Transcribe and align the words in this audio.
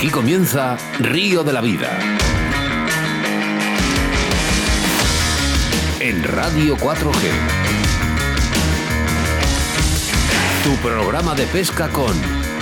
Aquí 0.00 0.08
comienza 0.08 0.78
Río 0.98 1.44
de 1.44 1.52
la 1.52 1.60
Vida. 1.60 1.90
En 6.00 6.24
Radio 6.24 6.74
4G. 6.78 7.30
Tu 10.64 10.74
programa 10.76 11.34
de 11.34 11.46
pesca 11.48 11.90
con 11.90 12.14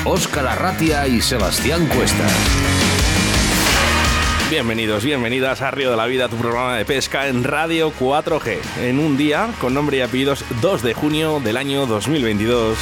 Óscar 0.05 0.49
Arratia 0.49 1.07
y 1.07 1.21
Sebastián 1.21 1.87
Cuestas. 1.87 2.33
Bienvenidos, 4.51 5.05
bienvenidas 5.05 5.63
a 5.63 5.71
Río 5.71 5.93
de 5.93 5.97
la 5.97 6.07
Vida, 6.07 6.29
tu 6.29 6.39
programa 6.39 6.77
de 6.77 6.85
pesca 6.85 7.29
en 7.29 7.45
Radio 7.45 7.93
4G, 7.93 8.59
en 8.81 8.99
un 8.99 9.17
día 9.17 9.51
con 9.61 9.75
nombre 9.75 9.99
y 9.99 10.01
apellidos 10.01 10.45
2 10.61 10.83
de 10.83 10.93
junio 10.93 11.39
del 11.39 11.57
año 11.57 11.87
2022. 11.87 12.77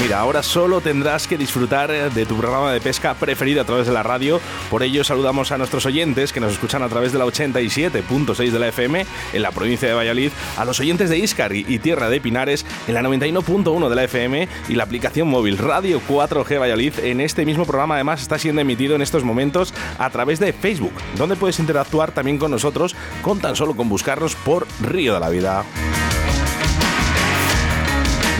Mira, 0.00 0.20
ahora 0.20 0.44
solo 0.44 0.80
tendrás 0.80 1.26
que 1.26 1.36
disfrutar 1.36 1.90
de 2.12 2.24
tu 2.24 2.36
programa 2.36 2.72
de 2.72 2.80
pesca 2.80 3.14
preferido 3.14 3.60
a 3.60 3.64
través 3.64 3.86
de 3.86 3.92
la 3.92 4.04
radio. 4.04 4.40
Por 4.70 4.84
ello 4.84 5.02
saludamos 5.02 5.50
a 5.50 5.58
nuestros 5.58 5.86
oyentes 5.86 6.32
que 6.32 6.38
nos 6.38 6.52
escuchan 6.52 6.84
a 6.84 6.88
través 6.88 7.12
de 7.12 7.18
la 7.18 7.24
87.6 7.24 8.50
de 8.50 8.58
la 8.60 8.68
FM 8.68 9.04
en 9.32 9.42
la 9.42 9.50
provincia 9.50 9.88
de 9.88 9.94
Valladolid, 9.94 10.30
a 10.56 10.64
los 10.64 10.78
oyentes 10.78 11.10
de 11.10 11.18
Iscar 11.18 11.52
y 11.52 11.78
Tierra 11.80 12.08
de 12.08 12.20
Pinares 12.20 12.64
en 12.86 12.94
la 12.94 13.02
91.1 13.02 13.88
de 13.88 13.96
la 13.96 14.04
FM 14.04 14.48
y 14.68 14.74
la 14.74 14.84
aplicación 14.84 15.28
móvil 15.28 15.58
Radio 15.58 16.00
4G 16.08 16.60
Valladolid. 16.60 17.00
En 17.00 17.20
este 17.20 17.44
mismo 17.44 17.66
programa 17.66 17.96
además 17.96 18.22
está 18.22 18.38
siendo 18.38 18.60
emitido 18.60 18.94
en 18.94 19.02
estos 19.02 19.24
momentos 19.24 19.74
a 19.98 20.08
través 20.10 20.38
de 20.38 20.52
Facebook, 20.52 20.94
donde 21.16 21.34
puedes 21.34 21.58
interactuar 21.58 22.12
también 22.12 22.38
con 22.38 22.52
nosotros 22.52 22.94
con 23.20 23.40
tan 23.40 23.56
solo 23.56 23.74
con 23.74 23.88
buscarnos 23.88 24.36
por 24.36 24.66
Río 24.80 25.14
de 25.14 25.20
la 25.20 25.28
Vida. 25.28 25.64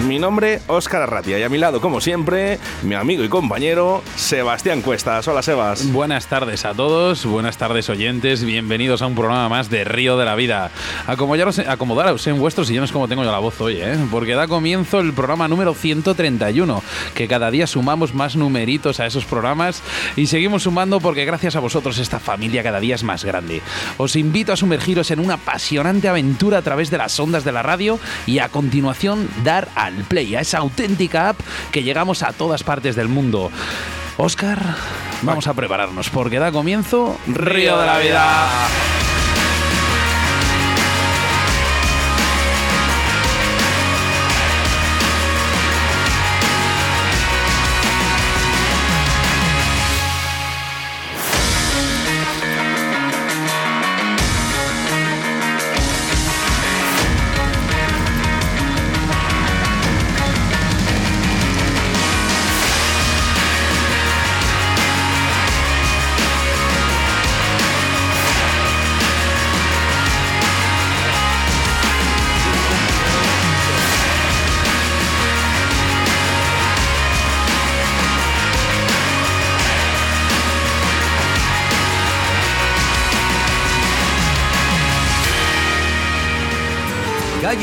Mi 0.07 0.20
nombre, 0.20 0.61
Óscar 0.69 1.03
Arratia, 1.03 1.41
y 1.41 1.42
a 1.42 1.48
mi 1.48 1.59
lado, 1.59 1.81
como 1.81 2.00
siempre, 2.00 2.61
mi 2.84 2.95
amigo 2.95 3.25
y 3.25 3.28
compañero, 3.28 4.05
Sebastián 4.14 4.81
Cuestas. 4.81 5.27
Hola, 5.27 5.42
Sebas. 5.42 5.91
Buenas 5.92 6.28
tardes 6.28 6.64
a 6.64 6.72
todos, 6.72 7.27
buenas 7.27 7.59
tardes 7.59 7.91
oyentes, 7.91 8.45
bienvenidos 8.45 9.03
a 9.03 9.09
un 9.09 9.17
programa 9.17 9.48
más 9.48 9.70
de 9.70 9.83
Río 9.83 10.17
de 10.17 10.25
la 10.25 10.37
Vida. 10.37 10.70
Acomodaros, 11.06 12.27
en 12.28 12.39
vuestros 12.39 12.69
sillones 12.69 12.92
como 12.92 13.09
tengo 13.09 13.25
yo 13.25 13.33
la 13.33 13.41
voz 13.41 13.61
hoy, 13.61 13.78
¿eh? 13.81 13.98
porque 14.11 14.34
da 14.34 14.47
comienzo 14.47 15.00
el 15.00 15.12
programa 15.12 15.48
número 15.48 15.75
131, 15.75 16.81
que 17.15 17.27
cada 17.27 17.50
día 17.50 17.67
sumamos 17.67 18.15
más 18.15 18.37
numeritos 18.37 19.00
a 19.00 19.06
esos 19.06 19.25
programas 19.25 19.83
y 20.15 20.28
seguimos 20.28 20.62
sumando 20.62 21.00
porque 21.00 21.25
gracias 21.25 21.56
a 21.56 21.61
vosotros 21.61 21.98
esta 21.98 22.20
familia 22.20 22.62
cada 22.62 22.78
día 22.78 22.94
es 22.94 23.03
más 23.03 23.25
grande. 23.25 23.62
Os 23.97 24.15
invito 24.15 24.53
a 24.53 24.56
sumergiros 24.56 25.11
en 25.11 25.19
una 25.19 25.34
apasionante 25.34 26.09
aventura 26.09 26.59
a 26.59 26.62
través 26.62 26.89
de 26.91 26.98
las 26.98 27.19
ondas 27.19 27.42
de 27.42 27.53
la 27.53 27.62
radio 27.65 27.98
y 28.27 28.39
a 28.39 28.48
continuación 28.48 29.28
dar 29.42 29.69
a 30.00 30.04
Play, 30.04 30.36
a 30.36 30.41
esa 30.41 30.58
auténtica 30.58 31.30
app 31.30 31.41
que 31.72 31.82
llegamos 31.82 32.22
a 32.22 32.32
todas 32.32 32.62
partes 32.62 32.96
del 32.96 33.08
mundo. 33.08 33.50
Oscar, 34.16 34.58
vamos 35.22 35.46
a 35.46 35.54
prepararnos 35.54 36.10
porque 36.10 36.38
da 36.38 36.50
comienzo 36.50 37.16
Río 37.27 37.78
de 37.78 37.86
la 37.86 37.98
Vida. 37.98 38.48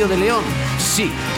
De 0.07 0.17
León. 0.17 0.43
Sí, 0.77 1.11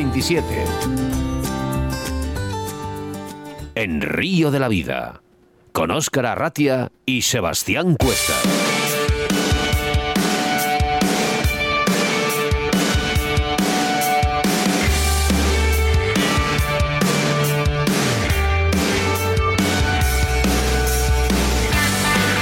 27. 0.00 0.64
En 3.74 4.00
Río 4.00 4.50
de 4.50 4.58
la 4.58 4.68
Vida, 4.68 5.20
con 5.72 5.90
Óscar 5.90 6.24
Arratia 6.24 6.90
y 7.04 7.20
Sebastián 7.20 7.96
Cuesta. 7.96 8.32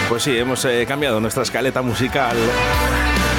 Pues 0.08 0.22
sí, 0.22 0.38
hemos 0.38 0.64
eh, 0.64 0.84
cambiado 0.86 1.18
nuestra 1.18 1.42
escaleta 1.42 1.82
musical. 1.82 2.36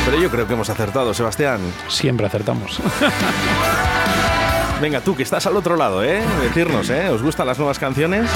Pero 0.04 0.22
yo 0.22 0.30
creo 0.30 0.46
que 0.46 0.56
hemos 0.56 0.70
acertado, 0.70 1.14
Sebastián. 1.14 1.62
Siempre 1.88 2.26
acertamos. 2.26 2.82
Venga, 4.82 5.02
tú 5.02 5.14
que 5.14 5.24
estás 5.24 5.46
al 5.46 5.58
otro 5.58 5.76
lado, 5.76 6.04
¿eh? 6.04 6.22
Decirnos, 6.42 6.90
¿eh? 6.90 7.10
¿Os 7.10 7.22
gustan 7.22 7.48
las 7.48 7.58
nuevas 7.58 7.78
canciones? 7.80 8.30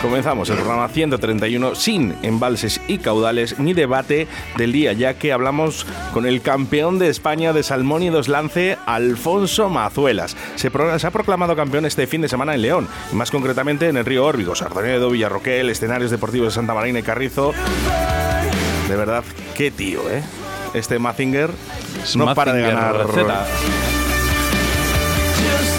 Comenzamos 0.00 0.48
el 0.48 0.56
programa 0.56 0.88
131 0.88 1.74
sin 1.74 2.16
embalses 2.22 2.80
y 2.88 2.98
caudales 2.98 3.58
ni 3.58 3.74
debate 3.74 4.28
del 4.56 4.72
día, 4.72 4.94
ya 4.94 5.14
que 5.14 5.30
hablamos 5.30 5.86
con 6.14 6.24
el 6.24 6.40
campeón 6.40 6.98
de 6.98 7.08
España 7.08 7.52
de 7.52 7.62
salmón 7.62 8.02
y 8.02 8.08
dos 8.08 8.28
lance, 8.28 8.78
Alfonso 8.86 9.68
Mazuelas. 9.68 10.38
Se, 10.56 10.70
se 10.70 11.06
ha 11.06 11.10
proclamado 11.10 11.54
campeón 11.54 11.84
este 11.84 12.06
fin 12.06 12.22
de 12.22 12.28
semana 12.30 12.54
en 12.54 12.62
León, 12.62 12.88
más 13.12 13.30
concretamente 13.30 13.88
en 13.88 13.98
el 13.98 14.06
río 14.06 14.24
Órbigo, 14.24 14.54
Sardonedo, 14.54 15.10
Villarroquel, 15.10 15.68
escenarios 15.68 16.10
deportivos 16.10 16.48
de 16.48 16.54
Santa 16.54 16.72
Marina 16.72 17.00
y 17.00 17.02
Carrizo. 17.02 17.52
De 18.88 18.96
verdad, 18.96 19.22
qué 19.54 19.70
tío, 19.70 20.00
¿eh? 20.10 20.22
Este 20.72 20.98
Mazinger 20.98 21.50
no 22.14 22.34
para 22.34 22.54
de 22.54 22.62
ganar. 22.62 23.06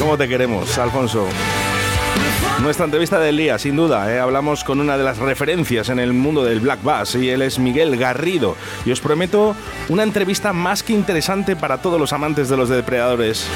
¿Cómo 0.01 0.17
te 0.17 0.27
queremos, 0.27 0.79
Alfonso? 0.79 1.27
Nuestra 2.63 2.85
entrevista 2.85 3.19
del 3.19 3.37
día, 3.37 3.59
sin 3.59 3.75
duda, 3.75 4.11
¿eh? 4.11 4.19
hablamos 4.19 4.63
con 4.63 4.79
una 4.79 4.97
de 4.97 5.03
las 5.03 5.19
referencias 5.19 5.89
en 5.89 5.99
el 5.99 6.11
mundo 6.11 6.43
del 6.43 6.59
Black 6.59 6.81
Bass 6.81 7.13
y 7.13 7.29
él 7.29 7.43
es 7.43 7.59
Miguel 7.59 7.95
Garrido. 7.97 8.57
Y 8.83 8.91
os 8.91 8.99
prometo 8.99 9.55
una 9.89 10.01
entrevista 10.01 10.53
más 10.53 10.81
que 10.81 10.93
interesante 10.93 11.55
para 11.55 11.83
todos 11.83 11.99
los 11.99 12.13
amantes 12.13 12.49
de 12.49 12.57
los 12.57 12.67
depredadores. 12.69 13.47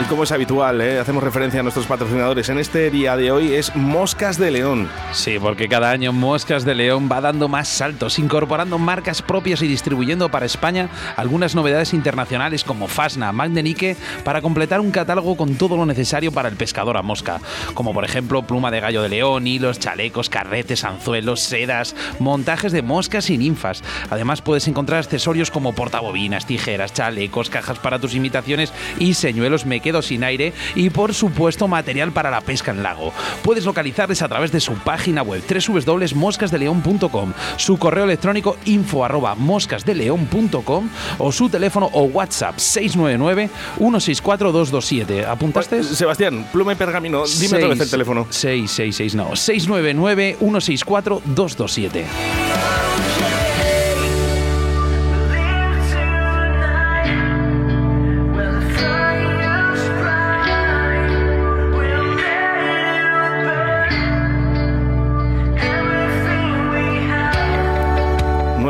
Y 0.00 0.04
como 0.04 0.22
es 0.22 0.30
habitual, 0.30 0.80
¿eh? 0.80 1.00
hacemos 1.00 1.24
referencia 1.24 1.58
a 1.58 1.62
nuestros 1.64 1.86
patrocinadores. 1.86 2.48
En 2.50 2.58
este 2.58 2.88
día 2.88 3.16
de 3.16 3.32
hoy 3.32 3.54
es 3.54 3.74
Moscas 3.74 4.38
de 4.38 4.52
León. 4.52 4.88
Sí, 5.10 5.38
porque 5.40 5.68
cada 5.68 5.90
año 5.90 6.12
Moscas 6.12 6.64
de 6.64 6.76
León 6.76 7.08
va 7.10 7.20
dando 7.20 7.48
más 7.48 7.66
saltos, 7.66 8.20
incorporando 8.20 8.78
marcas 8.78 9.22
propias 9.22 9.60
y 9.60 9.66
distribuyendo 9.66 10.28
para 10.30 10.46
España 10.46 10.88
algunas 11.16 11.56
novedades 11.56 11.94
internacionales 11.94 12.62
como 12.62 12.86
Fasna, 12.86 13.32
Magnenique, 13.32 13.96
para 14.22 14.40
completar 14.40 14.78
un 14.78 14.92
catálogo 14.92 15.36
con 15.36 15.56
todo 15.56 15.76
lo 15.76 15.84
necesario 15.84 16.30
para 16.30 16.48
el 16.48 16.54
pescador 16.54 16.96
a 16.96 17.02
mosca, 17.02 17.40
como 17.74 17.92
por 17.92 18.04
ejemplo 18.04 18.42
pluma 18.42 18.70
de 18.70 18.78
gallo 18.78 19.02
de 19.02 19.08
león, 19.08 19.48
hilos, 19.48 19.80
chalecos, 19.80 20.30
carretes, 20.30 20.84
anzuelos, 20.84 21.40
sedas, 21.40 21.96
montajes 22.20 22.70
de 22.70 22.82
moscas 22.82 23.30
y 23.30 23.38
ninfas. 23.38 23.82
Además 24.10 24.42
puedes 24.42 24.68
encontrar 24.68 25.00
accesorios 25.00 25.50
como 25.50 25.72
portabobinas, 25.72 26.46
tijeras, 26.46 26.92
chalecos, 26.92 27.50
cajas 27.50 27.80
para 27.80 27.98
tus 27.98 28.14
imitaciones 28.14 28.72
y 29.00 29.14
señuelos 29.14 29.66
me 29.66 29.80
quedo 29.88 30.02
sin 30.02 30.22
aire 30.22 30.52
y 30.74 30.90
por 30.90 31.14
supuesto 31.14 31.66
material 31.66 32.12
para 32.12 32.30
la 32.30 32.42
pesca 32.42 32.72
en 32.72 32.82
lago. 32.82 33.10
Puedes 33.42 33.64
localizarles 33.64 34.20
a 34.20 34.28
través 34.28 34.52
de 34.52 34.60
su 34.60 34.74
página 34.74 35.22
web 35.22 35.42
www.moscasdeleon.com, 35.42 37.32
su 37.56 37.78
correo 37.78 38.04
electrónico 38.04 38.58
info 38.66 39.02
arroba 39.02 39.34
moscasdeleon.com 39.34 40.90
o 41.16 41.32
su 41.32 41.48
teléfono 41.48 41.88
o 41.94 42.02
WhatsApp 42.02 42.58
699 42.58 43.48
164 43.78 44.52
227. 44.52 45.24
¿Apuntaste? 45.24 45.82
Sebastián, 45.82 46.46
pluma 46.52 46.74
y 46.74 46.76
pergamino, 46.76 47.24
dime 47.26 47.56
otra 47.56 47.68
vez 47.68 47.80
el 47.80 47.88
teléfono. 47.90 48.26
666, 48.28 49.14
no, 49.14 49.34
699 49.34 50.36
164 50.38 51.22
227. 51.24 52.47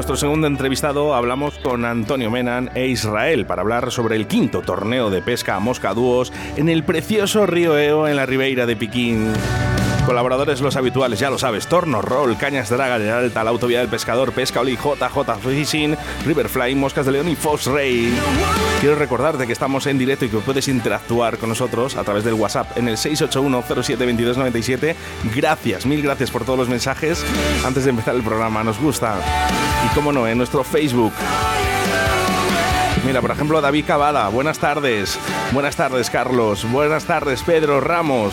Nuestro 0.09 0.27
segundo 0.27 0.47
entrevistado 0.47 1.15
hablamos 1.15 1.59
con 1.59 1.85
Antonio 1.85 2.31
Menan 2.31 2.71
e 2.75 2.87
Israel 2.87 3.45
para 3.45 3.61
hablar 3.61 3.93
sobre 3.93 4.17
el 4.17 4.27
quinto 4.27 4.63
torneo 4.63 5.11
de 5.11 5.21
pesca 5.21 5.55
a 5.55 5.61
mosca 5.61 5.93
dúos 5.93 6.33
en 6.57 6.71
el 6.71 6.83
precioso 6.83 7.45
río 7.45 7.77
Eo 7.77 8.09
en 8.09 8.17
la 8.17 8.25
ribeira 8.25 8.65
de 8.65 8.75
Piquín. 8.75 9.35
Colaboradores 10.09 10.63
los 10.63 10.75
habituales, 10.75 11.19
ya 11.19 11.29
lo 11.29 11.37
sabes, 11.37 11.67
Torno 11.67 12.01
Roll, 12.01 12.39
Cañas 12.39 12.71
Draga 12.71 12.99
de 12.99 13.11
Alta, 13.11 13.45
la 13.45 13.51
Autovía 13.51 13.81
del 13.81 13.89
Pescador, 13.89 14.33
Pesca 14.33 14.61
Oli, 14.61 14.75
JJ 14.75 15.39
Fishing, 15.43 15.95
Riverfly, 16.25 16.75
Moscas 16.75 17.05
de 17.05 17.13
León 17.13 17.29
y 17.29 17.37
Fox 17.37 17.67
Ray. 17.67 18.19
Quiero 18.81 18.95
recordarte 18.95 19.47
que 19.47 19.53
estamos 19.53 19.87
en 19.87 19.99
directo 19.99 20.25
y 20.25 20.31
que 20.31 20.39
puedes 20.39 20.67
interactuar 20.69 21.37
con 21.37 21.51
nosotros 21.51 21.95
a 21.95 22.05
través 22.05 22.25
del 22.25 22.33
WhatsApp 22.33 22.79
en 22.79 22.89
el 22.89 22.97
681-072297. 22.97 24.95
Gracias, 25.37 25.85
mil 25.85 26.01
gracias 26.01 26.31
por 26.31 26.47
todos 26.47 26.59
los 26.59 26.71
mensajes. 26.71 27.23
Antes 27.67 27.85
de 27.85 27.91
empezar 27.91 28.15
el 28.15 28.23
programa, 28.23 28.65
nos 28.65 28.81
gusta. 28.81 29.17
Y 29.85 29.95
cómo 29.95 30.11
no, 30.11 30.27
en 30.27 30.39
nuestro 30.39 30.65
Facebook. 30.65 31.13
Mira, 33.05 33.21
por 33.21 33.33
ejemplo, 33.33 33.61
David 33.61 33.85
Cavada, 33.87 34.27
buenas 34.31 34.59
tardes. 34.59 35.19
Buenas 35.53 35.77
tardes, 35.77 36.09
Carlos. 36.09 36.65
Buenas 36.73 37.05
tardes, 37.05 37.43
Pedro 37.43 37.83
Ramos. 37.83 38.33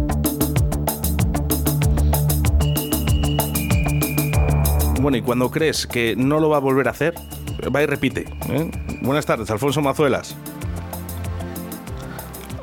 Bueno, 5.01 5.17
y 5.17 5.23
cuando 5.23 5.49
crees 5.49 5.87
que 5.87 6.15
no 6.15 6.39
lo 6.39 6.49
va 6.49 6.57
a 6.57 6.59
volver 6.59 6.87
a 6.87 6.91
hacer, 6.91 7.15
va 7.75 7.81
y 7.81 7.87
repite. 7.87 8.25
¿eh? 8.49 8.69
Buenas 9.01 9.25
tardes, 9.25 9.49
Alfonso 9.49 9.81
Mazuelas. 9.81 10.37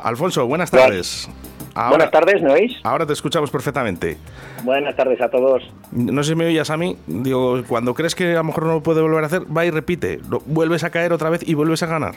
Alfonso, 0.01 0.47
buenas 0.47 0.71
tardes. 0.71 1.29
buenas 1.75 2.13
tardes, 2.13 2.41
¿me 2.41 2.53
oís? 2.53 2.77
Ahora 2.85 3.05
te 3.07 3.13
escuchamos 3.13 3.51
perfectamente. 3.51 4.19
Buenas 4.63 4.95
tardes 4.95 5.21
a 5.21 5.29
todos. 5.29 5.69
No 5.91 6.23
sé 6.23 6.31
si 6.31 6.37
me 6.37 6.47
oías 6.47 6.71
a 6.71 6.77
mí. 6.77 6.97
Digo, 7.09 7.61
cuando 7.67 7.93
crees 7.93 8.15
que 8.15 8.31
a 8.31 8.39
lo 8.39 8.45
mejor 8.45 8.67
no 8.67 8.75
lo 8.75 8.83
puede 8.85 9.03
volver 9.03 9.25
a 9.25 9.27
hacer, 9.27 9.43
va 9.45 9.67
y 9.67 9.71
repite. 9.71 10.21
Vuelves 10.47 10.85
a 10.85 10.91
caer 10.91 11.13
otra 11.13 11.31
vez 11.31 11.43
y 11.45 11.55
vuelves 11.55 11.83
a 11.83 11.87
ganar. 11.87 12.15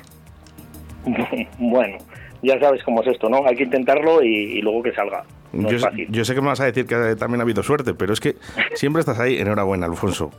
bueno, 1.57 1.97
ya 2.41 2.59
sabes 2.59 2.83
cómo 2.83 3.01
es 3.01 3.07
esto, 3.07 3.29
¿no? 3.29 3.45
Hay 3.45 3.55
que 3.55 3.63
intentarlo 3.63 4.21
y, 4.23 4.61
luego 4.61 4.83
que 4.83 4.93
salga. 4.93 5.23
yo, 5.53 6.25
sé 6.25 6.35
que 6.35 6.41
me 6.41 6.47
vas 6.47 6.61
a 6.61 6.65
decir 6.65 6.85
que 6.85 7.15
también 7.15 7.41
ha 7.41 7.43
habido 7.43 7.63
suerte, 7.63 7.93
pero 7.93 8.13
es 8.13 8.19
que 8.19 8.35
siempre 8.73 9.01
estás 9.01 9.19
ahí. 9.19 9.37
Enhorabuena, 9.37 9.85
Alfonso. 9.85 10.31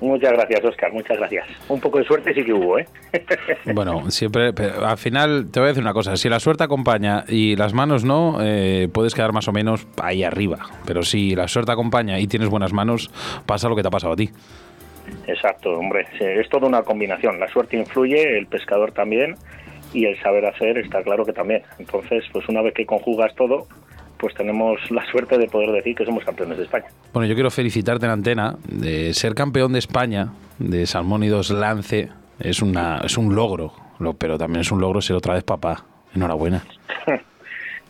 Muchas 0.00 0.32
gracias, 0.32 0.64
Oscar, 0.64 0.92
muchas 0.92 1.18
gracias. 1.18 1.46
Un 1.68 1.78
poco 1.78 1.98
de 1.98 2.04
suerte 2.04 2.32
sí 2.32 2.42
que 2.42 2.54
hubo, 2.54 2.78
¿eh? 2.78 2.86
Bueno, 3.74 4.10
siempre, 4.10 4.50
al 4.82 4.96
final 4.96 5.50
te 5.50 5.60
voy 5.60 5.66
a 5.66 5.68
decir 5.68 5.82
una 5.82 5.92
cosa, 5.92 6.16
si 6.16 6.30
la 6.30 6.40
suerte 6.40 6.64
acompaña 6.64 7.24
y 7.28 7.54
las 7.56 7.74
manos 7.74 8.02
no, 8.02 8.38
eh, 8.40 8.88
puedes 8.90 9.14
quedar 9.14 9.32
más 9.32 9.46
o 9.48 9.52
menos 9.52 9.86
ahí 10.02 10.24
arriba, 10.24 10.58
pero 10.86 11.02
si 11.02 11.34
la 11.34 11.48
suerte 11.48 11.72
acompaña 11.72 12.18
y 12.18 12.26
tienes 12.28 12.48
buenas 12.48 12.72
manos, 12.72 13.10
pasa 13.44 13.68
lo 13.68 13.76
que 13.76 13.82
te 13.82 13.88
ha 13.88 13.90
pasado 13.90 14.14
a 14.14 14.16
ti. 14.16 14.30
Exacto, 15.26 15.70
hombre, 15.78 16.06
es 16.18 16.48
toda 16.48 16.66
una 16.66 16.82
combinación, 16.82 17.38
la 17.38 17.48
suerte 17.48 17.76
influye, 17.76 18.38
el 18.38 18.46
pescador 18.46 18.92
también, 18.92 19.34
y 19.92 20.06
el 20.06 20.20
saber 20.20 20.46
hacer 20.46 20.78
está 20.78 21.02
claro 21.02 21.24
que 21.24 21.32
también. 21.32 21.62
Entonces, 21.78 22.24
pues 22.32 22.48
una 22.48 22.62
vez 22.62 22.74
que 22.74 22.86
conjugas 22.86 23.34
todo, 23.34 23.66
pues 24.18 24.34
tenemos 24.34 24.78
la 24.90 25.04
suerte 25.10 25.38
de 25.38 25.46
poder 25.46 25.72
decir 25.72 25.96
que 25.96 26.04
somos 26.04 26.24
campeones 26.24 26.58
de 26.58 26.64
España. 26.64 26.86
Bueno, 27.12 27.26
yo 27.26 27.34
quiero 27.34 27.50
felicitarte 27.50 28.04
en 28.06 28.12
antena 28.12 28.56
de 28.68 29.14
ser 29.14 29.34
campeón 29.34 29.72
de 29.72 29.78
España 29.78 30.28
de 30.58 30.86
Salmónidos 30.86 31.50
Lance. 31.50 32.10
Es, 32.38 32.62
una, 32.62 32.98
es 33.04 33.18
un 33.18 33.34
logro, 33.34 33.72
pero 34.18 34.38
también 34.38 34.60
es 34.60 34.70
un 34.70 34.80
logro 34.80 35.00
ser 35.00 35.16
otra 35.16 35.34
vez 35.34 35.44
papá. 35.44 35.84
Enhorabuena. 36.14 36.64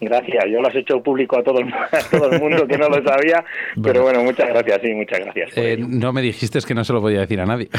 Gracias, 0.01 0.45
yo 0.51 0.63
lo 0.63 0.69
has 0.69 0.75
hecho 0.75 1.03
público 1.03 1.39
a 1.39 1.43
todo, 1.43 1.59
el, 1.61 1.73
todo 2.11 2.33
el 2.33 2.41
mundo 2.41 2.67
que 2.67 2.79
no 2.79 2.89
lo 2.89 3.03
sabía, 3.03 3.45
pero 3.83 4.03
bueno, 4.03 4.23
muchas 4.23 4.49
gracias, 4.49 4.81
sí, 4.83 4.95
muchas 4.95 5.21
gracias. 5.21 5.51
Eh, 5.57 5.77
no 5.79 6.13
me 6.13 6.23
dijiste 6.23 6.59
que 6.67 6.75
no 6.75 6.85
se 6.85 6.93
lo 6.93 7.01
podía 7.01 7.21
decir 7.21 7.41
a 7.41 7.47
nadie. 7.47 7.69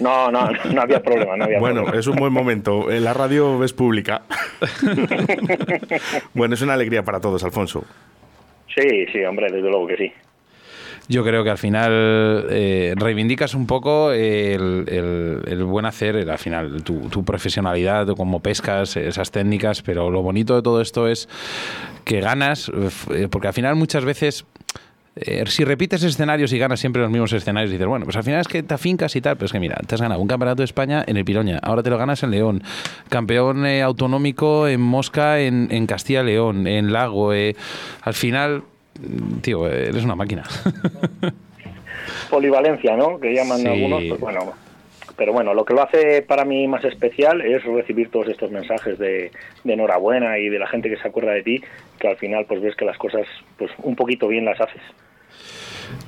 No, 0.00 0.30
no, 0.30 0.48
no 0.72 0.80
había 0.80 1.02
problema, 1.02 1.36
no 1.36 1.44
había 1.44 1.58
Bueno, 1.58 1.92
es 1.92 2.06
un 2.06 2.16
buen 2.16 2.32
momento, 2.32 2.90
en 2.90 3.04
la 3.04 3.12
radio 3.12 3.62
es 3.62 3.74
pública. 3.74 4.22
bueno, 6.32 6.54
es 6.54 6.62
una 6.62 6.72
alegría 6.72 7.02
para 7.02 7.20
todos, 7.20 7.44
Alfonso. 7.44 7.84
Sí, 8.74 9.04
sí, 9.12 9.22
hombre, 9.24 9.52
desde 9.52 9.68
luego 9.68 9.86
que 9.88 9.96
sí 9.98 10.12
yo 11.10 11.24
creo 11.24 11.42
que 11.42 11.50
al 11.50 11.58
final 11.58 12.46
eh, 12.50 12.94
reivindicas 12.96 13.54
un 13.54 13.66
poco 13.66 14.12
el, 14.12 15.64
buen 15.66 15.84
hacer, 15.84 16.30
al 16.30 16.38
final, 16.38 16.84
tu, 16.84 17.24
profesionalidad, 17.24 18.06
cómo 18.16 18.38
pescas, 18.38 18.96
esas 18.96 19.32
técnicas, 19.32 19.82
pero 19.82 20.08
lo 20.12 20.22
bonito 20.22 20.54
de 20.54 20.62
todo 20.62 20.80
esto 20.80 21.08
es 21.08 21.28
que 22.04 22.20
ganas, 22.20 22.70
eh, 23.12 23.26
porque 23.28 23.48
al 23.48 23.54
final 23.54 23.74
muchas 23.74 24.04
veces... 24.04 24.46
Eh, 25.16 25.42
si 25.48 25.64
repites 25.64 26.04
escenarios 26.04 26.52
y 26.52 26.58
ganas 26.58 26.78
siempre 26.78 27.02
los 27.02 27.10
mismos 27.10 27.32
escenarios, 27.32 27.72
dices, 27.72 27.88
bueno, 27.88 28.04
pues 28.04 28.16
al 28.16 28.22
final 28.22 28.40
es 28.40 28.46
que 28.46 28.62
te 28.62 28.72
afincas 28.72 29.16
y 29.16 29.20
tal, 29.20 29.36
pero 29.36 29.46
es 29.46 29.52
que 29.52 29.58
mira, 29.58 29.76
te 29.84 29.96
has 29.96 30.00
ganado 30.00 30.20
un 30.20 30.28
campeonato 30.28 30.58
de 30.58 30.66
España 30.66 31.02
en 31.04 31.16
el 31.16 31.24
Piroña, 31.24 31.58
ahora 31.60 31.82
te 31.82 31.90
lo 31.90 31.98
ganas 31.98 32.22
en 32.22 32.30
León, 32.30 32.62
campeón 33.08 33.66
autonómico 33.66 34.68
en 34.68 34.80
Mosca, 34.80 35.40
en, 35.40 35.66
en 35.72 35.88
Castilla 35.88 36.22
León, 36.22 36.68
en 36.68 36.92
Lago. 36.92 37.32
al 37.32 38.14
final, 38.14 38.62
tío, 39.42 39.66
eres 39.68 40.04
una 40.04 40.14
máquina. 40.14 40.44
Polivalencia, 42.30 42.96
¿no? 42.96 43.18
Que 43.18 43.34
llaman 43.34 43.66
algunos, 43.66 44.04
pues 44.08 44.20
bueno, 44.20 44.52
pero 45.16 45.32
bueno, 45.32 45.52
lo 45.52 45.64
que 45.64 45.74
lo 45.74 45.82
hace 45.82 46.22
para 46.22 46.44
mí 46.44 46.66
más 46.66 46.84
especial 46.84 47.40
es 47.42 47.62
recibir 47.64 48.10
todos 48.10 48.28
estos 48.28 48.50
mensajes 48.50 48.98
de, 48.98 49.30
de, 49.64 49.72
enhorabuena 49.72 50.38
y 50.38 50.48
de 50.48 50.58
la 50.58 50.66
gente 50.66 50.88
que 50.88 50.96
se 50.96 51.08
acuerda 51.08 51.32
de 51.32 51.42
ti, 51.42 51.62
que 51.98 52.08
al 52.08 52.16
final 52.16 52.46
pues 52.46 52.62
ves 52.62 52.74
que 52.74 52.84
las 52.84 52.96
cosas 52.96 53.26
pues 53.58 53.70
un 53.82 53.96
poquito 53.96 54.28
bien 54.28 54.44
las 54.44 54.60
haces. 54.60 54.82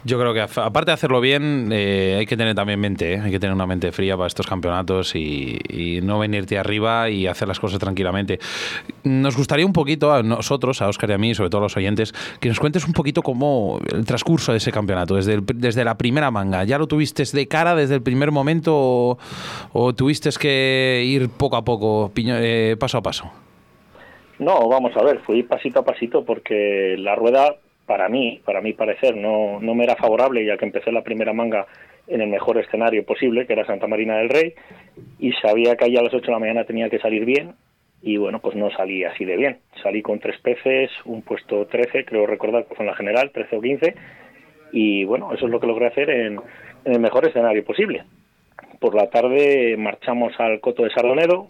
Yo 0.05 0.19
creo 0.19 0.35
que 0.35 0.41
aparte 0.41 0.91
de 0.91 0.93
hacerlo 0.93 1.21
bien, 1.21 1.69
eh, 1.73 2.17
hay 2.19 2.27
que 2.27 2.37
tener 2.37 2.55
también 2.55 2.81
mente, 2.81 3.15
¿eh? 3.15 3.21
hay 3.21 3.31
que 3.31 3.39
tener 3.39 3.55
una 3.55 3.67
mente 3.67 3.93
fría 3.93 4.17
para 4.17 4.27
estos 4.27 4.47
campeonatos 4.47 5.15
y, 5.15 5.61
no 6.03 6.19
venirte 6.19 6.59
arriba 6.59 7.11
y 7.11 7.27
hacer 7.27 7.47
las 7.47 7.61
cosas 7.61 7.79
tranquilamente. 7.79 8.39
Nos 9.05 9.37
gustaría 9.37 9.65
un 9.65 9.73
poquito 9.73 10.13
a 10.13 10.23
nosotros, 10.23 10.83
a 10.83 10.89
Oscar 10.89 11.11
y 11.11 11.13
a 11.13 11.19
mí, 11.19 11.35
sobre 11.35 11.51
todo 11.51 11.61
a 11.61 11.65
los 11.65 11.77
oyentes, 11.77 12.13
que 12.41 12.49
nos 12.49 12.59
cuentes 12.59 12.87
un 12.87 12.93
poquito 12.93 13.23
cómo 13.23 13.79
el 13.93 14.05
transcurso 14.05 14.53
de 14.53 14.59
ese 14.59 14.73
campeonato, 14.73 15.15
desde, 15.15 15.41
desde 15.55 15.85
la 15.85 15.97
primera 15.97 16.31
manga. 16.31 16.65
¿Ya 16.65 16.79
lo 16.79 16.87
tuviste 16.87 17.23
de 17.33 17.47
cara 17.47 17.75
desde 17.75 17.95
el 17.95 18.03
primer 18.03 18.33
momento 18.33 19.19
o, 19.73 19.93
tuviste 19.95 20.31
que 20.41 21.05
ir 21.07 21.29
poco 21.29 21.57
a 21.57 21.65
poco, 21.65 22.11
eh, 22.17 22.77
paso 22.79 22.99
a 22.99 23.03
paso? 23.03 23.31
No, 24.39 24.69
vamos 24.69 24.97
a 24.97 25.03
ver, 25.03 25.21
fui 25.21 25.43
pasito 25.43 25.81
a 25.81 25.85
pasito 25.85 26.25
porque 26.25 26.97
la 26.99 27.15
rueda 27.15 27.57
para 27.87 28.09
mí, 28.09 28.41
para 28.45 28.61
mi 28.61 28.73
parecer, 28.73 29.17
no, 29.17 29.61
no 29.61 29.75
me 29.75 29.85
era 29.85 29.97
favorable, 29.97 30.45
ya 30.45 30.57
que 30.57 30.65
empecé 30.65 30.93
la 30.93 31.03
primera 31.03 31.33
manga 31.33 31.67
en 32.07 32.21
el 32.21 32.29
mejor 32.29 32.59
escenario 32.59 33.05
posible, 33.05 33.47
que 33.47 33.53
era 33.53 33.67
Santa 33.67 33.87
Marina 33.87 34.17
del 34.17 34.29
Rey, 34.29 34.55
y 35.19 35.33
sabía 35.35 35.77
que 35.77 35.85
ahí 35.85 35.97
a 35.97 36.03
las 36.03 36.15
8 36.15 36.27
de 36.27 36.33
la 36.33 36.39
mañana 36.39 36.65
tenía 36.65 36.89
que 36.89 36.99
salir 36.99 37.25
bien, 37.25 37.55
y 38.03 38.17
bueno, 38.17 38.41
pues 38.41 38.57
no 38.57 38.71
salí 38.71 39.05
así 39.05 39.25
de 39.25 39.37
bien. 39.37 39.59
Salí 39.83 40.03
con 40.03 40.19
tres 40.19 40.39
peces, 40.41 40.91
un 41.05 41.23
puesto 41.23 41.67
13, 41.67 42.05
creo 42.05 42.27
recordar 42.27 42.67
que 42.67 42.75
fue 42.75 42.85
en 42.85 42.91
la 42.91 42.97
general, 42.97 43.31
13 43.31 43.57
o 43.57 43.61
15, 43.61 43.95
y 44.73 45.05
bueno, 45.05 45.33
eso 45.33 45.47
es 45.47 45.53
lo 45.53 45.61
que 45.61 45.69
logré 45.69 45.87
hacer 45.87 46.11
en, 46.11 46.41
en 46.85 46.93
el 46.93 47.01
mejor 47.01 47.27
escenario 47.27 47.65
posible. 47.65 48.05
Por 48.81 48.97
la 48.97 49.09
tarde 49.09 49.77
marchamos 49.79 50.33
al 50.41 50.61
Coto 50.61 50.83
de 50.83 50.91
Sardonedo, 50.91 51.49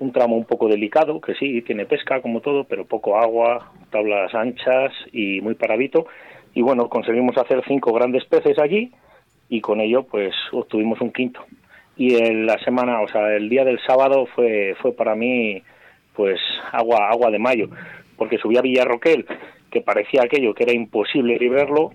un 0.00 0.12
tramo 0.12 0.36
un 0.36 0.44
poco 0.44 0.68
delicado, 0.68 1.20
que 1.20 1.34
sí, 1.34 1.62
tiene 1.62 1.86
pesca 1.86 2.20
como 2.20 2.40
todo, 2.40 2.64
pero 2.64 2.84
poco 2.84 3.18
agua, 3.18 3.72
tablas 3.90 4.34
anchas 4.34 4.92
y 5.12 5.40
muy 5.40 5.54
paradito. 5.54 6.06
Y 6.54 6.62
bueno, 6.62 6.88
conseguimos 6.88 7.36
hacer 7.38 7.62
cinco 7.66 7.92
grandes 7.92 8.24
peces 8.24 8.58
allí 8.58 8.92
y 9.48 9.60
con 9.60 9.80
ello 9.80 10.04
pues 10.04 10.34
obtuvimos 10.52 11.00
un 11.00 11.12
quinto. 11.12 11.44
Y 11.96 12.16
en 12.16 12.46
la 12.46 12.58
semana, 12.64 13.02
o 13.02 13.08
sea, 13.08 13.34
el 13.36 13.48
día 13.48 13.64
del 13.64 13.78
sábado 13.86 14.26
fue, 14.34 14.74
fue 14.80 14.92
para 14.92 15.14
mí 15.14 15.62
pues 16.14 16.40
agua, 16.72 17.08
agua 17.10 17.30
de 17.30 17.38
mayo, 17.38 17.68
porque 18.16 18.38
subí 18.38 18.56
a 18.56 18.62
Villarroquel, 18.62 19.26
que 19.70 19.80
parecía 19.80 20.22
aquello 20.24 20.54
que 20.54 20.64
era 20.64 20.72
imposible 20.72 21.38
librarlo, 21.38 21.92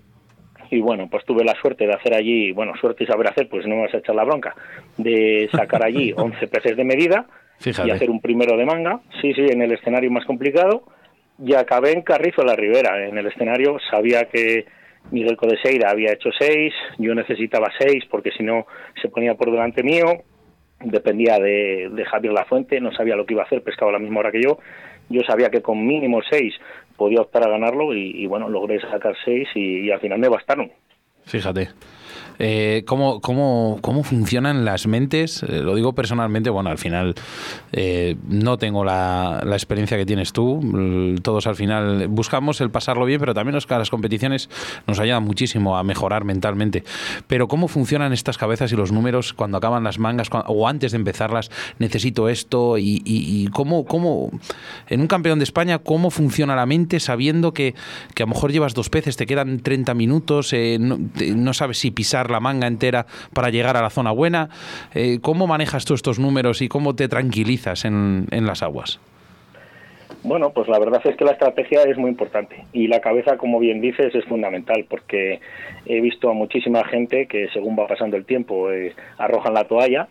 y 0.71 0.79
bueno, 0.79 1.07
pues 1.09 1.25
tuve 1.25 1.43
la 1.43 1.53
suerte 1.61 1.85
de 1.85 1.93
hacer 1.93 2.13
allí, 2.13 2.51
bueno, 2.51 2.73
suerte 2.79 3.03
y 3.03 3.07
saber 3.07 3.27
hacer, 3.27 3.47
pues 3.49 3.65
no 3.67 3.75
me 3.75 3.83
vas 3.83 3.93
a 3.93 3.97
echar 3.97 4.15
la 4.15 4.23
bronca, 4.23 4.55
de 4.97 5.49
sacar 5.51 5.83
allí 5.83 6.13
11 6.17 6.47
peces 6.47 6.77
de 6.77 6.83
medida, 6.83 7.27
y 7.63 7.89
hacer 7.91 8.09
un 8.09 8.21
primero 8.21 8.57
de 8.57 8.65
manga, 8.65 9.01
sí, 9.21 9.33
sí, 9.33 9.45
en 9.49 9.61
el 9.61 9.71
escenario 9.71 10.11
más 10.11 10.25
complicado, 10.25 10.83
y 11.39 11.53
acabé 11.53 11.91
en 11.91 12.01
Carrizo 12.01 12.41
de 12.41 12.47
la 12.47 12.55
Ribera, 12.55 13.07
en 13.07 13.17
el 13.17 13.27
escenario 13.27 13.77
sabía 13.89 14.25
que 14.25 14.65
Miguel 15.11 15.37
Codeseira 15.37 15.91
había 15.91 16.13
hecho 16.13 16.29
seis, 16.37 16.73
yo 16.97 17.13
necesitaba 17.13 17.71
seis 17.77 18.03
porque 18.09 18.31
si 18.31 18.43
no 18.43 18.65
se 19.01 19.09
ponía 19.09 19.35
por 19.35 19.51
delante 19.51 19.83
mío, 19.83 20.23
dependía 20.79 21.37
de, 21.39 21.89
de 21.91 22.05
Javier 22.05 22.33
Lafuente, 22.33 22.79
no 22.79 22.91
sabía 22.91 23.15
lo 23.15 23.25
que 23.25 23.33
iba 23.33 23.43
a 23.43 23.45
hacer, 23.45 23.61
pescaba 23.61 23.91
a 23.91 23.93
la 23.93 23.99
misma 23.99 24.19
hora 24.19 24.31
que 24.31 24.41
yo, 24.41 24.59
yo 25.09 25.21
sabía 25.21 25.49
que 25.49 25.61
con 25.61 25.85
mínimo 25.85 26.21
seis 26.29 26.53
podía 26.97 27.21
optar 27.21 27.45
a 27.45 27.49
ganarlo 27.49 27.93
y, 27.93 28.25
bueno, 28.25 28.49
logré 28.49 28.79
sacar 28.79 29.15
seis 29.23 29.47
y, 29.53 29.81
y 29.81 29.91
al 29.91 29.99
final 29.99 30.19
me 30.19 30.29
bastaron. 30.29 30.71
Fíjate. 31.25 31.69
Eh, 32.39 32.83
¿cómo, 32.85 33.21
cómo, 33.21 33.79
cómo, 33.81 34.03
funcionan 34.03 34.65
las 34.65 34.87
mentes? 34.87 35.43
Eh, 35.43 35.61
lo 35.61 35.75
digo 35.75 35.93
personalmente, 35.93 36.49
bueno, 36.49 36.69
al 36.69 36.77
final 36.77 37.15
eh, 37.71 38.15
no 38.27 38.57
tengo 38.57 38.83
la, 38.83 39.41
la, 39.45 39.55
experiencia 39.55 39.97
que 39.97 40.05
tienes 40.05 40.33
tú. 40.33 41.15
Todos 41.21 41.47
al 41.47 41.55
final 41.55 42.07
buscamos 42.07 42.61
el 42.61 42.69
pasarlo 42.69 43.05
bien, 43.05 43.19
pero 43.19 43.33
también 43.33 43.55
los, 43.55 43.69
las 43.69 43.89
competiciones 43.89 44.49
nos 44.87 44.99
ayudan 44.99 45.23
muchísimo 45.23 45.77
a 45.77 45.83
mejorar 45.83 46.25
mentalmente. 46.25 46.83
Pero 47.27 47.47
¿cómo 47.47 47.67
funcionan 47.67 48.13
estas 48.13 48.37
cabezas 48.37 48.71
y 48.71 48.75
los 48.75 48.91
números 48.91 49.33
cuando 49.33 49.57
acaban 49.57 49.83
las 49.83 49.99
mangas 49.99 50.29
o 50.31 50.67
antes 50.67 50.91
de 50.91 50.97
empezarlas? 50.97 51.51
Necesito 51.79 52.29
esto 52.29 52.77
y, 52.77 53.01
y, 53.05 53.47
cómo, 53.47 53.85
cómo, 53.85 54.31
en 54.87 55.01
un 55.01 55.07
campeón 55.07 55.39
de 55.39 55.43
España, 55.43 55.79
cómo 55.79 56.09
funciona 56.09 56.55
la 56.55 56.65
mente 56.65 56.99
sabiendo 56.99 57.53
que, 57.53 57.75
que 58.13 58.23
a 58.23 58.25
lo 58.25 58.33
mejor 58.33 58.51
llevas 58.51 58.73
dos 58.73 58.89
peces, 58.89 59.17
te 59.17 59.25
quedan 59.25 59.59
30 59.59 59.93
minutos, 59.93 60.53
no, 60.79 60.99
no 61.35 61.53
sabes 61.53 61.79
si 61.79 61.91
pisar 61.91 62.24
la 62.29 62.39
manga 62.39 62.67
entera 62.67 63.05
para 63.33 63.49
llegar 63.49 63.77
a 63.77 63.81
la 63.81 63.89
zona 63.89 64.11
buena. 64.11 64.49
Eh, 64.93 65.19
¿Cómo 65.21 65.47
manejas 65.47 65.85
tú 65.85 65.93
estos 65.93 66.19
números 66.19 66.61
y 66.61 66.67
cómo 66.67 66.95
te 66.95 67.07
tranquilizas 67.07 67.85
en, 67.85 68.27
en 68.31 68.45
las 68.45 68.63
aguas? 68.63 68.99
Bueno, 70.23 70.49
pues 70.49 70.67
la 70.67 70.79
verdad 70.79 71.01
es 71.05 71.15
que 71.15 71.23
la 71.23 71.33
estrategia 71.33 71.83
es 71.83 71.97
muy 71.97 72.09
importante 72.09 72.65
y 72.73 72.87
la 72.87 72.99
cabeza, 72.99 73.37
como 73.37 73.59
bien 73.59 73.79
dices, 73.79 74.13
es 74.15 74.25
fundamental 74.25 74.85
porque 74.89 75.39
he 75.85 76.01
visto 76.01 76.31
a 76.31 76.33
muchísima 76.33 76.83
gente 76.83 77.27
que 77.27 77.47
según 77.53 77.77
va 77.77 77.85
pasando 77.85 78.17
el 78.17 78.25
tiempo 78.25 78.71
eh, 78.71 78.95
arrojan 79.19 79.53
la 79.53 79.65
toalla 79.65 80.07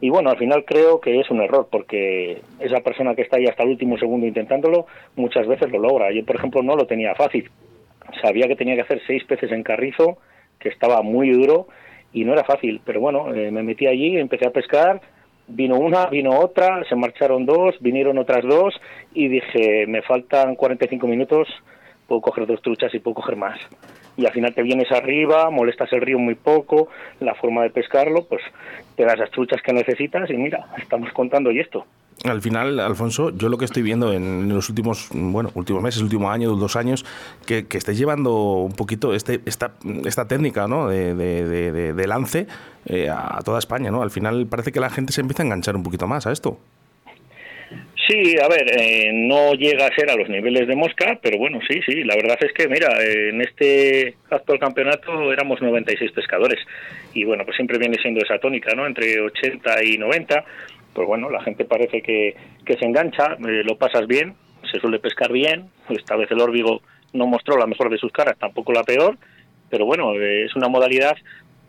y 0.00 0.08
bueno, 0.08 0.30
al 0.30 0.38
final 0.38 0.64
creo 0.64 1.00
que 1.00 1.20
es 1.20 1.30
un 1.30 1.40
error 1.40 1.68
porque 1.70 2.40
esa 2.58 2.80
persona 2.80 3.14
que 3.14 3.22
está 3.22 3.36
ahí 3.36 3.46
hasta 3.46 3.62
el 3.62 3.70
último 3.70 3.98
segundo 3.98 4.26
intentándolo 4.26 4.86
muchas 5.16 5.46
veces 5.46 5.70
lo 5.70 5.78
logra. 5.78 6.10
Yo, 6.12 6.24
por 6.24 6.36
ejemplo, 6.36 6.62
no 6.62 6.74
lo 6.74 6.86
tenía 6.86 7.14
fácil. 7.14 7.50
Sabía 8.22 8.48
que 8.48 8.56
tenía 8.56 8.74
que 8.74 8.82
hacer 8.82 9.00
seis 9.06 9.24
peces 9.24 9.52
en 9.52 9.62
carrizo 9.62 10.18
que 10.60 10.68
estaba 10.68 11.02
muy 11.02 11.30
duro 11.30 11.66
y 12.12 12.24
no 12.24 12.32
era 12.32 12.44
fácil, 12.44 12.80
pero 12.84 13.00
bueno, 13.00 13.34
eh, 13.34 13.50
me 13.50 13.62
metí 13.62 13.86
allí, 13.86 14.16
empecé 14.16 14.46
a 14.46 14.50
pescar, 14.50 15.00
vino 15.48 15.76
una, 15.76 16.06
vino 16.06 16.38
otra, 16.38 16.84
se 16.88 16.94
marcharon 16.94 17.46
dos, 17.46 17.76
vinieron 17.80 18.18
otras 18.18 18.44
dos 18.44 18.74
y 19.14 19.28
dije, 19.28 19.86
me 19.86 20.02
faltan 20.02 20.54
45 20.54 21.06
minutos, 21.06 21.48
puedo 22.06 22.20
coger 22.20 22.46
dos 22.46 22.62
truchas 22.62 22.94
y 22.94 22.98
puedo 23.00 23.14
coger 23.14 23.36
más. 23.36 23.58
Y 24.16 24.26
al 24.26 24.32
final 24.32 24.54
te 24.54 24.62
vienes 24.62 24.90
arriba, 24.92 25.50
molestas 25.50 25.92
el 25.92 26.02
río 26.02 26.18
muy 26.18 26.34
poco, 26.34 26.88
la 27.20 27.34
forma 27.34 27.62
de 27.62 27.70
pescarlo, 27.70 28.26
pues 28.28 28.42
te 28.96 29.04
das 29.04 29.18
las 29.18 29.30
truchas 29.30 29.62
que 29.62 29.72
necesitas 29.72 30.28
y 30.30 30.36
mira, 30.36 30.66
estamos 30.78 31.12
contando 31.12 31.50
y 31.50 31.60
esto 31.60 31.86
al 32.24 32.42
final, 32.42 32.78
Alfonso, 32.80 33.30
yo 33.36 33.48
lo 33.48 33.56
que 33.56 33.64
estoy 33.64 33.82
viendo 33.82 34.12
en 34.12 34.48
los 34.48 34.68
últimos, 34.68 35.08
bueno, 35.12 35.50
últimos 35.54 35.82
meses, 35.82 36.02
último 36.02 36.30
año, 36.30 36.50
dos 36.50 36.76
años, 36.76 37.04
que, 37.46 37.66
que 37.66 37.78
llevando 37.94 38.34
un 38.34 38.72
poquito 38.72 39.14
este, 39.14 39.40
esta, 39.46 39.72
esta 40.04 40.28
técnica 40.28 40.68
¿no? 40.68 40.88
de, 40.88 41.14
de, 41.14 41.92
de, 41.92 42.06
lance 42.06 42.46
eh, 42.86 43.08
a 43.08 43.40
toda 43.44 43.58
España, 43.58 43.90
¿no? 43.90 44.02
Al 44.02 44.10
final 44.10 44.46
parece 44.46 44.72
que 44.72 44.80
la 44.80 44.90
gente 44.90 45.12
se 45.12 45.20
empieza 45.20 45.42
a 45.42 45.46
enganchar 45.46 45.76
un 45.76 45.82
poquito 45.82 46.06
más 46.06 46.26
a 46.26 46.32
esto. 46.32 46.58
Sí, 48.08 48.34
a 48.42 48.48
ver, 48.48 48.66
eh, 48.76 49.10
no 49.12 49.52
llega 49.54 49.86
a 49.86 49.94
ser 49.94 50.10
a 50.10 50.16
los 50.16 50.28
niveles 50.28 50.66
de 50.66 50.74
Mosca, 50.74 51.18
pero 51.22 51.38
bueno, 51.38 51.60
sí, 51.68 51.80
sí, 51.86 52.02
la 52.02 52.16
verdad 52.16 52.38
es 52.40 52.52
que, 52.52 52.66
mira, 52.66 52.88
en 53.02 53.40
este 53.40 54.16
actual 54.30 54.58
campeonato 54.58 55.32
éramos 55.32 55.62
96 55.62 56.10
pescadores 56.10 56.58
y 57.14 57.24
bueno, 57.24 57.44
pues 57.44 57.56
siempre 57.56 57.78
viene 57.78 57.98
siendo 58.02 58.20
esa 58.20 58.38
tónica, 58.38 58.74
¿no? 58.74 58.86
Entre 58.86 59.20
80 59.20 59.84
y 59.84 59.98
90 59.98 60.44
pues 60.94 61.06
bueno, 61.06 61.30
la 61.30 61.42
gente 61.42 61.64
parece 61.64 62.02
que, 62.02 62.34
que 62.64 62.76
se 62.76 62.84
engancha, 62.84 63.36
eh, 63.46 63.62
lo 63.64 63.76
pasas 63.76 64.06
bien, 64.06 64.34
se 64.70 64.80
suele 64.80 64.98
pescar 64.98 65.32
bien, 65.32 65.70
esta 65.88 66.16
vez 66.16 66.30
el 66.30 66.40
órbigo 66.40 66.82
no 67.12 67.26
mostró 67.26 67.56
la 67.56 67.66
mejor 67.66 67.90
de 67.90 67.98
sus 67.98 68.12
caras, 68.12 68.38
tampoco 68.38 68.72
la 68.72 68.84
peor, 68.84 69.16
pero 69.68 69.86
bueno, 69.86 70.14
eh, 70.14 70.44
es 70.44 70.56
una 70.56 70.68
modalidad 70.68 71.16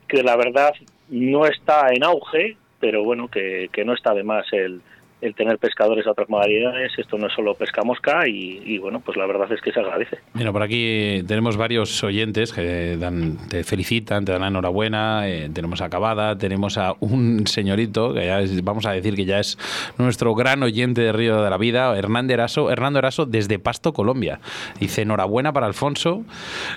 que 0.07 0.23
la 0.23 0.35
verdad 0.35 0.73
no 1.09 1.45
está 1.45 1.87
en 1.91 2.03
auge, 2.03 2.57
pero 2.79 3.03
bueno, 3.03 3.27
que, 3.27 3.69
que 3.71 3.85
no 3.85 3.93
está 3.93 4.13
de 4.13 4.23
más 4.23 4.45
el, 4.51 4.81
el 5.21 5.35
tener 5.35 5.59
pescadores 5.59 6.07
a 6.07 6.11
otras 6.11 6.29
modalidades, 6.29 6.91
esto 6.97 7.17
no 7.17 7.27
es 7.27 7.33
solo 7.33 7.53
pesca 7.53 7.83
mosca 7.83 8.27
y, 8.27 8.77
bueno, 8.79 9.01
pues 9.01 9.17
la 9.17 9.27
verdad 9.27 9.51
es 9.51 9.61
que 9.61 9.71
se 9.71 9.79
agradece. 9.79 10.17
Mira, 10.33 10.51
por 10.51 10.63
aquí 10.63 11.23
tenemos 11.27 11.57
varios 11.57 12.03
oyentes 12.03 12.51
que 12.51 12.97
dan, 12.97 13.37
te 13.47 13.63
felicitan, 13.63 14.25
te 14.25 14.31
dan 14.31 14.41
la 14.41 14.47
enhorabuena, 14.47 15.29
eh, 15.29 15.49
tenemos 15.53 15.81
a 15.81 15.89
Cabada, 15.89 16.37
tenemos 16.37 16.77
a 16.77 16.95
un 16.99 17.45
señorito, 17.45 18.13
que 18.13 18.25
ya 18.25 18.41
vamos 18.63 18.85
a 18.85 18.91
decir 18.91 19.15
que 19.15 19.25
ya 19.25 19.39
es 19.39 19.57
nuestro 19.97 20.33
gran 20.33 20.63
oyente 20.63 21.01
de 21.01 21.11
Río 21.11 21.41
de 21.43 21.49
la 21.49 21.57
Vida, 21.57 21.95
Hernando 21.97 22.33
Eraso, 22.33 22.71
Hernando 22.71 22.99
Eraso 22.99 23.25
desde 23.25 23.59
Pasto, 23.59 23.93
Colombia. 23.93 24.39
Dice 24.79 25.03
enhorabuena 25.03 25.53
para 25.53 25.67
Alfonso, 25.67 26.23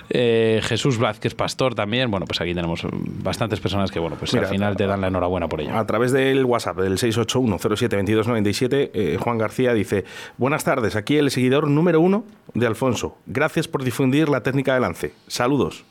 eh, 0.09 0.59
Jesús 0.63 0.99
Blázquez 0.99 1.33
Pastor 1.33 1.73
también, 1.73 2.11
bueno, 2.11 2.27
pues 2.27 2.41
aquí 2.41 2.53
tenemos 2.53 2.85
bastantes 2.91 3.59
personas 3.59 3.91
que, 3.91 3.99
bueno, 3.99 4.17
pues 4.19 4.33
al 4.35 4.45
final 4.45 4.75
te 4.75 4.85
dan 4.85 5.01
la 5.01 5.07
enhorabuena 5.07 5.47
por 5.47 5.61
ello. 5.61 5.75
A 5.75 5.85
través 5.87 6.11
del 6.11 6.45
WhatsApp, 6.45 6.77
del 6.77 6.99
681 6.99 7.57
07 7.75 7.95
22 7.95 8.27
eh, 8.43 9.17
Juan 9.19 9.37
García 9.37 9.73
dice, 9.73 10.03
buenas 10.37 10.63
tardes, 10.63 10.95
aquí 10.95 11.17
el 11.17 11.31
seguidor 11.31 11.69
número 11.69 12.01
uno 12.01 12.25
de 12.53 12.67
Alfonso. 12.67 13.17
Gracias 13.25 13.67
por 13.67 13.83
difundir 13.83 14.29
la 14.29 14.41
técnica 14.41 14.73
de 14.73 14.79
lance. 14.79 15.13
Saludos. 15.27 15.85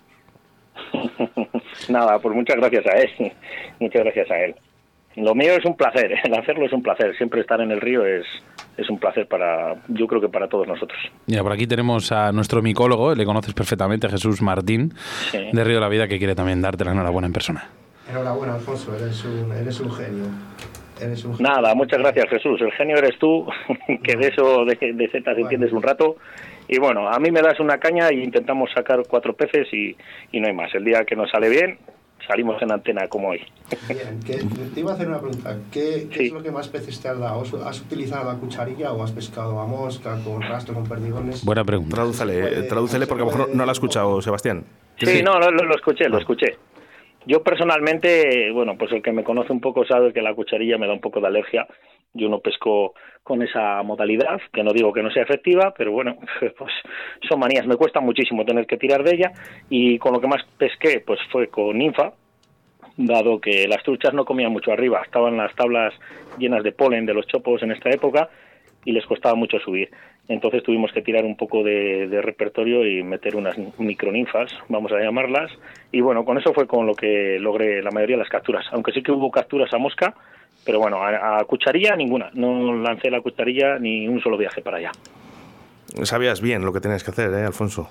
Nada, 1.88 2.18
pues 2.18 2.34
muchas 2.34 2.56
gracias 2.56 2.86
a 2.86 2.98
él. 2.98 3.32
Muchas 3.80 4.02
gracias 4.04 4.30
a 4.30 4.38
él. 4.38 4.54
Lo 5.16 5.34
mío 5.34 5.52
es 5.52 5.64
un 5.64 5.76
placer, 5.76 6.12
el 6.24 6.34
hacerlo 6.34 6.66
es 6.66 6.72
un 6.72 6.82
placer. 6.82 7.16
Siempre 7.16 7.40
estar 7.40 7.60
en 7.60 7.70
el 7.70 7.80
río 7.80 8.04
es, 8.04 8.26
es 8.76 8.88
un 8.90 8.98
placer 8.98 9.26
para, 9.28 9.76
yo 9.88 10.06
creo 10.06 10.20
que 10.20 10.28
para 10.28 10.48
todos 10.48 10.66
nosotros. 10.66 10.98
Mira, 11.26 11.42
por 11.42 11.52
aquí 11.52 11.66
tenemos 11.66 12.10
a 12.12 12.32
nuestro 12.32 12.62
micólogo, 12.62 13.14
le 13.14 13.24
conoces 13.24 13.54
perfectamente, 13.54 14.08
Jesús 14.08 14.42
Martín, 14.42 14.94
de 15.32 15.64
Río 15.64 15.76
de 15.76 15.80
la 15.80 15.88
Vida, 15.88 16.08
que 16.08 16.18
quiere 16.18 16.34
también 16.34 16.60
darte 16.60 16.84
la 16.84 16.92
enhorabuena 16.92 17.26
en 17.26 17.32
persona. 17.32 17.68
Enhorabuena, 18.10 18.54
Alfonso, 18.54 18.94
eres 18.94 19.24
un, 19.24 19.52
eres 19.52 19.80
un 19.80 19.90
genio. 19.92 20.26
Eres 21.00 21.24
un 21.24 21.36
Nada, 21.38 21.74
muchas 21.74 21.98
gracias 21.98 22.28
Jesús. 22.30 22.60
El 22.60 22.72
genio 22.72 22.96
eres 22.96 23.18
tú, 23.18 23.46
que 24.02 24.16
de 24.16 24.28
eso 24.28 24.64
de, 24.64 24.76
de 24.92 25.08
Z 25.08 25.30
entiendes 25.32 25.72
un 25.72 25.82
rato. 25.82 26.16
Y 26.68 26.78
bueno, 26.78 27.08
a 27.08 27.18
mí 27.18 27.30
me 27.30 27.42
das 27.42 27.60
una 27.60 27.78
caña 27.78 28.12
y 28.12 28.22
intentamos 28.22 28.70
sacar 28.74 29.02
cuatro 29.08 29.34
peces 29.34 29.66
y, 29.72 29.96
y 30.32 30.40
no 30.40 30.46
hay 30.46 30.54
más. 30.54 30.74
El 30.74 30.84
día 30.84 31.04
que 31.04 31.14
nos 31.14 31.30
sale 31.30 31.48
bien, 31.50 31.78
salimos 32.26 32.60
en 32.62 32.72
antena 32.72 33.06
como 33.08 33.28
hoy. 33.28 33.42
Bien, 33.88 34.18
que, 34.24 34.38
te 34.72 34.80
iba 34.80 34.92
a 34.92 34.94
hacer 34.94 35.08
una 35.08 35.18
pregunta. 35.20 35.58
¿Qué, 35.70 36.06
qué 36.10 36.18
Sí. 36.18 36.26
es 36.28 36.32
lo 36.32 36.42
que 36.42 36.50
más 36.50 36.68
peces 36.68 36.98
te 37.02 37.08
has 37.08 37.18
dado? 37.18 37.42
¿Has 37.66 37.80
utilizado 37.82 38.32
la 38.32 38.38
cucharilla 38.38 38.92
o 38.92 39.02
has 39.02 39.12
pescado 39.12 39.60
a 39.60 39.66
mosca, 39.66 40.16
con 40.24 40.40
rastro, 40.40 40.72
con 40.74 40.84
perdigones? 40.84 41.44
Buena 41.44 41.64
pregunta. 41.64 41.96
Tradúcele, 41.96 42.40
Puede- 42.40 42.62
tradúcele 42.62 43.06
porque 43.06 43.22
a 43.24 43.26
lo 43.26 43.32
mejor 43.32 43.48
no, 43.50 43.54
no 43.56 43.64
lo 43.64 43.70
ha 43.70 43.72
escuchado 43.72 44.22
Sebastián. 44.22 44.64
Sí, 44.96 45.22
no, 45.22 45.38
lo, 45.38 45.50
lo- 45.50 45.64
lo 45.64 45.74
escuché, 45.74 46.08
lo 46.08 46.18
escuché. 46.18 46.56
Yo 47.26 47.42
personalmente, 47.42 48.50
bueno, 48.52 48.76
pues 48.76 48.92
el 48.92 49.02
que 49.02 49.12
me 49.12 49.24
conoce 49.24 49.52
un 49.52 49.60
poco 49.60 49.86
sabe 49.86 50.12
que 50.12 50.20
la 50.20 50.34
cucharilla 50.34 50.78
me 50.78 50.86
da 50.86 50.92
un 50.92 51.00
poco 51.00 51.20
de 51.20 51.28
alergia. 51.28 51.66
Yo 52.12 52.28
no 52.28 52.40
pesco 52.40 52.94
con 53.22 53.42
esa 53.42 53.82
modalidad, 53.82 54.40
que 54.52 54.62
no 54.62 54.72
digo 54.72 54.92
que 54.92 55.02
no 55.02 55.10
sea 55.10 55.22
efectiva, 55.22 55.72
pero 55.76 55.92
bueno, 55.92 56.16
pues 56.58 56.72
son 57.28 57.40
manías. 57.40 57.66
Me 57.66 57.76
cuesta 57.76 58.00
muchísimo 58.00 58.44
tener 58.44 58.66
que 58.66 58.76
tirar 58.76 59.02
de 59.02 59.14
ella 59.14 59.32
y 59.70 59.98
con 59.98 60.12
lo 60.12 60.20
que 60.20 60.28
más 60.28 60.44
pesqué, 60.58 61.00
pues 61.00 61.18
fue 61.32 61.48
con 61.48 61.78
ninfa, 61.78 62.12
dado 62.96 63.40
que 63.40 63.66
las 63.66 63.82
truchas 63.82 64.12
no 64.12 64.24
comían 64.24 64.52
mucho 64.52 64.70
arriba, 64.70 65.00
estaban 65.02 65.36
las 65.36 65.54
tablas 65.54 65.94
llenas 66.38 66.62
de 66.62 66.72
polen 66.72 67.06
de 67.06 67.14
los 67.14 67.26
chopos 67.26 67.62
en 67.62 67.72
esta 67.72 67.90
época 67.90 68.28
y 68.84 68.92
les 68.92 69.06
costaba 69.06 69.34
mucho 69.34 69.58
subir. 69.58 69.90
Entonces 70.28 70.62
tuvimos 70.62 70.92
que 70.92 71.02
tirar 71.02 71.24
un 71.24 71.36
poco 71.36 71.62
de, 71.62 72.08
de 72.08 72.22
repertorio 72.22 72.86
y 72.86 73.02
meter 73.02 73.36
unas 73.36 73.56
microninfas, 73.78 74.50
vamos 74.68 74.92
a 74.92 75.00
llamarlas, 75.00 75.50
y 75.92 76.00
bueno, 76.00 76.24
con 76.24 76.38
eso 76.38 76.52
fue 76.54 76.66
con 76.66 76.86
lo 76.86 76.94
que 76.94 77.38
logré 77.38 77.82
la 77.82 77.90
mayoría 77.90 78.16
de 78.16 78.22
las 78.22 78.30
capturas, 78.30 78.66
aunque 78.72 78.92
sí 78.92 79.02
que 79.02 79.12
hubo 79.12 79.30
capturas 79.30 79.72
a 79.74 79.78
mosca, 79.78 80.14
pero 80.64 80.78
bueno, 80.78 81.02
a, 81.02 81.38
a 81.40 81.44
cucharilla 81.44 81.94
ninguna, 81.94 82.30
no 82.34 82.74
lancé 82.74 83.10
la 83.10 83.20
cucharilla 83.20 83.78
ni 83.78 84.08
un 84.08 84.20
solo 84.22 84.38
viaje 84.38 84.62
para 84.62 84.78
allá. 84.78 84.92
Sabías 86.02 86.40
bien 86.40 86.64
lo 86.64 86.72
que 86.72 86.80
tenías 86.80 87.04
que 87.04 87.10
hacer, 87.10 87.30
¿eh, 87.34 87.44
Alfonso? 87.44 87.88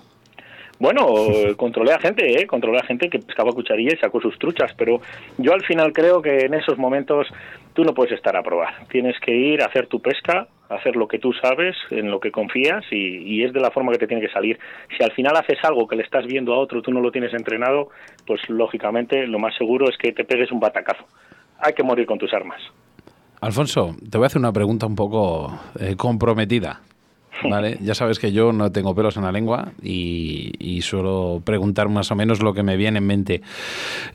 Bueno, 0.83 1.15
eh, 1.29 1.55
controlé 1.55 1.93
a 1.93 1.97
gente, 1.97 2.41
¿eh? 2.41 2.45
controlé 2.45 2.79
a 2.79 2.85
gente 2.85 3.09
que 3.09 3.17
pescaba 3.17 3.53
cucharilla 3.53 3.93
y 3.93 3.97
sacó 3.99 4.19
sus 4.19 4.37
truchas, 4.37 4.73
pero 4.77 4.99
yo 5.37 5.53
al 5.53 5.63
final 5.63 5.93
creo 5.93 6.21
que 6.21 6.39
en 6.39 6.53
esos 6.55 6.77
momentos 6.77 7.25
tú 7.71 7.85
no 7.85 7.93
puedes 7.93 8.11
estar 8.11 8.35
a 8.35 8.43
probar. 8.43 8.85
Tienes 8.89 9.17
que 9.21 9.33
ir 9.33 9.61
a 9.61 9.67
hacer 9.67 9.87
tu 9.87 10.01
pesca, 10.01 10.45
hacer 10.67 10.97
lo 10.97 11.07
que 11.07 11.19
tú 11.19 11.31
sabes, 11.41 11.77
en 11.89 12.11
lo 12.11 12.19
que 12.19 12.31
confías 12.31 12.83
y, 12.91 13.45
es 13.45 13.53
de 13.53 13.61
la 13.61 13.71
forma 13.71 13.93
que 13.93 13.97
te 13.97 14.07
tiene 14.07 14.21
que 14.21 14.33
salir. 14.33 14.59
Si 14.97 15.01
al 15.01 15.13
final 15.13 15.37
haces 15.37 15.57
algo 15.63 15.87
que 15.87 15.95
le 15.95 16.03
estás 16.03 16.25
viendo 16.25 16.53
a 16.53 16.59
otro, 16.59 16.81
tú 16.81 16.91
no 16.91 16.99
lo 16.99 17.11
tienes 17.11 17.33
entrenado, 17.33 17.87
pues 18.27 18.41
lógicamente 18.49 19.25
lo 19.25 19.39
más 19.39 19.55
seguro 19.55 19.85
es 19.89 19.97
que 19.97 20.11
te 20.11 20.25
pegues 20.25 20.51
un 20.51 20.59
batacazo. 20.59 21.05
Hay 21.59 21.71
que 21.71 21.83
morir 21.83 22.05
con 22.05 22.17
tus 22.17 22.33
armas. 22.33 22.61
Alfonso, 23.39 23.95
te 24.11 24.17
voy 24.17 24.25
a 24.25 24.27
hacer 24.27 24.41
una 24.41 24.51
pregunta 24.51 24.85
un 24.85 24.95
poco 24.95 25.57
eh, 25.79 25.95
comprometida. 25.95 26.81
¿Vale? 27.49 27.77
Ya 27.81 27.93
sabes 27.95 28.19
que 28.19 28.31
yo 28.31 28.53
no 28.53 28.71
tengo 28.71 28.93
pelos 28.95 29.17
en 29.17 29.23
la 29.23 29.31
lengua 29.31 29.71
y, 29.81 30.51
y 30.59 30.81
suelo 30.81 31.41
preguntar 31.43 31.89
más 31.89 32.11
o 32.11 32.15
menos 32.15 32.41
lo 32.41 32.53
que 32.53 32.63
me 32.63 32.77
viene 32.77 32.99
en 32.99 33.05
mente. 33.07 33.41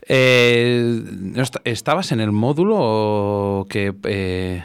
Eh, 0.07 1.01
¿no 1.19 1.41
est- 1.41 1.57
¿Estabas 1.65 2.11
en 2.11 2.19
el 2.21 2.31
módulo 2.31 3.65
que, 3.69 3.93
eh, 4.05 4.63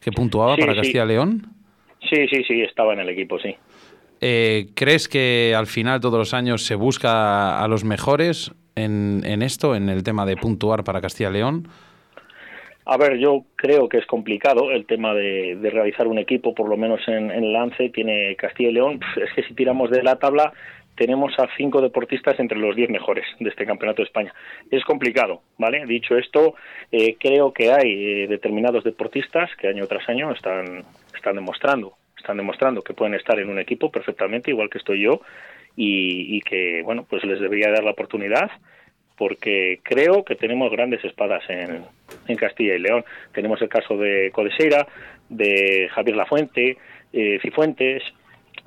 que 0.00 0.12
puntuaba 0.12 0.54
Sí, 0.56 0.60
para 0.60 0.72
sí. 0.72 0.78
Castilla 0.78 1.04
y 1.04 1.08
León? 1.08 1.46
Sí, 2.08 2.26
sí, 2.30 2.42
sí, 2.46 2.60
estaba 2.62 2.92
en 2.94 3.00
el 3.00 3.08
equipo, 3.08 3.38
sí. 3.38 3.54
Eh, 4.20 4.70
¿Crees 4.74 5.08
que 5.08 5.54
al 5.56 5.66
final 5.66 6.00
todos 6.00 6.18
los 6.18 6.34
años 6.34 6.64
se 6.64 6.74
busca 6.74 7.62
a 7.62 7.68
los 7.68 7.84
mejores 7.84 8.52
en, 8.74 9.22
en 9.24 9.42
esto, 9.42 9.74
en 9.74 9.88
el 9.88 10.02
tema 10.02 10.24
de 10.24 10.36
puntuar 10.36 10.84
para 10.84 11.00
Castilla 11.00 11.30
y 11.30 11.34
León? 11.34 11.68
A 12.88 12.96
ver, 12.96 13.18
yo 13.18 13.44
creo 13.56 13.88
que 13.88 13.98
es 13.98 14.06
complicado 14.06 14.70
el 14.70 14.86
tema 14.86 15.12
de, 15.12 15.58
realizar 15.60 16.06
un 16.06 16.18
equipo, 16.18 16.54
por 16.54 16.68
lo 16.68 16.76
menos 16.76 17.00
en, 17.08 17.32
en 17.32 17.52
lance, 17.52 17.88
tiene 17.88 18.36
Castilla 18.36 18.70
y 18.70 18.74
León. 18.74 19.00
Es 19.16 19.32
que 19.34 19.42
si 19.42 19.54
tiramos 19.54 19.90
de 19.90 20.04
la 20.04 20.20
tabla, 20.20 20.52
tenemos 20.94 21.36
a 21.40 21.48
cinco 21.56 21.80
deportistas 21.80 22.38
entre 22.38 22.58
los 22.58 22.76
diez 22.76 22.88
mejores 22.88 23.26
de 23.40 23.50
este 23.50 23.66
Campeonato 23.66 24.02
de 24.02 24.06
España. 24.06 24.32
Es 24.70 24.84
complicado, 24.84 25.42
¿vale? 25.58 25.84
Dicho 25.84 26.16
esto, 26.16 26.54
eh, 26.92 27.16
creo 27.18 27.52
que 27.52 27.72
hay 27.72 28.22
eh, 28.22 28.26
determinados 28.28 28.84
deportistas 28.84 29.50
que 29.56 29.66
año 29.66 29.84
tras 29.88 30.08
año 30.08 30.30
están, 30.30 30.84
están 31.12 31.34
demostrando, 31.34 31.94
están 32.16 32.36
demostrando 32.36 32.82
que 32.82 32.94
pueden 32.94 33.14
estar 33.14 33.36
en 33.40 33.50
un 33.50 33.58
equipo 33.58 33.90
perfectamente, 33.90 34.52
igual 34.52 34.70
que 34.70 34.78
estoy 34.78 35.02
yo, 35.02 35.22
y 35.78 36.40
que, 36.40 36.80
bueno, 36.84 37.04
pues 37.10 37.22
les 37.24 37.38
debería 37.38 37.70
dar 37.70 37.84
la 37.84 37.90
oportunidad 37.90 38.50
porque 39.16 39.80
creo 39.82 40.24
que 40.24 40.34
tenemos 40.34 40.70
grandes 40.70 41.04
espadas 41.04 41.42
en, 41.48 41.82
en 42.28 42.36
Castilla 42.36 42.74
y 42.74 42.78
León. 42.78 43.04
Tenemos 43.32 43.60
el 43.62 43.68
caso 43.68 43.96
de 43.96 44.30
Codeseira, 44.32 44.86
de 45.28 45.88
Javier 45.92 46.16
Lafuente, 46.16 46.76
eh, 47.12 47.38
Cifuentes, 47.42 48.02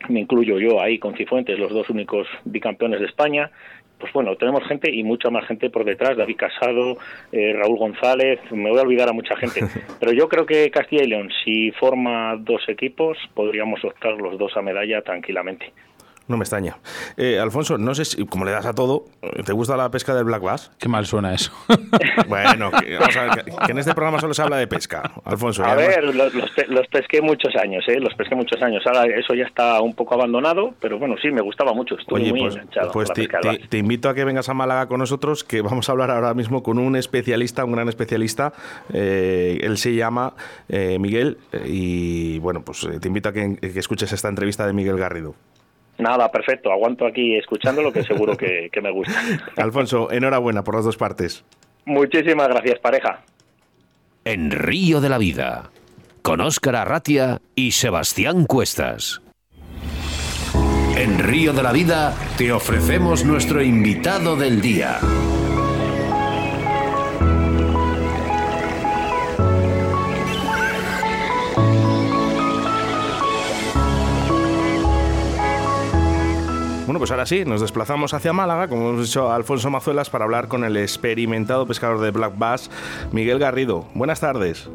me 0.08 0.22
incluyo 0.22 0.60
yo 0.60 0.82
ahí 0.82 0.98
con 0.98 1.16
Cifuentes, 1.16 1.60
los 1.60 1.72
dos 1.72 1.90
únicos 1.90 2.28
bicampeones 2.46 3.00
de 3.00 3.08
España. 3.08 3.52
Pues 4.00 4.14
bueno, 4.14 4.38
tenemos 4.38 4.66
gente 4.66 4.90
y 4.90 5.04
mucha 5.04 5.30
más 5.30 5.46
gente 5.46 5.70
por 5.70 5.84
detrás, 5.84 6.16
David 6.16 6.38
Casado, 6.38 6.98
eh, 7.34 7.52
Raúl 7.54 7.78
González, 7.78 8.40
me 8.50 8.70
voy 8.70 8.80
a 8.80 8.84
olvidar 8.84 9.10
a 9.10 9.14
mucha 9.14 9.36
gente. 9.36 9.62
Pero 10.00 10.14
yo 10.14 10.30
creo 10.30 10.46
que 10.46 10.72
Castilla 10.72 11.04
y 11.04 11.08
León, 11.08 11.30
si 11.44 11.72
forma 11.72 12.38
dos 12.38 12.62
equipos, 12.70 13.18
podríamos 13.34 13.84
optar 13.84 14.14
los 14.14 14.38
dos 14.38 14.56
a 14.56 14.62
medalla 14.62 15.02
tranquilamente. 15.02 15.74
No 16.30 16.38
me 16.38 16.44
extraña. 16.44 16.78
Eh, 17.18 17.40
Alfonso, 17.40 17.78
no 17.78 17.94
sé 17.94 18.06
si, 18.06 18.26
como 18.26 18.46
le 18.46 18.52
das 18.52 18.66
a 18.66 18.74
todo, 18.74 19.06
¿te 19.46 19.52
gusta 19.52 19.76
la 19.76 19.92
pesca 19.92 20.16
del 20.16 20.24
black 20.24 20.42
bass? 20.42 20.72
Qué 20.80 20.88
mal 20.88 21.06
suena 21.06 21.34
eso. 21.34 21.52
Bueno, 22.28 22.70
que, 22.72 22.96
vamos 23.00 23.18
a 23.18 23.24
ver, 23.24 23.46
que, 23.46 23.52
que 23.66 23.72
en 23.72 23.78
este 23.80 23.94
programa 23.96 24.20
solo 24.20 24.34
se 24.34 24.42
habla 24.44 24.58
de 24.58 24.68
pesca, 24.68 25.12
Alfonso. 25.26 25.64
A 25.66 25.74
ver, 25.74 26.04
los, 26.04 26.34
los 26.34 26.52
pe- 26.52 26.68
los 26.68 26.86
pesqué 26.88 27.22
muchos 27.22 27.56
años, 27.56 27.84
¿eh? 27.88 28.00
Los 28.00 28.14
pesqué 28.14 28.36
muchos 28.36 28.62
años. 28.62 28.84
Ahora 28.86 29.06
eso 29.06 29.34
ya 29.34 29.46
está 29.46 29.82
un 29.82 29.94
poco 29.96 30.14
abandonado, 30.14 30.74
pero 30.80 31.00
bueno, 31.00 31.16
sí, 31.22 31.32
me 31.32 31.42
gustaba 31.42 31.74
mucho. 31.74 31.96
Estuve 31.98 32.22
Oye, 32.22 32.30
muy 32.32 32.42
pues, 32.42 32.56
enganchado 32.56 32.92
pues 32.92 33.12
te, 33.14 33.28
te- 33.28 33.68
te 33.68 33.78
invito 33.78 34.10
a 34.10 34.14
que 34.14 34.24
vengas 34.26 34.48
a 34.50 34.54
Málaga 34.54 34.88
con 34.88 35.00
nosotros, 35.00 35.44
que 35.44 35.62
vamos 35.62 35.90
a 35.90 35.94
hablar 35.94 36.12
ahora 36.12 36.34
mismo 36.36 36.62
con 36.62 36.78
un 36.78 36.96
especialista, 36.96 37.66
un 37.66 37.72
gran 37.72 37.90
especialista. 37.90 38.54
Eh, 38.94 39.60
él 39.64 39.78
se 39.78 39.96
llama 39.96 40.34
eh, 40.68 40.98
Miguel 41.00 41.38
eh, 41.54 41.64
y 41.66 42.40
bueno, 42.40 42.62
pues 42.64 42.88
te 43.02 43.08
invito 43.08 43.30
a 43.30 43.34
que, 43.34 43.56
que 43.58 43.80
escuches 43.80 44.12
esta 44.12 44.28
entrevista 44.30 44.68
de 44.68 44.74
Miguel 44.74 44.98
Garrido. 44.98 45.34
Nada, 46.00 46.32
perfecto. 46.32 46.72
Aguanto 46.72 47.06
aquí 47.06 47.36
escuchándolo, 47.36 47.92
que 47.92 48.04
seguro 48.04 48.36
que, 48.36 48.70
que 48.74 48.82
me 48.82 48.92
gusta. 48.92 49.14
Alfonso, 49.58 50.12
enhorabuena 50.12 50.64
por 50.64 50.76
las 50.76 50.86
dos 50.86 50.98
partes. 50.98 51.46
Muchísimas 51.86 52.48
gracias, 52.48 52.80
pareja. 52.80 53.22
En 54.26 54.52
Río 54.52 55.02
de 55.02 55.10
la 55.10 55.18
Vida, 55.18 55.72
con 56.22 56.42
Óscar 56.42 56.76
Arratia 56.76 57.42
y 57.56 57.72
Sebastián 57.72 58.46
Cuestas. 58.46 59.22
En 60.98 61.20
Río 61.20 61.54
de 61.54 61.64
la 61.64 61.72
Vida 61.72 62.14
te 62.38 62.52
ofrecemos 62.52 63.24
nuestro 63.24 63.62
invitado 63.62 64.36
del 64.36 64.62
día. 64.62 65.00
Bueno, 76.90 76.98
pues 76.98 77.12
ahora 77.12 77.28
sí, 77.28 77.46
nos 77.46 77.62
desplazamos 77.62 78.16
hacia 78.16 78.34
Málaga, 78.34 78.68
como 78.68 78.90
hemos 78.90 79.06
dicho 79.06 79.30
a 79.30 79.36
Alfonso 79.36 79.70
Mazuelas, 79.70 80.10
para 80.10 80.26
hablar 80.26 80.48
con 80.48 80.64
el 80.64 80.76
experimentado 80.76 81.68
pescador 81.68 82.00
de 82.00 82.10
Black 82.10 82.34
Bass, 82.36 82.72
Miguel 83.12 83.38
Garrido. 83.38 83.86
Buenas 83.94 84.22
tardes. 84.22 84.68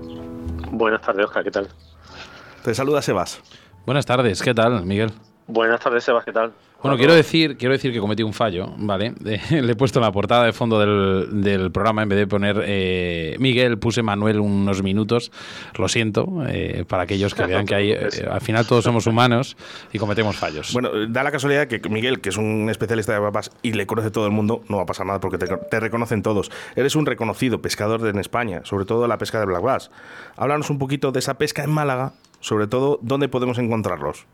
Buenas 0.70 1.00
tardes, 1.00 1.24
Oscar, 1.24 1.42
¿qué 1.42 1.50
tal? 1.50 1.68
Te 2.62 2.72
saluda 2.72 3.02
Sebas. 3.02 3.42
Buenas 3.84 4.06
tardes, 4.06 4.42
¿qué 4.42 4.54
tal, 4.54 4.86
Miguel? 4.86 5.10
Buenas 5.48 5.80
tardes, 5.80 6.04
Sebas, 6.04 6.24
¿qué 6.24 6.30
tal? 6.30 6.52
Bueno, 6.84 6.98
quiero 6.98 7.14
decir, 7.14 7.56
quiero 7.56 7.72
decir 7.72 7.94
que 7.94 7.98
cometí 7.98 8.22
un 8.22 8.34
fallo, 8.34 8.74
¿vale? 8.76 9.14
Le 9.50 9.72
he 9.72 9.74
puesto 9.74 10.00
en 10.00 10.04
la 10.04 10.12
portada 10.12 10.44
de 10.44 10.52
fondo 10.52 10.78
del, 10.78 11.42
del 11.42 11.72
programa, 11.72 12.02
en 12.02 12.10
vez 12.10 12.18
de 12.18 12.26
poner 12.26 12.62
eh, 12.66 13.36
Miguel, 13.38 13.78
puse 13.78 14.02
Manuel 14.02 14.38
unos 14.38 14.82
minutos. 14.82 15.32
Lo 15.78 15.88
siento, 15.88 16.44
eh, 16.46 16.84
para 16.86 17.04
aquellos 17.04 17.34
que 17.34 17.46
vean 17.46 17.64
que 17.64 17.74
hay, 17.74 17.92
eh, 17.92 18.08
al 18.30 18.42
final 18.42 18.66
todos 18.66 18.84
somos 18.84 19.06
humanos 19.06 19.56
y 19.94 19.98
cometemos 19.98 20.36
fallos. 20.36 20.74
Bueno, 20.74 20.90
da 21.08 21.22
la 21.22 21.32
casualidad 21.32 21.68
que 21.68 21.80
Miguel, 21.88 22.20
que 22.20 22.28
es 22.28 22.36
un 22.36 22.68
especialista 22.68 23.14
de 23.14 23.20
papas 23.20 23.50
y 23.62 23.72
le 23.72 23.86
conoce 23.86 24.10
todo 24.10 24.26
el 24.26 24.32
mundo, 24.32 24.62
no 24.68 24.76
va 24.76 24.82
a 24.82 24.86
pasar 24.86 25.06
nada 25.06 25.20
porque 25.20 25.38
te, 25.38 25.46
te 25.46 25.80
reconocen 25.80 26.22
todos. 26.22 26.50
Eres 26.76 26.96
un 26.96 27.06
reconocido 27.06 27.62
pescador 27.62 28.06
en 28.06 28.18
España, 28.18 28.60
sobre 28.64 28.84
todo 28.84 29.08
la 29.08 29.16
pesca 29.16 29.40
de 29.40 29.46
black 29.46 29.62
bass. 29.62 29.90
Háblanos 30.36 30.68
un 30.68 30.78
poquito 30.78 31.12
de 31.12 31.20
esa 31.20 31.38
pesca 31.38 31.64
en 31.64 31.70
Málaga, 31.70 32.12
sobre 32.40 32.66
todo 32.66 32.98
dónde 33.00 33.30
podemos 33.30 33.56
encontrarlos. 33.56 34.26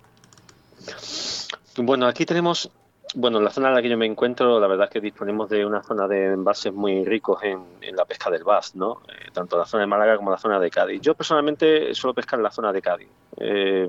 Bueno, 1.83 2.07
aquí 2.07 2.27
tenemos, 2.27 2.71
bueno, 3.15 3.39
en 3.39 3.45
la 3.45 3.51
zona 3.51 3.69
en 3.69 3.75
la 3.75 3.83
que 3.83 3.89
yo 3.89 3.97
me 3.97 4.07
encuentro, 4.07 4.61
la 4.61 4.67
verdad 4.67 4.87
es 4.87 4.93
que 4.93 5.01
disponemos 5.01 5.49
de 5.49 5.65
una 5.65 5.83
zona 5.83 6.07
de 6.07 6.33
envases 6.33 6.73
muy 6.73 7.05
ricos 7.05 7.43
en, 7.43 7.97
la 7.97 8.05
pesca 8.05 8.31
del 8.31 8.45
bass, 8.45 8.75
¿no? 8.75 9.01
Eh, 9.09 9.31
tanto 9.33 9.57
la 9.57 9.65
zona 9.65 9.83
de 9.83 9.87
Málaga 9.87 10.17
como 10.17 10.31
la 10.31 10.39
zona 10.39 10.61
de 10.61 10.71
Cádiz. 10.71 11.01
Yo 11.01 11.15
personalmente 11.15 11.95
suelo 11.95 12.15
pescar 12.15 12.39
en 12.39 12.45
la 12.45 12.51
zona 12.51 12.73
de 12.73 12.83
Cádiz. 12.83 13.09
Eh, 13.39 13.89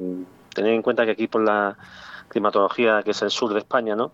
en 0.56 0.82
cuenta 0.82 1.06
que 1.06 1.12
aquí 1.12 1.28
por 1.28 1.44
la 1.44 1.78
climatología 2.30 3.04
que 3.04 3.12
es 3.12 3.22
el 3.22 3.30
sur 3.30 3.54
de 3.54 3.60
España, 3.60 3.96
¿no? 3.96 4.12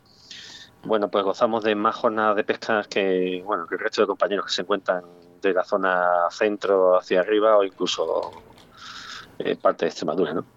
bueno, 0.83 1.09
pues 1.09 1.23
gozamos 1.23 1.63
de 1.63 1.75
más 1.75 1.95
jornadas 1.95 2.35
de 2.35 2.43
pesca 2.43 2.83
que, 2.83 3.43
bueno, 3.45 3.67
que 3.67 3.75
el 3.75 3.81
resto 3.81 4.01
de 4.01 4.07
compañeros 4.07 4.45
que 4.45 4.51
se 4.53 4.61
encuentran 4.61 5.03
de 5.41 5.53
la 5.53 5.63
zona 5.63 6.29
centro 6.31 6.97
hacia 6.97 7.19
arriba 7.19 7.57
o 7.57 7.63
incluso 7.63 8.31
eh, 9.39 9.55
parte 9.55 9.85
de 9.85 9.89
Extremadura, 9.89 10.33
¿no? 10.33 10.56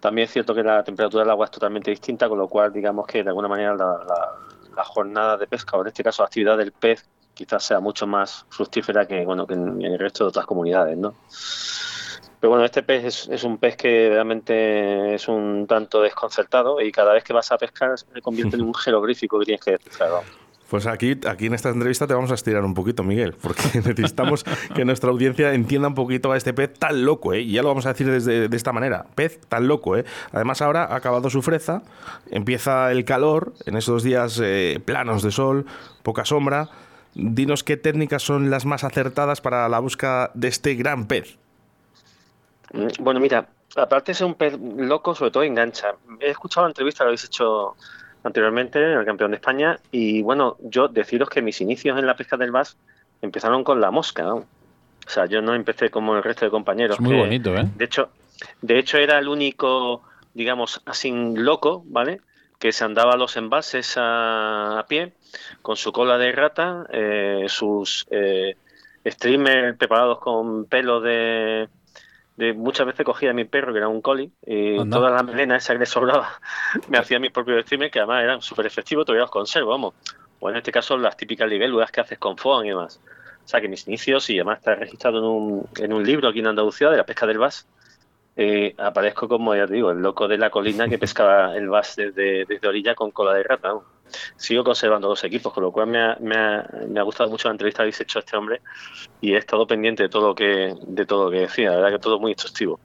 También 0.00 0.26
es 0.26 0.32
cierto 0.32 0.54
que 0.54 0.62
la 0.62 0.84
temperatura 0.84 1.22
del 1.22 1.30
agua 1.30 1.46
es 1.46 1.50
totalmente 1.50 1.90
distinta, 1.90 2.28
con 2.28 2.38
lo 2.38 2.48
cual 2.48 2.72
digamos 2.72 3.06
que 3.06 3.22
de 3.22 3.28
alguna 3.30 3.48
manera 3.48 3.74
la, 3.74 4.84
jornada 4.84 5.36
de 5.36 5.46
pesca, 5.46 5.76
o 5.76 5.80
en 5.80 5.88
este 5.88 6.04
caso 6.04 6.22
la 6.22 6.26
actividad 6.26 6.58
del 6.58 6.72
pez, 6.72 7.08
quizás 7.32 7.64
sea 7.64 7.80
mucho 7.80 8.06
más 8.06 8.44
fructífera 8.50 9.06
que, 9.06 9.24
bueno, 9.24 9.46
que 9.46 9.54
en, 9.54 9.80
el 9.82 9.98
resto 9.98 10.24
de 10.24 10.28
otras 10.28 10.46
comunidades, 10.46 10.96
¿no? 10.98 11.14
Pero 12.38 12.50
bueno, 12.50 12.64
este 12.64 12.82
pez 12.82 13.28
es, 13.28 13.44
un 13.44 13.56
pez 13.56 13.76
que 13.76 14.10
realmente 14.10 15.14
es 15.14 15.26
un 15.28 15.66
tanto 15.66 16.02
desconcertado 16.02 16.80
y 16.82 16.92
cada 16.92 17.14
vez 17.14 17.24
que 17.24 17.32
vas 17.32 17.50
a 17.50 17.56
pescar 17.56 17.98
se 17.98 18.20
convierte 18.20 18.56
en 18.56 18.62
un 18.62 18.74
jeroglífico 18.74 19.38
que 19.38 19.46
tienes 19.46 19.64
que 19.64 19.70
descifrar. 19.72 20.22
Pues 20.70 20.86
aquí, 20.86 21.18
aquí 21.28 21.46
en 21.46 21.54
esta 21.54 21.68
entrevista 21.68 22.06
te 22.08 22.14
vamos 22.14 22.32
a 22.32 22.34
estirar 22.34 22.64
un 22.64 22.74
poquito, 22.74 23.04
Miguel, 23.04 23.34
porque 23.40 23.62
necesitamos 23.74 24.44
que 24.74 24.84
nuestra 24.84 25.10
audiencia 25.10 25.52
entienda 25.54 25.88
un 25.88 25.94
poquito 25.94 26.32
a 26.32 26.36
este 26.36 26.52
pez 26.52 26.74
tan 26.74 27.04
loco, 27.04 27.32
¿eh? 27.32 27.40
Y 27.40 27.52
ya 27.52 27.62
lo 27.62 27.68
vamos 27.68 27.86
a 27.86 27.90
decir 27.90 28.10
desde, 28.10 28.48
de 28.48 28.56
esta 28.56 28.72
manera, 28.72 29.06
pez 29.14 29.40
tan 29.48 29.68
loco, 29.68 29.96
¿eh? 29.96 30.04
Además 30.32 30.62
ahora 30.62 30.84
ha 30.84 30.96
acabado 30.96 31.30
su 31.30 31.40
freza, 31.40 31.82
empieza 32.30 32.90
el 32.90 33.04
calor, 33.04 33.52
en 33.64 33.76
esos 33.76 34.02
días 34.02 34.40
eh, 34.42 34.80
planos 34.84 35.22
de 35.22 35.30
sol, 35.30 35.66
poca 36.02 36.24
sombra. 36.24 36.68
Dinos 37.14 37.64
qué 37.64 37.76
técnicas 37.76 38.22
son 38.22 38.50
las 38.50 38.66
más 38.66 38.84
acertadas 38.84 39.40
para 39.40 39.68
la 39.68 39.78
búsqueda 39.78 40.30
de 40.34 40.48
este 40.48 40.74
gran 40.74 41.06
pez. 41.06 41.38
Mm, 42.72 42.88
bueno, 43.00 43.20
mira, 43.20 43.48
aparte 43.76 44.10
de 44.10 44.16
ser 44.16 44.26
un 44.26 44.34
pez 44.34 44.58
loco, 44.60 45.14
sobre 45.14 45.30
todo 45.30 45.42
engancha. 45.44 45.94
He 46.20 46.30
escuchado 46.30 46.66
la 46.66 46.70
entrevista 46.70 47.04
que 47.04 47.08
habéis 47.08 47.24
hecho 47.24 47.76
anteriormente, 48.26 48.92
el 48.92 49.04
campeón 49.04 49.30
de 49.30 49.36
España, 49.36 49.78
y 49.92 50.22
bueno, 50.22 50.56
yo 50.60 50.88
deciros 50.88 51.30
que 51.30 51.42
mis 51.42 51.60
inicios 51.60 51.98
en 51.98 52.06
la 52.06 52.16
pesca 52.16 52.36
del 52.36 52.50
bass 52.50 52.76
empezaron 53.22 53.62
con 53.62 53.80
la 53.80 53.90
mosca, 53.90 54.24
¿no? 54.24 54.36
O 54.36 55.08
sea, 55.08 55.26
yo 55.26 55.40
no 55.40 55.54
empecé 55.54 55.90
como 55.90 56.16
el 56.16 56.24
resto 56.24 56.44
de 56.44 56.50
compañeros. 56.50 56.96
Es 56.96 57.00
muy 57.00 57.16
bonito, 57.16 57.56
¿eh? 57.56 57.64
De 57.76 57.84
hecho, 57.84 58.10
de 58.60 58.78
hecho 58.78 58.98
era 58.98 59.18
el 59.18 59.28
único, 59.28 60.02
digamos, 60.34 60.82
así 60.86 61.12
loco, 61.12 61.84
¿vale? 61.86 62.20
Que 62.58 62.72
se 62.72 62.84
andaba 62.84 63.12
a 63.12 63.16
los 63.16 63.36
embalses 63.36 63.94
a, 63.96 64.84
pie, 64.88 65.12
con 65.62 65.76
su 65.76 65.92
cola 65.92 66.18
de 66.18 66.32
rata, 66.32 66.84
eh, 66.92 67.46
sus 67.48 68.06
eh, 68.10 68.56
streamers 69.06 69.76
preparados 69.76 70.18
con 70.18 70.64
pelo 70.64 71.00
de, 71.00 71.68
muchas 72.54 72.86
veces 72.86 73.04
cogía 73.04 73.30
a 73.30 73.34
mi 73.34 73.44
perro, 73.44 73.72
que 73.72 73.78
era 73.78 73.88
un 73.88 74.02
collie, 74.02 74.30
y 74.46 74.76
toda 74.90 75.10
la 75.10 75.22
melena 75.22 75.56
esa 75.56 75.72
que 75.72 75.80
le 75.80 75.86
sobraba, 75.86 76.38
me 76.88 76.98
hacía 76.98 77.18
mis 77.18 77.30
propios 77.30 77.64
streamers, 77.64 77.92
que 77.92 77.98
además 78.00 78.22
eran 78.22 78.42
súper 78.42 78.66
efectivos, 78.66 79.06
todavía 79.06 79.22
los 79.22 79.30
conservo, 79.30 79.70
vamos. 79.70 79.94
O 80.40 80.50
en 80.50 80.56
este 80.56 80.70
caso, 80.70 80.98
las 80.98 81.16
típicas 81.16 81.48
libélulas 81.48 81.90
que 81.90 82.00
haces 82.00 82.18
con 82.18 82.36
FOAN 82.36 82.66
y 82.66 82.70
demás. 82.70 83.00
O 83.44 83.48
sea, 83.48 83.60
que 83.60 83.68
mis 83.68 83.86
inicios, 83.88 84.28
y 84.28 84.34
además 84.34 84.58
está 84.58 84.74
registrado 84.74 85.18
en 85.18 85.24
un, 85.24 85.68
en 85.76 85.92
un 85.92 86.04
libro 86.04 86.28
aquí 86.28 86.40
en 86.40 86.48
Andalucía 86.48 86.90
de 86.90 86.98
la 86.98 87.06
pesca 87.06 87.26
del 87.26 87.38
bass, 87.38 87.66
eh, 88.38 88.74
aparezco 88.76 89.28
como, 89.28 89.54
ya 89.56 89.66
te 89.66 89.74
digo, 89.74 89.90
el 89.90 90.02
loco 90.02 90.28
de 90.28 90.36
la 90.36 90.50
colina 90.50 90.88
que 90.88 90.98
pescaba 90.98 91.56
el 91.56 91.68
bass 91.70 91.96
desde, 91.96 92.44
desde 92.44 92.68
orilla 92.68 92.94
con 92.94 93.10
cola 93.10 93.32
de 93.32 93.42
rata. 93.42 93.74
Sigo 94.36 94.64
conservando 94.64 95.08
los 95.08 95.22
equipos, 95.24 95.52
con 95.52 95.62
lo 95.62 95.72
cual 95.72 95.88
me 95.88 96.00
ha, 96.38 97.02
gustado 97.02 97.30
mucho 97.30 97.48
la 97.48 97.52
entrevista 97.52 97.78
que 97.78 97.82
habéis 97.82 98.00
hecho 98.00 98.18
a 98.18 98.20
este 98.20 98.36
hombre 98.36 98.60
y 99.20 99.34
he 99.34 99.36
estado 99.36 99.66
pendiente 99.66 100.02
de 100.02 100.08
todo 100.08 100.28
lo 100.28 100.34
que, 100.34 100.74
de 100.86 101.06
todo 101.06 101.26
lo 101.26 101.30
que 101.30 101.40
decía, 101.40 101.70
la 101.70 101.76
verdad 101.76 101.92
que 101.92 101.98
todo 101.98 102.18
muy 102.18 102.32
instructivo. 102.32 102.80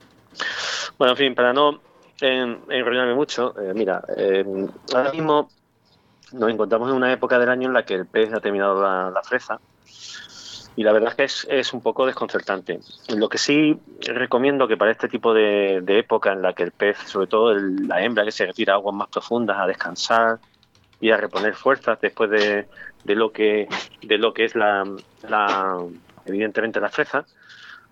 Bueno, 0.98 1.12
en 1.12 1.16
fin, 1.16 1.34
para 1.34 1.52
no 1.52 1.80
enrollarme 2.20 3.14
mucho, 3.14 3.54
eh, 3.60 3.72
mira, 3.74 4.02
eh, 4.16 4.44
ahora 4.94 5.10
mismo 5.10 5.50
nos 6.32 6.50
encontramos 6.50 6.88
en 6.88 6.96
una 6.96 7.12
época 7.12 7.38
del 7.38 7.48
año 7.48 7.68
en 7.68 7.74
la 7.74 7.84
que 7.84 7.94
el 7.94 8.06
pez 8.06 8.32
ha 8.32 8.40
terminado 8.40 8.80
la, 8.80 9.10
la 9.10 9.22
fresa 9.22 9.60
y 10.74 10.82
la 10.84 10.92
verdad 10.92 11.10
es 11.10 11.14
que 11.16 11.24
es, 11.24 11.46
es, 11.50 11.72
un 11.72 11.82
poco 11.82 12.06
desconcertante. 12.06 12.80
Lo 13.14 13.28
que 13.28 13.38
sí 13.38 13.78
recomiendo 14.00 14.66
que 14.66 14.76
para 14.76 14.90
este 14.90 15.08
tipo 15.08 15.34
de, 15.34 15.82
época 15.86 16.32
en 16.32 16.42
la 16.42 16.54
que 16.54 16.62
el 16.62 16.72
pez, 16.72 16.96
sobre 17.06 17.26
todo 17.26 17.54
la 17.54 18.02
hembra 18.02 18.24
que 18.24 18.32
se 18.32 18.46
retira 18.46 18.74
a 18.74 18.76
aguas 18.76 18.94
más 18.94 19.08
profundas 19.08 19.58
a 19.58 19.66
descansar 19.66 20.38
y 21.02 21.10
a 21.10 21.16
reponer 21.16 21.54
fuerzas 21.54 22.00
después 22.00 22.30
de, 22.30 22.68
de 23.04 23.14
lo 23.16 23.32
que 23.32 23.68
de 24.02 24.18
lo 24.18 24.32
que 24.32 24.44
es 24.44 24.54
la, 24.54 24.86
evidentemente 26.24 26.80
la 26.80 26.88
fresa, 26.88 27.26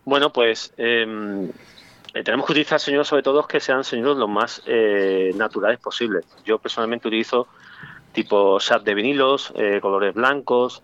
bueno 0.04 0.32
pues 0.32 0.72
em, 0.76 1.50
eh, 2.14 2.22
tenemos 2.24 2.46
que 2.46 2.52
utilizar 2.52 2.78
señuelos 2.78 3.08
sobre 3.08 3.24
todo 3.24 3.46
que 3.48 3.58
sean 3.58 3.82
señuelos 3.82 4.16
lo 4.16 4.28
más 4.28 4.62
eh, 4.64 5.32
naturales 5.34 5.80
posibles. 5.80 6.24
Yo 6.44 6.58
personalmente 6.58 7.08
utilizo 7.08 7.48
tipo 8.12 8.60
shad 8.60 8.82
de 8.82 8.94
vinilos, 8.94 9.52
eh, 9.56 9.80
colores 9.82 10.14
blancos, 10.14 10.82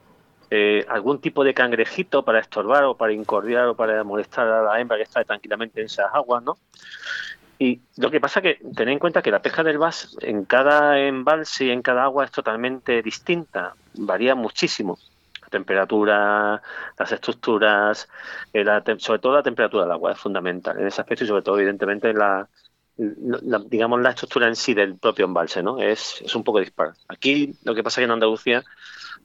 eh, 0.51 0.85
algún 0.89 1.21
tipo 1.21 1.45
de 1.45 1.55
cangrejito 1.55 2.25
para 2.25 2.41
estorbar 2.41 2.85
o 2.85 2.97
para 2.97 3.13
incordiar 3.13 3.67
o 3.69 3.77
para 3.77 4.03
molestar 4.03 4.49
a 4.49 4.63
la 4.63 4.81
hembra 4.81 4.97
que 4.97 5.05
está 5.05 5.23
tranquilamente 5.25 5.81
en 5.81 5.87
esas 5.87 6.07
aguas, 6.13 6.43
¿no? 6.43 6.57
Y 7.59 7.81
lo 7.97 8.11
que 8.11 8.21
pasa 8.21 8.43
que 8.43 8.59
tened 8.75 8.93
en 8.93 8.99
cuenta 8.99 9.23
que 9.23 9.31
la 9.31 9.41
pesca 9.41 9.63
del 9.63 9.79
bass 9.79 10.17
en 10.21 10.45
cada 10.45 11.01
embalse 11.01 11.67
y 11.67 11.71
en 11.71 11.83
cada 11.83 12.05
agua 12.05 12.25
es 12.25 12.31
totalmente 12.31 13.03
distinta, 13.03 13.75
varía 13.95 14.35
muchísimo. 14.35 14.99
La 15.43 15.49
temperatura, 15.49 16.63
las 16.99 17.13
estructuras, 17.13 18.09
eh, 18.53 18.65
sobre 18.99 19.21
todo 19.21 19.35
la 19.35 19.43
temperatura 19.43 19.85
del 19.85 19.93
agua 19.93 20.13
es 20.13 20.19
fundamental 20.19 20.79
en 20.79 20.87
ese 20.87 21.01
aspecto 21.01 21.25
y 21.25 21.29
sobre 21.29 21.43
todo 21.43 21.57
evidentemente 21.57 22.13
la, 22.13 22.47
digamos 22.97 24.01
la 24.01 24.11
estructura 24.11 24.49
en 24.49 24.57
sí 24.57 24.75
del 24.75 24.97
propio 24.97 25.25
embalse, 25.25 25.63
¿no? 25.63 25.81
Es, 25.81 26.21
es 26.23 26.35
un 26.35 26.45
poco 26.45 26.61
dispar. 26.61 26.93
Aquí 27.09 27.55
lo 27.65 27.75
que 27.75 27.83
pasa 27.83 28.01
es 28.01 28.03
que 28.03 28.05
en 28.05 28.11
Andalucía 28.11 28.65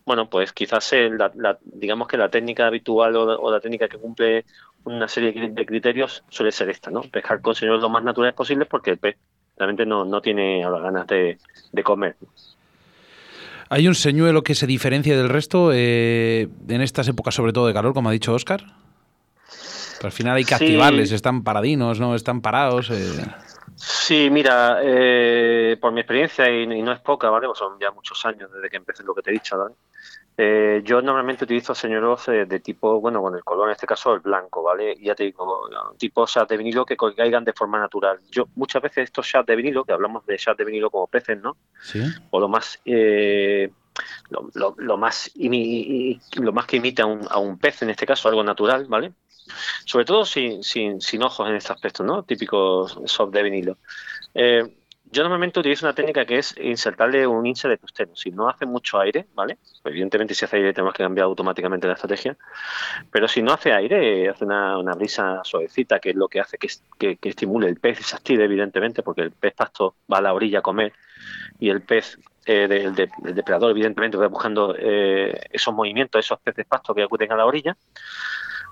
bueno, 0.05 0.29
pues 0.29 0.51
quizás 0.51 0.91
la, 0.93 1.59
digamos 1.63 2.07
que 2.07 2.17
la 2.17 2.29
técnica 2.29 2.67
habitual 2.67 3.15
o, 3.15 3.51
la 3.51 3.59
técnica 3.59 3.87
que 3.87 3.97
cumple 3.97 4.45
una 4.83 5.07
serie 5.07 5.49
de 5.49 5.65
criterios 5.65 6.23
suele 6.29 6.51
ser 6.51 6.69
esta, 6.69 6.91
¿no? 6.91 7.01
Pescar 7.01 7.41
con 7.41 7.55
señuelos 7.55 7.81
lo 7.81 7.89
más 7.89 8.03
naturales 8.03 8.35
posibles 8.35 8.67
porque 8.67 8.91
el 8.91 8.97
pez 8.97 9.17
realmente 9.57 9.85
no, 9.85 10.05
no 10.05 10.21
tiene 10.21 10.63
las 10.63 10.81
ganas 10.81 11.07
de, 11.07 11.37
comer. 11.83 12.15
¿Hay 13.69 13.87
un 13.87 13.95
señuelo 13.95 14.43
que 14.43 14.55
se 14.55 14.67
diferencia 14.67 15.15
del 15.15 15.29
resto 15.29 15.71
eh, 15.73 16.49
en 16.67 16.81
estas 16.81 17.07
épocas, 17.07 17.35
sobre 17.35 17.53
todo 17.53 17.67
de 17.67 17.73
calor, 17.73 17.93
como 17.93 18.09
ha 18.09 18.11
dicho 18.11 18.33
Oscar? 18.33 18.63
al 20.03 20.11
final 20.11 20.37
hay 20.37 20.45
que 20.45 20.55
activarles, 20.55 21.11
están 21.11 21.43
paradinos, 21.43 21.99
¿no? 21.99 22.15
Están 22.15 22.41
parados. 22.41 22.89
Eh. 22.89 23.23
Sí, 23.75 24.29
mira, 24.31 24.79
eh, 24.81 25.77
por 25.79 25.91
mi 25.91 26.01
experiencia, 26.01 26.49
y, 26.49 26.65
no 26.81 26.91
es 26.91 26.99
poca, 27.01 27.29
¿vale? 27.29 27.47
Pues 27.47 27.59
son 27.59 27.79
ya 27.79 27.91
muchos 27.91 28.25
años 28.25 28.51
desde 28.51 28.69
que 28.69 28.77
empecé 28.77 29.03
lo 29.03 29.13
que 29.13 29.21
te 29.21 29.29
he 29.29 29.33
dicho, 29.33 29.57
¿vale? 29.57 29.75
Eh, 30.43 30.81
yo 30.83 31.03
normalmente 31.03 31.43
utilizo 31.43 31.75
señuelos 31.75 32.27
eh, 32.29 32.47
de 32.47 32.59
tipo, 32.59 32.99
bueno, 32.99 33.21
con 33.21 33.35
el 33.35 33.43
color, 33.43 33.67
en 33.67 33.73
este 33.73 33.85
caso 33.85 34.15
el 34.15 34.21
blanco, 34.21 34.63
¿vale? 34.63 34.95
Y 34.97 35.05
ya 35.05 35.13
te 35.13 35.25
digo, 35.25 35.69
tipo 35.99 36.25
shad 36.25 36.47
de 36.47 36.57
vinilo 36.57 36.83
que 36.83 36.97
caigan 36.97 37.45
de 37.45 37.53
forma 37.53 37.77
natural. 37.77 38.19
Yo 38.31 38.47
muchas 38.55 38.81
veces 38.81 39.03
estos 39.03 39.27
shad 39.27 39.45
de 39.45 39.55
vinilo, 39.55 39.85
que 39.85 39.93
hablamos 39.93 40.25
de 40.25 40.37
shad 40.37 40.57
de 40.57 40.65
vinilo 40.65 40.89
como 40.89 41.05
peces, 41.05 41.39
¿no? 41.39 41.57
Sí. 41.83 42.01
O 42.31 42.39
lo 42.39 42.47
más... 42.47 42.79
Eh, 42.85 43.69
lo, 44.29 44.97
más 44.97 45.31
lo 45.35 46.53
más 46.53 46.65
que 46.65 46.77
imita 46.77 47.03
a 47.03 47.05
un, 47.05 47.21
a 47.29 47.37
un 47.37 47.59
pez, 47.59 47.83
en 47.83 47.91
este 47.91 48.07
caso 48.07 48.27
algo 48.27 48.43
natural, 48.43 48.87
¿vale? 48.87 49.13
Sobre 49.85 50.05
todo 50.05 50.25
sin, 50.25 50.63
sin, 50.63 51.01
sin 51.01 51.21
ojos 51.21 51.47
en 51.47 51.55
este 51.55 51.71
aspecto, 51.71 52.03
¿no? 52.03 52.23
Típicos 52.23 52.97
soft 53.05 53.31
de 53.31 53.43
vinilo. 53.43 53.77
Eh, 54.33 54.63
yo 55.11 55.23
normalmente 55.23 55.59
utilizo 55.59 55.85
una 55.85 55.93
técnica 55.93 56.25
que 56.25 56.37
es 56.37 56.55
insertarle 56.57 57.27
un 57.27 57.45
insert 57.45 57.71
de 57.71 57.77
tusteno. 57.77 58.15
Si 58.15 58.31
no 58.31 58.47
hace 58.47 58.65
mucho 58.65 58.99
aire, 58.99 59.27
¿vale? 59.33 59.57
Evidentemente 59.83 60.33
si 60.33 60.45
hace 60.45 60.55
aire 60.57 60.73
tenemos 60.73 60.93
que 60.93 61.03
cambiar 61.03 61.25
automáticamente 61.25 61.85
la 61.85 61.93
estrategia. 61.93 62.37
Pero 63.11 63.27
si 63.27 63.41
no 63.41 63.51
hace 63.51 63.73
aire, 63.73 64.29
hace 64.29 64.45
una, 64.45 64.93
brisa 64.95 65.41
suavecita, 65.43 65.99
que 65.99 66.11
es 66.11 66.15
lo 66.15 66.29
que 66.29 66.39
hace 66.39 66.57
que, 66.57 67.17
que, 67.17 67.29
estimule 67.29 67.67
el 67.67 67.77
pez 67.79 67.99
y 67.99 68.03
se 68.03 68.15
active, 68.15 68.45
evidentemente, 68.45 69.03
porque 69.03 69.21
el 69.21 69.31
pez 69.31 69.53
pasto 69.53 69.95
va 70.11 70.19
a 70.19 70.21
la 70.21 70.33
orilla 70.33 70.59
a 70.59 70.61
comer 70.61 70.93
y 71.59 71.69
el 71.69 71.81
pez 71.81 72.17
eh, 72.45 72.67
del, 72.67 72.95
depredador, 72.95 73.71
evidentemente, 73.71 74.17
va 74.17 74.27
buscando 74.27 74.75
eh, 74.77 75.41
esos 75.51 75.73
movimientos, 75.73 76.25
esos 76.25 76.39
peces 76.39 76.65
pasto 76.65 76.95
que 76.95 77.03
acuden 77.03 77.31
a 77.31 77.35
la 77.35 77.45
orilla. 77.45 77.77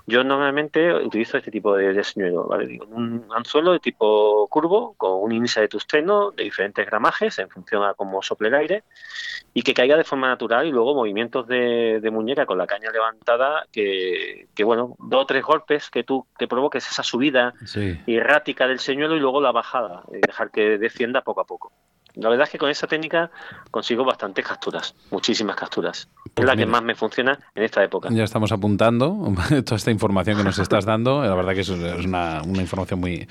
Yo 0.06 0.24
normalmente 0.24 0.92
utilizo 0.94 1.38
este 1.38 1.50
tipo 1.50 1.76
de, 1.76 1.92
de 1.92 2.04
señuelo, 2.04 2.44
¿vale? 2.44 2.78
un 2.88 3.26
anzuelo 3.34 3.72
de 3.72 3.80
tipo 3.80 4.48
curvo 4.48 4.94
con 4.96 5.22
un 5.22 5.32
índice 5.32 5.60
de 5.60 5.68
tusteno 5.68 6.30
de 6.30 6.44
diferentes 6.44 6.86
gramajes 6.86 7.38
en 7.38 7.48
función 7.48 7.84
a 7.84 7.94
cómo 7.94 8.22
sople 8.22 8.48
el 8.48 8.54
aire 8.54 8.84
y 9.52 9.62
que 9.62 9.74
caiga 9.74 9.96
de 9.96 10.04
forma 10.04 10.28
natural 10.28 10.66
y 10.66 10.70
luego 10.70 10.94
movimientos 10.94 11.46
de, 11.46 12.08
muñeca 12.12 12.46
con 12.46 12.58
la 12.58 12.66
caña 12.66 12.90
levantada 12.90 13.66
que, 13.72 14.46
bueno, 14.64 14.96
dos 14.98 15.22
o 15.22 15.26
tres 15.26 15.44
golpes 15.44 15.90
que 15.90 16.04
tú 16.04 16.26
te 16.38 16.48
provoques 16.48 16.88
esa 16.88 17.02
subida 17.02 17.54
errática 18.06 18.66
del 18.66 18.80
señuelo 18.80 19.16
y 19.16 19.20
luego 19.20 19.40
la 19.40 19.52
bajada, 19.52 20.02
y 20.12 20.20
dejar 20.26 20.50
que 20.50 20.78
descienda 20.78 21.22
poco 21.22 21.40
a 21.40 21.44
poco. 21.44 21.72
La 22.20 22.28
verdad 22.28 22.44
es 22.46 22.50
que 22.52 22.58
con 22.58 22.70
esa 22.70 22.86
técnica 22.86 23.30
consigo 23.70 24.04
bastantes 24.04 24.46
capturas, 24.46 24.94
muchísimas 25.10 25.56
capturas. 25.56 26.08
es 26.26 26.32
Pues 26.34 26.46
la 26.46 26.52
que 26.52 26.58
mira. 26.66 26.70
más 26.70 26.82
me 26.82 26.94
funciona 26.94 27.38
en 27.54 27.62
esta 27.62 27.82
época. 27.82 28.08
Ya 28.12 28.24
estamos 28.24 28.52
apuntando 28.52 29.32
toda 29.64 29.76
esta 29.76 29.90
información 29.90 30.36
que 30.36 30.44
nos 30.44 30.58
estás 30.58 30.84
dando. 30.84 31.22
La 31.22 31.34
verdad 31.34 31.54
que 31.54 31.60
es 31.60 31.68
es 31.70 32.04
una, 32.04 32.42
una 32.46 32.60
información 32.60 33.00
muy, 33.00 33.26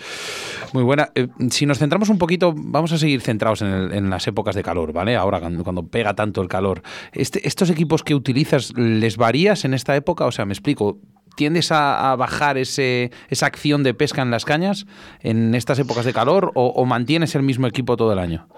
muy 0.73 0.83
buena. 0.83 1.09
Eh, 1.15 1.27
si 1.49 1.65
nos 1.65 1.77
centramos 1.77 2.09
un 2.09 2.17
poquito, 2.17 2.53
vamos 2.55 2.91
a 2.91 2.97
seguir 2.97 3.21
centrados 3.21 3.61
en, 3.61 3.67
el- 3.67 3.93
en 3.93 4.09
las 4.09 4.27
épocas 4.27 4.55
de 4.55 4.63
calor, 4.63 4.91
¿vale? 4.91 5.15
Ahora, 5.15 5.39
cuando, 5.39 5.63
cuando 5.63 5.87
pega 5.87 6.15
tanto 6.15 6.41
el 6.41 6.47
calor. 6.47 6.81
Este, 7.13 7.47
¿Estos 7.47 7.69
equipos 7.69 8.03
que 8.03 8.15
utilizas, 8.15 8.73
les 8.75 9.17
varías 9.17 9.65
en 9.65 9.73
esta 9.73 9.95
época? 9.95 10.25
O 10.25 10.31
sea, 10.31 10.45
me 10.45 10.53
explico. 10.53 10.97
¿Tiendes 11.35 11.71
a, 11.71 12.11
a 12.11 12.15
bajar 12.17 12.57
ese, 12.57 13.11
esa 13.29 13.45
acción 13.45 13.81
de 13.81 13.93
pesca 13.93 14.21
en 14.21 14.29
las 14.29 14.43
cañas 14.43 14.87
en 15.21 15.55
estas 15.55 15.79
épocas 15.79 16.03
de 16.03 16.11
calor 16.11 16.51
o, 16.53 16.67
o 16.67 16.85
mantienes 16.85 17.33
el 17.33 17.43
mismo 17.43 17.65
equipo 17.65 17.95
todo 17.95 18.11
el 18.11 18.19
año? 18.19 18.49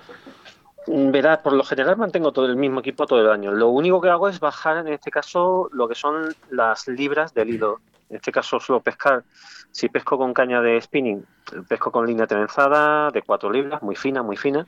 Verás, 0.87 1.39
por 1.39 1.53
lo 1.53 1.63
general 1.63 1.97
mantengo 1.97 2.31
todo 2.31 2.47
el 2.47 2.55
mismo 2.55 2.79
equipo 2.79 3.05
todo 3.05 3.21
el 3.21 3.29
año. 3.29 3.51
Lo 3.51 3.69
único 3.69 4.01
que 4.01 4.09
hago 4.09 4.27
es 4.27 4.39
bajar, 4.39 4.77
en 4.77 4.87
este 4.87 5.11
caso, 5.11 5.69
lo 5.71 5.87
que 5.87 5.95
son 5.95 6.35
las 6.49 6.87
libras 6.87 7.33
del 7.33 7.49
hilo. 7.51 7.79
En 8.09 8.17
este 8.17 8.31
caso 8.31 8.59
suelo 8.59 8.81
pescar, 8.81 9.23
si 9.71 9.87
pesco 9.87 10.17
con 10.17 10.33
caña 10.33 10.61
de 10.61 10.81
spinning, 10.81 11.25
pesco 11.67 11.91
con 11.91 12.05
línea 12.05 12.27
trenzada 12.27 13.09
de 13.11 13.21
4 13.21 13.51
libras, 13.51 13.81
muy 13.81 13.95
fina, 13.95 14.21
muy 14.21 14.35
fina. 14.35 14.67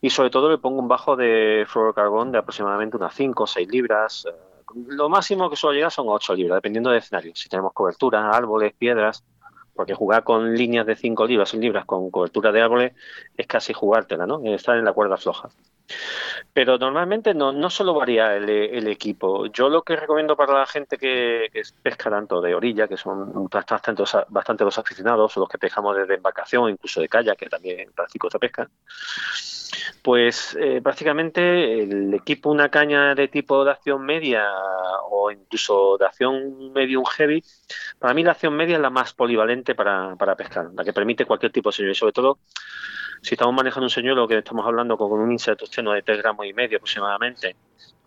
Y 0.00 0.10
sobre 0.10 0.30
todo 0.30 0.50
le 0.50 0.58
pongo 0.58 0.80
un 0.80 0.88
bajo 0.88 1.16
de 1.16 1.64
fluorocarbón 1.68 2.32
de 2.32 2.38
aproximadamente 2.38 2.96
unas 2.96 3.14
5 3.14 3.44
o 3.44 3.46
6 3.46 3.68
libras. 3.68 4.26
Eh, 4.26 4.34
Lo 4.88 5.08
máximo 5.08 5.48
que 5.48 5.56
suelo 5.56 5.74
llegar 5.74 5.92
son 5.92 6.06
8 6.08 6.34
libras, 6.34 6.56
dependiendo 6.56 6.90
del 6.90 6.98
escenario. 6.98 7.32
Si 7.36 7.48
tenemos 7.48 7.72
cobertura, 7.72 8.30
árboles, 8.30 8.72
piedras, 8.76 9.22
porque 9.76 9.94
jugar 9.94 10.24
con 10.24 10.54
líneas 10.54 10.86
de 10.86 10.96
5 10.96 11.26
libras, 11.26 11.50
6 11.50 11.60
libras 11.60 11.84
con 11.84 12.10
cobertura 12.10 12.52
de 12.52 12.62
árboles 12.62 12.92
es 13.36 13.46
casi 13.46 13.72
jugártela, 13.72 14.26
¿no? 14.26 14.40
Estar 14.44 14.76
en 14.76 14.84
la 14.84 14.92
cuerda 14.92 15.16
floja. 15.16 15.48
Pero 16.52 16.78
normalmente 16.78 17.34
no, 17.34 17.52
no 17.52 17.70
solo 17.70 17.94
varía 17.94 18.34
el, 18.34 18.88
equipo. 18.88 19.46
Yo 19.46 19.68
lo 19.68 19.82
que 19.82 19.94
recomiendo 19.94 20.36
para 20.36 20.58
la 20.58 20.66
gente 20.66 20.96
que, 20.96 21.48
que 21.52 21.62
pesca 21.82 22.10
tanto 22.10 22.40
de 22.40 22.54
orilla, 22.54 22.88
que 22.88 22.96
son 22.96 23.48
bastante, 23.48 24.02
bastante 24.28 24.64
los 24.64 24.78
aficionados, 24.78 25.36
o 25.36 25.40
los 25.40 25.48
que 25.48 25.58
pescamos 25.58 25.96
desde 25.96 26.14
embarcación, 26.14 26.70
incluso 26.70 27.00
de 27.00 27.08
kayak, 27.08 27.38
que 27.38 27.48
también 27.48 27.92
practico 27.94 28.26
esta 28.26 28.38
pesca, 28.38 28.68
pues 30.02 30.56
eh, 30.60 30.80
prácticamente 30.82 31.82
el 31.82 32.14
equipo, 32.14 32.50
una 32.50 32.68
caña 32.68 33.14
de 33.14 33.28
tipo 33.28 33.64
de 33.64 33.70
acción 33.70 34.04
media 34.04 34.44
o 35.10 35.30
incluso 35.30 35.96
de 35.98 36.06
acción 36.06 36.72
medium 36.72 37.04
heavy, 37.04 37.42
para 37.98 38.14
mí 38.14 38.22
la 38.22 38.32
acción 38.32 38.54
media 38.54 38.76
es 38.76 38.82
la 38.82 38.90
más 38.90 39.12
polivalente 39.14 39.74
para, 39.74 40.16
para 40.16 40.36
pescar, 40.36 40.70
la 40.74 40.84
que 40.84 40.92
permite 40.92 41.24
cualquier 41.24 41.52
tipo 41.52 41.70
de 41.70 41.74
señuelo, 41.74 41.92
y 41.92 41.96
sobre 41.96 42.12
todo 42.12 42.38
si 43.22 43.34
estamos 43.34 43.54
manejando 43.54 43.86
un 43.86 43.90
señuelo 43.90 44.28
que 44.28 44.38
estamos 44.38 44.66
hablando 44.66 44.96
con 44.96 45.10
un 45.12 45.32
inserto 45.32 45.64
externo 45.64 45.92
de 45.92 46.02
3 46.02 46.18
gramos 46.18 46.46
y 46.46 46.52
medio 46.52 46.78
aproximadamente, 46.78 47.56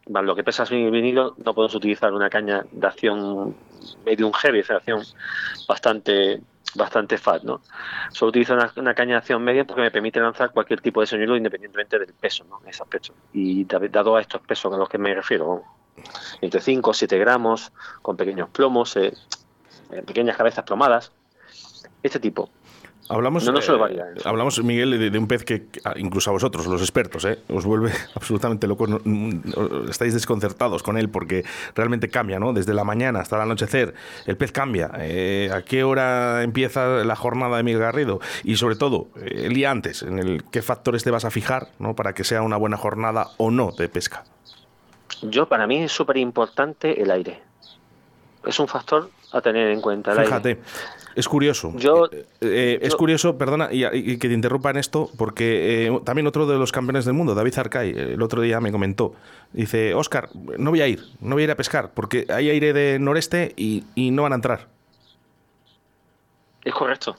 más 0.10 0.24
lo 0.24 0.36
que 0.36 0.44
pesa 0.44 0.64
el 0.64 0.92
vinilo, 0.92 1.36
no 1.38 1.54
podemos 1.54 1.76
utilizar 1.76 2.14
una 2.14 2.30
caña 2.30 2.66
de 2.72 2.88
acción 2.88 3.56
medium 4.06 4.32
heavy, 4.34 4.62
de 4.62 4.76
acción 4.76 5.04
bastante 5.68 6.42
bastante 6.76 7.18
fat, 7.18 7.44
¿no? 7.44 7.62
Solo 8.12 8.30
utilizo 8.30 8.54
una, 8.54 8.72
una, 8.76 8.94
caña 8.94 9.14
de 9.14 9.18
acción 9.18 9.44
media 9.44 9.66
porque 9.66 9.82
me 9.82 9.92
permite 9.92 10.20
lanzar 10.20 10.52
cualquier 10.52 10.82
tipo 10.82 11.02
de 11.02 11.08
señuelo 11.08 11.36
independientemente 11.36 11.98
del 11.98 12.14
peso, 12.14 12.44
¿no? 12.46 12.60
En 12.64 12.70
ese 12.70 12.84
aspecto. 12.84 13.14
Y 13.34 13.66
dado 13.66 14.16
a 14.16 14.22
estos 14.22 14.42
pesos 14.42 14.74
a 14.74 14.78
los 14.78 14.90
que 14.90 14.98
me 14.98 15.14
refiero, 15.14 15.64
entre 16.42 16.62
5 16.62 16.90
o 16.90 16.94
7 16.94 17.18
gramos, 17.18 17.72
con 18.02 18.16
pequeños 18.16 18.50
plomos, 18.50 18.96
eh, 18.98 19.14
pequeñas 20.06 20.38
cabezas 20.38 20.64
plomadas, 20.64 21.12
este 22.04 22.20
tipo. 22.20 22.50
Hablamos, 23.12 23.44
no, 23.44 23.54
no 23.54 23.62
solo 23.62 23.88
eh, 23.88 24.00
hablamos, 24.24 24.64
Miguel, 24.64 24.92
de, 24.92 25.10
de, 25.10 25.18
un 25.18 25.28
pez 25.28 25.44
que 25.44 25.66
incluso 25.96 26.30
a 26.30 26.34
vosotros, 26.34 26.68
los 26.68 26.80
expertos, 26.80 27.26
eh, 27.26 27.40
os 27.50 27.66
vuelve 27.66 27.92
absolutamente 28.16 28.68
locos. 28.68 28.88
No, 29.04 29.90
estáis 29.90 30.14
desconcertados 30.14 30.84
con 30.84 30.96
él 30.96 31.10
porque 31.10 31.44
realmente 31.74 32.10
cambia, 32.10 32.40
¿no? 32.40 32.54
Desde 32.54 32.76
la 32.76 32.84
mañana 32.84 33.22
hasta 33.22 33.36
el 33.38 33.42
anochecer, 33.42 33.96
el 34.28 34.38
pez 34.38 34.52
cambia. 34.52 34.92
Eh, 35.00 35.50
¿A 35.52 35.64
qué 35.64 35.84
hora 35.84 36.44
empieza 36.44 37.04
la 37.04 37.16
jornada 37.16 37.58
de 37.58 37.64
Miguel 37.64 37.82
Garrido? 37.82 38.20
Y 38.44 38.58
sobre 38.58 38.76
todo, 38.76 39.08
eh, 39.16 39.46
el 39.46 39.54
día 39.54 39.72
antes, 39.72 40.04
en 40.04 40.20
el 40.20 40.44
qué 40.52 40.62
factores 40.62 41.04
te 41.04 41.10
vas 41.10 41.26
a 41.26 41.32
fijar, 41.32 41.70
¿no? 41.80 41.96
Para 41.96 42.14
que 42.14 42.24
sea 42.24 42.44
una 42.44 42.58
buena 42.58 42.78
jornada 42.78 43.30
o 43.38 43.50
no 43.50 43.72
de 43.72 43.90
pesca. 43.90 44.24
Yo, 45.24 45.48
para 45.48 45.66
mí 45.66 45.82
es 45.82 45.92
súper 45.92 46.18
importante 46.18 47.02
el 47.02 47.10
aire. 47.10 47.49
Es 48.46 48.60
un 48.60 48.68
factor 48.68 49.10
a 49.32 49.42
tener 49.42 49.70
en 49.70 49.82
cuenta. 49.82 50.14
Fíjate. 50.16 50.50
Aire. 50.50 50.62
Es 51.16 51.28
curioso. 51.28 51.74
Yo, 51.76 52.06
eh, 52.06 52.26
eh, 52.40 52.80
es 52.82 52.92
yo, 52.92 52.98
curioso, 52.98 53.38
perdona, 53.38 53.70
y, 53.72 53.86
y, 53.86 54.18
que 54.20 54.28
te 54.28 54.34
interrumpa 54.34 54.70
en 54.70 54.78
esto, 54.78 55.10
porque 55.18 55.88
eh, 55.88 56.00
también 56.06 56.28
otro 56.28 56.46
de 56.46 56.58
los 56.58 56.72
campeones 56.72 57.04
del 57.04 57.14
mundo, 57.14 57.36
David 57.36 57.58
Arcay, 57.58 57.90
el 57.90 58.22
otro 58.22 58.42
día 58.42 58.62
me 58.62 58.72
comentó, 58.72 59.14
dice, 59.52 59.94
Oscar, 59.94 60.30
no 60.34 60.70
voy 60.70 60.82
a 60.82 60.88
ir, 60.88 61.04
no 61.20 61.36
voy 61.36 61.44
a 61.44 61.46
ir 61.46 61.52
a 61.52 61.56
pescar, 61.56 61.92
porque 61.94 62.26
hay 62.30 62.50
aire 62.50 62.72
de 62.74 63.00
noreste 63.00 63.54
y, 63.58 63.84
y 63.96 64.12
no 64.12 64.24
van 64.24 64.32
a 64.32 64.36
entrar. 64.36 64.68
Es 66.64 66.74
correcto. 66.74 67.18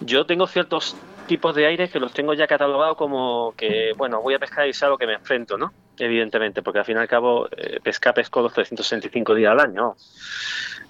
Yo 0.00 0.24
tengo 0.24 0.46
ciertos 0.46 0.96
tipos 1.26 1.54
de 1.54 1.66
aire 1.66 1.88
que 1.90 2.00
los 2.00 2.12
tengo 2.12 2.34
ya 2.34 2.46
catalogados 2.46 2.96
como 2.96 3.54
que, 3.56 3.92
bueno, 3.96 4.20
voy 4.20 4.34
a 4.34 4.38
pescar 4.38 4.66
y 4.66 4.72
sé 4.72 4.86
a 4.86 4.88
lo 4.88 4.98
que 4.98 5.06
me 5.06 5.14
enfrento, 5.14 5.56
¿no? 5.58 5.72
Evidentemente, 6.00 6.62
porque 6.62 6.78
al 6.78 6.86
fin 6.86 6.96
y 6.96 7.00
al 7.00 7.08
cabo 7.08 7.46
eh, 7.54 7.78
pesca 7.82 8.14
pesco 8.14 8.40
los 8.40 8.54
365 8.54 9.34
días 9.34 9.52
al 9.52 9.60
año. 9.60 9.96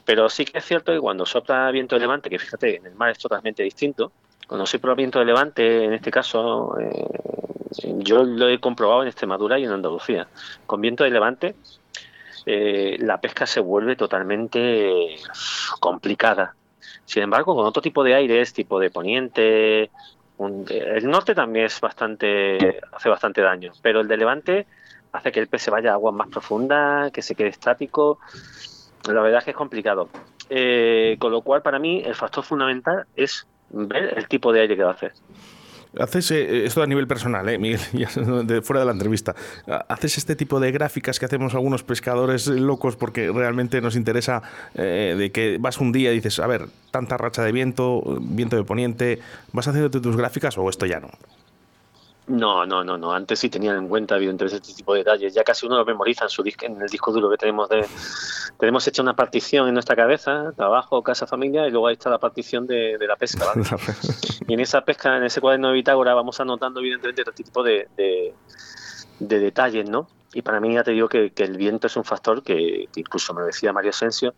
Pero 0.05 0.29
sí 0.29 0.45
que 0.45 0.59
es 0.59 0.65
cierto 0.65 0.93
que 0.93 1.01
cuando 1.01 1.27
sopla 1.27 1.69
viento 1.73 1.97
de 1.97 2.01
levante, 2.03 2.31
que 2.31 2.39
fíjate, 2.39 2.77
en 2.77 2.87
el 2.87 2.95
mar 2.95 3.11
es 3.11 3.19
totalmente 3.19 3.65
distinto, 3.65 4.13
cuando 4.47 4.67
sopla 4.67 4.95
viento 4.95 5.19
de 5.19 5.25
levante, 5.25 5.85
en 5.85 5.93
este 5.95 6.13
caso, 6.13 6.77
eh, 6.79 7.09
yo 7.99 8.23
lo 8.23 8.49
he 8.49 8.61
comprobado 8.61 9.03
en 9.03 9.09
Extremadura 9.09 9.59
y 9.59 9.65
en 9.65 9.73
Andalucía. 9.73 10.29
Con 10.65 10.81
viento 10.81 11.03
de 11.03 11.11
levante, 11.11 11.57
eh, 12.47 12.97
la 13.01 13.21
pesca 13.21 13.47
se 13.47 13.59
vuelve 13.59 13.97
totalmente 13.97 15.17
complicada. 15.81 16.55
Sin 17.05 17.25
embargo, 17.25 17.57
con 17.57 17.67
otro 17.67 17.83
tipo 17.83 18.05
de 18.05 18.15
aires, 18.15 18.53
tipo 18.53 18.79
de 18.79 18.91
poniente, 18.91 19.91
un, 20.39 20.65
el 20.69 21.11
norte 21.11 21.35
también 21.35 21.67
es 21.67 21.81
bastante, 21.81 22.81
hace 22.93 23.09
bastante 23.09 23.41
daño, 23.41 23.73
pero 23.83 24.01
el 24.01 24.07
de 24.07 24.17
levante 24.17 24.67
hace 25.13 25.33
que 25.33 25.41
el 25.41 25.49
pez 25.49 25.63
se 25.63 25.71
vaya 25.71 25.91
a 25.91 25.95
aguas 25.95 26.15
más 26.15 26.29
profundas, 26.29 27.11
que 27.13 27.23
se 27.23 27.35
quede 27.35 27.49
estático. 27.49 28.19
La 29.07 29.21
verdad 29.23 29.39
es 29.39 29.45
que 29.45 29.51
es 29.51 29.57
complicado. 29.57 30.09
Eh, 30.49 31.17
con 31.19 31.33
lo 31.33 31.43
cual, 31.43 31.63
para 31.63 31.79
mí, 31.79 32.03
el 32.05 32.15
factor 32.15 32.45
fundamental 32.45 33.07
es 33.17 33.47
ver 33.71 34.15
el 34.17 34.29
tipo 34.29 34.53
de 34.53 34.63
aire 34.63 34.77
que 34.77 34.83
va 34.83 34.91
a 34.91 34.95
hacer. 34.95 35.13
Haces 35.99 36.31
eh, 36.31 36.67
esto 36.67 36.83
a 36.83 36.87
nivel 36.87 37.09
personal, 37.09 37.49
¿eh, 37.49 37.59
Miguel, 37.59 37.81
de, 38.47 38.63
fuera 38.63 38.81
de 38.81 38.87
la 38.87 38.93
entrevista. 38.93 39.35
Haces 39.89 40.19
este 40.19 40.37
tipo 40.37 40.61
de 40.61 40.71
gráficas 40.71 41.19
que 41.19 41.27
hacemos 41.27 41.55
algunos 41.55 41.83
pescadores 41.83 42.47
locos 42.47 42.97
porque 42.97 43.33
realmente 43.33 43.81
nos 43.81 43.97
interesa 43.97 44.43
eh, 44.75 45.17
de 45.19 45.33
que 45.33 45.59
vas 45.59 45.79
un 45.79 45.91
día 45.91 46.13
y 46.13 46.17
dices, 46.17 46.39
a 46.39 46.47
ver, 46.47 46.67
tanta 46.93 47.17
racha 47.17 47.43
de 47.43 47.51
viento, 47.51 48.03
viento 48.21 48.57
de 48.57 48.63
poniente, 48.63 49.19
¿vas 49.53 49.67
haciendo 49.67 49.91
tus 49.91 50.17
gráficas 50.17 50.57
o 50.59 50.69
esto 50.69 50.87
ya 50.87 51.01
no? 51.01 51.09
No, 52.31 52.65
no, 52.65 52.85
no, 52.85 52.97
no. 52.97 53.13
Antes 53.13 53.41
sí 53.41 53.51
tenían 53.51 53.77
en 53.77 53.89
cuenta, 53.89 54.15
evidentemente, 54.15 54.57
este 54.57 54.73
tipo 54.73 54.93
de 54.93 55.01
detalles. 55.01 55.35
Ya 55.35 55.43
casi 55.43 55.67
uno 55.67 55.77
lo 55.77 55.85
memoriza 55.85 56.25
en, 56.25 56.31
su 56.31 56.45
disco, 56.45 56.65
en 56.65 56.81
el 56.81 56.89
disco 56.89 57.11
duro 57.11 57.29
que 57.29 57.37
tenemos 57.37 57.69
de. 57.69 57.85
Tenemos 58.57 58.87
hecha 58.87 59.03
una 59.03 59.17
partición 59.17 59.67
en 59.67 59.75
nuestra 59.75 59.97
cabeza, 59.97 60.53
trabajo, 60.55 61.03
casa, 61.03 61.27
familia, 61.27 61.67
y 61.67 61.73
luego 61.73 61.89
ahí 61.89 61.95
está 61.95 62.09
la 62.09 62.19
partición 62.19 62.69
de, 62.69 62.99
de 62.99 63.07
la 63.09 63.17
pesca. 63.17 63.47
¿vale? 63.47 63.67
y 64.47 64.55
en 64.55 64.61
esa 64.61 64.81
pesca, 64.83 65.17
en 65.17 65.25
ese 65.25 65.41
cuaderno 65.41 65.69
de 65.69 65.75
bitácora, 65.75 66.15
vamos 66.15 66.39
anotando, 66.39 66.79
evidentemente, 66.79 67.23
este 67.23 67.43
tipo 67.43 67.65
de, 67.65 67.89
de, 67.97 68.33
de, 69.19 69.39
detalles, 69.41 69.91
¿no? 69.91 70.09
Y 70.33 70.43
para 70.43 70.61
mí 70.61 70.73
ya 70.73 70.85
te 70.85 70.93
digo 70.93 71.09
que, 71.09 71.33
que 71.33 71.43
el 71.43 71.57
viento 71.57 71.89
es 71.89 71.97
un 71.97 72.05
factor 72.05 72.45
que, 72.45 72.89
que, 72.93 73.01
incluso 73.01 73.35
me 73.35 73.43
decía 73.43 73.73
Mario 73.73 73.91
Asensio, 73.91 74.35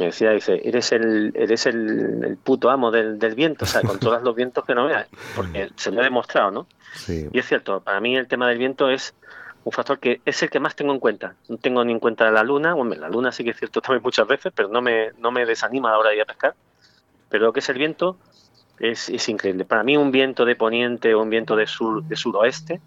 me 0.00 0.06
decía, 0.06 0.30
dice, 0.30 0.60
eres 0.64 0.92
el, 0.92 1.32
eres 1.34 1.66
el, 1.66 2.24
el 2.24 2.36
puto 2.36 2.70
amo 2.70 2.90
del, 2.90 3.18
del, 3.18 3.34
viento, 3.34 3.64
o 3.64 3.68
sea, 3.68 3.82
controlas 3.82 4.22
los 4.22 4.34
vientos 4.34 4.64
que 4.64 4.74
no 4.74 4.86
veas, 4.86 5.06
porque 5.36 5.70
se 5.76 5.90
me 5.90 6.00
ha 6.00 6.04
demostrado, 6.04 6.50
¿no? 6.50 6.66
Sí. 6.94 7.28
Y 7.32 7.38
es 7.38 7.46
cierto, 7.46 7.80
para 7.80 8.00
mí 8.00 8.16
el 8.16 8.26
tema 8.26 8.48
del 8.48 8.58
viento 8.58 8.90
es 8.90 9.14
un 9.64 9.72
factor 9.72 9.98
que 9.98 10.20
es 10.24 10.42
el 10.42 10.50
que 10.50 10.60
más 10.60 10.74
tengo 10.74 10.92
en 10.92 11.00
cuenta. 11.00 11.34
No 11.48 11.58
tengo 11.58 11.84
ni 11.84 11.92
en 11.92 12.00
cuenta 12.00 12.30
la 12.30 12.42
luna, 12.42 12.74
bueno, 12.74 12.94
la 12.94 13.08
luna 13.08 13.32
sí 13.32 13.44
que 13.44 13.50
es 13.50 13.58
cierto 13.58 13.80
también 13.80 14.02
muchas 14.02 14.26
veces, 14.26 14.52
pero 14.54 14.68
no 14.68 14.80
me, 14.80 15.12
no 15.18 15.30
me 15.30 15.44
desanima 15.44 15.90
a 15.90 15.92
la 15.92 15.98
hora 15.98 16.10
de 16.10 16.16
ir 16.16 16.22
a 16.22 16.26
pescar. 16.26 16.54
Pero 17.28 17.46
lo 17.46 17.52
que 17.52 17.60
es 17.60 17.68
el 17.68 17.78
viento 17.78 18.16
es, 18.78 19.08
es 19.10 19.28
increíble. 19.28 19.64
Para 19.64 19.82
mí 19.82 19.96
un 19.96 20.10
viento 20.10 20.44
de 20.44 20.56
poniente 20.56 21.14
o 21.14 21.22
un 21.22 21.30
viento 21.30 21.56
de, 21.56 21.66
sur, 21.66 22.02
de 22.02 22.16
suroeste 22.16 22.80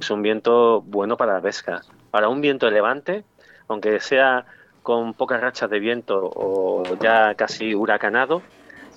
es 0.00 0.10
un 0.10 0.22
viento 0.22 0.82
bueno 0.82 1.16
para 1.16 1.34
la 1.34 1.40
pesca. 1.40 1.82
Para 2.10 2.28
un 2.28 2.40
viento 2.40 2.66
de 2.66 2.72
levante, 2.72 3.24
aunque 3.68 4.00
sea 4.00 4.46
con 4.82 5.14
pocas 5.14 5.40
rachas 5.40 5.70
de 5.70 5.78
viento 5.78 6.30
o 6.34 6.82
ya 7.00 7.34
casi 7.34 7.74
huracanado, 7.74 8.42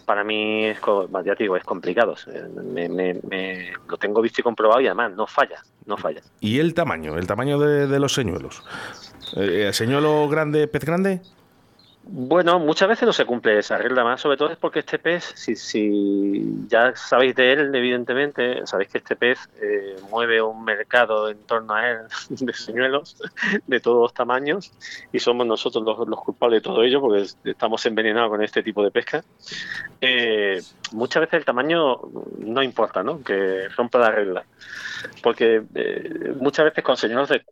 para 0.06 0.24
mí 0.24 0.66
es, 0.66 0.80
ya 1.26 1.36
te 1.36 1.44
digo, 1.44 1.58
es 1.58 1.64
complicado. 1.64 2.16
Me, 2.74 2.90
me, 2.90 3.74
lo 3.88 3.98
tengo 3.98 4.22
visto 4.22 4.42
y 4.42 4.44
comprobado 4.44 4.82
y 4.82 4.88
además 4.88 5.14
no 5.14 5.28
falla, 5.28 5.62
no 5.86 5.98
falla. 5.98 6.22
¿Y 6.40 6.60
el 6.60 6.74
tamaño? 6.74 7.18
¿El 7.18 7.28
tamaño 7.28 7.60
de, 7.60 8.00
los 8.00 8.14
señuelos? 8.14 8.64
¿Eh, 9.36 9.72
¿Señuelo 9.74 10.28
grande, 10.28 10.68
pez 10.68 10.86
grande? 10.86 11.22
Bueno, 12.06 12.60
muchas 12.60 12.90
veces 12.90 13.06
no 13.06 13.14
se 13.14 13.26
cumple 13.26 13.58
esa 13.58 13.78
regla, 13.78 14.04
más 14.04 14.20
sobre 14.20 14.36
todo 14.36 14.52
es 14.52 14.58
porque 14.58 14.80
este 14.80 15.00
pez, 15.00 15.24
si, 15.36 15.56
si 15.56 16.68
ya 16.68 16.94
sabéis 16.98 17.34
de 17.34 17.54
él, 17.54 17.74
evidentemente, 17.74 18.68
sabéis 18.68 18.90
que 18.90 18.98
este 18.98 19.16
pez 19.16 19.40
eh, 19.62 19.96
mueve 20.10 20.42
un 20.42 20.66
mercado 20.66 21.30
en 21.30 21.38
torno 21.46 21.74
a 21.74 21.90
él 21.90 21.98
de 22.30 22.54
señuelos 22.54 23.16
de 23.68 23.80
todos 23.80 24.02
los 24.02 24.14
tamaños 24.14 24.74
y 25.14 25.20
somos 25.20 25.48
nosotros 25.48 25.82
los, 25.86 26.20
culpables 26.20 26.62
de 26.62 26.70
todo 26.70 26.84
ello 26.84 27.00
porque 27.00 27.26
estamos 27.46 27.86
envenenados 27.86 28.30
con 28.30 28.44
este 28.44 28.62
tipo 28.62 28.84
de 28.84 28.92
pesca. 28.92 29.24
Eh, 30.02 30.62
muchas 30.92 31.22
veces 31.22 31.36
el 31.36 31.46
tamaño 31.46 32.02
no 32.40 32.62
importa, 32.62 33.02
¿no? 33.02 33.24
Que 33.24 33.70
rompa 33.70 34.00
la 34.00 34.12
regla. 34.12 34.44
Porque 35.22 35.64
eh, 35.74 36.34
muchas 36.38 36.66
veces 36.66 36.84
con 36.84 36.98
señuelos 36.98 37.30
de 37.30 37.46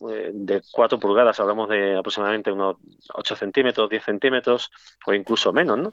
eh, 0.00 0.30
de 0.32 0.62
4 0.72 0.98
pulgadas, 0.98 1.40
hablamos 1.40 1.70
de 1.70 1.96
aproximadamente 1.96 2.52
unos 2.52 2.76
8 3.14 3.34
centímetros, 3.34 3.88
10 3.88 4.04
centímetros 4.04 4.70
o 5.06 5.14
incluso 5.14 5.54
menos, 5.54 5.78
¿no? 5.78 5.92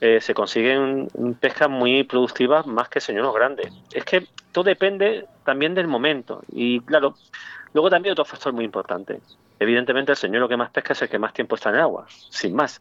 Eh, 0.00 0.22
se 0.22 0.32
consiguen 0.32 1.08
pescas 1.38 1.68
muy 1.68 2.04
productivas 2.04 2.66
más 2.66 2.88
que 2.88 3.00
señuelos 3.00 3.34
grandes. 3.34 3.72
Es 3.92 4.04
que 4.04 4.26
todo 4.52 4.64
depende 4.64 5.26
también 5.44 5.74
del 5.74 5.86
momento 5.86 6.42
y 6.50 6.80
claro, 6.80 7.14
luego 7.74 7.90
también 7.90 8.12
otro 8.12 8.24
factor 8.24 8.54
muy 8.54 8.64
importante. 8.64 9.20
Evidentemente 9.58 10.12
el 10.12 10.18
señuelo 10.18 10.48
que 10.48 10.56
más 10.56 10.70
pesca 10.70 10.94
es 10.94 11.02
el 11.02 11.10
que 11.10 11.18
más 11.18 11.34
tiempo 11.34 11.56
está 11.56 11.68
en 11.68 11.76
agua, 11.76 12.06
sin 12.08 12.54
más. 12.54 12.80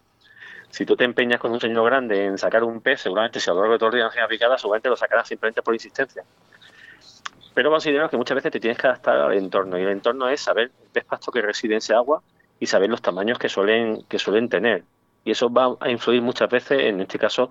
Si 0.69 0.85
tú 0.85 0.95
te 0.95 1.03
empeñas 1.03 1.39
con 1.39 1.51
un 1.51 1.59
señuelo 1.59 1.83
grande 1.83 2.25
en 2.25 2.37
sacar 2.37 2.63
un 2.63 2.79
pez, 2.79 3.01
seguramente 3.01 3.41
si 3.41 3.49
a 3.49 3.53
lo 3.53 3.59
largo 3.59 3.73
de 3.73 3.79
todo 3.79 3.89
el 3.89 3.95
día 3.95 4.09
no 4.21 4.27
picada, 4.29 4.57
seguramente 4.57 4.87
lo 4.87 4.95
sacarás 4.95 5.27
simplemente 5.27 5.61
por 5.61 5.73
insistencia 5.73 6.23
pero 7.55 7.71
considero 7.71 8.09
que 8.09 8.17
muchas 8.17 8.35
veces 8.35 8.51
te 8.51 8.59
tienes 8.59 8.77
que 8.77 8.85
adaptar 8.85 9.17
al 9.17 9.33
entorno 9.33 9.79
y 9.79 9.81
el 9.81 9.89
entorno 9.89 10.27
es 10.27 10.41
saber 10.41 10.65
el 10.65 10.89
pez 10.91 11.05
pasto 11.05 11.31
que 11.31 11.41
reside 11.41 11.73
en 11.73 11.77
ese 11.77 11.95
agua 11.95 12.21
y 12.59 12.67
saber 12.67 12.89
los 12.89 13.01
tamaños 13.01 13.39
que 13.39 13.49
suelen 13.49 14.03
que 14.09 14.19
suelen 14.19 14.49
tener. 14.49 14.83
Y 15.23 15.31
eso 15.31 15.49
va 15.49 15.75
a 15.79 15.89
influir 15.89 16.21
muchas 16.21 16.49
veces 16.49 16.81
en 16.81 16.99
este 17.01 17.17
caso 17.17 17.49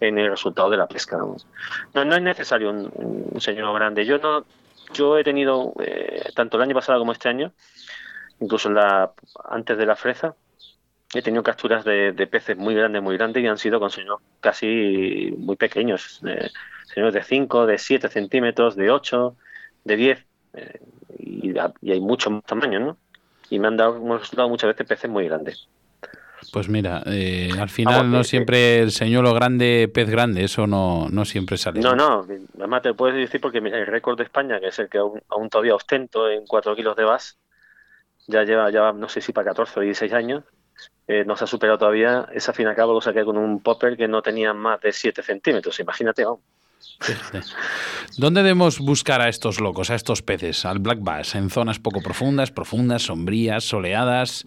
en 0.00 0.18
el 0.18 0.28
resultado 0.28 0.68
de 0.68 0.76
la 0.76 0.86
pesca 0.86 1.16
no, 1.16 2.04
no 2.04 2.14
es 2.16 2.22
necesario 2.22 2.70
un, 2.70 3.40
señor 3.40 3.72
grande. 3.74 4.04
Yo 4.04 4.18
no 4.18 4.44
yo 4.92 5.16
he 5.16 5.24
tenido 5.24 5.72
eh, 5.80 6.30
tanto 6.34 6.56
el 6.56 6.64
año 6.64 6.74
pasado 6.74 6.98
como 6.98 7.12
este 7.12 7.28
año 7.28 7.52
incluso 8.40 8.68
antes 9.48 9.78
de 9.78 9.86
la 9.86 9.94
fresa 9.94 10.34
he 11.18 11.22
tenido 11.22 11.42
capturas 11.42 11.84
de, 11.84 12.12
peces 12.30 12.56
muy 12.56 12.74
grandes 12.74 13.02
muy 13.02 13.16
grandes 13.16 13.42
y 13.42 13.46
han 13.46 13.58
sido 13.58 13.78
con 13.78 13.90
señores 13.90 14.24
casi 14.40 15.32
muy 15.38 15.56
pequeños 15.56 16.20
eh, 16.26 16.50
señores 16.92 17.14
de 17.14 17.22
5 17.22 17.66
de 17.66 17.78
7 17.78 18.08
centímetros 18.08 18.76
de 18.76 18.90
8 18.90 19.36
de 19.84 19.96
10 19.96 20.26
eh, 20.54 20.80
y, 21.18 21.58
hay 21.58 22.00
mucho 22.00 22.30
más 22.30 22.44
tamaño, 22.44 22.80
¿no? 22.80 22.96
Y 23.50 23.58
me 23.58 23.68
han 23.68 23.76
dado, 23.76 23.98
resultado 24.16 24.48
muchas 24.48 24.68
veces 24.68 24.86
peces 24.86 25.10
muy 25.10 25.26
grandes. 25.26 25.68
Pues 26.52 26.68
mira, 26.68 27.02
eh, 27.06 27.50
al 27.58 27.70
final 27.70 28.10
no 28.10 28.22
siempre 28.22 28.80
el 28.80 28.90
señuelo 28.90 29.32
grande, 29.32 29.90
pez 29.92 30.10
grande, 30.10 30.44
eso 30.44 30.66
no, 30.66 31.08
no 31.10 31.24
siempre 31.24 31.56
sale. 31.56 31.80
No, 31.80 31.94
no, 31.94 32.26
además 32.58 32.82
te 32.82 32.94
puedes 32.94 33.16
decir 33.16 33.40
porque 33.40 33.58
el 33.58 33.86
récord 33.86 34.18
de 34.18 34.24
España, 34.24 34.60
que 34.60 34.68
es 34.68 34.78
el 34.78 34.88
que 34.88 34.98
aún, 34.98 35.48
todavía 35.50 35.74
ostento 35.74 36.28
en 36.28 36.46
4 36.46 36.76
kilos 36.76 36.96
de 36.96 37.04
bass, 37.04 37.38
ya 38.26 38.44
lleva, 38.44 38.70
ya 38.70 38.92
no 38.92 39.08
sé 39.08 39.20
si 39.20 39.32
para 39.32 39.50
14 39.50 39.80
o 39.80 39.82
16 39.82 40.12
años, 40.12 40.44
eh, 41.06 41.24
no 41.26 41.36
se 41.36 41.44
ha 41.44 41.46
superado 41.46 41.78
todavía. 41.78 42.28
Esa 42.32 42.52
fin 42.52 42.66
a 42.66 42.74
cabo 42.74 42.94
lo 42.94 43.00
saqué 43.00 43.24
con 43.24 43.36
un 43.36 43.60
popper 43.60 43.96
que 43.96 44.08
no 44.08 44.22
tenía 44.22 44.52
más 44.52 44.80
de 44.80 44.92
7 44.92 45.22
centímetros, 45.22 45.78
imagínate, 45.80 46.24
vamos. 46.24 46.40
¿Dónde 48.16 48.42
debemos 48.42 48.78
buscar 48.78 49.20
a 49.20 49.28
estos 49.28 49.60
locos, 49.60 49.90
a 49.90 49.94
estos 49.94 50.22
peces, 50.22 50.64
al 50.64 50.78
black 50.78 50.98
bass? 51.00 51.34
¿En 51.34 51.50
zonas 51.50 51.78
poco 51.78 52.00
profundas, 52.02 52.50
profundas, 52.50 53.02
sombrías, 53.02 53.64
soleadas? 53.64 54.44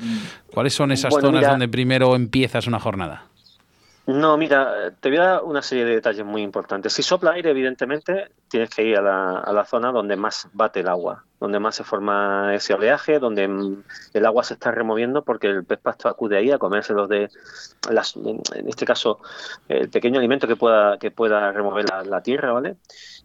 ¿Cuáles 0.54 0.74
son 0.74 0.92
esas 0.92 1.13
zonas 1.13 1.46
donde 1.48 1.68
primero 1.68 2.16
empiezas 2.16 2.68
una 2.68 2.80
jornada? 2.80 3.26
No, 4.08 4.38
mira, 4.38 4.93
te 5.02 5.10
voy 5.10 5.17
a 5.17 5.24
dar 5.24 5.43
una 5.43 5.62
serie 5.62 5.84
de 5.84 5.96
detalles 5.96 6.26
muy 6.26 6.41
importantes. 6.41 6.93
Si 6.93 7.04
sopla 7.04 7.32
aire, 7.32 7.50
evidentemente, 7.50 8.32
tienes 8.48 8.70
que 8.70 8.82
ir 8.84 8.98
a 8.98 9.02
la, 9.02 9.39
a 9.39 9.52
la 9.52 9.65
zona 9.65 9.91
donde 9.91 10.15
más 10.15 10.48
bate 10.54 10.80
el 10.80 10.88
agua, 10.88 11.26
donde 11.41 11.60
más 11.60 11.76
se 11.76 11.84
forma 11.84 12.56
ese 12.56 12.74
oleaje, 12.74 13.20
donde 13.20 13.43
el 14.13 14.26
agua 14.26 14.46
se 14.46 14.54
está 14.54 14.72
removiendo 14.72 15.26
porque 15.26 15.48
el 15.48 15.65
pez 15.65 15.80
pasto 15.80 16.08
acude 16.08 16.38
ahí 16.38 16.52
a 16.52 16.58
comerse 16.58 16.93
los 16.93 17.10
de, 17.10 17.30
las, 17.89 18.15
en 18.15 18.70
este 18.70 18.86
caso, 18.86 19.20
el 19.67 19.89
pequeño 19.89 20.20
alimento 20.20 20.48
que 20.48 20.56
pueda, 20.56 20.98
que 20.98 21.12
pueda 21.12 21.52
remover 21.52 21.86
la, 22.06 22.22
tierra, 22.22 22.54
¿vale? 22.54 22.78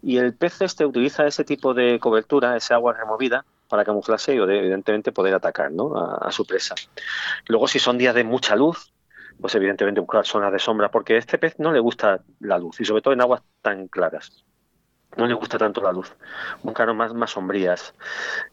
Y 0.03 0.18
el 0.18 0.35
pez 0.35 0.62
este 0.62 0.85
utiliza 0.85 1.29
ese 1.29 1.45
tipo 1.45 1.75
de 1.75 2.01
cobertura, 2.01 2.57
esa 2.57 2.75
agua 2.75 2.92
removida, 2.92 3.45
para 3.68 3.85
camuflarse 3.85 4.35
y 4.35 4.38
evidentemente 4.38 5.12
poder 5.12 5.35
atacar 5.35 5.71
¿no? 5.71 5.97
a, 5.97 6.27
a, 6.27 6.33
su 6.33 6.45
presa. 6.45 6.75
Luego, 7.47 7.68
si 7.68 7.79
son 7.79 7.99
días 7.99 8.14
de 8.14 8.25
mucha 8.25 8.55
luz, 8.57 8.92
pues 9.40 9.55
evidentemente 9.55 10.01
buscar 10.01 10.27
zonas 10.27 10.53
de 10.53 10.59
sombra, 10.59 10.90
porque 10.90 11.14
a 11.14 11.18
este 11.18 11.38
pez 11.38 11.59
no 11.59 11.73
le 11.73 11.81
gusta 11.81 12.23
la 12.40 12.59
luz, 12.59 12.81
y 12.81 12.85
sobre 12.85 13.03
todo 13.03 13.14
en 13.14 13.21
aguas 13.21 13.42
tan 13.61 13.88
claras. 13.88 14.45
No 15.16 15.27
le 15.27 15.35
gusta 15.35 15.59
tanto 15.59 15.83
la 15.83 15.92
luz, 15.92 16.11
buscar 16.62 16.92
más, 16.95 17.12
más 17.12 17.33
sombrías. 17.33 17.95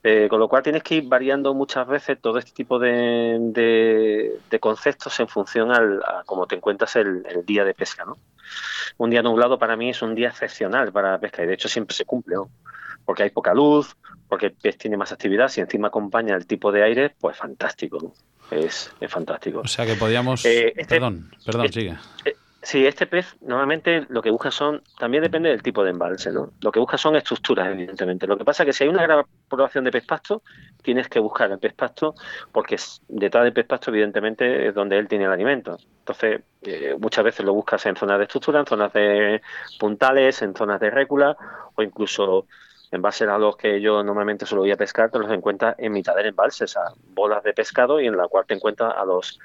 Eh, 0.03 0.27
con 0.29 0.41
lo 0.41 0.49
cual 0.49 0.61
tienes 0.61 0.83
que 0.83 0.95
ir 0.95 1.07
variando 1.07 1.53
muchas 1.53 1.87
veces 1.87 2.19
todo 2.19 2.37
este 2.37 2.51
tipo 2.51 2.79
de, 2.79 4.37
de, 4.49 4.59
conceptos 4.59 5.17
en 5.21 5.29
función 5.29 5.71
al, 5.71 6.03
a 6.03 6.23
cómo 6.25 6.47
te 6.47 6.55
encuentras 6.55 6.97
el, 6.97 7.23
día 7.45 7.63
de 7.63 7.73
pesca. 7.73 8.03
¿no? 8.03 8.17
Un 8.97 9.09
día 9.09 9.21
nublado 9.21 9.57
para 9.57 9.77
mí 9.77 9.91
es 9.91 10.01
un 10.01 10.15
día 10.15 10.27
excepcional 10.27 10.91
para 10.91 11.11
la 11.11 11.19
pesca 11.19 11.43
y 11.43 11.47
de 11.47 11.53
hecho 11.53 11.69
siempre 11.69 11.95
se 11.95 12.03
cumple, 12.03 12.35
porque 13.05 13.23
hay 13.23 13.29
poca 13.29 13.53
luz, 13.53 13.95
porque 14.27 14.47
el 14.47 14.53
pez 14.53 14.77
tiene 14.77 14.97
más 14.97 15.13
actividad, 15.13 15.47
si 15.47 15.61
encima 15.61 15.87
acompaña 15.87 16.35
el 16.35 16.45
tipo 16.45 16.73
de 16.73 16.83
aire, 16.83 17.15
pues 17.21 17.37
fantástico. 17.37 18.13
¿No? 18.51 18.57
es, 18.57 18.91
fantástico. 19.07 19.61
O 19.61 19.67
sea 19.67 19.85
que 19.85 19.95
podríamos... 19.95 20.45
Eh, 20.45 20.73
este 20.75 20.95
perdón, 20.95 21.31
perdón, 21.45 21.65
eh, 21.65 21.71
sigue. 21.71 21.97
Eh, 22.25 22.35
sí, 22.61 22.85
este 22.85 23.07
pez 23.07 23.35
normalmente 23.41 24.05
lo 24.09 24.21
que 24.21 24.31
busca 24.31 24.51
son, 24.51 24.81
también 24.97 25.23
depende 25.23 25.49
del 25.49 25.63
tipo 25.63 25.83
de 25.83 25.91
embalse, 25.91 26.31
¿no? 26.31 26.51
Lo 26.61 26.71
que 26.71 26.79
busca 26.79 26.97
son 26.97 27.15
estructuras, 27.15 27.67
evidentemente. 27.67 28.27
Lo 28.27 28.37
que 28.37 28.45
pasa 28.45 28.63
es 28.63 28.67
que 28.67 28.73
si 28.73 28.83
hay 28.83 28.89
una 28.89 29.03
gran 29.03 29.25
población 29.47 29.83
de 29.83 29.91
pez 29.91 30.05
pasto, 30.05 30.43
tienes 30.81 31.07
que 31.07 31.19
buscar 31.19 31.51
el 31.51 31.59
pez 31.59 31.73
pasto, 31.73 32.15
porque 32.51 32.77
detrás 33.07 33.43
del 33.43 33.53
pez 33.53 33.65
pasto, 33.65 33.91
evidentemente, 33.91 34.67
es 34.67 34.73
donde 34.73 34.97
él 34.97 35.07
tiene 35.07 35.25
el 35.25 35.31
alimento. 35.31 35.77
Entonces, 35.99 36.41
muchas 36.99 37.23
veces 37.23 37.45
lo 37.45 37.53
buscas 37.53 37.85
en 37.85 37.95
zonas 37.95 38.17
de 38.17 38.23
estructura, 38.23 38.59
en 38.59 38.65
zonas 38.65 38.91
de 38.93 39.41
puntales, 39.79 40.41
en 40.41 40.55
zonas 40.55 40.79
de 40.79 40.89
récula, 40.89 41.35
o 41.75 41.81
incluso 41.81 42.47
en 42.91 43.01
base 43.01 43.25
a 43.25 43.37
los 43.37 43.55
que 43.55 43.79
yo 43.81 44.03
normalmente 44.03 44.45
solo 44.45 44.61
voy 44.61 44.71
a 44.71 44.77
pescar, 44.77 45.11
te 45.11 45.19
los 45.19 45.31
encuentras 45.31 45.75
en 45.77 45.91
mitad 45.91 46.15
del 46.15 46.27
embalse, 46.27 46.65
esas 46.65 46.93
bolas 47.13 47.43
de 47.43 47.53
pescado 47.53 47.99
y 47.99 48.07
en 48.07 48.17
la 48.17 48.27
cual 48.27 48.45
te 48.47 48.55
encuentras 48.55 48.93
a 48.95 49.05
los 49.05 49.39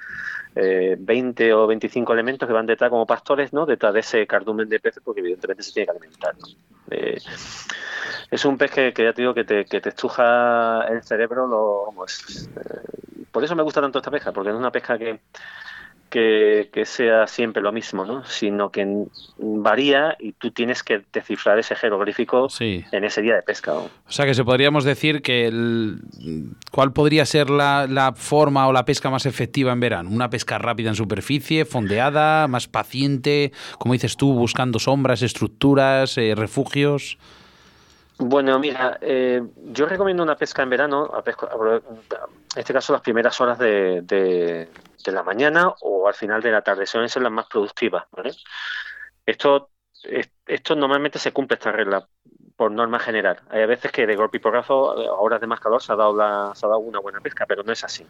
eh, 0.55 0.97
20 0.99 1.53
o 1.53 1.67
25 1.67 2.13
elementos 2.13 2.47
que 2.47 2.53
van 2.53 2.67
detrás 2.67 2.91
como 2.91 3.07
pastores, 3.07 3.53
¿no? 3.53 3.67
Detrás 3.67 3.93
de 3.93 4.01
ese 4.01 4.27
cardumen 4.27 4.69
de 4.69 4.81
peces, 4.81 5.03
porque 5.05 5.21
evidentemente 5.21 5.63
se 5.63 5.73
tiene 5.73 5.87
que 5.87 5.91
alimentar, 5.91 6.35
eh, 6.91 7.19
es 8.31 8.45
un 8.45 8.59
pez 8.59 8.71
que, 8.71 8.93
ya 8.97 9.13
te 9.13 9.23
digo 9.23 9.35
que 9.35 9.45
te, 9.45 9.65
que 9.65 9.81
te 9.81 9.91
estruja 9.91 10.87
el 10.89 11.03
cerebro, 11.03 11.47
lo, 11.47 12.05
eh, 12.07 13.27
por 13.31 13.45
eso 13.45 13.55
me 13.55 13.63
gusta 13.63 13.81
tanto 13.81 13.99
esta 13.99 14.11
pesca, 14.11 14.33
porque 14.33 14.51
es 14.51 14.57
una 14.57 14.71
pesca 14.71 14.99
que 14.99 15.21
que, 16.15 16.85
sea 16.87 17.27
siempre 17.27 17.61
lo 17.61 17.73
mismo, 17.73 18.05
¿no? 18.05 18.25
sino 18.25 18.71
que 18.71 19.07
varía 19.39 20.17
y 20.21 20.33
tú 20.33 20.53
tienes 20.53 20.85
que 20.85 21.03
descifrar 21.13 21.59
ese 21.59 21.75
jeroglífico 21.75 22.47
en 22.61 23.05
ese 23.05 23.21
día 23.21 23.35
de 23.35 23.43
pesca. 23.43 23.75
O 23.75 23.91
sea 24.07 24.25
que 24.25 24.35
se 24.35 24.45
podríamos 24.45 24.85
decir 24.85 25.23
que 25.23 25.53
cuál 26.71 26.93
podría 26.93 27.27
ser 27.27 27.51
la, 27.51 28.13
forma 28.17 28.69
o 28.69 28.73
la 28.73 28.85
pesca 28.85 29.11
más 29.11 29.27
efectiva 29.27 29.73
en 29.73 29.81
verano. 29.81 30.11
Una 30.11 30.31
pesca 30.31 30.59
rápida 30.59 30.91
en 30.91 30.95
superficie, 30.95 31.65
fondeada, 31.65 32.47
más 32.47 32.69
paciente, 32.69 33.53
como 33.79 33.95
dices 33.95 34.17
tú, 34.17 34.35
buscando 34.35 34.79
sombras, 34.79 35.23
estructuras, 35.23 36.17
eh, 36.17 36.35
refugios. 36.37 37.19
Bueno, 38.19 38.61
mira, 38.61 38.99
eh, 39.01 39.43
yo 39.73 39.87
recomiendo 39.87 40.23
una 40.23 40.37
pesca 40.37 40.63
en 40.63 40.71
verano, 40.71 41.11
en 41.27 41.83
este 42.55 42.73
caso 42.73 42.93
las 42.93 43.03
primeras 43.03 43.41
horas 43.41 43.59
de, 43.59 44.03
de 44.03 44.69
la 45.13 45.23
mañana 45.23 45.75
o 45.81 46.09
al 46.09 46.15
final 46.15 46.43
de 46.43 46.53
la 46.53 46.63
tarde. 46.63 46.87
Suelen 46.87 47.09
ser 47.09 47.23
las 47.23 47.33
más 47.33 47.47
productivas. 47.47 48.05
Esto, 49.27 49.71
esto 50.47 50.77
normalmente 50.77 51.19
se 51.19 51.33
cumple 51.33 51.57
esta 51.57 51.73
regla 51.73 52.07
por 52.57 52.71
norma 52.71 52.99
general. 52.99 53.41
Hay 53.51 53.67
veces 53.67 53.91
que 53.91 54.07
de 54.07 54.17
golpe 54.17 54.37
y 54.37 54.41
porrazo, 54.41 54.93
a 54.93 55.21
horas 55.21 55.41
de 55.41 55.47
más 55.47 55.61
calor, 55.61 55.83
se 55.83 55.93
ha 55.93 55.97
dado, 55.97 56.17
la, 56.17 56.53
se 56.55 56.67
ha 56.67 56.69
dado 56.69 56.81
una 56.81 57.01
buena 57.01 57.21
pesca, 57.21 57.47
pero 57.47 57.63
no 57.63 57.73
es 57.73 57.83
así. 57.83 58.07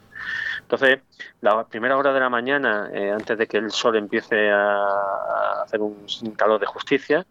Entonces, 0.60 1.00
la 1.40 1.64
primera 1.64 1.96
hora 1.96 2.12
de 2.12 2.20
la 2.20 2.28
mañana, 2.28 2.90
eh, 2.92 3.10
antes 3.10 3.38
de 3.38 3.46
que 3.46 3.56
el 3.56 3.70
sol 3.70 3.96
empiece 3.96 4.50
a, 4.50 5.62
hacer 5.62 5.80
un, 5.80 6.06
calor 6.36 6.60
de 6.60 6.66
justicia, 6.66 7.26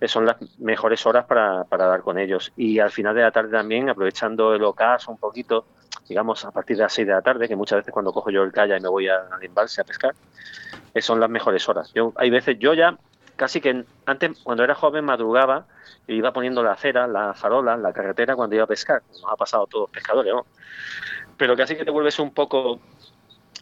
eh, 0.00 0.08
son 0.08 0.26
las 0.26 0.36
mejores 0.58 1.04
horas 1.06 1.24
para, 1.24 1.64
para, 1.64 1.86
dar 1.86 2.02
con 2.02 2.18
ellos. 2.18 2.52
Y 2.56 2.78
al 2.78 2.90
final 2.90 3.14
de 3.14 3.22
la 3.22 3.32
tarde 3.32 3.50
también, 3.50 3.88
aprovechando 3.88 4.54
el 4.54 4.62
ocaso 4.62 5.10
un 5.10 5.18
poquito, 5.18 5.66
digamos, 6.08 6.44
a 6.44 6.50
partir 6.50 6.76
de 6.76 6.84
las 6.84 6.92
6 6.92 7.06
de 7.06 7.12
la 7.12 7.22
tarde, 7.22 7.48
que 7.48 7.56
muchas 7.56 7.78
veces 7.78 7.92
cuando 7.92 8.12
cojo 8.12 8.30
yo 8.30 8.42
el 8.42 8.52
calla 8.52 8.76
y 8.76 8.80
me 8.80 8.88
voy 8.88 9.08
al 9.08 9.42
embalse 9.42 9.80
a 9.80 9.84
pescar, 9.84 10.14
eh, 10.94 11.02
son 11.02 11.20
las 11.20 11.30
mejores 11.30 11.68
horas. 11.68 11.92
Yo, 11.94 12.12
hay 12.16 12.30
veces, 12.30 12.58
yo 12.58 12.74
ya 12.74 12.96
casi 13.36 13.60
que 13.60 13.84
antes, 14.06 14.38
cuando 14.42 14.64
era 14.64 14.74
joven, 14.74 15.04
madrugaba 15.04 15.66
y 16.06 16.14
iba 16.14 16.32
poniendo 16.32 16.62
la 16.62 16.72
acera, 16.72 17.06
la 17.06 17.34
farola, 17.34 17.76
la 17.76 17.92
carretera 17.92 18.34
cuando 18.34 18.56
iba 18.56 18.64
a 18.64 18.68
pescar. 18.68 19.02
Nos 19.12 19.24
ha 19.30 19.36
pasado 19.36 19.64
a 19.64 19.66
todos 19.66 19.90
pescadores, 19.90 20.32
¿no? 20.32 20.46
Pero 21.36 21.56
casi 21.56 21.76
que 21.76 21.84
te 21.84 21.90
vuelves 21.90 22.18
un 22.18 22.32
poco 22.32 22.80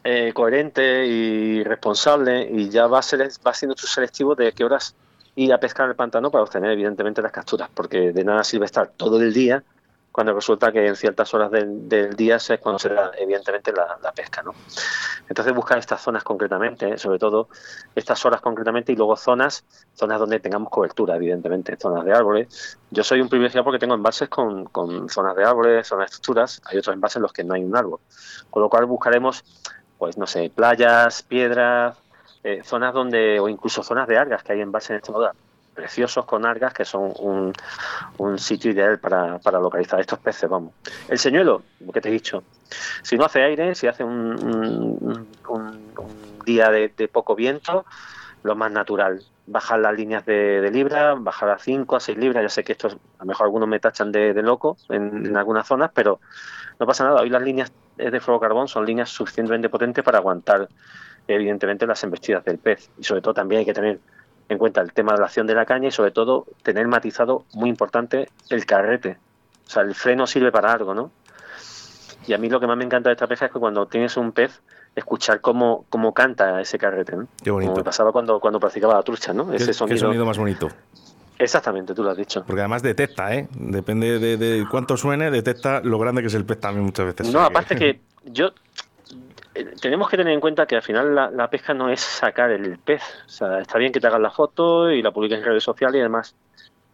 eh, 0.03 0.31
coherente 0.33 1.05
y 1.05 1.63
responsable 1.63 2.47
y 2.49 2.69
ya 2.69 2.87
va, 2.87 3.01
va 3.01 3.53
siendo 3.53 3.75
tu 3.75 3.87
selectivo 3.87 4.35
de 4.35 4.53
qué 4.53 4.63
horas 4.63 4.95
ir 5.35 5.51
a 5.51 5.59
pescar 5.59 5.89
el 5.89 5.95
pantano 5.95 6.31
para 6.31 6.43
obtener 6.43 6.71
evidentemente 6.71 7.21
las 7.21 7.31
capturas, 7.31 7.69
porque 7.73 8.13
de 8.13 8.23
nada 8.23 8.43
sirve 8.43 8.65
estar 8.65 8.87
todo 8.87 9.21
el 9.21 9.33
día 9.33 9.63
cuando 10.15 10.33
resulta 10.33 10.71
que 10.71 10.87
en 10.87 10.95
ciertas 10.95 11.33
horas 11.33 11.51
del, 11.51 12.15
día 12.15 12.37
es 12.37 12.53
cuando 12.61 12.79
se 12.79 12.87
da 12.87 13.11
evidentemente 13.19 13.73
la, 13.73 14.13
pesca. 14.13 14.41
¿no? 14.41 14.53
Entonces 15.27 15.53
buscar 15.53 15.77
estas 15.77 16.01
zonas 16.01 16.23
concretamente, 16.23 16.97
sobre 16.97 17.19
todo 17.19 17.49
estas 17.95 18.25
horas 18.25 18.39
concretamente 18.39 18.93
y 18.93 18.95
luego 18.95 19.17
zonas, 19.17 19.65
zonas 19.93 20.17
donde 20.17 20.39
tengamos 20.39 20.69
cobertura, 20.69 21.17
evidentemente, 21.17 21.75
zonas 21.75 22.05
de 22.05 22.13
árboles. 22.13 22.79
Yo 22.91 23.03
soy 23.03 23.19
un 23.19 23.27
privilegiado 23.27 23.65
porque 23.65 23.77
tengo 23.77 23.93
embalses 23.93 24.29
con, 24.29 24.63
con 24.67 25.09
zonas 25.09 25.35
de 25.35 25.43
árboles, 25.43 25.85
zonas 25.85 26.09
de 26.09 26.15
estructuras, 26.15 26.61
hay 26.63 26.77
otros 26.77 26.93
embalses 26.93 27.17
en 27.17 27.21
los 27.23 27.33
que 27.33 27.43
no 27.43 27.53
hay 27.53 27.65
un 27.65 27.75
árbol. 27.75 27.99
Con 28.49 28.63
lo 28.63 28.69
cual 28.69 28.85
buscaremos, 28.85 29.43
pues 29.97 30.17
no 30.17 30.27
sé, 30.27 30.49
playas, 30.49 31.23
piedras, 31.23 31.97
eh, 32.41 32.61
zonas 32.63 32.93
donde, 32.93 33.37
o 33.41 33.49
incluso 33.49 33.83
zonas 33.83 34.07
de 34.07 34.17
algas 34.17 34.43
que 34.43 34.53
hay 34.53 34.61
embalses 34.61 34.91
en 34.91 34.95
este 34.95 35.11
modo 35.11 35.29
preciosos 35.75 36.25
con 36.25 36.45
algas 36.45 36.73
que 36.73 36.85
son 36.85 37.13
un, 37.19 37.53
un 38.17 38.39
sitio 38.39 38.71
ideal 38.71 38.97
para, 38.99 39.37
para, 39.39 39.59
localizar 39.59 39.99
estos 39.99 40.19
peces, 40.19 40.49
vamos. 40.49 40.73
El 41.07 41.19
señuelo, 41.19 41.63
lo 41.81 41.91
que 41.91 42.01
te 42.01 42.09
he 42.09 42.11
dicho, 42.11 42.43
si 43.03 43.17
no 43.17 43.25
hace 43.25 43.43
aire, 43.43 43.75
si 43.75 43.87
hace 43.87 44.03
un, 44.03 45.27
un, 45.47 45.93
día 46.45 46.69
de, 46.69 46.89
poco 47.11 47.35
viento, 47.35 47.85
lo 48.43 48.55
más 48.55 48.71
natural, 48.71 49.21
bajar 49.47 49.79
las 49.79 49.95
líneas 49.95 50.25
de, 50.25 50.69
libra, 50.71 51.15
bajar 51.15 51.49
a 51.49 51.59
5, 51.59 51.95
a 51.95 51.99
6 51.99 52.17
libras, 52.17 52.43
ya 52.43 52.49
sé 52.49 52.63
que 52.63 52.71
esto 52.71 52.87
a 52.87 52.91
lo 53.19 53.25
mejor 53.25 53.45
algunos 53.45 53.67
me 53.67 53.79
tachan 53.79 54.11
de, 54.11 54.33
loco 54.41 54.77
en, 54.89 55.25
en, 55.25 55.37
algunas 55.37 55.67
zonas, 55.67 55.91
pero 55.93 56.19
no 56.79 56.85
pasa 56.85 57.03
nada, 57.03 57.21
hoy 57.21 57.29
las 57.29 57.41
líneas 57.41 57.71
de 57.97 58.19
fluorocarbón 58.19 58.67
son 58.67 58.85
líneas 58.85 59.09
suficientemente 59.09 59.69
potentes 59.69 60.03
para 60.03 60.19
aguantar 60.19 60.67
evidentemente 61.27 61.87
las 61.87 62.03
embestidas 62.03 62.43
del 62.45 62.57
pez. 62.57 62.89
Y 62.97 63.03
sobre 63.03 63.21
todo 63.21 63.33
también 63.33 63.59
hay 63.59 63.65
que 63.65 63.73
tener 63.73 63.99
en 64.49 64.57
cuenta 64.57 64.81
el 64.81 64.93
tema 64.93 65.13
de 65.13 65.19
la 65.19 65.25
acción 65.25 65.47
de 65.47 65.55
la 65.55 65.65
caña 65.65 65.87
y 65.87 65.91
sobre 65.91 66.11
todo 66.11 66.45
tener 66.63 66.87
matizado 66.87 67.45
muy 67.53 67.69
importante 67.69 68.29
el 68.49 68.65
carrete. 68.65 69.17
O 69.65 69.69
sea, 69.69 69.83
el 69.83 69.95
freno 69.95 70.27
sirve 70.27 70.51
para 70.51 70.71
algo, 70.71 70.93
¿no? 70.93 71.11
Y 72.27 72.33
a 72.33 72.37
mí 72.37 72.49
lo 72.49 72.59
que 72.59 72.67
más 72.67 72.77
me 72.77 72.83
encanta 72.83 73.09
de 73.09 73.13
esta 73.13 73.27
pesca 73.27 73.47
es 73.47 73.51
que 73.51 73.59
cuando 73.59 73.85
tienes 73.87 74.17
un 74.17 74.31
pez, 74.31 74.61
escuchar 74.95 75.41
cómo, 75.41 75.85
cómo 75.89 76.13
canta 76.13 76.61
ese 76.61 76.77
carrete, 76.77 77.15
¿no? 77.15 77.27
Qué 77.43 77.51
bonito. 77.51 77.71
Como 77.71 77.79
me 77.79 77.83
pasaba 77.83 78.11
cuando, 78.11 78.39
cuando 78.39 78.59
practicaba 78.59 78.95
la 78.95 79.03
trucha, 79.03 79.33
¿no? 79.33 79.53
Ese 79.53 79.73
sonido... 79.73 79.95
¿Qué 79.95 79.99
sonido 79.99 80.25
más 80.25 80.37
bonito? 80.37 80.69
Exactamente, 81.37 81.93
tú 81.93 82.03
lo 82.03 82.11
has 82.11 82.17
dicho. 82.17 82.43
Porque 82.45 82.61
además 82.61 82.81
detecta, 82.81 83.33
¿eh? 83.35 83.47
Depende 83.51 84.19
de, 84.19 84.37
de, 84.37 84.65
cuánto 84.69 84.95
suene, 84.95 85.29
detecta 85.29 85.81
lo 85.81 85.99
grande 85.99 86.21
que 86.21 86.27
es 86.27 86.33
el 86.33 86.45
pez 86.45 86.59
también 86.59 86.85
muchas 86.85 87.07
veces. 87.07 87.31
No, 87.31 87.41
aparte 87.41 87.75
que 87.75 87.99
yo 88.23 88.51
tenemos 89.81 90.09
que 90.09 90.17
tener 90.17 90.33
en 90.33 90.39
cuenta 90.39 90.65
que 90.65 90.75
al 90.75 90.81
final 90.81 91.15
la, 91.15 91.49
pesca 91.49 91.73
no 91.73 91.89
es 91.89 92.01
sacar 92.01 92.51
el 92.51 92.77
pez. 92.77 93.01
O 93.25 93.29
sea, 93.29 93.59
está 93.59 93.77
bien 93.77 93.91
que 93.91 93.99
te 93.99 94.07
hagas 94.07 94.19
la 94.19 94.31
foto 94.31 94.91
y 94.91 95.01
la 95.01 95.11
publiques 95.11 95.37
en 95.37 95.45
redes 95.45 95.63
sociales 95.63 95.99
y 95.99 96.01
demás. 96.01 96.35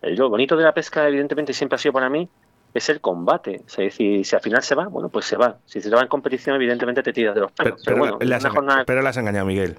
Eh, 0.01 0.15
lo 0.15 0.29
bonito 0.29 0.55
de 0.55 0.63
la 0.63 0.73
pesca, 0.73 1.07
evidentemente, 1.07 1.53
siempre 1.53 1.75
ha 1.75 1.79
sido 1.79 1.93
para 1.93 2.09
mí, 2.09 2.27
es 2.73 2.89
el 2.89 3.01
combate. 3.01 3.61
O 3.65 3.69
sea, 3.69 3.89
si 3.89 4.23
al 4.33 4.41
final 4.41 4.63
se 4.63 4.75
va, 4.75 4.87
bueno, 4.87 5.09
pues 5.09 5.25
se 5.25 5.37
va. 5.37 5.57
Si 5.65 5.81
se 5.81 5.89
va 5.89 6.01
en 6.01 6.07
competición, 6.07 6.55
evidentemente 6.55 7.03
te 7.03 7.13
tiras 7.13 7.35
de 7.35 7.41
los 7.41 7.51
pelos. 7.51 7.81
Pero, 7.83 7.97
bueno, 7.97 8.17
le 8.19 8.35
has, 8.35 8.45
pero 8.85 9.01
le 9.01 9.09
has 9.09 9.17
engañado, 9.17 9.45
Miguel. 9.45 9.77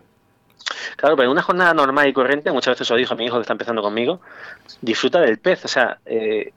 Claro, 0.96 1.16
pero 1.16 1.26
en 1.26 1.32
una 1.32 1.42
jornada 1.42 1.74
normal 1.74 2.08
y 2.08 2.12
corriente, 2.12 2.52
muchas 2.52 2.74
veces 2.74 2.90
os 2.90 2.98
dijo 2.98 3.14
mi 3.16 3.26
hijo 3.26 3.36
que 3.36 3.42
está 3.42 3.52
empezando 3.52 3.82
conmigo, 3.82 4.20
disfruta 4.80 5.20
del 5.20 5.38
pez. 5.38 5.64
O 5.64 5.68
sea, 5.68 5.98
eh, 6.06 6.52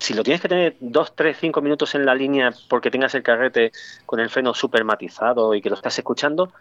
si 0.00 0.14
lo 0.14 0.22
tienes 0.22 0.40
que 0.40 0.48
tener 0.48 0.76
dos, 0.80 1.14
tres, 1.14 1.36
cinco 1.40 1.60
minutos 1.60 1.94
en 1.94 2.04
la 2.04 2.14
línea 2.14 2.52
porque 2.68 2.90
tengas 2.90 3.14
el 3.14 3.22
carrete 3.22 3.72
con 4.06 4.20
el 4.20 4.30
freno 4.30 4.54
súper 4.54 4.84
matizado 4.84 5.54
y 5.54 5.62
que 5.62 5.70
lo 5.70 5.76
estás 5.76 5.98
escuchando, 5.98 6.52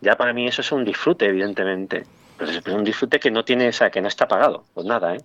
ya 0.00 0.16
para 0.16 0.32
mí 0.32 0.46
eso 0.46 0.60
es 0.60 0.72
un 0.72 0.84
disfrute, 0.84 1.26
evidentemente. 1.26 2.04
Pero 2.38 2.50
es 2.50 2.66
un 2.66 2.84
disfrute 2.84 3.20
que 3.20 3.30
no 3.30 3.44
tiene, 3.44 3.68
o 3.68 3.72
sea, 3.72 3.90
que 3.90 4.00
no 4.00 4.08
está 4.08 4.26
pagado, 4.26 4.64
pues 4.74 4.86
nada, 4.86 5.14
¿eh? 5.14 5.20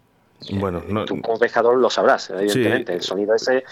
Bueno, 0.52 0.84
no, 0.88 1.06
tú 1.06 1.20
como 1.22 1.40
pescador 1.40 1.78
lo 1.78 1.90
sabrás, 1.90 2.30
evidentemente. 2.30 2.94
El 2.94 3.02
sonido 3.02 3.34
ese 3.34 3.64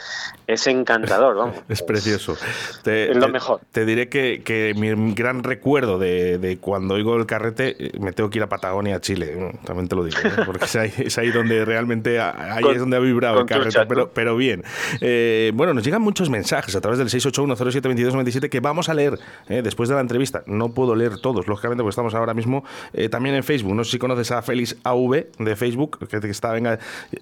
es 0.48 0.68
encantador, 0.68 1.36
vamos. 1.36 1.56
Es 1.70 1.82
precioso. 1.82 2.38
Te, 2.84 3.12
es 3.12 3.18
lo 3.18 3.28
mejor. 3.28 3.62
Te 3.72 3.86
diré 3.86 4.10
que, 4.10 4.74
mi 4.76 5.14
gran 5.14 5.44
recuerdo 5.44 6.00
de, 6.00 6.58
cuando 6.60 6.96
oigo 6.96 7.16
el 7.16 7.26
carrete, 7.26 7.76
eh, 7.80 7.92
me 8.00 8.14
tengo 8.14 8.30
que 8.30 8.40
ir 8.40 8.44
a 8.44 8.50
Patagonia, 8.50 9.00
Chile. 9.00 9.54
También 9.64 9.88
te 9.88 9.96
lo 9.96 10.04
digo, 10.04 10.18
¿eh? 10.24 10.32
porque 10.46 10.66
es 10.66 11.18
ahí, 11.18 11.30
donde 11.30 11.66
realmente 11.66 12.20
ahí 12.20 12.64
es 12.72 12.80
donde 12.80 12.98
ha 12.98 13.00
vibrado 13.00 13.42
el 13.42 13.46
carrete. 13.46 13.86
pero, 13.86 14.10
pero 14.12 14.36
bien. 14.36 14.64
Eh, 15.02 15.52
bueno, 15.54 15.74
nos 15.74 15.84
llegan 15.84 16.02
muchos 16.02 16.30
mensajes 16.30 16.76
a 16.76 16.82
través 16.82 16.98
del 16.98 17.10
681072297 17.10 18.50
que 18.50 18.60
vamos 18.60 18.90
a 18.90 18.94
leer 18.94 19.20
después 19.48 19.88
de 19.90 19.96
la 19.96 20.02
entrevista. 20.02 20.44
No 20.48 20.70
puedo 20.70 20.96
leer 20.96 21.20
todos, 21.20 21.48
lógicamente, 21.48 21.84
porque 21.84 21.92
estamos 21.92 22.16
ahora 22.16 22.34
mismo 22.34 22.64
también 23.12 23.36
en 23.36 23.44
Facebook. 23.44 23.76
No 23.76 23.84
sé 23.84 23.92
si 23.92 24.00
conoces 24.00 24.32
a 24.32 24.42
Félix 24.42 24.76
AV 24.84 25.28
de 25.38 25.56
Facebook, 25.56 26.08
que 26.08 26.18
está 26.30 26.55
venga, 26.56 26.80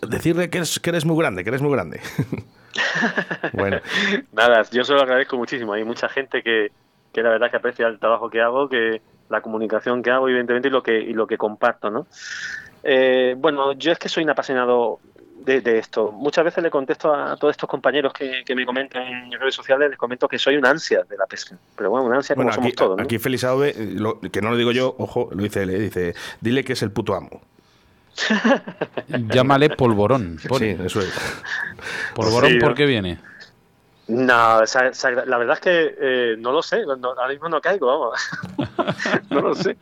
decirle 0.07 0.49
que, 0.49 0.63
que 0.81 0.89
eres 0.89 1.05
muy 1.05 1.17
grande, 1.17 1.43
que 1.43 1.49
eres 1.49 1.61
muy 1.61 1.71
grande. 1.71 1.99
bueno. 3.53 3.79
Nada, 4.31 4.63
yo 4.71 4.83
se 4.83 4.93
lo 4.93 5.01
agradezco 5.01 5.37
muchísimo. 5.37 5.73
Hay 5.73 5.83
mucha 5.83 6.09
gente 6.09 6.41
que, 6.41 6.71
que 7.11 7.21
la 7.21 7.29
verdad 7.29 7.51
que 7.51 7.57
aprecia 7.57 7.87
el 7.87 7.99
trabajo 7.99 8.29
que 8.29 8.41
hago, 8.41 8.69
que 8.69 9.01
la 9.29 9.41
comunicación 9.41 10.01
que 10.03 10.11
hago, 10.11 10.27
evidentemente, 10.27 10.67
y 10.67 10.71
lo 10.71 10.83
que, 10.83 10.99
y 10.99 11.13
lo 11.13 11.27
que 11.27 11.37
comparto, 11.37 11.89
¿no? 11.89 12.07
Eh, 12.83 13.35
bueno, 13.37 13.73
yo 13.73 13.91
es 13.91 13.99
que 13.99 14.09
soy 14.09 14.23
un 14.23 14.29
apasionado 14.29 14.99
de, 15.45 15.77
esto. 15.77 16.11
Muchas 16.11 16.45
veces 16.45 16.63
le 16.63 16.69
contesto 16.69 17.13
a 17.13 17.35
todos 17.35 17.51
estos 17.51 17.69
compañeros 17.69 18.13
que, 18.13 18.43
me 18.55 18.65
comentan 18.65 19.03
en 19.03 19.31
redes 19.31 19.55
sociales, 19.55 19.89
les 19.89 19.97
comento 19.97 20.27
que 20.27 20.39
soy 20.39 20.55
una 20.55 20.69
ansia 20.69 21.03
de 21.09 21.17
la 21.17 21.25
pesca. 21.25 21.57
Pero 21.75 21.89
bueno, 21.89 22.05
una 22.05 22.17
ansia 22.17 22.35
como 22.35 22.51
somos 22.51 22.73
todos. 22.73 22.99
Aquí 22.99 23.19
Félix 23.19 23.43
Aube, 23.43 23.73
que 24.31 24.41
no 24.41 24.51
lo 24.51 24.57
digo 24.57 24.71
yo, 24.71 24.95
ojo, 24.97 25.29
lo 25.31 25.43
dice 25.43 25.63
él, 25.63 25.71
¿eh? 25.71 25.79
dice, 25.79 26.15
dile 26.41 26.63
que 26.63 26.73
es 26.73 26.81
el 26.81 26.91
puto 26.91 27.13
amo. 27.13 27.41
Llámale 29.07 29.69
polvorón. 29.71 30.39
Sí, 30.39 30.77
eso 30.83 30.99
es. 30.99 31.13
¿Polvorón 32.15 32.59
por 32.59 32.75
qué 32.75 32.85
viene? 32.85 33.19
No, 34.07 34.61
la 34.61 35.37
verdad 35.37 35.53
es 35.53 35.59
que 35.61 35.95
eh, 35.97 36.35
no 36.37 36.51
lo 36.51 36.61
sé, 36.61 36.83
ahora 36.83 37.27
mismo 37.29 37.47
no 37.47 37.61
caigo, 37.61 37.87
vamos. 37.87 38.19
no 39.29 39.41
lo 39.41 39.55
sé. 39.55 39.77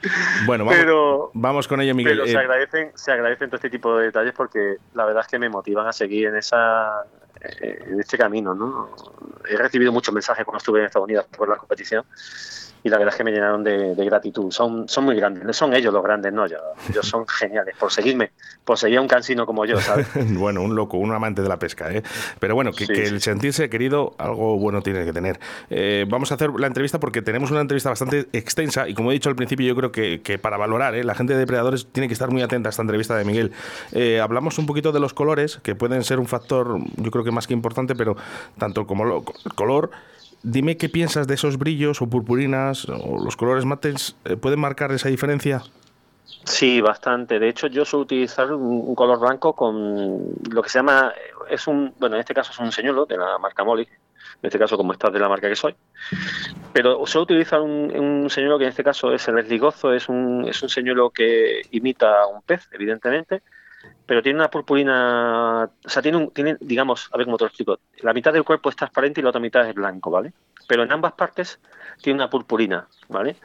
Bueno, 0.46 0.64
vamos, 0.64 0.80
pero, 0.80 1.32
vamos 1.34 1.68
con 1.68 1.82
ello, 1.82 1.96
Miguel. 1.96 2.18
Pero 2.18 2.28
se, 2.28 2.34
eh, 2.34 2.38
agradecen, 2.38 2.92
se 2.94 3.12
agradecen 3.12 3.50
todo 3.50 3.56
este 3.56 3.72
tipo 3.72 3.98
de 3.98 4.06
detalles 4.06 4.34
porque 4.34 4.78
la 4.94 5.06
verdad 5.06 5.24
es 5.24 5.28
que 5.28 5.40
me 5.40 5.50
motivan 5.50 5.88
a 5.88 5.92
seguir 5.92 6.28
en 6.28 6.36
esa 6.36 7.04
eh, 7.42 7.84
en 7.88 8.00
este 8.00 8.16
camino. 8.16 8.54
¿no? 8.54 8.92
He 9.50 9.58
recibido 9.58 9.92
muchos 9.92 10.14
mensajes 10.14 10.46
cuando 10.46 10.60
estuve 10.60 10.80
en 10.80 10.86
Estados 10.86 11.08
Unidos 11.08 11.26
por 11.36 11.50
la 11.50 11.56
competición 11.56 12.06
y 12.84 12.90
la 12.90 12.98
verdad 12.98 13.14
es 13.14 13.18
que 13.18 13.24
me 13.24 13.32
llenaron 13.32 13.64
de, 13.64 13.94
gratitud. 13.96 14.52
Son, 14.52 14.88
son 14.88 15.06
muy 15.06 15.16
grandes, 15.16 15.56
son 15.56 15.74
ellos 15.74 15.94
los 15.94 16.04
grandes, 16.04 16.34
no 16.34 16.48
yo. 16.48 16.58
Ellos 16.90 17.08
son 17.08 17.28
geniales 17.40 17.76
por 17.78 17.92
seguirme, 17.92 18.32
por 18.66 18.78
seguir 18.78 18.98
a 18.98 19.02
un 19.02 19.08
cansino 19.08 19.46
como 19.46 19.66
yo, 19.66 19.80
¿sabes? 19.80 20.08
bueno, 20.38 20.62
un 20.62 20.76
loco, 20.76 20.98
un 20.98 21.12
amante 21.12 21.42
de 21.42 21.50
la 21.50 21.58
pesca, 21.58 21.92
¿eh? 21.92 22.04
Pero 22.40 22.56
bueno, 22.56 22.72
que, 22.72 22.86
el 22.86 23.22
sentirse 23.22 23.70
querido, 23.70 24.16
algo 24.18 24.58
bueno 24.58 24.82
tiene 24.82 25.06
que 25.06 25.14
tener. 25.14 25.40
Eh, 25.70 26.06
vamos 26.10 26.32
a 26.32 26.36
hacer 26.36 26.50
la 26.58 26.68
entrevista 26.68 27.00
porque 27.00 27.22
tenemos 27.22 27.52
una 27.52 27.62
entrevista 27.62 27.90
bastante 27.90 28.28
extensa 28.34 28.88
y 28.88 28.94
como 28.94 29.12
he 29.12 29.14
dicho 29.14 29.30
al 29.30 29.36
principio, 29.36 29.68
yo 29.68 29.76
creo 29.76 29.92
que, 29.92 30.40
para 30.42 30.58
valorar, 30.58 30.96
¿eh? 30.96 31.04
la 31.04 31.16
gente 31.16 31.34
de 31.34 31.40
depredadores 31.40 31.88
tiene 31.92 32.08
que 32.08 32.14
estar 32.14 32.30
muy 32.30 32.42
atenta 32.42 32.70
a 32.70 32.72
esta 32.72 32.82
entrevista 32.82 33.16
de 33.16 33.26
Miguel. 33.26 33.52
Eh, 33.92 34.20
hablamos 34.20 34.58
un 34.58 34.66
poquito 34.66 34.92
de 34.92 35.00
los 35.00 35.14
colores, 35.14 35.60
que 35.64 35.76
pueden 35.76 36.04
ser 36.04 36.20
un 36.20 36.28
factor, 36.28 36.80
yo 36.98 37.12
creo 37.12 37.24
que 37.24 37.32
más 37.32 37.48
que 37.48 37.54
importante, 37.54 37.96
pero 37.96 38.16
tanto 38.58 38.88
como 38.88 39.06
el 39.06 39.54
color 39.54 39.92
Dime 40.44 40.78
qué 40.78 40.90
piensas 40.90 41.28
de 41.28 41.36
esos 41.36 41.58
brillos 41.58 42.02
o 42.02 42.10
purpurinas 42.10 42.88
o 42.90 43.24
los 43.24 43.38
colores 43.38 43.66
mates. 43.66 44.16
Eh, 44.26 44.36
¿Pueden 44.38 44.60
marcar 44.60 44.92
esa 44.92 45.10
diferencia? 45.10 45.62
Sí, 46.46 46.82
bastante. 46.82 47.40
De 47.40 47.50
hecho, 47.50 47.68
yo 47.68 47.86
suelo 47.86 48.04
utilizar 48.04 48.52
un, 48.52 48.96
color 48.96 49.20
blanco 49.20 49.54
con 49.54 50.34
lo 50.50 50.64
que 50.64 50.70
se 50.70 50.80
llama, 50.80 51.14
es 51.50 51.68
un, 51.68 51.94
bueno, 52.00 52.16
en 52.16 52.22
este 52.22 52.34
caso 52.34 52.52
es 52.52 52.60
un 52.60 52.72
señuelo 52.72 53.06
de 53.06 53.18
la 53.18 53.38
marca 53.38 53.64
Molly, 53.64 53.84
en 53.84 54.48
este 54.48 54.58
caso 54.58 54.78
como 54.78 54.94
estás 54.94 55.14
de 55.14 55.20
la 55.20 55.30
marca 55.30 55.48
que 55.48 55.56
soy. 55.56 55.76
Pero 56.74 57.06
suelo 57.06 57.24
utilizar 57.24 57.62
un, 57.62 57.96
un 57.96 58.30
señuelo 58.30 58.58
que 58.58 58.64
en 58.64 58.70
este 58.72 58.84
caso 58.84 59.14
es 59.14 59.28
el 59.28 59.38
esligozo, 59.38 59.94
es 59.94 60.10
un, 60.10 60.46
es 60.48 60.64
un 60.64 60.70
señuelo 60.70 61.12
que 61.12 61.62
imita 61.72 62.24
a 62.24 62.28
un 62.28 62.42
pez, 62.42 62.68
evidentemente, 62.72 63.44
pero 64.06 64.22
tiene 64.22 64.40
una 64.40 64.50
purpurina, 64.50 65.70
o 65.86 65.90
sea, 65.90 66.02
tiene, 66.02 66.18
un, 66.18 66.32
tiene, 66.32 66.58
digamos, 66.60 67.10
a 67.12 67.18
ver 67.18 67.26
cómo 67.26 67.38
te 67.38 67.46
lo 67.46 67.48
explico, 67.48 67.80
la 68.02 68.14
mitad 68.14 68.34
del 68.34 68.44
cuerpo 68.44 68.70
es 68.70 68.76
transparente 68.76 69.22
y 69.22 69.24
la 69.24 69.30
otra 69.30 69.42
mitad 69.42 69.68
es 69.68 69.76
blanco, 69.76 70.12
¿vale? 70.12 70.34
Pero 70.68 70.84
en 70.84 70.92
ambas 70.92 71.14
partes 71.14 71.60
tiene 72.02 72.18
una 72.18 72.30
purpurina, 72.30 72.88
¿vale? 73.10 73.36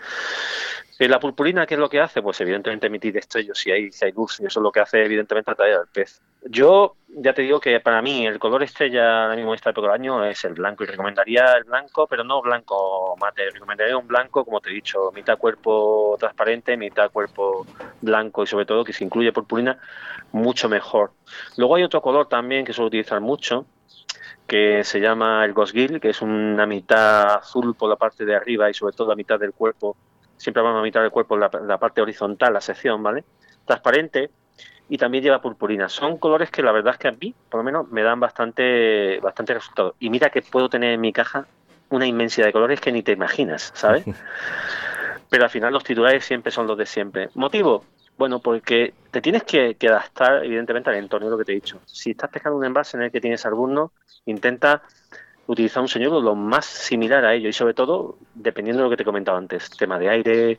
Eh, 0.99 1.09
la 1.09 1.21
purpurina, 1.21 1.67
¿qué 1.67 1.75
es 1.75 1.81
lo 1.81 1.91
que 1.91 2.01
hace? 2.01 2.23
Pues 2.23 2.41
evidentemente 2.41 2.87
emitir 2.87 3.13
destellos 3.13 3.59
si 3.59 3.71
hay, 3.71 3.93
si 3.93 4.07
hay 4.07 4.13
luz, 4.13 4.41
y 4.41 4.47
eso 4.47 4.61
es 4.61 4.63
lo 4.63 4.73
que 4.73 4.81
hace 4.81 5.05
evidentemente 5.05 5.51
atraer 5.51 5.75
al 5.75 5.89
pez. 5.89 6.23
Yo 6.49 6.97
ya 7.09 7.35
te 7.35 7.43
digo 7.43 7.61
que 7.61 7.81
para 7.81 8.01
mí 8.01 8.27
el 8.27 8.39
color 8.39 8.63
estrella 8.63 9.25
ahora 9.25 9.37
mismo 9.37 9.55
época 9.55 9.81
del 9.81 9.91
año 9.91 10.25
es 10.25 10.45
el 10.45 10.55
blanco 10.55 10.85
y 10.85 10.87
recomendaría 10.87 11.53
el 11.55 11.65
blanco, 11.65 12.07
pero 12.07 12.25
no 12.25 12.41
blanco 12.41 13.15
mate, 13.21 13.51
recomendaría 13.51 13.97
un 13.97 14.07
blanco, 14.07 14.45
como 14.45 14.61
te 14.61 14.71
he 14.71 14.73
dicho, 14.73 15.11
mitad 15.13 15.37
cuerpo 15.37 16.17
transparente, 16.19 16.77
mitad 16.77 17.11
cuerpo 17.11 17.67
blanco 18.01 18.45
y 18.45 18.47
sobre 18.47 18.65
todo 18.65 18.85
que 18.85 18.93
se 18.93 19.05
incluye 19.05 19.33
purpurina, 19.33 19.79
mucho 20.33 20.69
mejor. 20.69 21.13
Luego 21.57 21.77
hay 21.77 21.83
otro 21.83 22.01
color 22.01 22.29
también 22.29 22.65
que 22.65 22.73
suelo 22.73 22.89
utilizar 22.89 23.21
mucho, 23.21 23.67
que 24.47 24.85
se 24.85 25.01
llama 25.01 25.45
el 25.45 25.53
Gosgil, 25.53 26.01
que 26.01 26.11
es 26.11 26.23
una 26.23 26.67
mitad 26.67 27.37
azul 27.37 27.75
por 27.75 27.91
la 27.91 27.97
parte 27.97 28.25
de 28.25 28.35
arriba 28.35 28.71
y 28.71 28.75
sobre 28.75 28.95
todo 28.95 29.09
la 29.09 29.17
mitad 29.17 29.39
del 29.39 29.53
cuerpo, 29.53 29.97
siempre 30.37 30.63
vamos 30.63 30.81
a 30.81 30.83
mitad 30.83 31.01
del 31.01 31.11
cuerpo 31.11 31.37
la, 31.37 31.51
la 31.67 31.79
parte 31.79 32.01
horizontal, 32.01 32.53
la 32.53 32.61
sección, 32.61 33.03
¿vale? 33.03 33.25
Transparente 33.65 34.31
y 34.89 34.99
también 34.99 35.25
lleva 35.25 35.41
purpurina. 35.41 35.89
Son 35.89 36.17
colores 36.19 36.51
que 36.51 36.63
la 36.63 36.73
verdad 36.73 36.95
es 36.95 36.99
que 36.99 37.09
a 37.09 37.13
mí, 37.13 37.35
por 37.51 37.61
lo 37.61 37.65
menos, 37.65 37.91
me 37.91 38.03
dan 38.03 38.21
bastante, 38.21 39.19
bastante 39.21 39.55
resultado. 39.55 39.95
Y 39.99 40.11
mira 40.11 40.31
que 40.31 40.43
puedo 40.43 40.69
tener 40.69 40.93
en 40.93 41.01
mi 41.01 41.13
caja 41.13 41.47
una 41.89 42.07
inmensidad 42.07 42.47
de 42.47 42.53
colores 42.53 42.81
que 42.81 42.93
ni 42.93 43.03
te 43.03 43.13
imaginas, 43.13 43.73
¿sabes? 43.75 44.05
Pero 45.29 45.45
al 45.45 45.51
final 45.51 45.73
los 45.73 45.83
titulares 45.83 46.25
siempre 46.25 46.53
son 46.53 46.67
los 46.67 46.79
de 46.79 46.87
siempre. 46.87 47.31
¿Motivo? 47.35 47.85
Bueno, 48.17 48.39
porque 48.39 48.95
te 49.11 49.21
tienes 49.21 49.43
que, 49.43 49.77
adaptar, 49.89 50.45
evidentemente, 50.45 50.89
al 50.89 50.97
entorno, 50.97 51.29
lo 51.29 51.37
que 51.37 51.45
te 51.45 51.53
he 51.53 51.57
dicho. 51.57 51.81
Si 51.85 52.13
estás 52.13 52.31
pescando 52.31 52.57
un 52.57 52.65
envase 52.65 52.97
en 52.97 53.03
el 53.03 53.11
que 53.11 53.21
tienes 53.21 53.45
alguno, 53.45 53.93
intenta 54.25 54.83
utilizar 55.47 55.83
un 55.83 55.89
señuelo 55.89 56.21
lo 56.21 56.35
más 56.35 56.67
similar 56.67 57.25
a 57.25 57.35
ello 57.35 57.49
y 57.49 57.53
sobre 57.53 57.75
todo, 57.75 58.17
dependiendo 58.35 58.83
de 58.83 58.85
lo 58.85 58.91
que 58.91 58.97
te 58.97 59.03
he 59.03 59.07
comentado 59.07 59.39
antes, 59.39 59.71
tema 59.71 59.99
de 59.99 60.09
aire, 60.09 60.59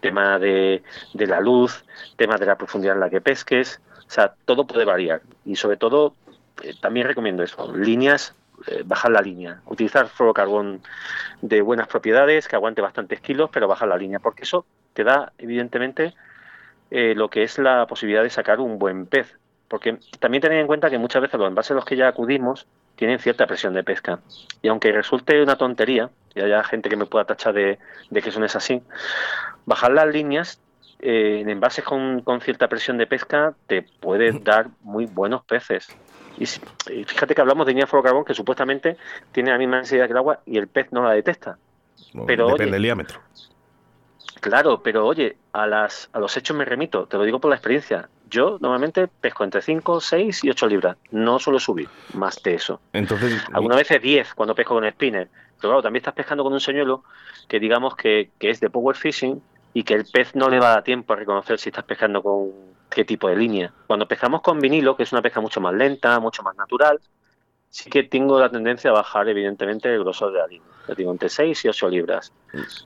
tema 0.00 0.38
de, 0.38 0.82
de 1.12 1.26
la 1.26 1.40
luz, 1.40 1.84
tema 2.16 2.36
de 2.36 2.46
la 2.46 2.56
profundidad 2.56 2.94
en 2.94 3.00
la 3.00 3.10
que 3.10 3.20
pesques, 3.20 3.80
o 4.06 4.10
sea, 4.10 4.34
todo 4.44 4.66
puede 4.66 4.84
variar 4.84 5.22
y 5.44 5.56
sobre 5.56 5.76
todo, 5.76 6.14
eh, 6.62 6.74
también 6.80 7.06
recomiendo 7.06 7.42
eso, 7.42 7.74
líneas 7.74 8.34
eh, 8.66 8.82
bajar 8.84 9.10
la 9.10 9.20
línea. 9.20 9.60
Utilizar 9.66 10.08
fluorocarbón 10.08 10.80
de 11.42 11.60
buenas 11.60 11.88
propiedades, 11.88 12.48
que 12.48 12.56
aguante 12.56 12.80
bastantes 12.80 13.20
kilos, 13.20 13.50
pero 13.52 13.68
bajar 13.68 13.88
la 13.88 13.96
línea, 13.96 14.20
porque 14.20 14.44
eso 14.44 14.64
te 14.94 15.04
da, 15.04 15.32
evidentemente, 15.38 16.14
eh, 16.90 17.14
lo 17.14 17.28
que 17.28 17.42
es 17.42 17.58
la 17.58 17.86
posibilidad 17.86 18.22
de 18.22 18.30
sacar 18.30 18.60
un 18.60 18.78
buen 18.78 19.06
pez. 19.06 19.36
Porque 19.68 19.98
también 20.20 20.42
tener 20.42 20.58
en 20.58 20.66
cuenta 20.66 20.90
que 20.90 20.98
muchas 20.98 21.22
veces 21.22 21.38
los 21.38 21.48
envases 21.48 21.72
a 21.72 21.74
los 21.74 21.84
que 21.84 21.96
ya 21.96 22.08
acudimos 22.08 22.66
tienen 22.96 23.18
cierta 23.18 23.46
presión 23.46 23.74
de 23.74 23.82
pesca. 23.82 24.20
Y 24.62 24.68
aunque 24.68 24.92
resulte 24.92 25.42
una 25.42 25.56
tontería, 25.56 26.10
y 26.34 26.40
haya 26.40 26.62
gente 26.64 26.88
que 26.88 26.96
me 26.96 27.06
pueda 27.06 27.24
tachar 27.24 27.54
de, 27.54 27.78
que 28.12 28.28
eso 28.28 28.40
no 28.40 28.46
es 28.46 28.56
así, 28.56 28.82
bajar 29.66 29.92
las 29.92 30.06
líneas 30.08 30.60
eh, 31.00 31.40
en 31.40 31.48
envases 31.48 31.84
con, 31.84 32.20
con, 32.20 32.40
cierta 32.40 32.68
presión 32.68 32.98
de 32.98 33.06
pesca 33.06 33.54
te 33.66 33.82
puede 33.82 34.32
dar 34.40 34.68
muy 34.82 35.06
buenos 35.06 35.44
peces. 35.44 35.88
Y, 36.38 36.46
fíjate 36.46 37.34
que 37.34 37.40
hablamos 37.40 37.66
de 37.66 37.72
línea 37.72 37.86
fluorocarbón 37.86 38.24
que 38.24 38.34
supuestamente 38.34 38.96
tiene 39.32 39.50
la 39.50 39.58
misma 39.58 39.76
densidad 39.76 40.06
que 40.06 40.12
el 40.12 40.18
agua 40.18 40.40
y 40.46 40.58
el 40.58 40.66
pez 40.66 40.92
no 40.92 41.04
la 41.04 41.12
detecta. 41.12 41.58
pero, 42.26 42.48
depende 42.48 42.72
del 42.72 42.82
diámetro. 42.82 43.20
Claro, 44.44 44.82
pero 44.82 45.06
oye, 45.06 45.38
a, 45.54 45.66
las, 45.66 46.10
a 46.12 46.18
los 46.18 46.36
hechos 46.36 46.54
me 46.54 46.66
remito, 46.66 47.06
te 47.06 47.16
lo 47.16 47.24
digo 47.24 47.40
por 47.40 47.48
la 47.48 47.56
experiencia. 47.56 48.10
Yo 48.28 48.58
normalmente 48.60 49.08
pesco 49.08 49.42
entre 49.42 49.62
5, 49.62 50.02
6 50.02 50.44
y 50.44 50.50
8 50.50 50.66
libras. 50.66 50.98
No 51.12 51.38
suelo 51.38 51.58
subir 51.58 51.88
más 52.12 52.42
de 52.42 52.56
eso. 52.56 52.78
Entonces, 52.92 53.42
Algunas 53.54 53.78
veces 53.78 54.02
10 54.02 54.34
cuando 54.34 54.54
pesco 54.54 54.74
con 54.74 54.86
spinner. 54.86 55.28
Pero 55.56 55.70
claro, 55.70 55.82
también 55.82 56.02
estás 56.02 56.12
pescando 56.12 56.44
con 56.44 56.52
un 56.52 56.60
señuelo 56.60 57.04
que 57.48 57.58
digamos 57.58 57.96
que, 57.96 58.32
que 58.38 58.50
es 58.50 58.60
de 58.60 58.68
power 58.68 58.96
fishing 58.96 59.40
y 59.72 59.82
que 59.82 59.94
el 59.94 60.04
pez 60.04 60.34
no 60.34 60.50
le 60.50 60.60
va 60.60 60.72
a 60.72 60.74
dar 60.74 60.84
tiempo 60.84 61.14
a 61.14 61.16
reconocer 61.16 61.58
si 61.58 61.70
estás 61.70 61.84
pescando 61.84 62.22
con 62.22 62.50
qué 62.90 63.06
tipo 63.06 63.30
de 63.30 63.36
línea. 63.36 63.72
Cuando 63.86 64.06
pescamos 64.06 64.42
con 64.42 64.60
vinilo, 64.60 64.94
que 64.94 65.04
es 65.04 65.12
una 65.12 65.22
pesca 65.22 65.40
mucho 65.40 65.62
más 65.62 65.72
lenta, 65.72 66.20
mucho 66.20 66.42
más 66.42 66.54
natural, 66.54 67.00
sí 67.74 67.90
que 67.90 68.04
tengo 68.04 68.38
la 68.38 68.48
tendencia 68.48 68.90
a 68.90 68.92
bajar, 68.92 69.28
evidentemente, 69.28 69.92
el 69.92 69.98
grosor 69.98 70.32
de 70.32 70.38
la 70.38 70.46
línea. 70.46 70.68
Yo 70.86 70.94
digo, 70.94 71.10
entre 71.10 71.28
6 71.28 71.64
y 71.64 71.68
8 71.68 71.88
libras. 71.88 72.32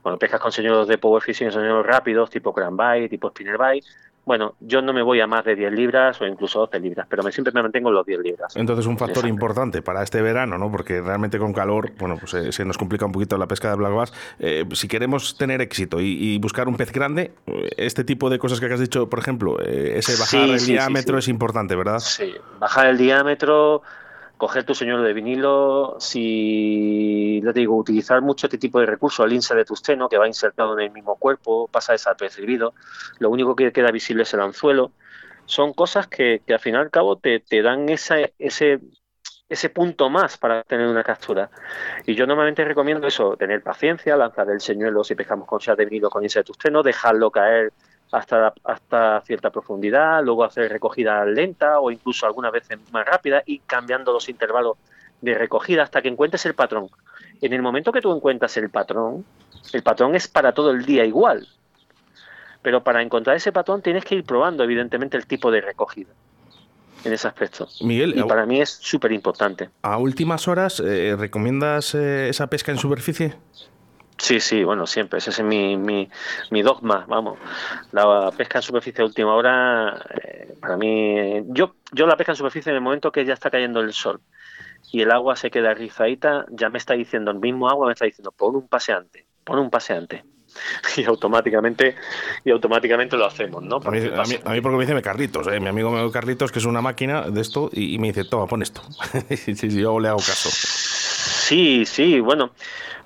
Cuando 0.01 0.19
pescas 0.19 0.41
con 0.41 0.51
señuelos 0.51 0.89
de 0.89 0.97
power 0.97 1.23
fishing, 1.23 1.53
señuelos 1.53 1.85
rápidos, 1.85 2.31
tipo 2.31 2.55
cranbait, 2.55 3.11
tipo 3.11 3.29
spinnerbait, 3.29 3.85
bueno, 4.25 4.55
yo 4.61 4.81
no 4.81 4.95
me 4.95 5.03
voy 5.03 5.21
a 5.21 5.27
más 5.27 5.45
de 5.45 5.57
10 5.57 5.73
libras 5.73 6.21
o 6.23 6.27
incluso 6.27 6.61
12 6.61 6.81
libras, 6.81 7.07
pero 7.09 7.23
me, 7.23 7.33
siempre 7.33 7.53
me 7.53 7.63
mantengo 7.63 7.91
en 7.91 7.97
los 7.97 8.07
10 8.07 8.21
libras. 8.21 8.57
Entonces, 8.57 8.87
un 8.87 8.97
factor 8.97 9.27
importante 9.27 9.83
para 9.83 10.03
este 10.03 10.23
verano, 10.23 10.57
¿no? 10.57 10.71
Porque 10.71 11.03
realmente 11.03 11.39
con 11.39 11.53
calor, 11.53 11.93
bueno, 11.99 12.17
pues 12.19 12.33
eh, 12.33 12.53
se 12.53 12.65
nos 12.65 12.79
complica 12.79 13.05
un 13.05 13.13
poquito 13.13 13.37
la 13.37 13.47
pesca 13.47 13.69
de 13.69 13.77
black 13.77 13.93
bass. 13.93 14.13
Eh, 14.39 14.65
si 14.73 14.89
queremos 14.89 15.37
tener 15.37 15.61
éxito 15.61 16.01
y, 16.01 16.39
buscar 16.39 16.67
un 16.67 16.79
pez 16.79 16.93
grande, 16.93 17.33
eh, 17.47 17.71
este 17.77 18.05
tipo 18.05 18.31
de 18.31 18.39
cosas 18.39 18.59
que 18.59 18.73
has 18.73 18.81
dicho, 18.81 19.11
por 19.11 19.19
ejemplo, 19.19 19.61
ese 19.61 20.17
bajar 20.19 20.49
el 20.49 20.65
diámetro 20.65 21.19
es 21.19 21.29
importante, 21.29 21.77
¿verdad? 21.77 21.99
Sí, 21.99 22.35
bajar 22.59 22.87
el 22.87 22.97
diámetro, 22.97 23.83
coger 24.39 24.65
tu 24.65 24.75
señuelo 24.75 25.03
de 25.03 25.13
vinilo, 25.13 25.97
si, 25.99 27.41
te 27.53 27.53
digo, 27.53 27.77
utilizar 27.77 28.23
mucho 28.23 28.47
este 28.47 28.57
tipo 28.57 28.81
de 28.81 28.87
recursos, 28.87 29.25
el 29.25 29.33
lince 29.33 29.55
de 29.55 29.65
tusteno, 29.65 30.09
que 30.09 30.17
va 30.17 30.27
insertado 30.27 30.79
en 30.79 30.87
el 30.87 30.91
mismo 30.93 31.17
cuerpo, 31.17 31.69
pasa 31.69 31.93
desapercibido, 31.93 32.73
lo 33.19 33.31
único 33.31 33.55
que 33.55 33.73
queda 33.73 33.91
visible 33.91 34.23
es 34.23 34.33
el 34.33 34.41
anzuelo, 34.41 34.93
son 35.45 35.73
cosas 35.73 36.07
que, 36.07 36.43
al 36.49 36.61
fin 36.61 36.75
y 36.75 36.79
al 36.79 36.91
cabo 36.91 37.17
te, 37.17 37.43
dan 37.63 37.89
ese, 37.89 38.33
ese 39.49 39.71
punto 39.71 40.11
más 40.11 40.37
para 40.39 40.63
tener 40.63 40.87
una 40.87 41.03
captura. 41.03 41.51
Y 42.07 42.15
yo 42.15 42.27
normalmente 42.27 42.65
recomiendo 42.65 43.07
eso, 43.07 43.37
tener 43.37 43.63
paciencia, 43.63 44.17
lanzar 44.17 44.51
el 44.51 44.61
señuelo 44.61 45.03
si 45.05 45.15
pescamos 45.15 45.49
con 45.49 45.59
de 45.59 45.85
vinilo 45.85 46.11
con 46.11 46.23
de 46.23 46.45
tusteno, 46.45 46.83
dejarlo 46.83 47.31
caer 47.31 47.73
hasta, 48.13 48.55
hasta 48.65 49.21
cierta 49.23 49.51
profundidad, 49.51 50.23
luego 50.25 50.45
hacer 50.45 50.71
recogida 50.71 51.25
lenta 51.25 51.81
o 51.81 51.91
incluso 51.91 52.27
algunas 52.27 52.53
veces 52.53 52.79
más 52.91 53.07
rápida 53.07 53.43
y 53.45 53.59
cambiando 53.61 54.13
los 54.13 54.29
intervalos 54.29 54.77
de 55.21 55.35
recogida 55.35 55.83
hasta 55.83 56.01
que 56.01 56.09
encuentres 56.09 56.47
el 56.47 56.55
patrón. 56.55 56.89
En 57.41 57.53
el 57.53 57.63
momento 57.63 57.93
que 57.93 58.01
tú 58.01 58.15
encuentras 58.15 58.57
el 58.57 58.71
patrón, 58.71 59.25
el 59.73 59.83
patrón 59.83 60.15
es 60.15 60.29
para 60.29 60.53
todo 60.53 60.71
el 60.71 60.85
día 60.85 61.05
igual. 61.05 61.47
Pero 62.63 62.83
para 62.83 63.03
encontrar 63.03 63.37
ese 63.37 63.53
patrón 63.53 63.83
tienes 63.83 64.05
que 64.05 64.17
ir 64.17 64.25
probando, 64.25 64.65
evidentemente, 64.65 65.17
el 65.17 65.27
tipo 65.27 65.51
de 65.51 65.61
recogida 65.61 66.11
en 67.05 67.13
ese 67.13 67.29
aspecto. 67.29 67.69
Miguel, 67.83 68.19
y 68.19 68.23
para 68.25 68.45
mí 68.47 68.61
es 68.61 68.71
súper 68.71 69.13
importante. 69.13 69.71
¿A 69.83 69.99
últimas 69.99 70.49
horas 70.49 70.81
eh, 70.85 71.15
recomiendas 71.17 71.95
eh, 71.95 72.29
esa 72.29 72.49
pesca 72.49 72.73
en 72.73 72.79
superficie? 72.79 73.35
Sí, 74.19 74.41
sí, 74.41 74.65
bueno, 74.65 74.87
siempre. 74.87 75.19
Ese 75.19 75.31
es 75.31 75.41
mi, 75.43 75.77
mi, 75.77 76.09
mi 76.51 76.63
dogma, 76.63 77.05
vamos. 77.09 77.39
La 77.93 78.31
pesca 78.37 78.59
en 78.59 78.63
superficie 78.63 79.05
última 79.05 79.35
hora, 79.35 80.05
eh, 80.11 80.55
para 80.61 80.77
mí, 80.77 81.45
yo, 81.47 81.77
yo 81.93 82.07
la 82.07 82.17
pesca 82.17 82.33
en 82.33 82.37
superficie 82.37 82.71
en 82.71 82.77
el 82.77 82.83
momento 82.83 83.13
que 83.13 83.25
ya 83.25 83.35
está 83.35 83.51
cayendo 83.51 83.81
el 83.81 83.93
sol 83.93 84.21
y 84.91 85.03
el 85.03 85.11
agua 85.11 85.37
se 85.37 85.51
queda 85.51 85.75
rizadita, 85.75 86.47
ya 86.51 86.69
me 86.69 86.79
está 86.79 86.95
diciendo, 86.95 87.31
el 87.31 87.39
mismo 87.39 87.69
agua 87.69 87.87
me 87.87 87.93
está 87.93 88.07
diciendo, 88.07 88.33
pon 88.33 88.57
un 88.57 88.69
paseante, 88.69 89.27
pon 89.45 89.59
un 89.59 89.71
paseante. 89.71 90.25
Y 90.97 91.05
automáticamente 91.05 91.95
y 92.43 92.51
automáticamente 92.51 93.17
lo 93.17 93.27
hacemos, 93.27 93.63
¿no? 93.63 93.77
A 93.77 93.91
mí, 93.91 93.99
a, 93.99 94.51
mí, 94.51 94.61
porque 94.63 94.79
me 94.79 94.87
dice 94.87 95.01
Carlitos, 95.03 95.47
¿eh? 95.47 95.61
mi 95.61 95.69
amigo 95.69 96.11
Carlitos, 96.11 96.51
que 96.51 96.59
es 96.59 96.65
una 96.65 96.81
máquina 96.81 97.31
de 97.31 97.41
esto, 97.41 97.69
y, 97.73 97.99
me 97.99 98.09
dice, 98.09 98.25
toma, 98.25 98.47
pon 98.47 98.63
esto. 98.63 98.81
y 99.29 99.69
yo 99.69 100.01
le 100.01 100.09
hago 100.09 100.19
caso. 100.19 100.49
Sí, 101.49 101.87
sí, 101.87 102.21
bueno. 102.21 102.51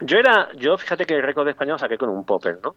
Yo 0.01 0.19
era, 0.19 0.49
yo 0.57 0.77
fíjate 0.77 1.07
que 1.07 1.15
el 1.15 1.23
récord 1.23 1.45
de 1.45 1.53
español 1.53 1.79
saqué 1.79 1.97
con 1.97 2.09
un 2.09 2.25
popper, 2.25 2.59
¿no? 2.61 2.75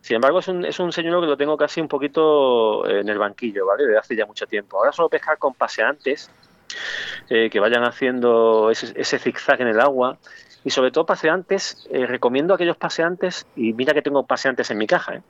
Sin 0.00 0.14
embargo, 0.14 0.38
es 0.38 0.46
un, 0.46 0.64
es 0.64 0.78
un 0.78 0.92
señuelo 0.92 1.20
que 1.20 1.26
lo 1.26 1.36
tengo 1.36 1.56
casi 1.56 1.80
un 1.80 1.88
poquito 1.88 2.88
en 2.88 3.08
el 3.08 3.18
banquillo, 3.18 3.66
¿vale? 3.66 3.84
De 3.84 3.98
hace 3.98 4.14
ya 4.14 4.26
mucho 4.26 4.46
tiempo. 4.46 4.78
Ahora 4.78 4.92
solo 4.92 5.08
pescar 5.08 5.36
con 5.36 5.54
paseantes 5.54 6.30
eh, 7.30 7.50
que 7.50 7.58
vayan 7.58 7.82
haciendo 7.82 8.70
ese, 8.70 8.92
ese, 8.94 9.18
zigzag 9.18 9.60
en 9.60 9.66
el 9.66 9.80
agua. 9.80 10.18
Y 10.62 10.70
sobre 10.70 10.92
todo 10.92 11.04
paseantes, 11.04 11.88
eh, 11.90 12.06
recomiendo 12.06 12.54
aquellos 12.54 12.76
paseantes, 12.76 13.44
y 13.56 13.72
mira 13.72 13.94
que 13.94 14.02
tengo 14.02 14.24
paseantes 14.24 14.70
en 14.70 14.78
mi 14.78 14.86
caja, 14.86 15.16
¿eh? 15.16 15.22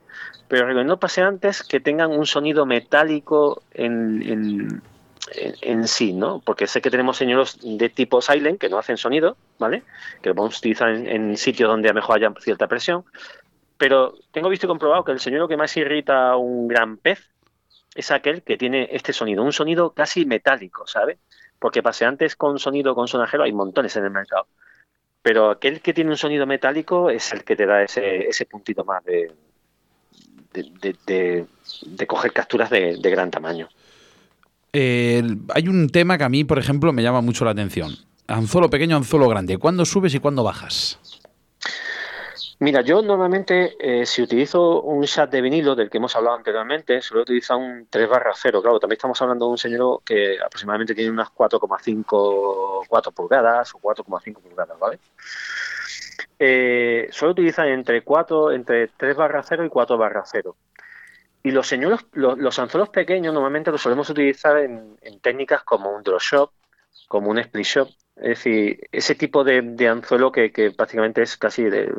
pero 0.47 0.67
recomiendo 0.67 0.99
paseantes 0.99 1.63
que 1.63 1.79
tengan 1.79 2.11
un 2.11 2.27
sonido 2.27 2.67
metálico 2.67 3.63
en, 3.73 4.21
en, 4.21 4.81
sí, 5.85 6.13
¿no? 6.13 6.41
Porque 6.43 6.67
sé 6.67 6.81
que 6.81 6.91
tenemos 6.91 7.17
señuelos 7.17 7.59
de 7.61 7.89
tipo 7.89 8.21
silent 8.21 8.59
que 8.59 8.69
no 8.69 8.77
hacen 8.77 8.97
sonido, 8.97 9.37
¿vale? 9.57 9.83
Que 10.21 10.29
lo 10.29 10.35
podemos 10.35 10.57
utilizar 10.57 10.89
en, 10.89 11.37
sitios 11.37 11.69
donde 11.69 11.89
a 11.89 11.93
lo 11.93 11.95
mejor 11.95 12.17
haya 12.17 12.33
cierta 12.39 12.67
presión. 12.67 13.05
Pero 13.77 14.15
tengo 14.31 14.49
visto 14.49 14.65
y 14.65 14.69
comprobado 14.69 15.03
que 15.03 15.11
el 15.11 15.19
señuelo 15.19 15.47
que 15.47 15.57
más 15.57 15.75
irrita 15.77 16.31
a 16.31 16.37
un 16.37 16.67
gran 16.67 16.97
pez 16.97 17.29
es 17.95 18.11
aquel 18.11 18.43
que 18.43 18.57
tiene 18.57 18.89
este 18.91 19.13
sonido, 19.13 19.43
un 19.43 19.53
sonido 19.53 19.91
casi 19.91 20.25
metálico, 20.25 20.85
¿sabe? 20.85 21.17
Porque 21.59 21.83
paseantes 21.83 22.35
con 22.35 22.59
sonido 22.59 22.95
con 22.95 23.07
sonajero 23.07 23.43
hay 23.43 23.53
montones 23.53 23.95
en 23.95 24.05
el 24.05 24.11
mercado. 24.11 24.47
Pero 25.21 25.49
aquel 25.51 25.81
que 25.81 25.93
tiene 25.93 26.11
un 26.11 26.17
sonido 26.17 26.45
metálico 26.45 27.09
es 27.09 27.33
el 27.33 27.43
que 27.43 27.55
te 27.55 27.65
da 27.65 27.83
ese, 27.83 28.27
ese 28.27 28.45
puntito 28.45 28.85
más 28.85 29.03
de, 29.03 29.33
de, 30.53 32.07
coger 32.07 32.31
capturas 32.31 32.69
de 32.69 32.97
gran 33.01 33.29
tamaño 33.29 33.69
hay 34.73 35.67
un 35.67 35.89
tema 35.89 36.17
que 36.17 36.23
a 36.23 36.29
mí, 36.29 36.43
por 36.43 36.59
ejemplo, 36.59 36.93
me 36.93 37.03
llama 37.03 37.21
mucho 37.21 37.45
la 37.45 37.51
atención. 37.51 37.95
Anzuelo 38.27 38.69
pequeño, 38.69 38.95
anzuelo 38.95 39.27
grande. 39.27 39.57
¿Cuándo 39.57 39.85
subes 39.85 40.13
y 40.13 40.19
cuándo 40.19 40.43
bajas? 40.43 40.99
Mira, 42.61 42.81
yo 42.81 43.01
normalmente 43.01 43.77
eh, 43.79 44.05
si 44.05 44.21
utilizo 44.21 44.81
un 44.81 45.05
chat 45.05 45.31
de 45.31 45.41
vinilo 45.41 45.75
del 45.75 45.89
que 45.89 45.97
hemos 45.97 46.13
hablado 46.17 46.35
anteriormente, 46.35 47.01
suelo 47.01 47.21
utilizar 47.21 47.55
un 47.55 47.87
3 47.89 48.09
barra 48.09 48.33
0. 48.35 48.61
Claro, 48.61 48.79
también 48.81 48.97
estamos 48.97 49.21
hablando 49.21 49.45
de 49.45 49.51
un 49.51 49.57
señor 49.57 50.01
que 50.03 50.37
aproximadamente 50.43 50.93
tiene 50.93 51.09
unas 51.09 51.29
4,5 51.29 52.85
4 52.87 53.11
pulgadas 53.13 53.73
o 53.75 53.79
4,5 53.79 54.41
pulgadas, 54.41 54.77
¿vale? 54.77 54.99
Eh, 56.37 57.07
suelo 57.11 57.31
utilizar 57.31 57.65
entre 57.69 58.03
4, 58.03 58.51
entre 58.51 58.89
3 58.89 59.15
barra 59.15 59.41
0 59.41 59.65
y 59.65 59.69
4 59.69 59.97
barra 59.97 60.23
0. 60.25 60.55
Y 61.41 61.51
los 61.51 61.67
señuelos, 61.67 62.05
los, 62.13 62.59
anzuelos 62.59 62.89
pequeños 62.89 63.33
normalmente 63.33 63.71
los 63.71 63.81
solemos 63.81 64.09
utilizar 64.09 64.57
en, 64.57 64.97
técnicas 65.21 65.63
como 65.63 65.95
un 65.95 66.03
drop 66.03 66.21
shop, 66.21 66.51
como 67.07 67.29
un 67.29 67.39
split 67.39 67.65
shop, 67.65 67.89
Es 68.17 68.29
decir, 68.39 68.87
ese 68.91 69.15
tipo 69.15 69.43
de, 69.43 69.87
anzuelo 69.87 70.31
que, 70.31 70.73
prácticamente 70.75 71.21
es 71.21 71.37
casi 71.37 71.63
de, 71.63 71.93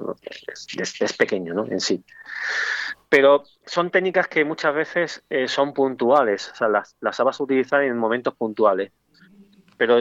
es, 0.46 1.12
pequeño 1.16 1.54
¿no? 1.54 1.66
en 1.66 1.80
sí. 1.80 2.04
Pero 3.08 3.44
son 3.64 3.90
técnicas 3.90 4.28
que 4.28 4.44
muchas 4.44 4.74
veces 4.74 5.24
eh, 5.30 5.48
son 5.48 5.72
puntuales, 5.72 6.50
o 6.50 6.54
sea, 6.54 6.68
las, 6.68 6.96
las 7.00 7.18
vas 7.18 7.40
a 7.40 7.42
utilizar 7.42 7.82
en 7.82 7.96
momentos 7.96 8.34
puntuales. 8.34 8.92
Pero 9.78 10.00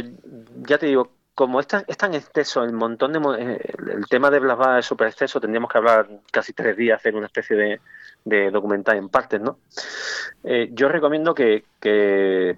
ya 0.67 0.77
te 0.77 0.87
digo, 0.87 1.18
como 1.39 1.61
es 1.61 1.67
tan, 1.67 1.85
es 1.87 1.95
tan 1.95 2.13
exceso 2.15 2.65
el 2.65 2.73
montón 2.73 3.13
de 3.13 3.19
eh, 3.39 3.73
el 3.95 4.05
tema 4.09 4.29
de 4.29 4.41
Blasbar 4.41 4.79
es 4.79 4.85
súper 4.85 5.07
exceso, 5.07 5.39
tendríamos 5.39 5.71
que 5.71 5.77
hablar 5.77 6.09
casi 6.33 6.51
tres 6.51 6.75
días, 6.75 6.99
hacer 6.99 7.15
una 7.15 7.27
especie 7.27 7.79
de, 8.25 8.51
documental 8.51 8.97
en 8.97 9.07
partes, 9.07 9.39
¿no? 9.39 9.59
Eh, 10.43 10.67
yo 10.73 10.89
recomiendo 10.89 11.33
que, 11.33 11.63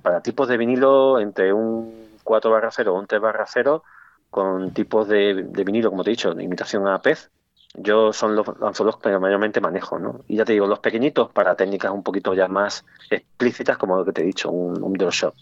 para 0.01 0.23
tipos 0.23 0.47
de 0.47 0.57
vinilo 0.57 1.19
entre 1.19 1.53
un 1.53 2.17
4 2.23 2.49
barra 2.49 2.71
0 2.71 2.91
o 2.91 2.99
un 2.99 3.05
3 3.05 3.21
barra 3.21 3.45
0 3.45 3.83
con 4.31 4.73
tipos 4.73 5.07
de, 5.07 5.33
vinilo, 5.63 5.91
como 5.91 6.03
te 6.03 6.09
he 6.09 6.17
dicho, 6.17 6.33
de 6.33 6.43
imitación 6.43 6.87
a 6.87 7.03
pez, 7.03 7.29
yo 7.75 8.11
son 8.11 8.35
los 8.35 8.47
anzuelos 8.63 8.97
que 8.97 9.15
mayormente 9.19 9.61
manejo, 9.61 9.99
¿no? 9.99 10.21
Y 10.27 10.37
ya 10.37 10.45
te 10.45 10.53
digo, 10.53 10.65
los 10.65 10.79
pequeñitos 10.79 11.31
para 11.31 11.53
técnicas 11.53 11.91
un 11.91 12.01
poquito 12.01 12.33
ya 12.33 12.47
más 12.47 12.83
explícitas, 13.11 13.77
como 13.77 13.95
lo 13.97 14.05
que 14.05 14.11
te 14.11 14.23
he 14.23 14.25
dicho, 14.25 14.49
un, 14.49 14.81
un 14.81 14.93
shop. 14.95 15.35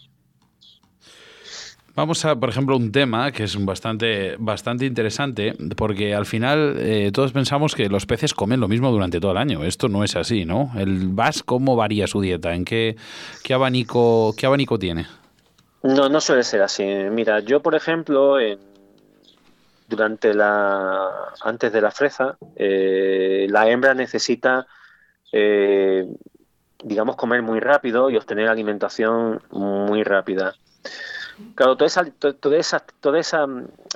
Vamos 2.00 2.24
a, 2.24 2.34
por 2.34 2.48
ejemplo, 2.48 2.78
un 2.78 2.92
tema 2.92 3.30
que 3.30 3.44
es 3.44 3.62
bastante, 3.62 4.34
bastante 4.38 4.86
interesante, 4.86 5.52
porque 5.76 6.14
al 6.14 6.24
final 6.24 6.76
eh, 6.78 7.10
todos 7.12 7.30
pensamos 7.32 7.74
que 7.74 7.90
los 7.90 8.06
peces 8.06 8.32
comen 8.32 8.58
lo 8.58 8.68
mismo 8.68 8.90
durante 8.90 9.20
todo 9.20 9.32
el 9.32 9.36
año. 9.36 9.64
Esto 9.64 9.86
no 9.90 10.02
es 10.02 10.16
así, 10.16 10.46
¿no? 10.46 10.72
El 10.78 11.08
bass, 11.08 11.42
¿cómo 11.42 11.76
varía 11.76 12.06
su 12.06 12.22
dieta? 12.22 12.54
¿En 12.54 12.64
qué, 12.64 12.96
qué, 13.44 13.52
abanico, 13.52 14.34
qué 14.34 14.46
abanico 14.46 14.78
tiene? 14.78 15.08
No, 15.82 16.08
no 16.08 16.22
suele 16.22 16.42
ser 16.42 16.62
así. 16.62 16.84
Mira, 16.84 17.40
yo, 17.40 17.60
por 17.60 17.74
ejemplo, 17.74 18.36
durante 19.86 20.32
la. 20.32 21.06
antes 21.42 21.70
de 21.70 21.82
la 21.82 21.90
fresa, 21.90 22.38
eh, 22.56 23.46
la 23.50 23.68
hembra 23.68 23.92
necesita. 23.92 24.66
Eh, 25.32 26.06
digamos, 26.82 27.16
comer 27.16 27.42
muy 27.42 27.60
rápido 27.60 28.08
y 28.08 28.16
obtener 28.16 28.48
alimentación 28.48 29.42
muy 29.50 30.02
rápida. 30.02 30.54
Claro, 31.54 31.76
todo 31.76 31.86
esa, 31.86 32.04
todo 32.04 32.54
esa, 32.54 32.80
todo 33.00 33.16
esa 33.16 33.46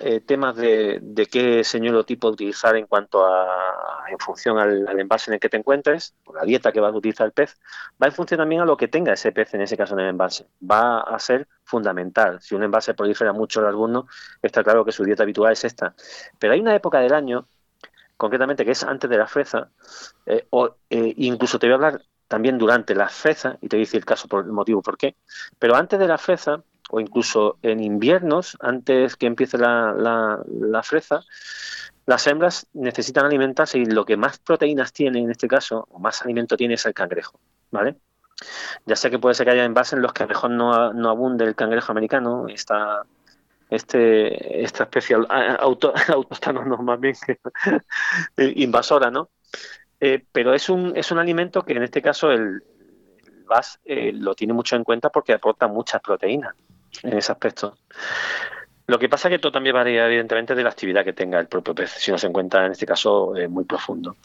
eh, 0.03 0.21
temas 0.21 0.57
de, 0.57 0.99
de, 1.01 1.27
qué 1.27 1.65
señuelo 1.65 2.05
tipo 2.05 2.29
utilizar 2.29 2.77
en 2.77 2.87
cuanto 2.87 3.25
a, 3.25 4.05
en 4.09 4.19
función 4.19 4.59
al, 4.59 4.87
envase 4.99 5.31
en 5.31 5.35
el 5.35 5.41
que 5.41 5.49
te 5.49 5.57
encuentres, 5.57 6.15
o 6.25 6.35
la 6.35 6.45
dieta 6.45 6.73
que 6.73 6.81
va 6.81 6.89
a 6.89 6.93
utilizar 6.93 7.27
el 7.27 7.33
pez, 7.33 7.57
va 8.03 8.07
en 8.07 8.13
función 8.13 8.39
también 8.39 8.61
a 8.61 8.65
lo 8.65 8.77
que 8.77 8.89
tenga 8.89 9.13
ese 9.13 9.33
pez 9.33 9.55
en 9.55 9.63
ese 9.63 9.77
caso 9.77 9.95
en 9.95 10.01
el 10.01 10.09
envase. 10.09 10.47
Va 10.71 11.01
a 11.01 11.19
ser 11.19 11.49
fundamental. 11.65 12.41
Si 12.41 12.55
un 12.55 12.63
envase 12.63 12.95
prolifera 12.95 13.33
mucho 13.33 13.61
el 13.61 13.67
alumno, 13.67 14.07
está 14.43 14.63
claro 14.63 14.85
que 14.85 14.93
su 14.93 15.05
dieta 15.05 15.23
habitual 15.23 15.53
es 15.53 15.65
esta. 15.65 15.95
Pero 16.39 16.53
hay 16.53 16.61
una 16.61 16.75
época 16.75 17.01
del 17.01 17.15
año, 17.15 17.47
concretamente 18.17 18.65
que 18.65 18.73
es 18.73 18.85
antes 18.85 19.09
de 19.09 19.17
la 19.17 19.27
fresa, 19.27 19.71
eh, 20.27 20.47
o 20.51 20.77
eh, 20.91 21.15
incluso 21.17 21.59
te 21.59 21.67
voy 21.67 21.73
a 21.73 21.77
hablar 21.77 22.03
también 22.29 22.59
durante 22.59 22.95
la 22.95 23.09
fresa, 23.09 23.59
y 23.61 23.69
te 23.69 23.77
voy 23.77 23.83
a 23.83 23.87
decir 23.87 23.99
el 23.99 24.05
caso 24.05 24.29
por 24.29 24.45
el 24.45 24.53
motivo 24.53 24.83
por 24.83 24.97
qué, 24.97 25.17
pero 25.59 25.77
antes 25.77 25.99
de 25.99 26.09
la 26.09 26.19
fresa 26.19 26.63
o 26.91 27.01
incluso 27.01 27.59
en 27.63 27.83
inviernos, 27.83 28.57
antes 28.61 29.17
que 29.17 29.27
empiece 29.27 29.59
la, 29.59 29.95
la, 30.47 30.83
fresa, 30.83 31.25
las 32.07 32.27
hembras 32.27 32.67
necesitan 32.75 33.25
alimentarse 33.25 33.79
y 33.79 33.87
lo 33.87 34.05
que 34.05 34.17
más 34.17 34.39
proteínas 34.39 34.93
tiene 34.93 35.21
en 35.21 35.31
este 35.31 35.49
caso, 35.49 35.87
o 35.91 35.99
más 35.99 36.23
alimento 36.23 36.57
tiene, 36.57 36.75
es 36.75 36.85
el 36.87 36.95
cangrejo, 36.95 37.39
¿vale? 37.71 37.97
Ya 38.85 38.97
sé 38.97 39.11
que 39.11 39.19
puede 39.19 39.35
ser 39.35 39.47
que 39.47 39.53
haya 39.53 39.65
envases 39.65 39.95
en 39.95 40.03
los 40.03 40.13
que 40.13 40.27
mejor 40.27 40.51
no, 40.51 40.93
no 40.93 41.09
abunde 41.09 41.45
el 41.45 41.55
cangrejo 41.55 41.93
americano, 41.93 42.47
esta, 42.49 43.05
este, 43.71 44.63
esta 44.63 44.85
especie 44.85 45.17
auto, 45.59 45.95
más 46.81 47.01
bien 47.01 47.15
invasora, 48.37 49.11
¿no? 49.11 49.31
Eh, 50.01 50.23
pero 50.33 50.53
es 50.53 50.69
un, 50.69 50.93
es 50.97 51.11
un 51.13 51.19
alimento 51.19 51.63
que 51.63 51.73
en 51.73 51.85
este 51.85 52.03
caso 52.03 52.31
el, 52.31 52.63
el 53.25 53.45
VAS 53.45 53.81
eh, 53.85 54.13
lo 54.13 54.35
tiene 54.35 54.53
mucho 54.53 54.77
en 54.77 54.85
cuenta 54.85 55.09
porque 55.09 55.33
aporta 55.33 55.67
muchas 55.69 56.03
proteínas 56.03 56.55
en 57.03 57.19
ese 57.19 57.33
aspecto. 57.33 57.77
Lo 58.87 58.99
que 58.99 59.09
pasa 59.09 59.29
es 59.29 59.33
que 59.33 59.39
todo 59.39 59.53
también 59.53 59.75
varía, 59.75 60.07
evidentemente, 60.07 60.55
de 60.55 60.63
la 60.63 60.69
actividad 60.69 61.05
que 61.05 61.15
tenga 61.15 61.41
el 61.41 61.47
propio 61.47 61.75
pez, 61.75 61.91
si 61.91 62.11
no 62.11 62.19
se 62.19 62.27
encuentra, 62.27 62.67
en 62.67 62.73
este 62.73 62.85
caso, 62.85 63.35
eh, 63.35 63.49
muy 63.49 63.65
profundo. 63.65 64.17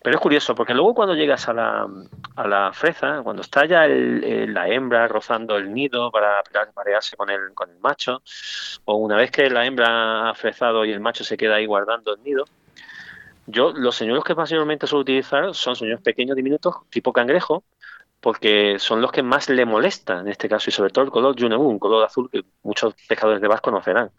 Pero 0.00 0.14
es 0.16 0.22
curioso, 0.22 0.54
porque 0.54 0.74
luego 0.74 0.94
cuando 0.94 1.16
llegas 1.16 1.48
a 1.48 1.52
la, 1.52 1.88
a 2.36 2.46
la 2.46 2.72
fresa, 2.72 3.22
cuando 3.24 3.42
está 3.42 3.66
ya 3.66 3.84
la 3.88 4.68
hembra 4.68 5.08
rozando 5.08 5.56
el 5.56 5.74
nido 5.74 6.12
para 6.12 6.40
parearse 6.72 7.16
con 7.16 7.30
el, 7.30 7.52
con 7.52 7.68
el 7.68 7.80
macho, 7.80 8.22
o 8.84 8.94
una 8.94 9.16
vez 9.16 9.32
que 9.32 9.50
la 9.50 9.66
hembra 9.66 10.30
ha 10.30 10.34
frezado 10.34 10.84
y 10.84 10.92
el 10.92 11.00
macho 11.00 11.24
se 11.24 11.36
queda 11.36 11.56
ahí 11.56 11.66
guardando 11.66 12.14
el 12.14 12.22
nido, 12.22 12.44
yo 13.46 13.72
los 13.72 13.96
señuelos 13.96 14.24
que 14.24 14.36
mayormente 14.36 14.86
suelo 14.86 15.02
utilizar 15.02 15.52
son 15.54 15.74
señuelos 15.74 16.02
pequeños, 16.02 16.36
diminutos, 16.36 16.76
tipo 16.90 17.12
cangrejo, 17.12 17.64
porque 18.26 18.80
son 18.80 19.00
los 19.00 19.12
que 19.12 19.22
más 19.22 19.48
le 19.50 19.64
molestan 19.64 20.26
en 20.26 20.32
este 20.32 20.48
caso, 20.48 20.68
y 20.68 20.72
sobre 20.72 20.90
todo 20.90 21.04
el 21.04 21.12
color 21.12 21.40
Junebu, 21.40 21.62
un 21.62 21.78
color 21.78 22.04
azul 22.04 22.28
que 22.28 22.42
muchos 22.64 22.92
pescadores 23.06 23.40
de 23.40 23.46
Bass 23.46 23.60
conocerán. 23.60 24.10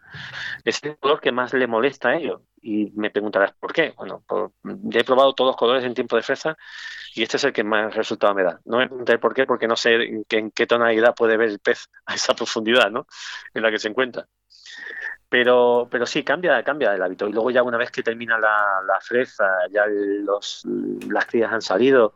Es 0.64 0.82
el 0.82 0.96
color 0.96 1.20
que 1.20 1.30
más 1.30 1.52
le 1.52 1.66
molesta 1.66 2.08
a 2.08 2.16
ellos. 2.16 2.40
Y 2.62 2.90
me 2.96 3.10
preguntarás, 3.10 3.52
¿por 3.60 3.70
qué? 3.70 3.92
Bueno, 3.98 4.24
ya 4.64 5.00
he 5.00 5.04
probado 5.04 5.34
todos 5.34 5.48
los 5.50 5.56
colores 5.58 5.84
en 5.84 5.92
tiempo 5.92 6.16
de 6.16 6.22
fresa 6.22 6.56
y 7.14 7.22
este 7.22 7.36
es 7.36 7.44
el 7.44 7.52
que 7.52 7.64
más 7.64 7.94
resultado 7.94 8.34
me 8.34 8.44
da. 8.44 8.58
No 8.64 8.78
me 8.78 8.86
pregunté 8.86 9.18
por 9.18 9.34
qué, 9.34 9.44
porque 9.44 9.68
no 9.68 9.76
sé 9.76 9.96
en 9.96 10.24
qué, 10.24 10.38
en 10.38 10.50
qué 10.52 10.66
tonalidad 10.66 11.14
puede 11.14 11.36
ver 11.36 11.50
el 11.50 11.58
pez 11.58 11.90
a 12.06 12.14
esa 12.14 12.32
profundidad 12.32 12.90
¿no? 12.90 13.06
en 13.52 13.62
la 13.62 13.70
que 13.70 13.78
se 13.78 13.88
encuentra. 13.88 14.26
Pero, 15.30 15.88
pero 15.90 16.06
sí, 16.06 16.22
cambia, 16.24 16.62
cambia 16.62 16.94
el 16.94 17.02
hábito. 17.02 17.28
Y 17.28 17.32
luego 17.32 17.50
ya 17.50 17.62
una 17.62 17.76
vez 17.76 17.90
que 17.90 18.02
termina 18.02 18.38
la, 18.38 18.80
la 18.86 18.98
fresa, 19.00 19.46
ya 19.70 19.84
los, 19.86 20.62
las 21.10 21.26
crías 21.26 21.52
han 21.52 21.60
salido, 21.60 22.14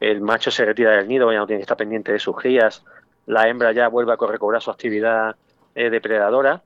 el 0.00 0.22
macho 0.22 0.50
se 0.50 0.64
retira 0.64 0.92
del 0.92 1.08
nido, 1.08 1.30
ya 1.30 1.38
no 1.38 1.46
tiene 1.46 1.58
que 1.58 1.64
estar 1.64 1.76
pendiente 1.76 2.12
de 2.12 2.18
sus 2.18 2.36
crías, 2.36 2.82
la 3.26 3.48
hembra 3.48 3.72
ya 3.72 3.88
vuelve 3.88 4.12
a 4.12 4.16
recobrar 4.16 4.62
su 4.62 4.70
actividad 4.70 5.36
eh, 5.74 5.90
depredadora, 5.90 6.62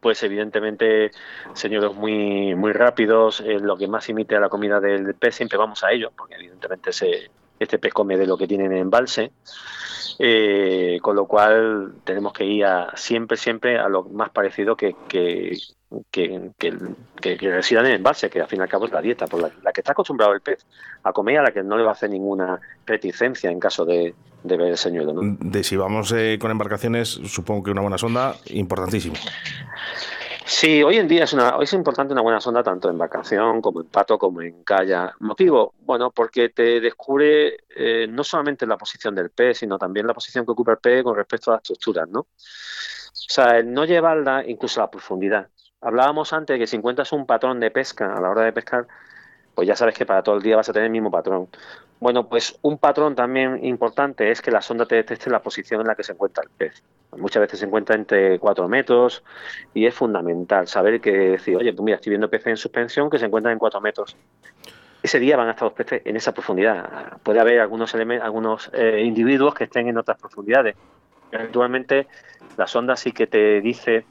pues 0.00 0.22
evidentemente 0.22 1.10
señores 1.52 1.94
muy 1.94 2.54
muy 2.54 2.72
rápidos, 2.72 3.40
eh, 3.40 3.58
lo 3.60 3.76
que 3.76 3.86
más 3.86 4.08
imite 4.08 4.36
a 4.36 4.40
la 4.40 4.48
comida 4.48 4.80
del 4.80 5.14
pez, 5.14 5.34
siempre 5.34 5.58
vamos 5.58 5.84
a 5.84 5.92
ello, 5.92 6.10
porque 6.16 6.34
evidentemente 6.34 6.92
se, 6.92 7.30
este 7.60 7.78
pez 7.78 7.92
come 7.92 8.16
de 8.16 8.26
lo 8.26 8.36
que 8.36 8.48
tiene 8.48 8.64
en 8.64 8.72
embalse. 8.72 9.30
Eh, 10.22 10.98
con 11.00 11.16
lo 11.16 11.26
cual 11.26 11.94
tenemos 12.04 12.34
que 12.34 12.44
ir 12.44 12.64
a, 12.66 12.94
siempre, 12.94 13.38
siempre 13.38 13.78
a 13.78 13.88
lo 13.88 14.02
más 14.04 14.28
parecido 14.28 14.76
que, 14.76 14.94
que, 15.08 15.56
que, 16.10 16.50
que, 16.58 17.36
residan 17.36 17.86
en 17.86 17.92
embalse, 17.92 18.28
que 18.28 18.40
al 18.40 18.46
fin 18.46 18.58
y 18.58 18.62
al 18.62 18.68
cabo 18.68 18.84
es 18.84 18.92
la 18.92 19.00
dieta, 19.00 19.26
por 19.26 19.40
la, 19.40 19.72
que 19.72 19.80
está 19.80 19.92
acostumbrado 19.92 20.34
el 20.34 20.42
pez 20.42 20.66
a 21.04 21.12
comer, 21.12 21.38
a 21.38 21.42
la 21.44 21.52
que 21.52 21.62
no 21.62 21.78
le 21.78 21.84
va 21.84 21.90
a 21.90 21.92
hacer 21.92 22.10
ninguna 22.10 22.60
reticencia 22.84 23.50
en 23.50 23.60
caso 23.60 23.86
de, 23.86 24.14
de 24.42 24.56
ver 24.58 24.68
el 24.68 24.76
señuelo. 24.76 25.14
De 25.22 25.64
si 25.64 25.76
vamos 25.76 26.12
eh, 26.12 26.38
con 26.38 26.50
embarcaciones, 26.50 27.08
supongo 27.08 27.62
que 27.62 27.70
una 27.70 27.80
buena 27.80 27.96
sonda, 27.96 28.36
importantísimo. 28.46 29.14
Sí, 30.44 30.82
hoy 30.82 30.96
en 30.96 31.06
día 31.06 31.24
es, 31.24 31.32
una, 31.32 31.56
es 31.60 31.72
importante 31.72 32.12
una 32.12 32.22
buena 32.22 32.40
sonda 32.40 32.62
tanto 32.62 32.88
en 32.88 32.94
embarcación 32.94 33.60
como 33.60 33.82
en 33.82 33.88
pato 33.88 34.18
como 34.18 34.40
en 34.42 34.64
calla. 34.64 35.14
¿Motivo? 35.20 35.74
Bueno, 35.80 36.10
porque 36.10 36.48
te 36.48 36.80
descubre 36.80 37.58
eh, 37.76 38.06
no 38.08 38.24
solamente 38.24 38.66
la 38.66 38.78
posición 38.78 39.14
del 39.14 39.30
pez, 39.30 39.58
sino 39.58 39.78
también 39.78 40.06
la 40.06 40.14
posición 40.14 40.44
que 40.44 40.52
ocupa 40.52 40.72
el 40.72 40.78
pez 40.78 41.04
con 41.04 41.14
respecto 41.14 41.50
a 41.50 41.54
las 41.54 41.62
estructuras, 41.62 42.08
¿no? 42.08 42.20
O 42.20 42.28
sea, 43.12 43.58
el 43.58 43.72
no 43.72 43.84
llevarla 43.84 44.44
incluso 44.46 44.80
a 44.80 44.84
la 44.84 44.90
profundidad. 44.90 45.48
Hablábamos 45.80 46.32
antes 46.32 46.54
de 46.54 46.58
que 46.58 46.66
si 46.66 46.76
encuentras 46.76 47.12
un 47.12 47.26
patrón 47.26 47.60
de 47.60 47.70
pesca 47.70 48.14
a 48.14 48.20
la 48.20 48.30
hora 48.30 48.42
de 48.42 48.52
pescar, 48.52 48.86
pues 49.60 49.68
ya 49.68 49.76
sabes 49.76 49.94
que 49.94 50.06
para 50.06 50.22
todo 50.22 50.36
el 50.36 50.42
día 50.42 50.56
vas 50.56 50.70
a 50.70 50.72
tener 50.72 50.86
el 50.86 50.90
mismo 50.90 51.10
patrón. 51.10 51.48
Bueno, 51.98 52.26
pues 52.30 52.58
un 52.62 52.78
patrón 52.78 53.14
también 53.14 53.62
importante 53.62 54.30
es 54.30 54.40
que 54.40 54.50
la 54.50 54.62
sonda 54.62 54.86
te 54.86 54.94
detecte 54.94 55.28
la 55.28 55.42
posición 55.42 55.82
en 55.82 55.86
la 55.86 55.94
que 55.94 56.02
se 56.02 56.12
encuentra 56.12 56.42
el 56.42 56.48
pez. 56.48 56.82
Muchas 57.18 57.42
veces 57.42 57.60
se 57.60 57.66
encuentra 57.66 57.94
entre 57.94 58.38
4 58.38 58.66
metros 58.68 59.22
y 59.74 59.84
es 59.84 59.94
fundamental 59.94 60.66
saber 60.66 61.02
que 61.02 61.10
decir, 61.10 61.58
oye, 61.58 61.74
pues 61.74 61.84
mira, 61.84 61.96
estoy 61.96 62.08
viendo 62.08 62.30
peces 62.30 62.46
en 62.46 62.56
suspensión 62.56 63.10
que 63.10 63.18
se 63.18 63.26
encuentran 63.26 63.52
en 63.52 63.58
4 63.58 63.82
metros. 63.82 64.16
Ese 65.02 65.18
día 65.18 65.36
van 65.36 65.48
a 65.48 65.50
estar 65.50 65.64
los 65.64 65.74
peces 65.74 66.00
en 66.06 66.16
esa 66.16 66.32
profundidad. 66.32 67.18
Puede 67.22 67.38
haber 67.38 67.60
algunos, 67.60 67.94
algunos 67.94 68.70
eh, 68.72 69.02
individuos 69.04 69.54
que 69.54 69.64
estén 69.64 69.88
en 69.88 69.98
otras 69.98 70.18
profundidades. 70.18 70.74
Eventualmente 71.32 72.06
la 72.56 72.66
sonda 72.66 72.96
sí 72.96 73.12
que 73.12 73.26
te 73.26 73.60
dice 73.60 74.06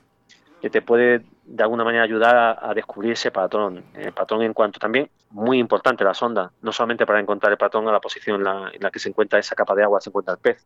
que 0.62 0.70
te 0.70 0.84
puede 0.84 1.24
de 1.50 1.64
alguna 1.64 1.84
manera 1.84 2.04
ayudar 2.04 2.60
a, 2.62 2.74
descubrir 2.74 3.14
ese 3.14 3.32
patrón. 3.32 3.84
El 3.96 4.12
patrón 4.12 4.44
en 4.44 4.54
cuanto 4.54 4.80
también, 4.80 5.10
muy 5.32 5.60
importante 5.60 6.04
la 6.04 6.14
sonda, 6.14 6.52
no 6.62 6.72
solamente 6.72 7.06
para 7.06 7.20
encontrar 7.20 7.52
el 7.52 7.58
patrón 7.58 7.88
a 7.88 7.92
la 7.92 8.00
posición 8.00 8.38
en 8.38 8.44
la, 8.44 8.92
que 8.92 9.00
se 9.00 9.10
encuentra 9.10 9.40
esa 9.40 9.56
capa 9.56 9.76
de 9.76 9.84
agua, 9.84 10.02
se 10.02 10.10
encuentra 10.10 10.34
el 10.34 10.40
pez, 10.40 10.66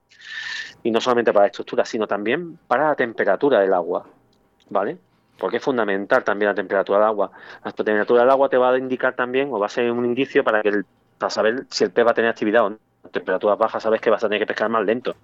y 0.84 0.92
no 0.92 1.02
solamente 1.02 1.34
para 1.34 1.44
la 1.44 1.48
estructura, 1.48 1.86
sino 1.86 2.08
también 2.08 2.58
para 2.68 2.88
la 2.88 2.96
temperatura 2.96 3.60
del 3.60 3.74
agua, 3.74 4.06
¿vale? 4.70 4.98
Porque 5.38 5.58
es 5.58 5.64
fundamental 5.64 6.24
también 6.24 6.50
la 6.50 6.56
temperatura 6.56 7.00
del 7.00 7.08
agua. 7.08 7.32
La 7.64 7.72
temperatura 7.72 8.22
del 8.22 8.30
agua 8.30 8.50
te 8.50 8.58
va 8.58 8.72
a 8.72 8.78
indicar 8.78 9.16
también, 9.16 9.50
o 9.52 9.60
va 9.60 9.66
a 9.66 9.70
ser 9.70 9.92
un 9.92 10.06
indicio 10.06 10.44
para, 10.44 10.62
que 10.62 10.70
el, 10.70 10.86
para 11.18 11.30
saber 11.30 11.66
si 11.70 11.84
el 11.84 11.92
pez 11.92 12.06
va 12.06 12.12
a 12.12 12.14
tener 12.14 12.30
actividad 12.30 12.66
o 12.66 12.70
no. 12.70 12.80
temperaturas 13.12 13.58
bajas 13.58 13.84
sabes 13.84 14.00
que 14.00 14.10
vas 14.10 14.24
a 14.24 14.28
tener 14.28 14.40
que 14.40 14.48
pescar 14.48 14.70
más 14.70 14.86
lento 14.86 15.16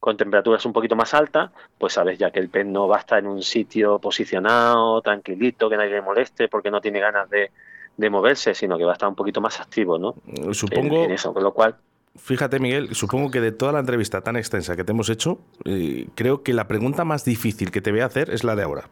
con 0.00 0.16
temperaturas 0.16 0.66
un 0.66 0.72
poquito 0.72 0.96
más 0.96 1.14
altas, 1.14 1.52
pues 1.78 1.92
sabes 1.92 2.18
ya 2.18 2.32
que 2.32 2.40
el 2.40 2.48
pez 2.48 2.66
no 2.66 2.88
va 2.88 2.96
a 2.96 3.00
estar 3.00 3.20
en 3.20 3.28
un 3.28 3.40
sitio 3.40 4.00
posicionado, 4.00 5.00
tranquilito, 5.00 5.70
que 5.70 5.76
nadie 5.76 5.90
le 5.90 6.02
moleste 6.02 6.48
porque 6.48 6.72
no 6.72 6.80
tiene 6.80 6.98
ganas 6.98 7.30
de, 7.30 7.52
moverse, 7.98 8.54
sino 8.54 8.78
que 8.78 8.84
va 8.84 8.92
a 8.92 8.94
estar 8.94 9.08
un 9.08 9.14
poquito 9.14 9.40
más 9.40 9.60
activo, 9.60 9.98
¿no? 9.98 10.14
Supongo. 10.52 11.04
eso, 11.04 11.32
con 11.32 11.42
lo 11.42 11.52
cual. 11.52 11.76
Fíjate, 12.16 12.58
Miguel, 12.58 12.94
supongo 12.94 13.30
que 13.30 13.40
de 13.40 13.52
toda 13.52 13.72
la 13.72 13.80
entrevista 13.80 14.20
tan 14.20 14.36
extensa 14.36 14.76
que 14.76 14.84
te 14.84 14.92
hemos 14.92 15.08
hecho, 15.08 15.38
eh, 15.64 16.08
creo 16.14 16.42
que 16.42 16.52
la 16.52 16.68
pregunta 16.68 17.04
más 17.04 17.24
difícil 17.24 17.70
que 17.70 17.80
te 17.80 17.90
voy 17.90 18.00
a 18.00 18.06
hacer 18.06 18.30
es 18.30 18.44
la 18.44 18.54
de 18.54 18.62
ahora. 18.64 18.90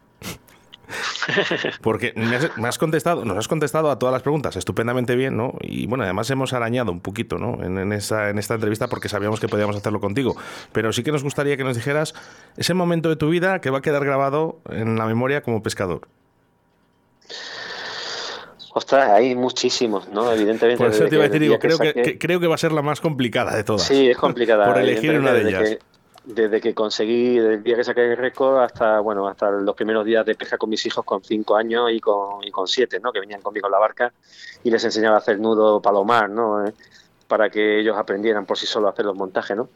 Porque 1.82 2.12
me 2.16 2.68
has, 2.68 2.78
contestado, 2.78 3.24
nos 3.24 3.36
has 3.36 3.48
contestado 3.48 3.90
a 3.90 3.98
todas 3.98 4.12
las 4.12 4.22
preguntas 4.22 4.57
estupendamente 4.57 5.16
bien, 5.16 5.36
¿no? 5.36 5.55
Y 5.61 5.86
bueno, 5.86 6.05
además 6.05 6.30
hemos 6.30 6.53
arañado 6.53 6.92
un 6.92 7.01
poquito, 7.01 7.38
¿no? 7.38 7.62
En, 7.62 7.92
esta, 7.92 8.30
en 8.30 8.38
esta 8.38 8.55
entrevista 8.55 8.88
porque 8.88 9.09
sabíamos 9.09 9.38
que 9.38 9.48
podíamos 9.48 9.76
hacerlo 9.76 10.01
contigo. 10.01 10.36
Pero 10.72 10.92
sí 10.92 11.03
que 11.03 11.12
nos 11.12 11.22
gustaría 11.22 11.57
que 11.57 11.64
nos 11.64 11.76
dijeras 11.76 12.14
ese 12.57 12.74
momento 12.74 13.09
de 13.09 13.16
tu 13.16 13.28
vida 13.28 13.61
que 13.61 13.70
va 13.70 13.78
a 13.78 13.82
quedar 13.82 14.05
grabado 14.05 14.61
en 14.70 14.96
la 14.96 15.07
memoria 15.07 15.42
como 15.42 15.62
pescador. 15.62 16.09
Ostras, 18.72 19.10
hay 19.10 19.34
muchísimos, 19.34 20.08
¿no? 20.08 20.32
Evidentemente. 20.32 20.82
Por 20.82 20.92
eso 20.92 21.06
te 21.06 21.16
iba 21.16 21.24
a 21.24 21.28
decir, 21.28 21.40
digo, 21.40 21.58
creo 21.58 21.78
que, 21.78 22.18
creo 22.18 22.38
que 22.40 22.46
va 22.46 22.54
a 22.54 22.58
ser 22.58 22.72
la 22.72 22.82
más 22.82 23.00
complicada 23.00 23.56
de 23.56 23.64
todas. 23.64 23.82
Sí, 23.82 24.08
es 24.08 24.16
complicada. 24.16 24.66
Por 24.72 24.80
elegir 24.80 25.18
una 25.18 25.32
de 25.32 25.48
ellas 25.48 25.78
desde 26.24 26.60
que 26.60 26.74
conseguí, 26.74 27.38
el 27.38 27.62
día 27.62 27.76
que 27.76 27.84
saqué 27.84 28.12
el 28.12 28.16
récord 28.16 28.62
hasta, 28.62 29.00
bueno, 29.00 29.26
hasta 29.26 29.50
los 29.50 29.74
primeros 29.74 30.04
días 30.04 30.24
de 30.24 30.34
pesca 30.34 30.58
con 30.58 30.70
mis 30.70 30.84
hijos 30.86 31.04
con 31.04 31.22
cinco 31.22 31.56
años 31.56 31.90
y 31.92 32.00
con, 32.00 32.44
y 32.44 32.50
con 32.50 32.66
siete, 32.68 33.00
¿no? 33.00 33.12
Que 33.12 33.20
venían 33.20 33.40
conmigo 33.40 33.66
en 33.66 33.72
la 33.72 33.78
barca 33.78 34.12
y 34.62 34.70
les 34.70 34.84
enseñaba 34.84 35.16
a 35.16 35.18
hacer 35.18 35.40
nudo 35.40 35.80
palomar, 35.80 36.28
¿no? 36.30 36.66
Eh, 36.66 36.72
para 37.26 37.48
que 37.48 37.80
ellos 37.80 37.96
aprendieran 37.96 38.44
por 38.44 38.58
sí 38.58 38.66
solos 38.66 38.88
a 38.88 38.92
hacer 38.92 39.04
los 39.04 39.16
montajes, 39.16 39.56
¿no? 39.56 39.68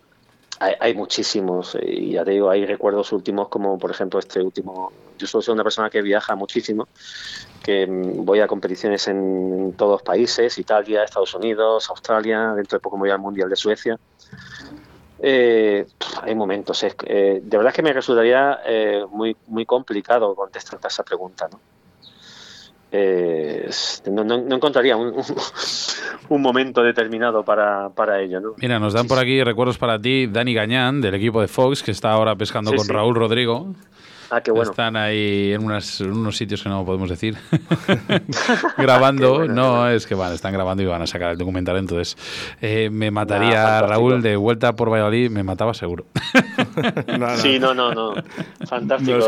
Hay, 0.61 0.95
muchísimos, 0.95 1.75
eh, 1.75 1.81
y 1.85 2.13
ya 2.13 2.25
te 2.25 2.31
digo, 2.31 2.49
hay 2.49 2.65
recuerdos 2.65 3.13
últimos 3.13 3.49
como, 3.49 3.77
por 3.77 3.91
ejemplo, 3.91 4.21
este 4.21 4.41
último. 4.41 4.93
Yo 5.19 5.27
soy 5.27 5.43
una 5.53 5.65
persona 5.65 5.91
que 5.91 6.01
viaja 6.01 6.37
muchísimo, 6.37 6.87
que 7.65 7.87
mm, 7.87 8.25
voy 8.25 8.41
a 8.41 8.47
competiciones 8.47 9.09
en 9.09 9.73
todos 9.77 9.93
los 9.93 10.03
países, 10.03 10.59
Italia, 10.59 11.03
Estados 11.03 11.35
Unidos, 11.35 11.89
Australia, 11.89 12.53
dentro 12.55 12.79
de 12.79 12.81
poco 12.81 12.97
me 12.97 13.03
voy 13.03 13.11
al 13.11 13.19
Mundial 13.19 13.49
de 13.49 13.57
Suecia. 13.57 13.99
Eh, 15.19 15.87
hay 16.23 16.35
momentos. 16.35 16.85
Eh, 16.85 17.41
de 17.43 17.57
verdad 17.57 17.73
que 17.73 17.83
me 17.83 17.93
resultaría 17.93 18.61
eh, 18.67 19.05
muy, 19.11 19.35
muy 19.47 19.65
complicado 19.65 20.35
contestar 20.35 20.79
esa 20.87 21.03
pregunta. 21.03 21.49
¿no? 21.51 21.59
no, 24.25 24.55
encontraría 24.55 24.97
un, 24.99 25.15
un, 26.29 26.43
momento 26.43 26.83
determinado 26.83 27.43
para, 27.43 27.89
para 27.89 28.21
ello. 28.21 28.41
¿no? 28.41 28.55
Mira, 28.59 28.79
nos 28.79 28.93
dan 28.93 29.09
por 29.09 29.19
aquí 29.19 29.43
recuerdos 29.43 29.79
para 29.79 29.99
ti 29.99 30.27
Dani 30.27 30.53
Gañán, 30.53 31.01
del 31.01 31.15
equipo 31.15 31.41
de 31.41 31.49
Fox, 31.49 31.83
que 31.83 31.93
está 31.93 32.13
ahora 32.13 32.37
pescando 32.37 32.75
con 32.75 32.87
Raúl 32.87 33.15
Rodrigo. 33.15 33.75
Ah, 34.35 34.43
bueno. 34.49 34.71
Están 34.73 34.97
ahí 34.97 35.53
en, 35.53 35.63
unos 35.63 36.37
sitios 36.37 36.61
que 36.63 36.69
no 36.69 36.85
podemos 36.85 37.09
decir. 37.09 37.37
grabando. 38.77 39.47
no, 39.47 39.89
es 39.89 40.07
que 40.07 40.17
van, 40.17 40.33
están 40.33 40.53
grabando 40.53 40.83
y 40.83 40.87
van 40.87 41.03
a 41.03 41.07
sacar 41.07 41.31
el 41.31 41.39
documental. 41.39 41.77
Entonces, 41.77 42.17
eh, 42.61 42.91
me 42.91 43.13
mataría 43.13 43.83
Raúl 43.83 44.23
de 44.23 44.35
vuelta 44.35 44.73
por 44.73 44.91
Valladolid, 44.91 45.31
me 45.31 45.43
mataba 45.43 45.75
seguro. 45.75 46.07
Sí, 47.37 47.59
no, 47.59 47.75
no, 47.75 47.93
no. 47.93 48.15
Fantástico. 48.67 49.19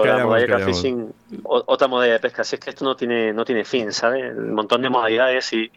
otra 1.45 1.89
modalidad 1.89 2.15
de 2.15 2.21
pesca. 2.21 2.45
Si 2.45 2.57
es 2.57 2.61
que 2.61 2.71
esto 2.71 2.85
no 2.85 2.97
tiene, 2.97 3.33
no 3.33 3.45
tiene 3.45 3.65
fin, 3.65 3.93
¿sabes? 3.93 4.37
Un 4.37 4.55
montón 4.55 4.83
de 4.83 4.91
modalidades 4.91 5.53
y 5.53 5.71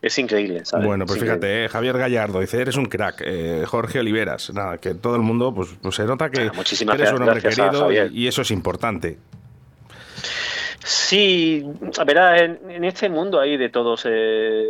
es 0.00 0.18
increíble. 0.18 0.62
Bueno, 0.82 1.06
pues 1.06 1.20
fíjate, 1.20 1.64
eh, 1.64 1.68
Javier 1.68 1.98
Gallardo 1.98 2.40
dice, 2.40 2.60
eres 2.60 2.76
un 2.76 2.86
crack. 2.86 3.22
Eh, 3.24 3.64
Jorge 3.66 3.98
Oliveras, 3.98 4.52
nada, 4.54 4.78
que 4.78 4.94
todo 4.94 5.16
el 5.16 5.22
mundo, 5.22 5.52
pues, 5.52 5.70
pues 5.82 5.96
se 5.96 6.04
nota 6.04 6.30
que 6.30 6.42
ah, 6.42 6.94
eres 6.94 7.12
un 7.12 7.22
hombre 7.22 7.42
querido 7.42 7.90
y, 7.90 8.28
eso 8.28 8.42
es 8.42 8.50
importante. 8.52 9.18
Sí, 10.84 11.66
a 11.98 12.04
ver, 12.04 12.60
en, 12.68 12.84
este 12.84 13.08
mundo 13.08 13.40
hay 13.40 13.56
de 13.56 13.70
todos. 13.70 14.06
Eh, 14.08 14.66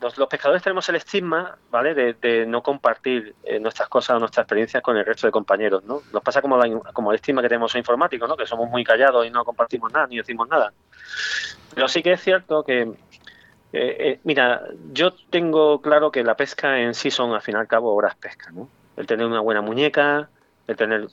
los, 0.00 0.28
pescadores 0.28 0.62
tenemos 0.62 0.88
el 0.88 0.96
estigma, 0.96 1.56
¿vale? 1.70 1.94
De, 1.94 2.44
no 2.46 2.62
compartir 2.62 3.34
nuestras 3.60 3.88
cosas 3.88 4.16
o 4.16 4.18
nuestras 4.18 4.44
experiencias 4.44 4.82
con 4.82 4.96
el 4.96 5.04
resto 5.04 5.26
de 5.28 5.30
compañeros, 5.30 5.84
¿no? 5.84 6.02
Nos 6.12 6.22
pasa 6.22 6.42
como, 6.42 6.58
como 6.92 7.12
el 7.12 7.16
estigma 7.16 7.42
que 7.42 7.48
tenemos 7.48 7.72
los 7.74 7.78
informáticos, 7.78 8.28
¿no? 8.28 8.36
Que 8.36 8.46
somos 8.46 8.68
muy 8.68 8.82
callados 8.82 9.24
y 9.24 9.30
no 9.30 9.44
compartimos 9.44 9.92
nada, 9.92 10.06
ni 10.08 10.16
decimos 10.16 10.48
nada. 10.48 10.72
Pero 11.74 11.86
sí 11.86 12.02
que 12.02 12.12
es 12.12 12.20
cierto 12.20 12.64
que 12.64 12.92
eh, 13.72 13.96
eh, 13.98 14.20
mira, 14.24 14.62
yo 14.92 15.12
tengo 15.30 15.80
claro 15.80 16.10
que 16.10 16.24
la 16.24 16.36
pesca 16.36 16.80
en 16.80 16.94
sí 16.94 17.10
son, 17.10 17.32
al 17.34 17.42
fin 17.42 17.54
y 17.56 17.58
al 17.58 17.66
cabo, 17.66 17.94
horas 17.94 18.14
pesca, 18.16 18.50
¿no? 18.50 18.68
El 18.96 19.06
tener 19.06 19.26
una 19.26 19.40
buena 19.40 19.60
muñeca, 19.60 20.28
el 20.66 20.76
tener... 20.76 21.08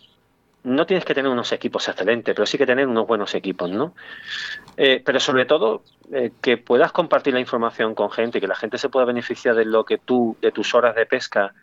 No 0.64 0.88
tienes 0.88 1.06
que 1.06 1.14
tener 1.14 1.30
unos 1.30 1.52
equipos 1.52 1.88
excelentes, 1.88 2.34
pero 2.34 2.46
sí 2.48 2.58
que 2.58 2.66
tener 2.66 2.88
unos 2.88 3.06
buenos 3.06 3.36
equipos, 3.36 3.70
¿no? 3.70 3.94
Eh, 4.78 5.02
pero 5.06 5.20
sobre 5.20 5.46
todo, 5.46 5.84
que 6.42 6.58
puedas 6.58 6.92
compartir 6.92 7.36
la 7.36 7.40
información 7.40 7.94
con 7.94 8.10
gente, 8.10 8.42
que 8.42 8.48
la 8.48 8.56
gente 8.56 8.80
se 8.80 8.90
pueda 8.90 9.06
beneficiar 9.06 9.54
de 9.54 9.66
lo 9.66 9.86
que 9.86 10.00
tú, 10.00 10.38
de 10.42 10.52
tus 10.52 10.74
horas 10.74 10.96
de 10.96 11.06
pesca, 11.06 11.54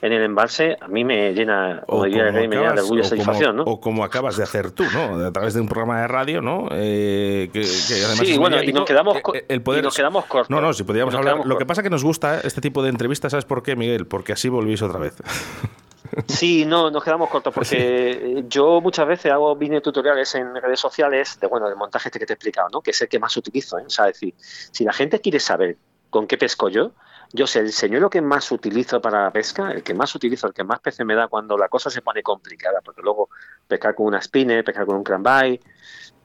en 0.00 0.12
el 0.12 0.22
embalse, 0.22 0.76
a 0.80 0.88
mí 0.88 1.04
me 1.04 1.32
llena, 1.32 1.84
o 1.86 2.02
de 2.04 2.20
orgullo 2.20 3.02
y 3.02 3.04
satisfacción, 3.04 3.56
¿no? 3.56 3.62
O 3.64 3.80
como 3.80 4.02
acabas 4.02 4.36
de 4.36 4.42
hacer 4.42 4.72
tú, 4.72 4.84
¿no? 4.92 5.24
A 5.24 5.32
través 5.32 5.54
de 5.54 5.60
un 5.60 5.68
programa 5.68 6.00
de 6.00 6.08
radio, 6.08 6.40
¿no? 6.42 6.68
Eh, 6.72 7.50
que, 7.52 7.62
sí, 7.62 8.36
bueno, 8.36 8.62
y 8.62 8.72
nos 8.72 8.84
quedamos, 8.84 9.16
eh, 9.34 9.44
el 9.48 9.62
poder... 9.62 9.84
nos 9.84 9.96
quedamos 9.96 10.24
cortos. 10.26 10.50
No, 10.50 10.60
no, 10.60 10.72
si 10.72 10.82
podíamos 10.82 11.14
hablar... 11.14 11.44
Lo 11.44 11.56
que 11.56 11.66
pasa 11.66 11.82
es 11.82 11.84
que 11.84 11.90
nos 11.90 12.02
gusta 12.02 12.40
este 12.40 12.60
tipo 12.60 12.82
de 12.82 12.88
entrevistas, 12.88 13.30
¿sabes 13.30 13.44
por 13.44 13.62
qué, 13.62 13.76
Miguel? 13.76 14.06
Porque 14.06 14.32
así 14.32 14.48
volvís 14.48 14.82
otra 14.82 14.98
vez. 14.98 15.14
Sí, 16.26 16.64
no, 16.66 16.90
nos 16.90 17.02
quedamos 17.02 17.30
cortos 17.30 17.54
porque 17.54 18.44
yo 18.46 18.80
muchas 18.80 19.06
veces 19.06 19.32
hago 19.32 19.56
video 19.56 19.80
tutoriales 19.80 20.34
en 20.34 20.54
redes 20.54 20.78
sociales 20.78 21.38
de, 21.40 21.46
bueno, 21.46 21.68
del 21.68 21.76
montaje 21.76 22.08
este 22.08 22.18
que 22.18 22.26
te 22.26 22.32
he 22.32 22.34
explicado, 22.34 22.68
¿no? 22.70 22.82
Que 22.82 22.90
es 22.90 23.00
el 23.00 23.08
que 23.08 23.18
más 23.18 23.34
utilizo, 23.36 23.78
¿eh? 23.78 23.84
O 23.86 23.90
sea, 23.90 24.06
decir, 24.06 24.34
si 24.36 24.84
la 24.84 24.92
gente 24.92 25.20
quiere 25.20 25.40
saber 25.40 25.78
con 26.10 26.26
qué 26.26 26.36
pesco 26.36 26.68
yo, 26.68 26.92
yo 27.32 27.46
sé, 27.46 27.60
el 27.60 27.72
señuelo 27.72 28.10
que 28.10 28.20
más 28.20 28.50
utilizo 28.52 29.00
para 29.00 29.24
la 29.24 29.30
pesca, 29.30 29.72
el 29.72 29.82
que 29.82 29.94
más 29.94 30.14
utilizo, 30.14 30.46
el 30.46 30.52
que 30.52 30.64
más 30.64 30.80
peces 30.80 31.06
me 31.06 31.14
da 31.14 31.28
cuando 31.28 31.56
la 31.56 31.68
cosa 31.68 31.88
se 31.90 32.02
pone 32.02 32.22
complicada, 32.22 32.80
porque 32.84 33.02
luego 33.02 33.30
pescar 33.66 33.94
con 33.94 34.06
una 34.06 34.20
spinner, 34.20 34.62
pescar 34.64 34.84
con 34.84 34.96
un 34.96 35.04
cranbait, 35.04 35.62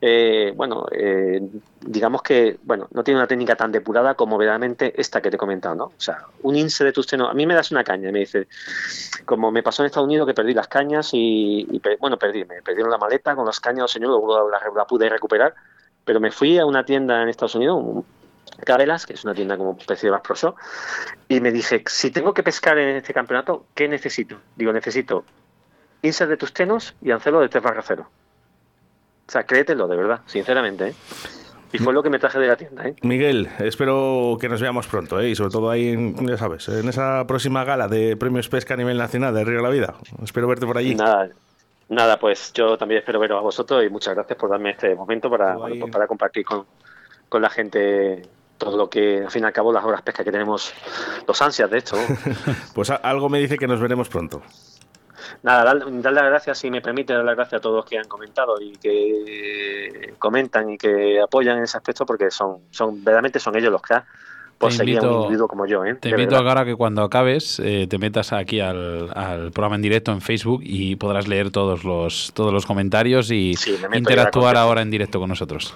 eh, 0.00 0.52
bueno, 0.54 0.86
eh, 0.92 1.40
digamos 1.80 2.22
que, 2.22 2.58
bueno, 2.62 2.86
no 2.92 3.02
tiene 3.02 3.18
una 3.18 3.26
técnica 3.26 3.56
tan 3.56 3.72
depurada 3.72 4.14
como 4.14 4.38
verdaderamente 4.38 5.00
esta 5.00 5.20
que 5.20 5.30
te 5.30 5.36
he 5.36 5.38
comentado, 5.38 5.74
¿no? 5.74 5.84
O 5.86 5.92
sea, 6.00 6.26
un 6.42 6.56
inse 6.56 6.84
de 6.84 6.92
tusteno, 6.92 7.28
a 7.28 7.34
mí 7.34 7.46
me 7.46 7.54
das 7.54 7.72
una 7.72 7.82
caña 7.82 8.10
y 8.10 8.12
me 8.12 8.20
dice, 8.20 8.46
como 9.24 9.50
me 9.50 9.62
pasó 9.62 9.82
en 9.82 9.86
Estados 9.86 10.06
Unidos 10.06 10.26
que 10.26 10.34
perdí 10.34 10.54
las 10.54 10.68
cañas 10.68 11.10
y, 11.12 11.80
bueno, 11.98 12.16
perdí, 12.16 12.44
me 12.44 12.62
perdieron 12.62 12.90
la 12.90 12.98
maleta 12.98 13.34
con 13.34 13.46
las 13.46 13.58
cañas, 13.58 13.90
señor, 13.90 14.10
luego 14.10 14.48
la, 14.50 14.60
la 14.74 14.86
pude 14.86 15.08
recuperar, 15.08 15.54
pero 16.04 16.20
me 16.20 16.30
fui 16.30 16.58
a 16.58 16.66
una 16.66 16.84
tienda 16.84 17.22
en 17.22 17.28
Estados 17.28 17.56
Unidos, 17.56 18.04
Cabelas, 18.64 19.06
que 19.06 19.14
es 19.14 19.24
una 19.24 19.34
tienda 19.34 19.56
como 19.56 19.76
especie 19.78 20.10
de 20.10 20.18
pro 20.18 20.56
y 21.28 21.40
me 21.40 21.52
dije, 21.52 21.82
si 21.86 22.10
tengo 22.10 22.34
que 22.34 22.42
pescar 22.42 22.78
en 22.78 22.96
este 22.96 23.14
campeonato, 23.14 23.66
¿qué 23.74 23.88
necesito? 23.88 24.40
Digo, 24.56 24.72
necesito 24.72 25.24
insert 26.02 26.30
de 26.30 26.36
tus 26.36 26.52
tenos 26.52 26.94
y 27.02 27.10
ancelo 27.10 27.40
de 27.40 27.48
3 27.48 27.62
barra 27.62 27.82
cero. 27.82 28.08
O 29.26 29.30
sea, 29.30 29.44
créetelo, 29.44 29.88
de 29.88 29.96
verdad, 29.96 30.20
sinceramente, 30.26 30.88
¿eh? 30.88 30.94
Y 31.70 31.78
fue 31.78 31.92
lo 31.92 32.02
que 32.02 32.08
me 32.08 32.18
traje 32.18 32.38
de 32.38 32.46
la 32.46 32.56
tienda. 32.56 32.88
¿eh? 32.88 32.94
Miguel, 33.02 33.50
espero 33.58 34.38
que 34.40 34.48
nos 34.48 34.62
veamos 34.62 34.86
pronto, 34.86 35.20
¿eh? 35.20 35.28
y 35.28 35.34
sobre 35.34 35.50
todo 35.50 35.70
ahí, 35.70 35.88
en, 35.88 36.26
ya 36.26 36.38
sabes, 36.38 36.66
en 36.68 36.88
esa 36.88 37.26
próxima 37.26 37.62
gala 37.64 37.88
de 37.88 38.16
premios 38.16 38.48
pesca 38.48 38.72
a 38.72 38.76
nivel 38.78 38.96
nacional 38.96 39.34
de 39.34 39.44
Río 39.44 39.58
de 39.58 39.62
la 39.62 39.68
Vida. 39.68 39.94
Espero 40.22 40.48
verte 40.48 40.64
por 40.64 40.78
allí. 40.78 40.94
Nada, 40.94 41.28
nada, 41.90 42.18
pues 42.18 42.54
yo 42.54 42.78
también 42.78 43.00
espero 43.00 43.20
veros 43.20 43.38
a 43.38 43.42
vosotros 43.42 43.84
y 43.84 43.90
muchas 43.90 44.14
gracias 44.14 44.38
por 44.38 44.48
darme 44.48 44.70
este 44.70 44.94
momento 44.94 45.28
para, 45.28 45.56
pues 45.56 45.90
para 45.92 46.06
compartir 46.06 46.46
con, 46.46 46.64
con 47.28 47.42
la 47.42 47.50
gente 47.50 48.22
todo 48.58 48.76
lo 48.76 48.90
que, 48.90 49.22
al 49.24 49.30
fin 49.30 49.44
y 49.44 49.46
al 49.46 49.52
cabo, 49.52 49.72
las 49.72 49.84
horas 49.84 50.02
pesca 50.02 50.24
que 50.24 50.32
tenemos, 50.32 50.72
los 51.26 51.40
ansias 51.40 51.70
de 51.70 51.78
esto. 51.78 51.96
pues 52.74 52.90
algo 52.90 53.28
me 53.28 53.38
dice 53.38 53.56
que 53.56 53.66
nos 53.66 53.80
veremos 53.80 54.08
pronto. 54.08 54.42
Nada, 55.42 55.64
darle, 55.64 55.84
las 56.02 56.24
gracias, 56.24 56.58
si 56.58 56.70
me 56.70 56.80
permite, 56.80 57.12
dar 57.12 57.24
las 57.24 57.36
gracias 57.36 57.60
a 57.60 57.62
todos 57.62 57.84
que 57.84 57.98
han 57.98 58.08
comentado 58.08 58.60
y 58.60 58.72
que 58.72 60.14
comentan 60.18 60.70
y 60.70 60.78
que 60.78 61.20
apoyan 61.20 61.58
en 61.58 61.64
ese 61.64 61.76
aspecto, 61.76 62.04
porque 62.04 62.30
son, 62.30 62.58
son 62.70 62.96
verdaderamente 63.04 63.38
son 63.38 63.56
ellos 63.56 63.70
los 63.70 63.82
que 63.82 63.94
seguir 64.70 64.98
a 64.98 65.02
un 65.02 65.22
individuo 65.22 65.48
como 65.48 65.66
yo. 65.66 65.84
¿eh? 65.84 65.94
Te 65.94 66.10
invito 66.10 66.36
ahora 66.36 66.64
que 66.64 66.74
cuando 66.74 67.02
acabes 67.02 67.60
eh, 67.64 67.86
te 67.88 67.98
metas 67.98 68.32
aquí 68.32 68.60
al, 68.60 69.10
al, 69.14 69.52
programa 69.52 69.76
en 69.76 69.82
directo 69.82 70.12
en 70.12 70.20
Facebook 70.20 70.62
y 70.64 70.96
podrás 70.96 71.28
leer 71.28 71.50
todos 71.50 71.84
los, 71.84 72.32
todos 72.34 72.52
los 72.52 72.66
comentarios 72.66 73.30
y 73.30 73.54
interactuar 73.94 74.56
ahora 74.56 74.82
en 74.82 74.90
directo 74.90 75.20
con 75.20 75.28
nosotros. 75.28 75.74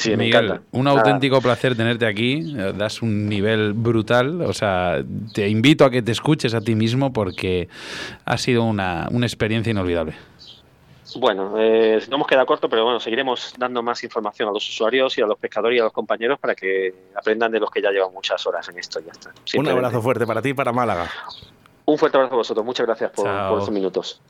Sí, 0.00 0.16
Miguel, 0.16 0.60
un 0.70 0.86
auténtico 0.86 1.40
placer 1.40 1.76
tenerte 1.76 2.06
aquí. 2.06 2.54
Eh, 2.56 2.72
das 2.76 3.02
un 3.02 3.28
nivel 3.28 3.72
brutal. 3.72 4.42
O 4.42 4.52
sea, 4.52 5.02
te 5.34 5.48
invito 5.48 5.84
a 5.84 5.90
que 5.90 6.02
te 6.02 6.12
escuches 6.12 6.54
a 6.54 6.60
ti 6.60 6.74
mismo 6.74 7.12
porque 7.12 7.68
ha 8.24 8.38
sido 8.38 8.64
una, 8.64 9.08
experiencia 9.22 9.70
inolvidable. 9.70 10.14
Bueno, 11.16 11.54
eh, 11.58 12.00
no 12.08 12.16
hemos 12.16 12.26
quedado 12.26 12.46
corto, 12.46 12.70
pero 12.70 12.84
bueno, 12.84 12.98
seguiremos 12.98 13.54
dando 13.58 13.82
más 13.82 14.02
información 14.02 14.48
a 14.48 14.52
los 14.52 14.66
usuarios 14.66 15.18
y 15.18 15.20
a 15.20 15.26
los 15.26 15.38
pescadores 15.38 15.76
y 15.76 15.80
a 15.80 15.84
los 15.84 15.92
compañeros 15.92 16.38
para 16.38 16.54
que 16.54 16.94
aprendan 17.14 17.52
de 17.52 17.60
los 17.60 17.70
que 17.70 17.82
ya 17.82 17.90
llevan 17.90 18.14
muchas 18.14 18.46
horas 18.46 18.66
en 18.70 18.78
esto. 18.78 19.00
Ya 19.00 19.12
está. 19.12 19.32
Un 19.58 19.68
abrazo 19.68 20.00
fuerte 20.00 20.26
para 20.26 20.40
ti 20.40 20.50
y 20.50 20.54
para 20.54 20.72
Málaga. 20.72 21.10
Un 21.84 21.98
fuerte 21.98 22.16
abrazo 22.16 22.34
a 22.34 22.38
vosotros. 22.38 22.64
Muchas 22.64 22.86
gracias 22.86 23.10
por, 23.10 23.24
por 23.24 23.58
estos 23.58 23.74
minutos. 23.74 24.22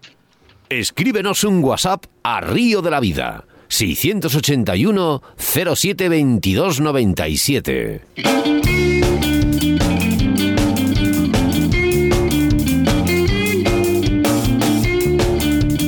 Escríbenos 0.69 1.45
un 1.45 1.63
WhatsApp 1.63 2.07
a 2.25 2.41
Río 2.41 2.83
de 2.83 2.91
la 2.91 2.99
Vida 2.99 3.45
681 3.73 5.23
07 5.39 6.09
22 6.11 6.81
97. 6.81 8.01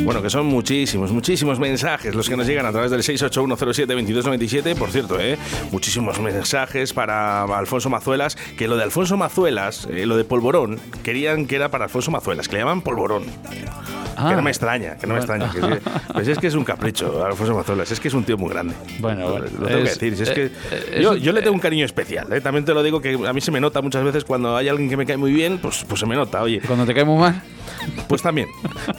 Bueno, 0.03 0.23
que 0.23 0.31
son 0.31 0.47
muchísimos, 0.47 1.13
muchísimos 1.13 1.59
mensajes 1.59 2.15
los 2.15 2.31
que 2.31 2.39
nos 2.39 2.47
llegan 2.47 2.65
a 2.65 2.73
través 2.73 2.91
del 2.91 3.03
681072297. 3.03 4.75
Por 4.77 4.91
cierto, 4.91 5.21
¿eh? 5.21 5.37
muchísimos 5.71 6.19
mensajes 6.21 6.95
para 6.95 7.43
Alfonso 7.43 7.91
Mazuelas. 7.91 8.37
Que 8.57 8.67
lo 8.67 8.79
de 8.79 8.85
Alfonso 8.85 9.19
Mazuelas, 9.19 9.87
eh, 9.91 10.07
lo 10.07 10.17
de 10.17 10.25
Polvorón, 10.25 10.81
querían 11.03 11.47
que 11.47 11.57
era 11.57 11.71
para 11.71 11.85
Alfonso 11.85 12.11
Mazuelas, 12.11 12.49
que 12.49 12.55
le 12.57 12.61
llaman 12.61 12.81
Polvorón. 12.81 13.25
Que 14.15 14.35
no 14.35 14.43
me 14.43 14.51
extraña, 14.51 14.97
que 14.97 15.07
no 15.07 15.15
me 15.15 15.21
extraña. 15.21 15.51
Que, 15.51 15.81
pues 16.13 16.29
es 16.29 16.39
que 16.39 16.47
es 16.47 16.55
un 16.55 16.65
capricho, 16.65 17.25
Alfonso 17.25 17.55
Mazuelas. 17.55 17.91
Es 17.91 18.01
que 18.01 18.09
es 18.09 18.15
un 18.15 18.25
tío 18.25 18.37
muy 18.37 18.51
grande. 18.51 18.75
Bueno, 18.99 19.39
lo, 19.39 19.45
tengo 19.45 19.67
que 19.67 19.75
decir. 19.77 20.15
Es 20.15 20.31
que 20.31 20.51
yo, 21.01 21.17
yo, 21.17 21.33
le 21.33 21.43
tengo 21.43 21.55
un 21.55 21.61
cariño 21.61 21.85
especial. 21.85 22.33
¿eh? 22.33 22.41
También 22.41 22.65
te 22.65 22.75
lo 22.75 22.83
digo 22.83 23.01
que 23.01 23.19
a 23.27 23.33
mí 23.33 23.41
se 23.41 23.51
me 23.51 23.61
nota 23.61 23.83
muchas 23.83 24.05
veces 24.05 24.25
cuando 24.25 24.57
hay 24.57 24.69
alguien 24.69 24.89
que 24.89 24.97
me 24.97 25.07
cae 25.07 25.17
muy 25.17 25.33
bien, 25.33 25.59
pues, 25.59 25.85
pues 25.89 26.01
se 26.01 26.07
me 26.07 26.15
nota. 26.15 26.43
Oye. 26.43 26.61
Cuando 26.67 26.87
te 26.87 26.95
cae 26.95 27.05
muy 27.05 27.19
mal. 27.19 27.43
Pues 28.09 28.23
también, 28.23 28.49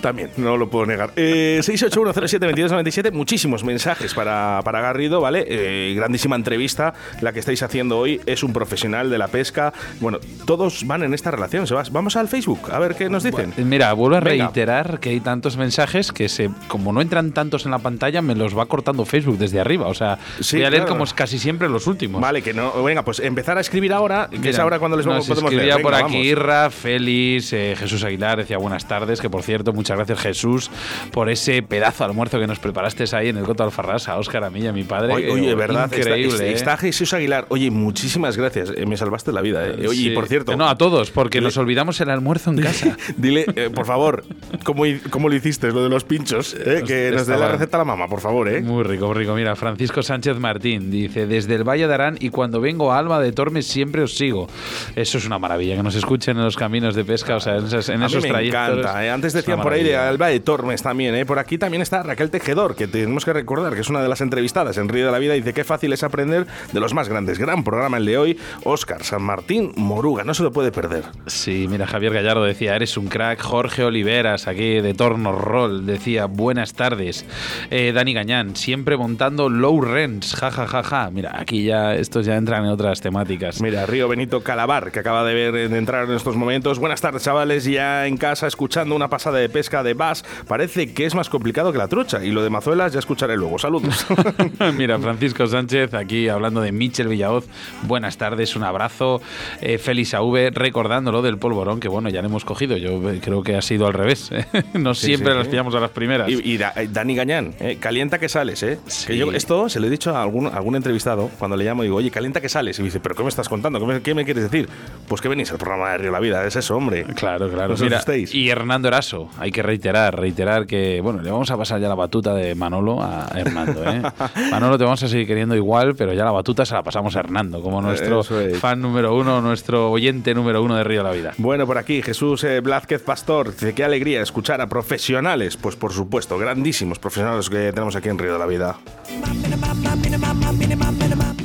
también, 0.01 0.31
no 0.37 0.57
lo 0.57 0.69
puedo 0.69 0.85
negar. 0.85 1.11
Eh, 1.15 1.59
681072297, 1.63 3.11
muchísimos 3.11 3.63
mensajes 3.63 4.13
para, 4.13 4.61
para 4.63 4.81
Garrido, 4.81 5.21
¿vale? 5.21 5.45
Eh, 5.47 5.93
grandísima 5.95 6.35
entrevista 6.35 6.93
la 7.21 7.33
que 7.33 7.39
estáis 7.39 7.63
haciendo 7.63 7.97
hoy. 7.97 8.21
Es 8.25 8.43
un 8.43 8.53
profesional 8.53 9.09
de 9.09 9.17
la 9.17 9.27
pesca. 9.27 9.73
Bueno, 9.99 10.19
todos 10.45 10.85
van 10.85 11.03
en 11.03 11.13
esta 11.13 11.31
relación. 11.31 11.65
Vamos 11.91 12.15
al 12.15 12.27
Facebook, 12.27 12.71
a 12.71 12.79
ver 12.79 12.95
qué 12.95 13.09
nos 13.09 13.23
dicen. 13.23 13.53
mira, 13.57 13.93
vuelvo 13.93 14.17
a 14.17 14.19
reiterar 14.19 14.99
que 15.05 15.11
hay 15.11 15.19
tantos 15.19 15.55
mensajes 15.55 16.11
que 16.11 16.27
se, 16.27 16.49
como 16.67 16.91
no 16.91 16.99
entran 16.99 17.31
tantos 17.31 17.65
en 17.65 17.69
la 17.69 17.77
pantalla, 17.77 18.23
me 18.23 18.33
los 18.33 18.57
va 18.57 18.65
cortando 18.65 19.05
Facebook 19.05 19.37
desde 19.37 19.59
arriba. 19.59 19.85
O 19.85 19.93
sea, 19.93 20.17
voy 20.51 20.63
a 20.63 20.69
leer 20.71 20.87
como 20.87 21.03
es 21.03 21.13
casi 21.13 21.37
siempre 21.37 21.69
los 21.69 21.85
últimos. 21.85 22.19
Vale, 22.19 22.41
que 22.41 22.55
no. 22.55 22.83
Venga, 22.83 23.05
pues 23.05 23.19
empezar 23.19 23.59
a 23.59 23.61
escribir 23.61 23.93
ahora, 23.93 24.27
que 24.41 24.49
es 24.49 24.57
ahora 24.57 24.79
cuando 24.79 24.97
les 24.97 25.05
vamos, 25.05 25.27
podemos 25.27 25.53
leer. 25.53 25.79
por 25.83 25.93
aquí 25.93 26.17
Irra, 26.17 26.71
Félix, 26.71 27.53
eh, 27.53 27.75
Jesús 27.77 28.03
Aguilar, 28.03 28.39
decía 28.39 28.57
buenas 28.57 28.87
tardes, 28.87 29.21
que 29.21 29.29
por 29.29 29.43
cierto, 29.43 29.73
muchas 29.73 29.95
gracias 29.95 30.19
Jesús 30.21 30.71
por 31.11 31.29
ese 31.29 31.61
pedazo 31.61 32.03
de 32.03 32.09
almuerzo 32.09 32.39
que 32.39 32.47
nos 32.47 32.57
preparaste 32.57 33.05
ahí 33.15 33.29
en 33.29 33.37
el 33.37 33.43
Coto 33.43 33.63
Alfarrás, 33.63 34.09
a 34.09 34.17
Óscar, 34.17 34.43
a 34.43 34.49
mí 34.49 34.61
y 34.61 34.67
a 34.67 34.73
mi 34.73 34.85
padre. 34.85 35.13
Oye, 35.13 35.29
oye 35.29 35.53
verdad, 35.53 35.87
increíble. 35.95 36.51
Está, 36.51 36.73
¿eh? 36.73 36.77
Jesús 36.77 37.13
Aguilar. 37.13 37.45
Oye, 37.49 37.69
muchísimas 37.69 38.37
gracias, 38.37 38.73
eh, 38.75 38.87
me 38.87 38.97
salvaste 38.97 39.31
la 39.31 39.41
vida. 39.41 39.67
Eh. 39.67 39.87
Oye, 39.87 40.15
por 40.15 40.27
cierto. 40.27 40.57
No, 40.57 40.67
a 40.67 40.75
todos, 40.79 41.11
porque 41.11 41.41
nos 41.41 41.57
olvidamos 41.57 42.01
el 42.01 42.09
almuerzo 42.09 42.49
en 42.49 42.57
casa. 42.63 42.97
Dile, 43.17 43.45
por 43.69 43.85
favor, 43.85 44.25
¿cómo, 44.63 44.83
¿cómo, 45.09 45.29
lo 45.29 45.35
hiciste, 45.35 45.71
lo 45.71 45.83
de 45.83 45.89
los 45.89 46.03
pinchos? 46.03 46.55
que 46.85 47.11
nos 47.11 47.27
dé 47.27 47.37
la 47.37 47.49
receta 47.49 47.77
a 47.77 47.79
la 47.79 47.85
mamá, 47.85 48.07
por 48.07 48.21
favor. 48.21 48.49
¿eh? 48.49 48.61
Muy 48.61 48.83
rico, 48.83 49.07
muy 49.07 49.15
rico. 49.15 49.33
Mira, 49.33 49.55
Francisco 49.55 50.03
Sánchez 50.03 50.37
Martín 50.37 50.91
dice, 50.91 51.27
desde 51.27 51.55
el 51.55 51.63
Valle 51.63 51.87
de 51.87 51.93
Arán 51.93 52.17
y 52.19 52.29
cuando 52.29 52.61
vengo 52.61 52.91
a 52.91 52.99
Alba 52.99 53.19
de 53.19 53.31
Tormes 53.31 53.67
siempre 53.67 54.01
os 54.01 54.15
sigo. 54.15 54.47
Eso 54.95 55.17
es 55.17 55.25
una 55.25 55.39
maravilla, 55.39 55.75
que 55.75 55.83
nos 55.83 55.95
escuchen 55.95 56.37
en 56.37 56.43
los 56.43 56.55
caminos 56.55 56.95
de 56.95 57.05
pesca, 57.05 57.35
o 57.35 57.39
sea, 57.39 57.57
en 57.57 57.65
esos, 57.65 57.89
en 57.89 58.03
a 58.03 58.07
esos 58.07 58.23
mí 58.23 58.31
me 58.31 58.47
encanta. 58.47 59.13
Antes 59.13 59.33
decían 59.33 59.61
por 59.61 59.73
ahí 59.73 59.83
de 59.83 59.95
Alba 59.95 60.27
de 60.27 60.39
Tormes 60.39 60.81
también. 60.81 61.15
¿eh? 61.15 61.25
Por 61.25 61.39
aquí 61.39 61.57
también 61.57 61.81
está 61.81 62.03
Raquel 62.03 62.29
Tejedor, 62.29 62.75
que 62.75 62.87
tenemos 62.87 63.25
que 63.25 63.33
recordar 63.33 63.73
que 63.73 63.81
es 63.81 63.89
una 63.89 64.01
de 64.01 64.09
las 64.09 64.21
entrevistadas 64.21 64.77
en 64.77 64.89
Río 64.89 65.05
de 65.05 65.11
la 65.11 65.19
Vida. 65.19 65.33
Dice, 65.33 65.53
qué 65.53 65.63
fácil 65.63 65.93
es 65.93 66.03
aprender 66.03 66.45
de 66.71 66.79
los 66.79 66.93
más 66.93 67.09
grandes. 67.09 67.39
Gran 67.39 67.63
programa 67.63 67.97
el 67.97 68.05
de 68.05 68.17
hoy. 68.17 68.39
Óscar 68.63 69.03
San 69.03 69.21
Martín 69.21 69.71
Moruga, 69.75 70.23
no 70.23 70.33
se 70.33 70.43
lo 70.43 70.51
puede 70.51 70.71
perder. 70.71 71.03
Sí, 71.27 71.67
mira, 71.69 71.87
Javier 71.87 72.13
Gallardo 72.13 72.43
decía, 72.43 72.75
eres 72.75 72.97
un 72.97 73.07
crack. 73.07 73.41
Jorge 73.41 73.83
Oliveras, 73.83 74.47
aquí 74.47 74.81
de 74.85 74.93
Torno 74.93 75.31
Roll, 75.31 75.85
decía, 75.85 76.25
buenas 76.27 76.73
tardes. 76.73 77.25
Eh, 77.71 77.91
Dani 77.93 78.13
Gañán, 78.13 78.55
siempre 78.55 78.97
montando 78.97 79.49
low 79.49 79.81
rents, 79.81 80.35
ja, 80.35 80.51
ja, 80.51 80.67
ja, 80.67 80.83
ja. 80.83 81.09
Mira, 81.11 81.31
aquí 81.39 81.63
ya 81.63 81.95
estos 81.95 82.25
ya 82.25 82.35
entran 82.35 82.63
en 82.65 82.69
otras 82.69 83.01
temáticas. 83.01 83.61
Mira, 83.61 83.85
Río 83.85 84.07
Benito 84.07 84.41
Calabar, 84.41 84.91
que 84.91 84.99
acaba 84.99 85.23
de 85.23 85.33
ver 85.33 85.69
de 85.69 85.77
entrar 85.77 86.07
en 86.07 86.15
estos 86.15 86.35
momentos. 86.35 86.77
Buenas 86.77 87.01
tardes, 87.01 87.23
chavales, 87.23 87.65
ya 87.65 88.05
en 88.05 88.17
casa 88.17 88.47
escuchando 88.47 88.95
una 88.95 89.09
pasada 89.09 89.39
de 89.39 89.49
pesca 89.49 89.81
de 89.81 89.95
bass. 89.95 90.23
Parece 90.47 90.93
que 90.93 91.05
es 91.05 91.15
más 91.15 91.29
complicado 91.29 91.71
que 91.71 91.77
la 91.77 91.87
trucha. 91.87 92.23
Y 92.23 92.31
lo 92.31 92.43
de 92.43 92.49
Mazuelas 92.49 92.93
ya 92.93 92.99
escucharé 92.99 93.35
luego. 93.37 93.57
Saludos. 93.57 94.05
Mira, 94.77 94.99
Francisco 94.99 95.47
Sánchez, 95.47 95.93
aquí 95.93 96.29
hablando 96.29 96.61
de 96.61 96.71
Michel 96.71 97.07
Villaoz. 97.07 97.47
Buenas 97.83 98.17
tardes, 98.17 98.55
un 98.55 98.63
abrazo. 98.63 99.21
Eh, 99.61 99.77
Félix 99.77 100.13
AV, 100.13 100.51
recordándolo 100.53 101.21
del 101.21 101.37
polvorón, 101.37 101.79
que 101.79 101.87
bueno, 101.87 102.09
ya 102.09 102.21
lo 102.21 102.27
hemos 102.27 102.45
cogido. 102.45 102.77
Yo 102.77 103.01
creo 103.21 103.41
que 103.41 103.55
ha 103.55 103.61
sido 103.61 103.87
al 103.87 103.93
revés. 103.93 104.29
no 104.79 104.93
siempre 104.93 105.33
las 105.33 105.47
pillamos 105.47 105.73
a 105.75 105.79
las 105.79 105.91
primeras. 105.91 106.29
Y, 106.29 106.57
Dani 106.57 107.15
Gañán, 107.15 107.53
eh, 107.59 107.77
calienta 107.79 108.19
que 108.19 108.29
sales, 108.29 108.63
¿eh? 108.63 108.79
Que 109.07 109.17
yo 109.17 109.31
esto 109.31 109.69
se 109.69 109.79
lo 109.79 109.87
he 109.87 109.89
dicho 109.89 110.15
a 110.15 110.21
algún, 110.21 110.47
algún 110.47 110.75
entrevistado 110.75 111.29
cuando 111.39 111.57
le 111.57 111.65
llamo 111.65 111.83
y 111.83 111.87
digo, 111.87 111.97
oye, 111.97 112.11
calienta 112.11 112.41
que 112.41 112.49
sales. 112.49 112.77
Y 112.79 112.81
me 112.81 112.87
dice, 112.87 112.99
¿pero 112.99 113.15
qué 113.15 113.23
me 113.23 113.29
estás 113.29 113.49
contando? 113.49 113.79
¿Qué 114.01 114.13
me, 114.13 114.25
quieres 114.25 114.43
decir? 114.43 114.69
Pues 115.07 115.21
que 115.21 115.27
venís 115.27 115.51
al 115.51 115.57
programa 115.57 115.91
de 115.91 115.97
Río 115.99 116.11
La 116.11 116.19
Vida, 116.19 116.45
es 116.45 116.55
eso, 116.55 116.75
hombre. 116.75 117.05
Claro, 117.15 117.49
claro. 117.49 117.75
Mira, 117.79 118.03
y 118.31 118.49
Hernando 118.49 118.87
Eraso, 118.87 119.29
hay 119.37 119.51
que 119.51 119.61
reiterar, 119.61 120.19
reiterar 120.19 120.65
que, 120.65 121.01
bueno, 121.01 121.21
le 121.21 121.31
vamos 121.31 121.49
a 121.51 121.57
pasar 121.57 121.79
ya 121.79 121.87
la 121.87 121.95
batuta 121.95 122.33
de 122.33 122.55
Manolo 122.55 123.01
a 123.01 123.27
Hernando, 123.35 123.83
¿eh? 123.83 124.01
Manolo 124.51 124.77
te 124.77 124.83
vamos 124.83 125.01
a 125.03 125.07
seguir 125.07 125.27
queriendo 125.27 125.55
igual, 125.55 125.95
pero 125.95 126.13
ya 126.13 126.23
la 126.23 126.31
batuta 126.31 126.65
se 126.65 126.73
la 126.73 126.83
pasamos 126.83 127.15
a 127.15 127.19
Hernando, 127.19 127.61
como 127.61 127.81
nuestro 127.81 128.23
fan 128.23 128.81
número 128.81 129.15
uno, 129.15 129.41
nuestro 129.41 129.91
oyente 129.91 130.33
número 130.33 130.61
uno 130.63 130.75
de 130.75 130.83
Río 130.83 131.03
La 131.03 131.11
Vida. 131.11 131.33
Bueno, 131.37 131.65
por 131.65 131.77
aquí, 131.77 132.01
Jesús 132.01 132.43
eh, 132.43 132.59
Blázquez 132.59 133.01
Pastor, 133.01 133.51
dice, 133.51 133.73
qué 133.73 133.83
alegría 133.83 134.21
escuchar 134.21 134.61
a 134.61 134.64
profesionales, 134.67 135.57
pues 135.57 135.75
por 135.75 135.93
supuesto, 135.93 136.37
grandísimos 136.37 136.99
profesionales 136.99 137.49
que 137.49 137.71
tenemos 137.71 137.95
aquí 137.95 138.09
en 138.09 138.17
Río 138.17 138.33
de 138.33 138.39
la 138.39 138.45
Vida. 138.45 138.77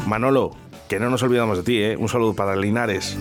Manolo, 0.07 0.57
que 0.89 0.99
no 0.99 1.11
nos 1.11 1.23
olvidamos 1.23 1.59
de 1.59 1.63
ti, 1.63 1.83
¿eh? 1.83 1.97
Un 1.97 2.09
saludo 2.09 2.35
para 2.35 2.57
Linares. 2.57 3.17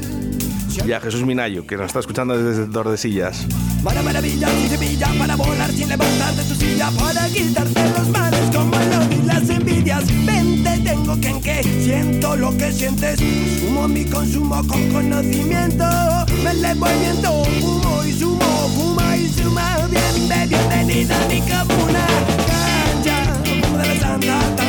Y 0.85 0.91
a 0.91 0.99
Jesús 0.99 1.23
Minayo, 1.23 1.65
que 1.65 1.75
nos 1.75 1.87
está 1.87 1.99
escuchando 1.99 2.37
desde 2.37 2.67
Tordesillas. 2.67 3.45
Para 3.83 4.01
maravillas 4.01 4.51
y 4.65 4.69
semilla, 4.69 5.07
para 5.17 5.35
volar 5.35 5.71
sin 5.71 5.89
levantarte 5.89 6.43
tu 6.43 6.55
silla, 6.55 6.91
para 6.91 7.27
quitarte 7.27 7.89
los 7.97 8.09
males 8.09 8.55
como 8.55 8.75
el 8.75 9.13
y 9.13 9.25
las 9.25 9.49
envidias. 9.49 10.05
Vente, 10.25 10.79
tengo 10.83 11.19
que 11.19 11.29
en 11.29 11.41
que 11.41 11.63
siento 11.63 12.35
lo 12.35 12.55
que 12.57 12.71
sientes. 12.71 13.19
Sumo 13.59 13.87
mi 13.87 14.05
consumo 14.05 14.65
con 14.67 14.89
conocimiento. 14.89 15.85
Me 16.43 16.51
elevo 16.51 16.87
el 16.87 16.99
viento, 16.99 17.43
fumo 17.61 18.03
y 18.05 18.11
sumo, 18.11 18.69
fuma 18.75 19.17
y 19.17 19.29
suma. 19.29 19.87
Bien, 19.89 20.49
bienvenida 20.49 21.15
a 21.15 21.27
mi 21.27 21.39
comuna. 21.41 22.07
Cancha, 22.47 23.33
de 23.43 23.87
la 23.87 23.99
santa 23.99 24.68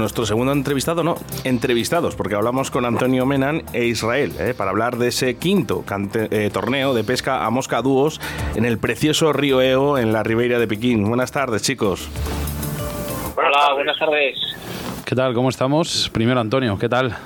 Nuestro 0.00 0.26
segundo 0.26 0.52
entrevistado, 0.52 1.04
no, 1.04 1.14
entrevistados, 1.44 2.16
porque 2.16 2.34
hablamos 2.34 2.70
con 2.70 2.84
Antonio 2.84 3.26
Menan 3.26 3.62
e 3.72 3.84
Israel, 3.84 4.34
¿eh? 4.40 4.54
para 4.56 4.70
hablar 4.70 4.96
de 4.96 5.08
ese 5.08 5.36
quinto 5.36 5.84
eh, 6.14 6.50
torneo 6.52 6.94
de 6.94 7.04
pesca 7.04 7.44
a 7.44 7.50
mosca 7.50 7.82
dúos 7.82 8.20
en 8.56 8.64
el 8.64 8.78
precioso 8.78 9.32
río 9.32 9.60
Eo, 9.60 9.98
en 9.98 10.12
la 10.12 10.22
Ribeira 10.22 10.58
de 10.58 10.66
Piquín. 10.66 11.06
Buenas 11.06 11.30
tardes, 11.30 11.62
chicos. 11.62 12.08
Hola, 13.36 13.74
buenas 13.74 13.98
tardes. 13.98 14.38
¿Qué 15.04 15.14
tal? 15.14 15.34
¿Cómo 15.34 15.50
estamos? 15.50 16.10
Primero, 16.12 16.40
Antonio, 16.40 16.78
¿qué 16.78 16.88
tal? 16.88 17.16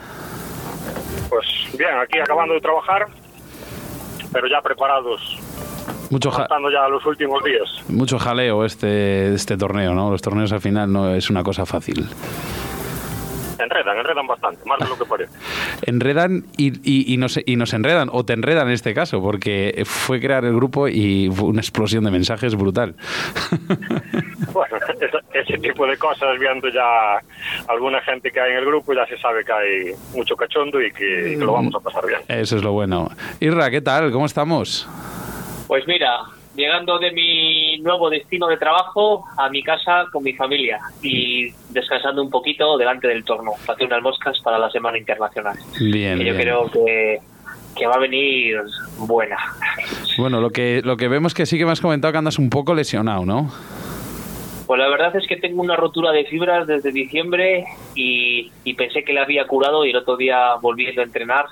Pues 1.30 1.46
bien, 1.78 1.96
aquí 2.02 2.18
acabando 2.18 2.54
de 2.54 2.60
trabajar, 2.60 3.06
pero 4.32 4.48
ya 4.48 4.60
preparados 4.60 5.38
mucho 6.14 6.30
ya 6.30 6.88
los 6.88 7.04
últimos 7.06 7.42
días. 7.42 7.82
Mucho 7.88 8.20
jaleo 8.20 8.64
este, 8.64 9.34
este 9.34 9.56
torneo, 9.56 9.94
¿no? 9.94 10.10
Los 10.10 10.22
torneos 10.22 10.52
al 10.52 10.60
final 10.60 10.92
no 10.92 11.12
es 11.12 11.28
una 11.28 11.42
cosa 11.42 11.66
fácil. 11.66 12.06
Enredan, 13.58 13.98
enredan 13.98 14.26
bastante, 14.26 14.60
más 14.64 14.78
de 14.78 14.86
lo 14.86 14.96
que 14.96 15.04
parece. 15.06 15.32
enredan 15.86 16.44
y, 16.56 17.12
y, 17.12 17.16
nos, 17.16 17.40
y 17.44 17.56
nos 17.56 17.72
enredan, 17.72 18.10
o 18.12 18.24
te 18.24 18.32
enredan 18.32 18.68
en 18.68 18.74
este 18.74 18.94
caso, 18.94 19.20
porque 19.20 19.82
fue 19.84 20.20
crear 20.20 20.44
el 20.44 20.54
grupo 20.54 20.86
y 20.86 21.30
fue 21.32 21.48
una 21.48 21.60
explosión 21.60 22.04
de 22.04 22.12
mensajes 22.12 22.54
brutal. 22.54 22.94
bueno, 24.52 24.76
ese, 25.32 25.58
tipo 25.58 25.84
de 25.86 25.96
cosas, 25.96 26.38
viendo 26.38 26.68
ya 26.68 27.20
alguna 27.66 28.00
gente 28.02 28.30
que 28.30 28.40
hay 28.40 28.52
en 28.52 28.58
el 28.58 28.66
grupo, 28.66 28.92
ya 28.92 29.06
se 29.06 29.18
sabe 29.18 29.44
que 29.44 29.52
hay 29.52 29.92
mucho 30.14 30.36
cachondo 30.36 30.80
y 30.80 30.92
que, 30.92 31.32
y 31.32 31.38
que 31.38 31.44
lo 31.44 31.54
vamos 31.54 31.74
a 31.74 31.80
pasar 31.80 32.06
bien. 32.06 32.20
Eso 32.28 32.56
es 32.56 32.62
lo 32.62 32.72
bueno. 32.72 33.08
Irra, 33.40 33.68
¿qué 33.70 33.80
tal? 33.80 34.12
¿Cómo 34.12 34.26
estamos? 34.26 34.88
Pues 35.74 35.88
mira, 35.88 36.20
llegando 36.54 37.00
de 37.00 37.10
mi 37.10 37.78
nuevo 37.78 38.08
destino 38.08 38.46
de 38.46 38.56
trabajo 38.56 39.24
a 39.36 39.48
mi 39.48 39.60
casa 39.60 40.04
con 40.12 40.22
mi 40.22 40.32
familia 40.32 40.78
y 41.02 41.50
descansando 41.70 42.22
un 42.22 42.30
poquito 42.30 42.78
delante 42.78 43.08
del 43.08 43.24
torno, 43.24 43.54
hacer 43.66 43.84
unas 43.84 44.00
moscas 44.00 44.38
para 44.44 44.56
la 44.56 44.70
Semana 44.70 44.96
Internacional. 44.96 45.56
Bien. 45.80 46.20
yo 46.20 46.36
creo 46.36 46.70
que, 46.70 47.18
que 47.76 47.86
va 47.88 47.94
a 47.94 47.98
venir 47.98 48.60
buena. 48.98 49.36
Bueno, 50.16 50.40
lo 50.40 50.50
que, 50.50 50.80
lo 50.84 50.96
que 50.96 51.08
vemos 51.08 51.34
que 51.34 51.44
sí 51.44 51.58
que 51.58 51.66
me 51.66 51.72
has 51.72 51.80
comentado 51.80 52.12
que 52.12 52.18
andas 52.18 52.38
un 52.38 52.50
poco 52.50 52.72
lesionado, 52.72 53.24
¿no? 53.24 53.50
Pues 54.68 54.78
la 54.78 54.88
verdad 54.88 55.16
es 55.16 55.26
que 55.26 55.38
tengo 55.38 55.60
una 55.60 55.74
rotura 55.74 56.12
de 56.12 56.24
fibras 56.26 56.68
desde 56.68 56.92
diciembre 56.92 57.64
y, 57.96 58.52
y 58.62 58.74
pensé 58.74 59.02
que 59.02 59.12
la 59.12 59.22
había 59.22 59.44
curado 59.48 59.84
y 59.84 59.90
el 59.90 59.96
otro 59.96 60.16
día 60.16 60.54
volviendo 60.62 61.00
a 61.00 61.04
entrenar 61.04 61.46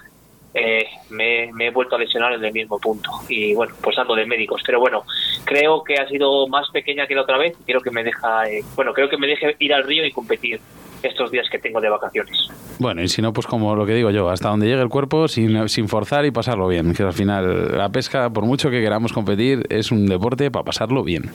eh, 0.54 0.86
me, 1.10 1.50
he 1.58 1.70
vuelto 1.70 1.96
a 1.96 1.98
lesionar 1.98 2.32
en 2.34 2.44
el 2.44 2.52
mismo 2.52 2.78
punto. 2.78 3.10
Y 3.28 3.54
bueno, 3.54 3.74
pues 3.82 3.98
ando 3.98 4.14
de 4.14 4.26
médicos. 4.26 4.62
Pero 4.64 4.80
bueno, 4.80 5.04
creo 5.44 5.82
que 5.82 5.94
ha 5.94 6.08
sido 6.08 6.46
más 6.48 6.68
pequeña 6.70 7.06
que 7.06 7.14
la 7.14 7.22
otra 7.22 7.38
vez. 7.38 7.56
Creo 7.66 7.80
que 7.80 7.90
me 7.90 8.04
deja, 8.04 8.48
eh, 8.48 8.64
bueno, 8.74 8.92
creo 8.92 9.08
que 9.08 9.16
me 9.16 9.26
deje 9.26 9.56
ir 9.58 9.74
al 9.74 9.84
río 9.84 10.04
y 10.04 10.12
competir 10.12 10.60
estos 11.02 11.30
días 11.30 11.46
que 11.50 11.58
tengo 11.58 11.80
de 11.80 11.88
vacaciones. 11.88 12.48
Bueno, 12.78 13.02
y 13.02 13.08
si 13.08 13.22
no, 13.22 13.32
pues 13.32 13.46
como 13.46 13.74
lo 13.76 13.86
que 13.86 13.94
digo 13.94 14.10
yo, 14.10 14.28
hasta 14.28 14.48
donde 14.48 14.66
llegue 14.66 14.82
el 14.82 14.88
cuerpo, 14.88 15.28
sin, 15.28 15.88
forzar 15.88 16.24
y 16.26 16.30
pasarlo 16.30 16.68
bien. 16.68 16.94
Que 16.94 17.02
al 17.02 17.12
final 17.12 17.76
la 17.76 17.88
pesca, 17.90 18.30
por 18.30 18.44
mucho 18.44 18.70
que 18.70 18.80
queramos 18.80 19.12
competir, 19.12 19.64
es 19.68 19.92
un 19.92 20.06
deporte 20.06 20.50
para 20.50 20.64
pasarlo 20.64 21.04
bien. 21.04 21.30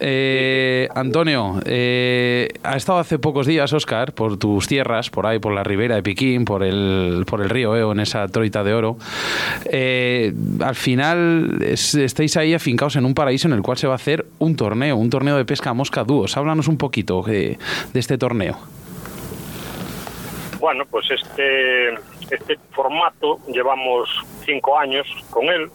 Eh, 0.00 0.88
Antonio, 0.94 1.60
eh, 1.66 2.48
ha 2.62 2.76
estado 2.76 2.98
hace 2.98 3.18
pocos 3.18 3.46
días, 3.46 3.72
Oscar, 3.72 4.12
por 4.12 4.38
tus 4.38 4.66
tierras, 4.66 5.10
por 5.10 5.26
ahí, 5.26 5.38
por 5.38 5.52
la 5.52 5.64
ribera 5.64 5.96
de 5.96 6.02
Piquín, 6.02 6.44
por 6.44 6.62
el, 6.62 7.24
por 7.26 7.42
el 7.42 7.50
río 7.50 7.76
Eo, 7.76 7.92
en 7.92 8.00
esa 8.00 8.26
troita 8.28 8.64
de 8.64 8.74
oro. 8.74 8.96
Eh, 9.66 10.32
al 10.60 10.74
final 10.74 11.58
estáis 11.62 12.36
ahí 12.36 12.54
afincados 12.54 12.96
en 12.96 13.04
un 13.04 13.14
paraíso 13.14 13.48
en 13.48 13.54
el 13.54 13.62
cual 13.62 13.76
se 13.76 13.86
va 13.86 13.94
a 13.94 13.96
hacer 13.96 14.26
un 14.38 14.56
torneo, 14.56 14.96
un 14.96 15.10
torneo 15.10 15.36
de 15.36 15.44
pesca 15.44 15.74
mosca 15.74 16.04
dúos. 16.04 16.36
Háblanos 16.36 16.68
un 16.68 16.78
poquito 16.78 17.22
de 17.22 17.58
este 17.94 18.18
torneo. 18.18 18.73
Bueno, 20.64 20.86
pues 20.90 21.04
este, 21.10 21.90
este 22.30 22.56
formato 22.70 23.38
llevamos 23.48 24.08
cinco 24.46 24.78
años 24.78 25.06
con 25.28 25.44
él. 25.44 25.68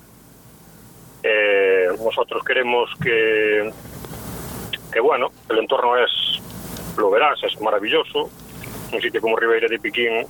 Eh, 1.22 1.90
nosotros 2.04 2.44
queremos 2.44 2.90
que, 3.00 3.72
que, 4.92 5.00
bueno, 5.00 5.28
el 5.48 5.60
entorno 5.60 5.96
es, 5.96 6.42
lo 6.98 7.12
verás, 7.12 7.38
es 7.44 7.62
maravilloso. 7.62 8.32
Un 8.92 9.00
sitio 9.00 9.22
como 9.22 9.38
Ribeira 9.38 9.68
de 9.68 9.78
Piquín, 9.78 10.26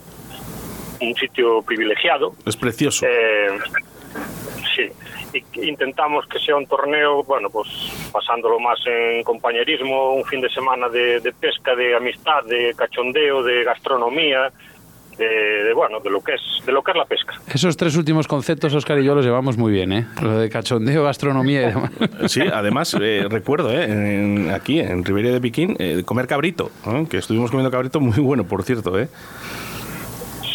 un 0.99 1.15
sitio 1.15 1.61
privilegiado. 1.61 2.35
Es 2.45 2.57
precioso. 2.57 3.05
Eh, 3.07 3.57
sí, 4.75 4.91
y 5.31 5.69
intentamos 5.69 6.27
que 6.27 6.37
sea 6.37 6.57
un 6.57 6.67
torneo, 6.67 7.23
bueno, 7.23 7.49
pues 7.49 7.69
pasándolo 8.11 8.59
más 8.59 8.79
en 8.85 9.23
compañerismo, 9.23 10.13
un 10.13 10.25
fin 10.25 10.41
de 10.41 10.49
semana 10.49 10.89
de, 10.89 11.33
pesca, 11.39 11.75
de 11.75 11.95
amistad, 11.95 12.43
de 12.45 12.73
cachondeo, 12.75 13.43
de 13.43 13.63
gastronomía, 13.63 14.51
de, 15.17 15.73
bueno, 15.73 15.99
de 15.99 16.09
lo 16.09 16.21
que 16.21 16.35
es 16.35 16.41
de 16.65 16.71
lo 16.71 16.81
que 16.81 16.91
es 16.91 16.97
la 16.97 17.05
pesca. 17.05 17.33
Esos 17.53 17.75
tres 17.75 17.95
últimos 17.97 18.27
conceptos, 18.27 18.73
Oscar 18.73 18.99
y 18.99 19.03
yo 19.03 19.15
los 19.15 19.25
llevamos 19.25 19.57
muy 19.57 19.71
bien, 19.71 19.91
¿eh? 19.91 20.07
Lo 20.21 20.39
de 20.39 20.49
cachondeo, 20.49 21.03
gastronomía 21.03 21.61
y 21.61 21.65
demás. 21.73 21.91
Sí, 22.27 22.41
además 22.41 22.95
eh, 23.01 23.25
recuerdo, 23.29 23.71
¿eh? 23.71 24.51
aquí 24.53 24.79
en 24.79 25.03
Ribeira 25.03 25.31
de 25.31 25.41
Piquín, 25.41 25.75
eh, 25.79 26.03
comer 26.05 26.27
cabrito, 26.27 26.71
que 27.09 27.17
estuvimos 27.17 27.51
comiendo 27.51 27.71
cabrito 27.71 27.99
muy 27.99 28.19
bueno, 28.19 28.45
por 28.45 28.63
cierto, 28.63 28.97
¿eh? 28.97 29.09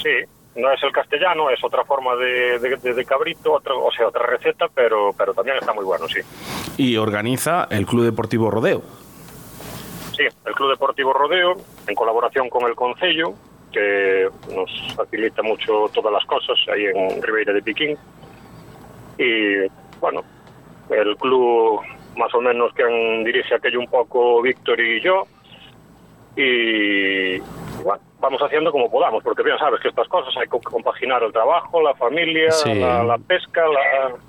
Sí, 0.02 0.33
no 0.56 0.72
es 0.72 0.82
el 0.82 0.92
castellano, 0.92 1.50
es 1.50 1.62
otra 1.64 1.84
forma 1.84 2.14
de, 2.16 2.58
de, 2.58 3.04
cabrito, 3.04 3.54
o 3.54 3.92
sea, 3.92 4.08
otra 4.08 4.26
receta, 4.26 4.66
pero, 4.72 5.10
pero 5.16 5.34
también 5.34 5.56
está 5.58 5.72
muy 5.72 5.84
bueno, 5.84 6.06
sí. 6.08 6.20
Y 6.76 6.96
organiza 6.96 7.66
el 7.70 7.86
Club 7.86 8.04
Deportivo 8.04 8.50
Rodeo. 8.50 8.82
Sí, 10.16 10.22
el 10.22 10.54
Club 10.54 10.70
Deportivo 10.70 11.12
Rodeo, 11.12 11.54
en 11.86 11.94
colaboración 11.94 12.48
con 12.48 12.68
el 12.68 12.74
Concello, 12.74 13.34
que 13.72 14.28
nos 14.54 14.70
facilita 14.94 15.42
mucho 15.42 15.90
todas 15.92 16.12
las 16.12 16.24
cosas 16.26 16.56
ahí 16.72 16.86
en 16.86 17.20
Ribeira 17.20 17.52
de 17.52 17.62
Piquín. 17.62 17.98
Y 19.18 19.68
bueno, 20.00 20.22
el 20.90 21.16
club 21.16 21.80
más 22.16 22.32
o 22.34 22.40
menos 22.40 22.72
que 22.74 22.84
dirige 23.24 23.54
aquello 23.54 23.80
un 23.80 23.88
poco 23.88 24.40
Víctor 24.42 24.80
y 24.80 25.00
yo. 25.00 25.24
Y 26.36 27.38
bueno, 27.82 28.02
vamos 28.24 28.40
haciendo 28.40 28.72
como 28.72 28.90
podamos, 28.90 29.22
porque 29.22 29.42
bien 29.42 29.58
sabes 29.58 29.80
que 29.80 29.88
estas 29.88 30.08
cosas 30.08 30.34
hay 30.38 30.48
que 30.48 30.58
compaginar 30.60 31.22
el 31.22 31.30
trabajo, 31.30 31.82
la 31.82 31.94
familia, 31.94 32.48
la, 32.64 33.18
pesca, 33.18 33.64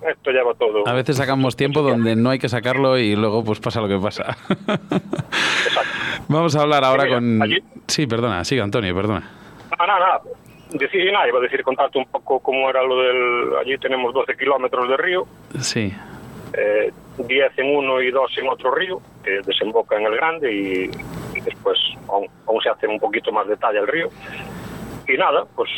esto 0.09 0.31
lleva 0.31 0.53
todo. 0.53 0.85
A 0.85 0.91
veces 0.91 1.15
sacamos 1.15 1.55
tiempo 1.55 1.81
donde 1.81 2.15
no 2.17 2.29
hay 2.29 2.39
que 2.39 2.49
sacarlo 2.49 2.97
y 2.97 3.15
luego 3.15 3.43
pues 3.45 3.61
pasa 3.61 3.79
lo 3.79 3.87
que 3.87 3.97
pasa. 3.97 4.35
Exacto. 4.67 5.91
Vamos 6.27 6.55
a 6.57 6.61
hablar 6.61 6.83
ahora 6.83 7.07
con... 7.07 7.39
Sí, 7.87 8.05
perdona, 8.05 8.43
sigue 8.43 8.61
Antonio, 8.61 8.93
perdona. 8.93 9.29
Nada, 9.71 9.87
nada, 9.87 9.99
nada. 9.99 10.21
Decir 10.71 11.09
nada, 11.13 11.29
iba 11.29 11.39
a 11.39 11.41
decir, 11.41 11.63
contarte 11.63 11.97
un 11.97 12.05
poco 12.07 12.41
cómo 12.41 12.69
era 12.69 12.83
lo 12.83 12.97
del... 13.01 13.57
Allí 13.61 13.77
tenemos 13.77 14.13
12 14.13 14.35
kilómetros 14.35 14.89
de 14.89 14.97
río. 14.97 15.25
Sí. 15.59 15.93
Eh, 16.51 16.91
10 17.17 17.59
en 17.59 17.77
uno 17.77 18.01
y 18.01 18.11
2 18.11 18.37
en 18.39 18.49
otro 18.49 18.75
río, 18.75 18.99
que 19.25 19.41
desemboca 19.45 19.97
en 19.97 20.05
el 20.05 20.15
grande 20.15 20.53
y, 20.53 21.41
después 21.41 21.77
aún, 22.07 22.29
se 22.61 22.69
hace 22.69 22.87
un 22.87 22.99
poquito 22.99 23.31
más 23.31 23.47
detalle 23.47 23.79
el 23.79 23.87
río. 23.87 24.09
Y 25.07 25.17
nada, 25.17 25.45
pues 25.55 25.69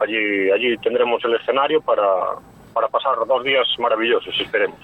allí, 0.00 0.50
allí 0.50 0.76
tendremos 0.78 1.24
el 1.24 1.34
escenario 1.34 1.80
para, 1.80 2.02
para 2.72 2.88
pasar 2.88 3.14
dos 3.26 3.44
días 3.44 3.66
maravillosos, 3.78 4.34
esperemos. 4.40 4.78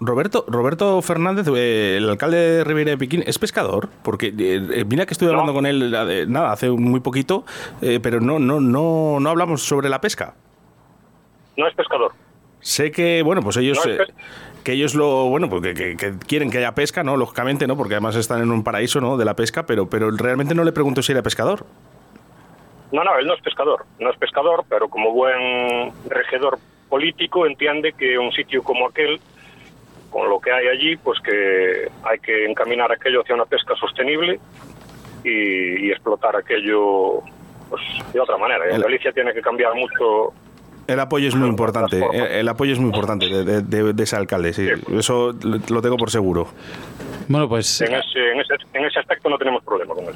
Roberto, 0.00 0.44
Roberto 0.46 1.02
Fernández, 1.02 1.48
eh, 1.54 1.96
el 1.96 2.08
alcalde 2.08 2.36
de 2.36 2.64
Ribeira 2.64 2.90
de 2.92 2.98
Piquín, 2.98 3.24
¿es 3.26 3.38
pescador? 3.38 3.88
Porque 4.02 4.32
eh, 4.38 4.84
mira 4.84 5.06
que 5.06 5.12
estuve 5.12 5.30
hablando 5.30 5.52
con 5.52 5.66
él 5.66 5.92
eh, 5.92 6.26
nada, 6.28 6.52
hace 6.52 6.70
muy 6.70 7.00
poquito, 7.00 7.44
pero 7.80 8.20
no, 8.20 8.38
no, 8.38 8.60
no, 8.60 9.18
no 9.20 9.30
hablamos 9.30 9.62
sobre 9.62 9.88
la 9.88 10.00
pesca. 10.00 10.34
No 11.56 11.66
es 11.66 11.74
pescador. 11.74 12.12
Sé 12.60 12.90
que, 12.90 13.22
bueno, 13.22 13.42
pues 13.42 13.56
ellos 13.56 13.78
que 14.64 14.72
ellos 14.72 14.94
lo, 14.94 15.28
bueno, 15.28 15.48
porque 15.48 15.74
que, 15.74 16.14
quieren 16.26 16.50
que 16.50 16.58
haya 16.58 16.74
pesca, 16.74 17.02
¿no? 17.02 17.16
Lógicamente, 17.16 17.66
¿no? 17.66 17.76
Porque 17.76 17.94
además 17.94 18.16
están 18.16 18.42
en 18.42 18.50
un 18.50 18.64
paraíso, 18.64 19.00
¿no? 19.00 19.16
De 19.16 19.24
la 19.24 19.34
pesca, 19.34 19.66
pero, 19.66 19.88
pero 19.88 20.10
realmente 20.10 20.54
no 20.54 20.64
le 20.64 20.72
pregunto 20.72 21.02
si 21.02 21.12
era 21.12 21.22
pescador. 21.22 21.64
No, 22.92 23.04
no, 23.04 23.18
él 23.18 23.26
no 23.26 23.34
es 23.34 23.42
pescador, 23.42 23.84
no 23.98 24.10
es 24.10 24.16
pescador, 24.18 24.64
pero 24.68 24.88
como 24.88 25.12
buen 25.12 25.92
regidor 26.08 26.58
político 26.88 27.46
entiende 27.46 27.92
que 27.92 28.18
un 28.18 28.32
sitio 28.32 28.62
como 28.62 28.88
aquel, 28.88 29.20
con 30.10 30.28
lo 30.28 30.40
que 30.40 30.50
hay 30.50 30.68
allí, 30.68 30.96
pues 30.96 31.20
que 31.20 31.90
hay 32.02 32.18
que 32.18 32.46
encaminar 32.46 32.90
aquello 32.90 33.20
hacia 33.20 33.34
una 33.34 33.44
pesca 33.44 33.74
sostenible 33.76 34.40
y, 35.22 35.90
explotar 35.90 36.36
aquello 36.36 37.20
pues, 37.68 37.82
de 38.12 38.20
otra 38.20 38.38
manera. 38.38 38.70
En 38.70 38.80
Galicia 38.80 39.12
tiene 39.12 39.34
que 39.34 39.42
cambiar 39.42 39.74
mucho 39.74 40.32
el 40.88 41.00
apoyo 41.00 41.28
es 41.28 41.34
muy 41.34 41.48
importante. 41.48 42.02
El, 42.40 42.48
apoyo 42.48 42.72
es 42.72 42.78
muy 42.78 42.88
importante 42.88 43.26
de, 43.28 44.02
ese 44.02 44.16
alcalde, 44.16 44.52
sí. 44.54 44.66
Eso 44.92 45.34
lo 45.42 45.82
tengo 45.82 45.96
por 45.96 46.10
seguro. 46.10 46.48
Bueno, 47.28 47.48
pues. 47.48 47.82
En 47.82 47.94
ese, 47.94 48.30
en 48.72 48.84
ese, 48.84 48.98
aspecto 48.98 49.28
no 49.28 49.36
tenemos 49.36 49.62
problema 49.62 49.94
con 49.94 50.06
él. 50.06 50.14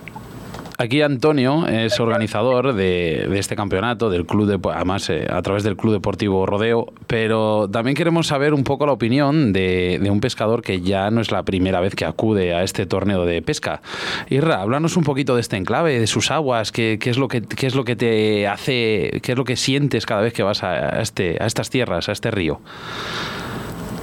Aquí 0.83 1.01
Antonio 1.01 1.69
es 1.69 2.01
organizador 2.01 2.75
de, 2.75 3.39
este 3.39 3.55
campeonato, 3.55 4.11
del 4.11 4.27
club 4.27 4.49
de, 4.49 4.59
además 4.75 5.09
eh, 5.11 5.29
a 5.31 5.41
través 5.41 5.63
del 5.63 5.77
Club 5.77 5.93
Deportivo 5.93 6.45
Rodeo, 6.45 6.87
pero 7.07 7.69
también 7.71 7.97
queremos 7.97 8.27
saber 8.27 8.53
un 8.53 8.65
poco 8.65 8.85
la 8.85 8.91
opinión 8.91 9.53
de, 9.53 10.05
un 10.11 10.21
pescador 10.21 10.61
que 10.61 10.81
ya 10.81 11.09
no 11.13 11.21
es 11.21 11.31
la 11.31 11.45
primera 11.45 11.79
vez 11.79 11.95
que 11.95 12.05
acude 12.05 12.53
a 12.53 12.65
este 12.65 12.85
torneo 12.85 13.25
de 13.25 13.43
pesca. 13.43 13.81
Irra, 14.29 14.61
háblanos 14.61 14.97
un 14.97 15.05
poquito 15.05 15.37
de 15.37 15.43
este 15.43 15.57
enclave, 15.57 16.01
de 16.01 16.09
sus 16.09 16.33
aguas, 16.33 16.73
qué, 16.73 16.99
es 17.01 17.17
lo 17.17 17.29
que 17.29 17.45
es 17.65 17.77
lo 17.77 17.85
que 17.85 17.95
te 17.95 18.49
hace, 18.49 19.21
qué 19.23 19.33
es 19.33 19.39
lo 19.39 19.45
que 19.45 19.55
sientes 19.55 20.05
cada 20.05 20.23
vez 20.23 20.33
que 20.33 20.43
vas 20.43 20.65
a 20.65 21.01
este, 21.01 21.37
a 21.41 21.47
estas 21.47 21.71
tierras, 21.71 22.09
a 22.09 22.13
este 22.13 22.33
río. 22.33 22.61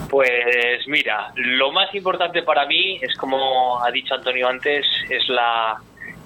Pues 0.10 0.88
mira, 0.88 1.34
lo 1.36 1.74
más 1.74 1.94
importante 1.94 2.42
para 2.42 2.66
mí 2.66 3.00
es 3.02 3.16
como 3.16 3.84
ha 3.84 3.92
dicho 3.92 4.16
Antonio 4.16 4.48
antes, 4.48 4.86
es 5.10 5.28
la 5.28 5.78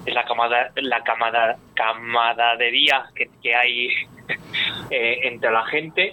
es 0.06 0.14
la 0.14 0.24
camada 0.24 0.70
la 0.76 1.02
camada 1.02 1.56
camaradería 1.74 3.04
que, 3.14 3.28
que 3.42 3.54
hay 3.54 3.88
eh, 4.90 5.20
entre 5.24 5.50
la 5.50 5.64
gente, 5.66 6.12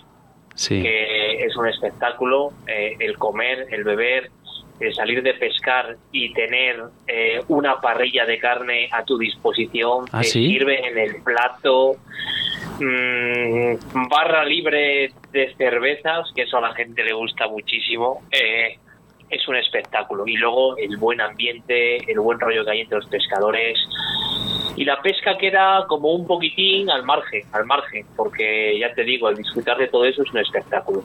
Sí. 0.54 0.82
que 0.82 1.46
es 1.46 1.56
un 1.56 1.68
espectáculo, 1.68 2.52
eh, 2.68 2.96
el 3.00 3.18
comer, 3.18 3.68
el 3.72 3.84
beber, 3.86 4.30
el 4.82 4.94
salir 4.94 5.24
de 5.24 5.34
pescar 5.36 5.96
y 6.12 6.34
tener 6.34 6.76
eh, 7.08 7.40
una 7.48 7.80
parrilla 7.80 8.26
de 8.26 8.38
carne 8.38 8.90
a 8.92 9.04
tu 9.06 9.18
disposición, 9.18 10.06
¿Ah, 10.12 10.20
te 10.22 10.28
sí? 10.28 10.48
sirven 10.50 10.84
en 10.84 10.98
el 10.98 11.24
plato, 11.24 11.96
mm, 12.80 14.08
barra 14.10 14.44
libre 14.44 15.12
de 15.32 15.54
cervezas, 15.56 16.30
que 16.36 16.44
eso 16.44 16.58
a 16.58 16.62
la 16.62 16.74
gente 16.74 17.04
le 17.04 17.14
gusta 17.14 17.48
muchísimo. 17.48 18.22
eh, 18.32 18.78
es 19.32 19.48
un 19.48 19.56
espectáculo. 19.56 20.28
Y 20.28 20.36
luego 20.36 20.78
el 20.78 20.98
buen 20.98 21.22
ambiente, 21.22 21.98
el 22.12 22.20
buen 22.20 22.40
rollo 22.40 22.64
que 22.66 22.72
hay 22.72 22.82
entre 22.82 22.98
los 22.98 23.08
pescadores. 23.08 23.80
Y 24.76 24.86
la 24.86 25.02
pesca 25.02 25.38
queda 25.38 25.86
como 25.88 26.12
un 26.12 26.28
poquitín 26.28 26.90
al 26.90 27.04
margen, 27.04 27.44
al 27.54 27.66
margen, 27.66 28.06
porque 28.16 28.78
ya 28.80 28.94
te 28.94 29.04
digo, 29.04 29.30
el 29.30 29.38
disfrutar 29.38 29.78
de 29.78 29.88
todo 29.88 30.06
eso 30.06 30.24
es 30.24 30.32
un 30.32 30.40
espectáculo. 30.40 31.04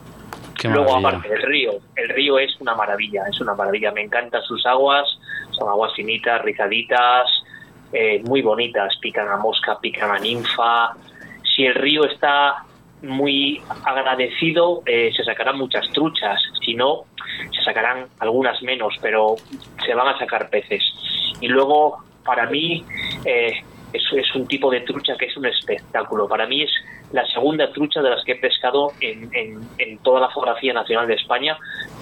Qué 0.59 0.69
Luego, 0.69 0.99
maravilla. 1.01 1.19
aparte, 1.19 1.35
el 1.35 1.43
río. 1.43 1.73
El 1.97 2.09
río 2.11 2.39
es 2.39 2.61
una 2.61 2.75
maravilla, 2.75 3.25
es 3.31 3.41
una 3.41 3.55
maravilla. 3.55 3.93
Me 3.93 4.03
encantan 4.03 4.43
sus 4.43 4.65
aguas, 4.67 5.07
son 5.51 5.69
aguas 5.69 5.93
finitas, 5.95 6.43
rizaditas, 6.43 7.29
eh, 7.93 8.23
muy 8.25 8.43
bonitas. 8.43 8.97
Pican 9.01 9.29
a 9.29 9.37
mosca, 9.37 9.79
pican 9.81 10.11
a 10.11 10.19
ninfa. 10.19 10.95
Si 11.55 11.65
el 11.65 11.75
río 11.75 12.05
está 12.07 12.65
muy 13.03 13.61
agradecido, 13.85 14.83
eh, 14.87 15.13
se 15.17 15.25
sacarán 15.25 15.59
muchas 15.59 15.89
truchas. 15.91 16.41
Si 16.65 16.75
no, 16.75 17.05
se 17.53 17.63
sacarán 17.63 18.07
algunas 18.19 18.63
menos, 18.63 18.95
pero 19.01 19.37
se 19.85 19.95
van 19.95 20.09
a 20.09 20.19
sacar 20.19 20.49
peces. 20.51 20.83
Y 21.41 21.49
luego, 21.49 21.99
para 22.25 22.47
mí, 22.47 22.85
eh, 23.25 23.63
es, 23.97 24.35
un 24.35 24.47
tipo 24.47 24.71
de 24.71 24.81
trucha 24.81 25.17
que 25.17 25.27
es 25.27 25.37
un 25.37 25.47
espectáculo. 25.47 26.29
Para 26.29 26.47
mí 26.47 26.63
es 26.63 26.71
la 27.13 27.25
segunda 27.27 27.71
trucha 27.73 28.03
de 28.03 28.11
las 28.11 28.25
que 28.25 28.33
he 28.33 28.37
pescado 28.37 28.93
en, 29.01 29.99
toda 30.03 30.21
la 30.21 30.31
geografía 30.31 30.73
nacional 30.73 31.07
de 31.07 31.15
España. 31.15 31.57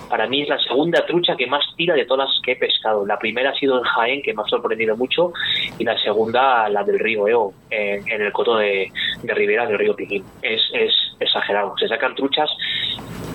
Para 0.09 0.27
mí 0.27 0.43
es 0.43 0.49
la 0.49 0.59
segunda 0.59 1.05
trucha 1.07 1.37
que 1.37 1.47
más 1.47 1.65
tira 1.77 1.95
de 1.95 2.05
todas 2.05 2.29
las 2.29 2.41
que 2.43 2.53
he 2.53 2.57
pescado. 2.57 3.07
La 3.07 3.19
primera 3.19 3.51
ha 3.51 3.55
sido 3.55 3.79
en 3.79 3.85
Jaén, 3.85 4.23
que 4.23 4.35
me 4.35 4.43
ha 4.43 4.47
sorprendido 4.47 4.97
mucho, 4.97 5.33
y 5.79 5.85
la 5.85 5.97
segunda, 5.99 6.69
la 6.69 6.85
del 6.85 6.99
río 6.99 7.27
Eo, 7.29 7.53
en, 7.71 8.09
el 8.09 8.33
coto 8.33 8.57
de, 8.57 8.91
de 9.23 9.35
Ribera 9.35 9.67
del 9.67 9.79
río 9.79 9.95
Piquín. 9.97 10.25
Es, 10.43 10.61
exagerado. 11.21 11.75
Se 11.79 11.87
sacan 11.89 12.15
truchas 12.15 12.51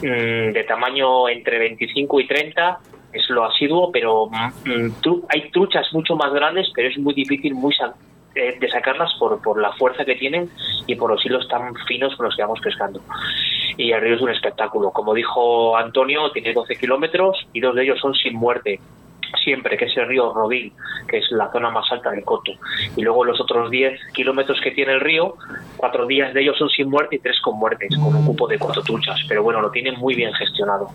mm, 0.01 0.51
de 0.51 0.65
tamaño 0.67 1.29
entre 1.29 1.57
25 1.59 2.19
y 2.19 2.27
30 2.27 2.79
es 3.13 3.27
lo 3.29 3.43
asiduo, 3.43 3.91
pero 3.91 4.27
mm, 4.27 5.01
tru- 5.01 5.25
hay 5.29 5.49
truchas 5.51 5.87
mucho 5.93 6.15
más 6.15 6.31
grandes, 6.31 6.67
pero 6.75 6.89
es 6.89 6.97
muy 6.99 7.13
difícil 7.13 7.55
muy 7.55 7.73
eh, 8.35 8.57
de 8.59 8.69
sacarlas 8.69 9.13
por, 9.19 9.41
por 9.41 9.59
la 9.59 9.71
fuerza 9.73 10.05
que 10.05 10.15
tienen 10.15 10.49
y 10.85 10.95
por 10.95 11.09
los 11.09 11.25
hilos 11.25 11.47
tan 11.47 11.73
finos 11.87 12.15
con 12.15 12.25
los 12.25 12.35
que 12.35 12.41
vamos 12.41 12.59
pescando. 12.61 13.01
Y 13.77 13.91
el 13.91 14.01
río 14.01 14.15
es 14.15 14.21
un 14.21 14.29
espectáculo. 14.29 14.91
Como 14.91 15.13
dijo 15.13 15.75
Antonio, 15.77 16.31
tiene 16.31 16.53
12 16.53 16.75
kilómetros 16.75 17.47
y 17.53 17.59
dos 17.59 17.75
de 17.75 17.83
ellos 17.83 17.99
son 17.99 18.13
sin 18.13 18.35
muerte. 18.35 18.79
Siempre, 19.43 19.77
que 19.77 19.85
es 19.85 19.97
el 19.97 20.07
río 20.07 20.33
Rodil, 20.33 20.71
que 21.07 21.17
es 21.19 21.25
la 21.31 21.51
zona 21.51 21.69
más 21.69 21.85
alta 21.91 22.11
del 22.11 22.23
coto. 22.23 22.51
Y 22.95 23.01
luego 23.01 23.23
los 23.25 23.39
otros 23.41 23.69
10 23.71 23.99
kilómetros 24.13 24.59
que 24.61 24.71
tiene 24.71 24.93
el 24.93 24.99
río, 25.01 25.35
cuatro 25.77 26.05
días 26.07 26.33
de 26.33 26.41
ellos 26.41 26.57
son 26.57 26.69
sin 26.69 26.89
muerte 26.89 27.15
y 27.15 27.19
tres 27.19 27.39
con 27.41 27.57
muertes, 27.57 27.89
con 27.95 28.15
un 28.15 28.25
cupo 28.25 28.47
de 28.47 28.57
cuatro 28.59 28.81
truchas. 28.81 29.19
Pero 29.27 29.43
bueno, 29.43 29.61
lo 29.61 29.71
tienen 29.71 29.95
muy 29.99 30.15
bien 30.15 30.33
gestionado. 30.33 30.87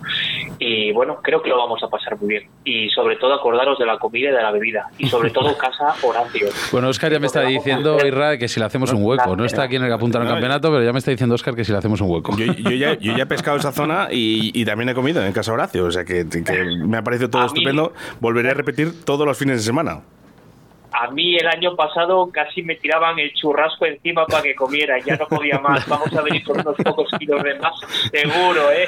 Y 0.58 0.92
bueno, 0.92 1.18
creo 1.22 1.42
que 1.42 1.48
lo 1.48 1.56
vamos 1.58 1.82
a 1.82 1.88
pasar 1.88 2.16
muy 2.18 2.28
bien. 2.28 2.48
Y 2.64 2.88
sobre 2.90 3.16
todo 3.16 3.34
acordaros 3.34 3.78
de 3.78 3.86
la 3.86 3.98
comida 3.98 4.28
y 4.30 4.32
de 4.32 4.42
la 4.42 4.50
bebida. 4.50 4.86
Y 4.98 5.06
sobre 5.08 5.30
todo 5.30 5.56
casa 5.58 5.94
Horacio. 6.02 6.48
Bueno, 6.72 6.88
Oscar 6.88 7.12
ya 7.12 7.18
me 7.18 7.26
está 7.26 7.42
diciendo, 7.42 7.98
Irra, 8.04 8.36
que 8.38 8.48
si 8.48 8.60
le 8.60 8.66
hacemos 8.66 8.92
un 8.92 9.04
hueco. 9.04 9.36
No 9.36 9.44
está 9.44 9.62
aquí 9.64 9.76
en 9.76 9.82
el 9.82 9.88
que 9.88 9.94
apunta 9.94 10.18
en 10.18 10.24
el 10.24 10.30
campeonato, 10.30 10.70
pero 10.70 10.84
ya 10.84 10.92
me 10.92 10.98
está 10.98 11.10
diciendo 11.10 11.34
Oscar 11.34 11.54
que 11.54 11.64
si 11.64 11.72
le 11.72 11.78
hacemos 11.78 12.00
un 12.00 12.10
hueco. 12.10 12.36
Yo, 12.36 12.46
yo 12.52 12.70
ya, 12.70 12.94
yo 12.98 13.16
ya 13.16 13.24
he 13.24 13.26
pescado 13.26 13.56
esa 13.56 13.72
zona 13.72 14.08
y, 14.10 14.50
y 14.60 14.64
también 14.64 14.88
he 14.90 14.94
comido 14.94 15.24
en 15.24 15.32
casa 15.32 15.52
Horacio, 15.52 15.84
o 15.86 15.90
sea 15.90 16.04
que, 16.04 16.26
que 16.28 16.64
me 16.86 16.96
ha 16.98 17.02
parecido 17.02 17.30
todo 17.30 17.42
A 17.42 17.44
mí- 17.46 17.48
estupendo. 17.54 17.92
Volveré 18.24 18.52
a 18.52 18.54
repetir 18.54 19.04
todos 19.04 19.26
los 19.26 19.36
fines 19.36 19.56
de 19.58 19.62
semana. 19.62 20.00
A 20.96 21.10
mí 21.10 21.36
el 21.36 21.46
año 21.48 21.76
pasado 21.76 22.30
casi 22.32 22.62
me 22.62 22.76
tiraban 22.76 23.18
el 23.18 23.34
churrasco 23.34 23.84
encima 23.84 24.24
para 24.26 24.44
que 24.44 24.54
comiera. 24.54 24.94
Ya 25.04 25.16
no 25.16 25.26
podía 25.26 25.58
más. 25.58 25.86
Vamos 25.88 26.10
a 26.14 26.22
venir 26.22 26.42
con 26.42 26.58
unos 26.60 26.74
pocos 26.76 27.08
kilos 27.18 27.42
de 27.42 27.54
más. 27.58 27.74
Seguro, 28.10 28.70
¿eh? 28.70 28.86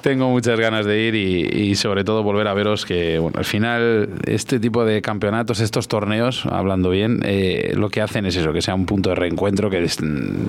Tengo 0.00 0.30
muchas 0.30 0.58
ganas 0.58 0.86
de 0.86 0.98
ir 1.00 1.14
y, 1.16 1.42
y 1.70 1.74
sobre 1.74 2.02
todo 2.04 2.22
volver 2.22 2.46
a 2.48 2.54
veros 2.54 2.86
que 2.86 3.18
bueno, 3.18 3.36
al 3.38 3.44
final 3.44 4.08
este 4.26 4.58
tipo 4.58 4.86
de 4.86 5.02
campeonatos, 5.02 5.60
estos 5.60 5.86
torneos, 5.88 6.46
hablando 6.46 6.88
bien, 6.88 7.20
eh, 7.24 7.72
lo 7.76 7.90
que 7.90 8.00
hacen 8.00 8.24
es 8.24 8.36
eso, 8.36 8.54
que 8.54 8.62
sea 8.62 8.74
un 8.74 8.86
punto 8.86 9.10
de 9.10 9.16
reencuentro, 9.16 9.68
que 9.68 9.82
est- 9.82 10.00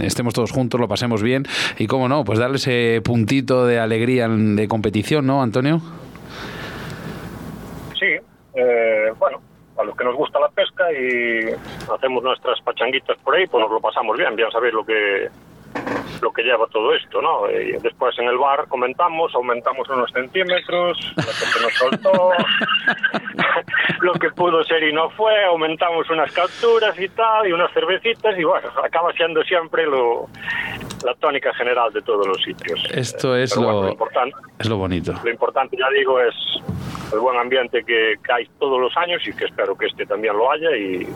estemos 0.01 0.33
todos 0.33 0.51
juntos, 0.51 0.79
lo 0.79 0.87
pasemos 0.87 1.21
bien 1.23 1.45
y 1.77 1.87
cómo 1.87 2.07
no, 2.07 2.23
pues 2.23 2.39
darle 2.39 2.55
ese 2.57 3.01
puntito 3.03 3.65
de 3.65 3.79
alegría 3.79 4.29
de 4.29 4.67
competición, 4.69 5.25
¿no, 5.25 5.41
Antonio? 5.43 5.81
Eh, 8.53 9.13
bueno, 9.17 9.41
a 9.77 9.83
los 9.83 9.95
que 9.95 10.03
nos 10.03 10.15
gusta 10.15 10.39
la 10.39 10.49
pesca 10.49 10.91
y 10.91 11.49
hacemos 11.93 12.23
nuestras 12.23 12.59
pachanguitas 12.61 13.17
por 13.17 13.35
ahí, 13.35 13.47
pues 13.47 13.61
nos 13.61 13.71
lo 13.71 13.79
pasamos 13.79 14.17
bien, 14.17 14.35
bien 14.35 14.51
sabéis 14.51 14.73
lo 14.73 14.85
que 14.85 15.29
lo 16.21 16.31
que 16.31 16.43
lleva 16.43 16.67
todo 16.67 16.93
esto, 16.93 17.21
¿no? 17.21 17.49
Y 17.49 17.71
después 17.79 18.17
en 18.19 18.27
el 18.27 18.37
bar 18.37 18.67
comentamos, 18.67 19.33
aumentamos 19.33 19.89
unos 19.89 20.11
centímetros, 20.11 20.97
lo 21.17 21.23
que 21.23 21.31
se 21.31 21.61
nos 21.61 21.73
soltó, 21.73 22.31
lo 24.01 24.13
que 24.13 24.29
pudo 24.31 24.63
ser 24.63 24.83
y 24.83 24.93
no 24.93 25.09
fue, 25.09 25.43
aumentamos 25.45 26.09
unas 26.09 26.31
capturas 26.31 26.97
y 26.99 27.09
tal, 27.09 27.47
y 27.47 27.51
unas 27.51 27.71
cervecitas, 27.73 28.37
y 28.37 28.43
bueno, 28.43 28.69
acaba 28.83 29.11
siendo 29.13 29.41
siempre 29.43 29.85
lo, 29.85 30.27
la 31.03 31.15
tónica 31.15 31.53
general 31.55 31.91
de 31.91 32.01
todos 32.01 32.27
los 32.27 32.41
sitios. 32.41 32.79
Esto 32.91 33.35
es 33.35 33.53
Pero 33.53 33.65
bueno, 33.65 33.79
lo, 33.79 33.85
lo 33.87 33.91
importante 33.91 34.35
es 34.59 34.69
lo 34.69 34.77
bonito. 34.77 35.13
lo 35.23 35.29
importante, 35.29 35.77
ya 35.77 35.89
digo, 35.89 36.19
es 36.19 36.35
el 37.13 37.19
buen 37.19 37.37
ambiente 37.37 37.83
que, 37.83 38.15
que 38.23 38.31
hay 38.31 38.47
todos 38.59 38.79
los 38.79 38.95
años 38.95 39.21
y 39.27 39.33
que 39.33 39.45
espero 39.45 39.75
que 39.75 39.87
este 39.87 40.05
también 40.05 40.37
lo 40.37 40.51
haya 40.51 40.75
y, 40.77 41.07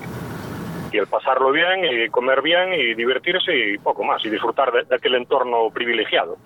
y 0.95 0.97
el 0.97 1.07
pasarlo 1.07 1.51
bien 1.51 1.83
y 1.85 2.09
comer 2.09 2.41
bien 2.41 2.73
y 2.73 2.93
divertirse 2.95 3.51
y 3.55 3.77
poco 3.77 4.03
más 4.03 4.25
y 4.25 4.29
disfrutar 4.29 4.71
de, 4.71 4.83
de 4.83 4.95
aquel 4.95 5.15
entorno 5.15 5.69
privilegiado. 5.73 6.37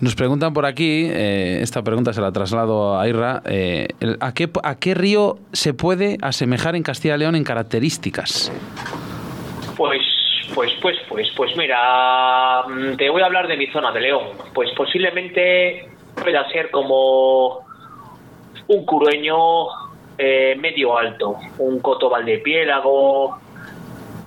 Nos 0.00 0.14
preguntan 0.14 0.52
por 0.54 0.64
aquí, 0.66 1.06
eh, 1.10 1.60
esta 1.62 1.82
pregunta 1.82 2.12
se 2.12 2.20
la 2.20 2.32
traslado 2.32 2.98
a 2.98 3.06
Irra, 3.08 3.42
eh, 3.44 3.88
el- 4.00 4.16
¿a, 4.20 4.32
qué, 4.34 4.48
¿a 4.62 4.76
qué 4.76 4.94
río 4.94 5.36
se 5.52 5.74
puede 5.74 6.16
asemejar 6.22 6.74
en 6.76 6.82
Castilla 6.82 7.14
y 7.16 7.18
León 7.18 7.36
en 7.36 7.44
características? 7.44 8.50
Pues, 9.76 10.00
pues, 10.54 10.72
pues, 10.80 10.96
pues, 11.08 11.28
pues 11.36 11.56
mira, 11.56 12.62
mm, 12.68 12.96
te 12.96 13.08
voy 13.10 13.22
a 13.22 13.26
hablar 13.26 13.46
de 13.48 13.56
mi 13.56 13.66
zona 13.68 13.92
de 13.92 14.00
León. 14.00 14.28
Pues 14.54 14.70
posiblemente 14.76 15.88
pueda 16.20 16.48
ser 16.50 16.70
como 16.70 17.60
un 18.68 18.84
curueño 18.84 19.36
eh, 20.18 20.56
medio 20.60 20.96
alto, 20.96 21.36
un 21.58 21.80
coto 21.80 22.10
valdepiélago, 22.10 23.38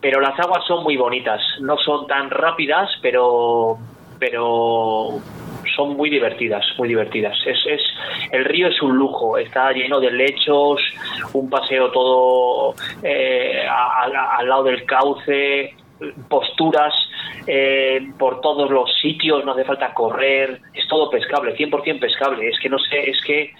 pero 0.05 0.21
las 0.21 0.39
aguas 0.39 0.63
son 0.67 0.83
muy 0.83 0.97
bonitas, 0.97 1.41
no 1.61 1.77
son 1.77 2.05
tan 2.05 2.29
rápidas, 2.29 2.91
pero, 3.01 3.75
pero 4.19 5.19
son 5.75 5.97
muy 5.97 6.11
divertidas, 6.11 6.63
muy 6.77 6.89
divertidas. 6.89 7.35
Es, 7.43 7.57
es, 7.65 7.81
el 8.31 8.45
río 8.45 8.67
es 8.67 8.79
un 8.83 8.95
lujo, 8.95 9.35
está 9.39 9.71
lleno 9.71 9.99
de 9.99 10.11
lechos, 10.11 10.79
un 11.33 11.49
paseo 11.49 11.89
todo 11.89 12.75
eh, 13.01 13.65
al 13.67 14.47
lado 14.47 14.65
del 14.65 14.85
cauce, 14.85 15.73
posturas 16.29 16.93
eh, 17.47 18.07
por 18.19 18.41
todos 18.41 18.69
los 18.69 18.95
sitios, 19.01 19.43
no 19.43 19.53
hace 19.53 19.63
falta 19.63 19.91
correr, 19.95 20.59
es 20.71 20.87
todo 20.87 21.09
pescable, 21.09 21.57
100% 21.57 21.99
pescable. 21.99 22.47
Es 22.47 22.59
que 22.59 22.69
no 22.69 22.77
sé, 22.77 23.09
es 23.09 23.19
que 23.21 23.55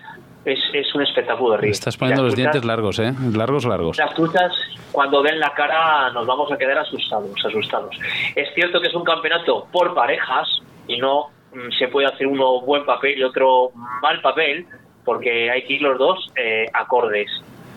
es, 0.46 0.60
es 0.74 0.94
un 0.96 1.02
espectáculo 1.02 1.58
de. 1.58 1.70
Estás 1.70 1.98
poniendo 1.98 2.24
Las 2.24 2.32
los 2.32 2.38
dientes 2.38 2.64
largos, 2.64 3.00
¿eh? 3.00 3.14
Largos, 3.34 3.66
largos. 3.66 3.98
las 3.98 4.14
truchas, 4.14 4.54
cuando 4.92 5.22
den 5.24 5.40
la 5.40 5.52
cara, 5.54 6.12
nos 6.12 6.26
vamos 6.26 6.52
a 6.52 6.58
quedar 6.58 6.78
asustados, 6.78 7.32
asustados. 7.44 7.98
Es 8.36 8.54
cierto 8.54 8.80
que 8.80 8.88
es 8.88 8.94
un 8.94 9.04
campeonato 9.04 9.68
por 9.72 9.94
parejas 9.94 10.48
y 10.88 10.98
no 10.98 11.30
mm, 11.54 11.72
se 11.78 11.88
puede 11.88 12.08
hacer 12.08 12.28
uno 12.28 12.62
buen 12.62 12.86
papel 12.86 13.18
y 13.18 13.24
otro 13.24 13.72
mal 14.02 14.22
papel, 14.22 14.68
porque 15.04 15.50
hay 15.50 15.64
que 15.64 15.74
ir 15.74 15.82
los 15.82 15.98
dos 15.98 16.32
eh, 16.36 16.68
acordes. 16.74 17.30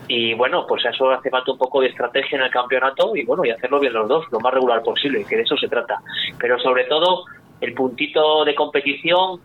y 0.06 0.34
bueno, 0.34 0.66
pues 0.66 0.84
eso 0.84 1.10
hace 1.10 1.30
falta 1.30 1.52
un 1.52 1.58
poco 1.58 1.80
de 1.80 1.88
estrategia 1.88 2.36
en 2.36 2.44
el 2.44 2.50
campeonato 2.50 3.14
y 3.14 3.24
bueno, 3.24 3.44
y 3.44 3.50
hacerlo 3.50 3.80
bien 3.80 3.92
los 3.92 4.08
dos, 4.08 4.24
lo 4.30 4.40
más 4.40 4.52
regular 4.54 4.82
posible, 4.82 5.24
que 5.24 5.36
de 5.36 5.42
eso 5.42 5.56
se 5.56 5.68
trata. 5.68 6.00
Pero 6.38 6.58
sobre 6.58 6.84
todo, 6.84 7.24
el 7.60 7.74
puntito 7.74 8.44
de 8.44 8.54
competición 8.54 9.40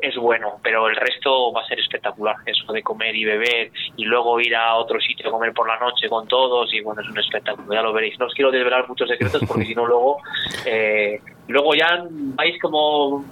es 0.00 0.16
bueno, 0.16 0.58
pero 0.62 0.88
el 0.88 0.96
resto 0.96 1.52
va 1.52 1.62
a 1.62 1.66
ser 1.66 1.80
espectacular. 1.80 2.36
Eso 2.46 2.72
de 2.72 2.82
comer 2.82 3.14
y 3.16 3.24
beber 3.24 3.70
y 3.96 4.04
luego 4.04 4.40
ir 4.40 4.54
a 4.54 4.76
otro 4.76 5.00
sitio 5.00 5.28
a 5.28 5.32
comer 5.32 5.52
por 5.52 5.66
la 5.66 5.78
noche 5.78 6.08
con 6.08 6.26
todos 6.28 6.72
y 6.72 6.80
bueno, 6.80 7.02
es 7.02 7.08
un 7.08 7.18
espectáculo, 7.18 7.72
ya 7.72 7.82
lo 7.82 7.92
veréis. 7.92 8.18
No 8.18 8.26
os 8.26 8.34
quiero 8.34 8.50
desvelar 8.50 8.88
muchos 8.88 9.08
secretos 9.08 9.42
porque 9.46 9.64
si 9.66 9.74
no 9.74 9.86
luego, 9.86 10.18
eh, 10.64 11.20
luego 11.48 11.74
ya 11.74 12.04
vais 12.10 12.60
como 12.60 13.24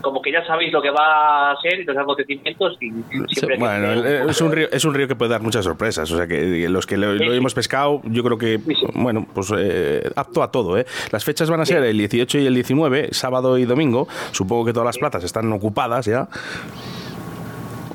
como 0.00 0.22
que 0.22 0.32
ya 0.32 0.44
sabéis 0.46 0.72
lo 0.72 0.80
que 0.82 0.90
va 0.90 1.52
a 1.52 1.56
ser 1.60 1.80
y 1.80 1.84
los 1.84 1.96
acontecimientos 1.96 2.76
y 2.80 2.90
siempre 3.34 3.58
Bueno, 3.58 3.92
es 4.30 4.40
un, 4.40 4.52
río, 4.52 4.68
es 4.70 4.84
un 4.84 4.94
río 4.94 5.08
que 5.08 5.16
puede 5.16 5.30
dar 5.30 5.42
muchas 5.42 5.64
sorpresas. 5.64 6.10
O 6.10 6.16
sea, 6.16 6.26
que 6.26 6.68
los 6.68 6.86
que 6.86 6.96
lo, 6.96 7.14
lo 7.14 7.32
hemos 7.32 7.54
pescado, 7.54 8.00
yo 8.04 8.22
creo 8.22 8.38
que, 8.38 8.60
bueno, 8.94 9.26
pues 9.32 9.52
eh, 9.56 10.10
apto 10.16 10.42
a 10.42 10.50
todo. 10.50 10.78
¿eh? 10.78 10.86
Las 11.10 11.24
fechas 11.24 11.50
van 11.50 11.60
a 11.60 11.66
ser 11.66 11.82
el 11.84 11.98
18 11.98 12.38
y 12.38 12.46
el 12.46 12.54
19, 12.54 13.08
sábado 13.12 13.58
y 13.58 13.64
domingo. 13.64 14.08
Supongo 14.32 14.64
que 14.64 14.72
todas 14.72 14.86
las 14.86 14.98
plazas 14.98 15.24
están 15.24 15.52
ocupadas 15.52 16.06
ya. 16.06 16.28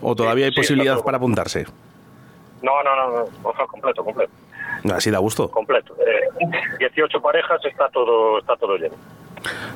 ¿O 0.02 0.16
todavía 0.16 0.46
hay 0.46 0.52
posibilidad 0.52 1.02
para 1.02 1.18
apuntarse? 1.18 1.66
No, 2.62 2.84
no, 2.84 2.96
no, 2.96 3.20
no, 3.20 3.26
ojalá 3.44 3.68
completo, 3.68 4.04
completo, 4.04 4.32
Así 4.94 5.12
da 5.12 5.20
gusto. 5.20 5.50
completo. 5.50 5.96
Eh, 6.00 6.46
18 6.80 7.22
parejas, 7.22 7.64
está 7.66 7.88
todo, 7.90 8.40
está 8.40 8.56
todo 8.56 8.78
lleno. 8.78 8.96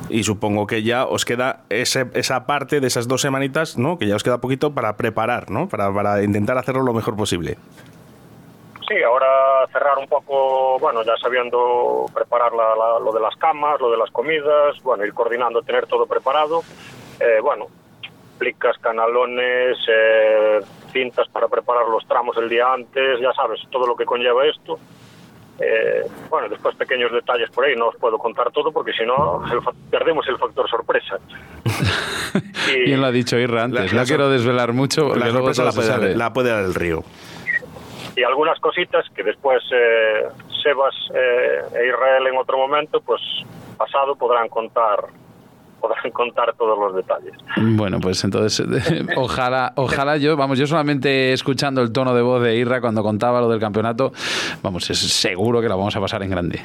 Y 0.08 0.24
supongo 0.24 0.66
que 0.66 0.82
ya 0.82 1.06
os 1.06 1.24
queda 1.24 1.60
ese- 1.68 2.10
esa 2.14 2.46
parte 2.46 2.80
de 2.80 2.86
esas 2.86 3.08
dos 3.08 3.20
semanitas, 3.20 3.78
¿no? 3.78 3.98
Que 3.98 4.06
ya 4.06 4.16
os 4.16 4.22
queda 4.22 4.38
poquito 4.38 4.72
para 4.74 4.96
preparar, 4.96 5.50
¿no? 5.50 5.68
Para, 5.68 5.92
para 5.92 6.22
intentar 6.22 6.58
hacerlo 6.58 6.82
lo 6.82 6.92
mejor 6.92 7.16
posible. 7.16 7.56
Sí, 8.88 9.02
ahora 9.02 9.26
cerrar 9.72 9.96
un 9.98 10.06
poco, 10.08 10.78
bueno, 10.78 11.02
ya 11.02 11.16
sabiendo 11.20 12.06
preparar 12.12 12.52
la- 12.52 12.76
la- 12.76 12.98
lo 12.98 13.12
de 13.12 13.20
las 13.20 13.34
camas, 13.36 13.80
lo 13.80 13.90
de 13.90 13.96
las 13.96 14.10
comidas, 14.10 14.76
bueno, 14.82 15.04
ir 15.04 15.14
coordinando, 15.14 15.62
tener 15.62 15.86
todo 15.86 16.06
preparado. 16.06 16.62
Eh, 17.20 17.40
bueno, 17.40 17.66
plicas, 18.38 18.76
canalones, 18.78 19.78
eh, 19.88 20.60
cintas 20.92 21.28
para 21.28 21.48
preparar 21.48 21.88
los 21.88 22.06
tramos 22.06 22.36
el 22.36 22.48
día 22.50 22.70
antes, 22.72 23.20
ya 23.20 23.32
sabes, 23.32 23.60
todo 23.70 23.86
lo 23.86 23.96
que 23.96 24.04
conlleva 24.04 24.44
esto. 24.46 24.78
Eh, 25.60 26.02
bueno, 26.30 26.48
después 26.48 26.74
pequeños 26.76 27.12
detalles 27.12 27.50
por 27.50 27.64
ahí, 27.64 27.76
no 27.76 27.88
os 27.88 27.96
puedo 27.96 28.18
contar 28.18 28.50
todo 28.50 28.72
porque 28.72 28.92
si 28.92 29.04
no 29.04 29.42
perdemos 29.90 30.26
el 30.28 30.38
factor 30.38 30.68
sorpresa. 30.68 31.18
Y- 32.74 32.84
Bien 32.84 33.00
lo 33.00 33.06
ha 33.08 33.10
dicho 33.12 33.36
Irra 33.38 33.64
antes. 33.64 33.92
La- 33.92 33.96
la 33.96 34.02
no 34.02 34.06
quiero 34.06 34.30
desvelar 34.30 34.72
mucho 34.72 35.04
porque 35.08 35.18
La 35.20 35.26
luego 35.26 35.52
sorpresa 35.52 35.62
todo 35.62 35.66
la 35.66 35.72
se 35.72 35.76
puede, 35.78 35.88
dar, 35.88 36.00
sabe. 36.00 36.14
la 36.16 36.32
puede 36.32 36.50
dar 36.50 36.64
el 36.64 36.74
río. 36.74 37.02
y 38.16 38.22
algunas 38.22 38.58
cositas 38.60 39.04
que 39.14 39.22
después 39.22 39.62
eh, 39.72 40.28
Sebas 40.62 40.94
eh, 41.14 41.60
e 41.74 41.88
Israel 41.88 42.26
en 42.28 42.36
otro 42.38 42.56
momento, 42.58 43.00
pues 43.00 43.20
pasado 43.76 44.14
podrán 44.16 44.48
contar 44.48 45.00
podrán 45.82 46.10
contar 46.12 46.54
todos 46.56 46.78
los 46.78 46.94
detalles. 46.96 47.34
Bueno, 47.56 47.98
pues 48.00 48.22
entonces, 48.24 48.66
ojalá, 49.16 49.72
ojalá 49.76 50.16
yo, 50.16 50.36
vamos, 50.36 50.58
yo 50.58 50.66
solamente 50.66 51.32
escuchando 51.34 51.82
el 51.82 51.92
tono 51.92 52.14
de 52.14 52.22
voz 52.22 52.42
de 52.42 52.56
Irra 52.56 52.80
cuando 52.80 53.02
contaba 53.02 53.40
lo 53.40 53.48
del 53.48 53.60
campeonato, 53.60 54.12
vamos, 54.62 54.88
es 54.88 54.98
seguro 54.98 55.60
que 55.60 55.68
la 55.68 55.74
vamos 55.74 55.94
a 55.96 56.00
pasar 56.00 56.22
en 56.22 56.30
grande. 56.30 56.60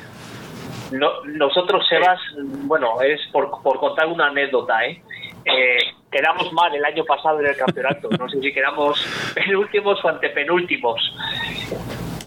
No- 0.92 1.22
nosotros, 1.26 1.84
Sebas, 1.90 2.20
bueno, 2.64 3.02
es 3.02 3.20
por, 3.34 3.50
por 3.62 3.78
contar 3.80 4.08
una 4.08 4.28
anécdota, 4.28 4.86
¿eh? 4.86 5.02
Eh, 5.48 5.78
Quedamos 6.10 6.52
mal 6.54 6.74
el 6.74 6.84
año 6.86 7.04
pasado 7.04 7.42
en 7.42 7.48
el 7.48 7.58
campeonato. 7.58 8.08
No 8.18 8.30
sé 8.30 8.40
si 8.40 8.54
quedamos 8.54 8.98
penúltimos 9.36 10.04
o 10.04 10.08
antepenúltimos. 10.08 11.14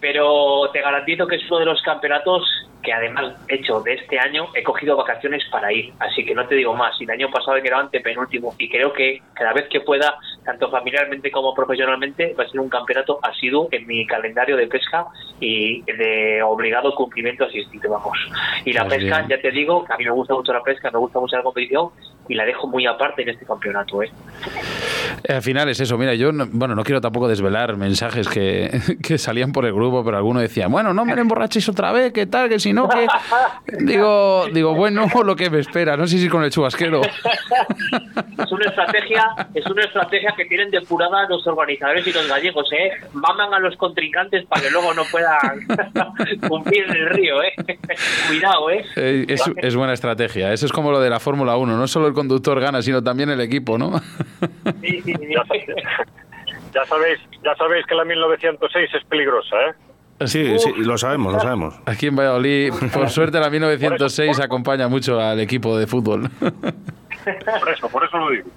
Pero 0.00 0.68
te 0.72 0.80
garantizo 0.80 1.26
que 1.26 1.36
es 1.36 1.42
uno 1.50 1.60
de 1.60 1.64
los 1.66 1.80
campeonatos 1.82 2.42
que 2.82 2.92
además 2.92 3.34
hecho 3.48 3.80
de 3.82 3.92
este 3.94 4.18
año 4.18 4.48
he 4.54 4.62
cogido 4.62 4.96
vacaciones 4.96 5.42
para 5.50 5.70
ir. 5.72 5.92
Así 5.98 6.24
que 6.24 6.34
no 6.34 6.46
te 6.46 6.54
digo 6.54 6.74
más. 6.74 6.98
Y 7.00 7.04
el 7.04 7.10
año 7.10 7.30
pasado 7.30 7.56
he 7.56 7.62
quedado 7.62 7.82
antepenúltimo. 7.82 8.54
Y 8.58 8.70
creo 8.70 8.92
que 8.92 9.20
cada 9.34 9.52
vez 9.52 9.66
que 9.68 9.80
pueda, 9.80 10.16
tanto 10.44 10.70
familiarmente 10.70 11.30
como 11.30 11.54
profesionalmente, 11.54 12.34
va 12.38 12.44
a 12.44 12.48
ser 12.48 12.60
un 12.60 12.70
campeonato 12.70 13.18
asiduo 13.22 13.68
en 13.72 13.86
mi 13.86 14.06
calendario 14.06 14.56
de 14.56 14.66
pesca 14.66 15.06
y 15.40 15.82
de 15.82 16.42
obligado 16.42 16.94
cumplimiento 16.94 17.44
asistir, 17.44 17.80
vamos. 17.88 18.16
Y 18.64 18.72
la 18.72 18.84
Pues 18.86 18.98
pesca, 19.00 19.18
bien. 19.18 19.28
ya 19.30 19.40
te 19.42 19.50
digo, 19.50 19.84
que 19.84 19.92
a 19.92 19.96
mí 19.98 20.04
me 20.04 20.10
gusta 20.12 20.34
mucho 20.34 20.52
la 20.54 20.62
pesca, 20.62 20.90
me 20.90 20.98
gusta 20.98 21.18
mucho 21.20 21.36
la 21.36 21.42
competición 21.42 21.90
y 22.28 22.34
la 22.34 22.44
dejo 22.44 22.66
muy 22.66 22.86
aparte 22.86 23.22
en 23.22 23.30
este 23.30 23.46
campeonato. 23.46 24.02
¿eh? 24.02 24.10
Eh, 25.24 25.32
Al 25.34 25.42
final 25.42 25.68
es 25.68 25.80
eso, 25.80 25.96
mira, 25.98 26.14
yo 26.14 26.32
no, 26.32 26.46
bueno, 26.50 26.74
no 26.74 26.82
quiero 26.84 27.00
tampoco 27.00 27.28
desvelar 27.28 27.76
mensajes 27.76 28.28
que, 28.28 28.70
que 29.02 29.18
salían 29.18 29.52
por 29.52 29.64
el 29.66 29.72
grupo, 29.72 30.04
pero 30.04 30.16
alguno 30.16 30.40
decía, 30.40 30.68
bueno, 30.68 30.92
no 30.94 31.04
me 31.04 31.12
emborrachéis 31.20 31.68
otra 31.68 31.92
vez, 31.92 32.12
que 32.12 32.26
tal, 32.26 32.48
que 32.48 32.58
si 32.58 32.72
no, 32.72 32.88
que... 32.88 33.06
Digo, 33.80 34.46
digo, 34.52 34.74
bueno, 34.74 35.06
lo 35.24 35.36
que 35.36 35.50
me 35.50 35.58
espera, 35.58 35.96
no 35.96 36.06
sé 36.06 36.18
si 36.18 36.28
con 36.28 36.42
el 36.44 36.50
chubasquero. 36.50 37.02
Es 37.02 38.52
una 38.52 38.64
estrategia, 38.66 39.26
es 39.54 39.66
una 39.66 39.82
estrategia 39.82 40.32
que 40.36 40.44
tienen 40.46 40.70
depurada 40.70 41.28
los 41.28 41.46
organizadores 41.46 42.06
y 42.06 42.12
los 42.12 42.26
gallegos, 42.28 42.68
¿eh? 42.72 42.90
Maman 43.12 43.52
a 43.54 43.58
los 43.58 43.76
contrincantes 43.76 44.46
para 44.46 44.62
que 44.62 44.70
luego 44.70 44.94
no 44.94 45.02
puedan 45.10 45.38
cumplir 46.48 46.84
en 46.84 46.96
el 46.96 47.08
río, 47.10 47.42
¿eh? 47.42 47.52
Cuidado, 48.28 48.70
¿eh? 48.70 48.84
Eh, 48.96 49.24
Es, 49.28 49.42
es 49.56 49.76
buena 49.76 49.92
estrategia, 49.92 50.52
eso 50.52 50.66
es 50.66 50.72
como 50.72 50.90
lo 50.90 51.00
de 51.00 51.10
la 51.10 51.20
Fórmula 51.20 51.56
1, 51.56 51.76
no 51.76 51.86
solo 51.86 52.06
el 52.06 52.14
conductor 52.14 52.60
gana, 52.60 52.82
sino 52.82 53.02
también 53.02 53.30
el 53.30 53.40
equipo, 53.40 53.78
¿no? 53.78 54.00
Sí, 54.80 55.02
sí, 55.02 55.09
Ya, 55.18 55.42
ya 56.74 56.84
sabéis, 56.84 57.20
ya 57.44 57.54
sabéis 57.56 57.86
que 57.86 57.94
la 57.94 58.04
1906 58.04 58.94
es 58.94 59.04
peligrosa, 59.04 59.56
¿eh? 59.56 59.74
Sí, 60.26 60.58
sí, 60.58 60.72
lo 60.76 60.98
sabemos, 60.98 61.32
lo 61.32 61.40
sabemos. 61.40 61.80
Aquí 61.86 62.08
en 62.08 62.16
Valladolid, 62.16 62.72
por 62.92 63.08
suerte 63.10 63.40
la 63.40 63.48
1906 63.48 64.38
acompaña 64.40 64.86
mucho 64.86 65.18
al 65.18 65.40
equipo 65.40 65.78
de 65.78 65.86
fútbol. 65.86 66.30
Por 67.60 67.68
eso, 67.70 67.88
por 67.88 68.04
eso 68.04 68.18
lo 68.18 68.30
digo. 68.30 68.48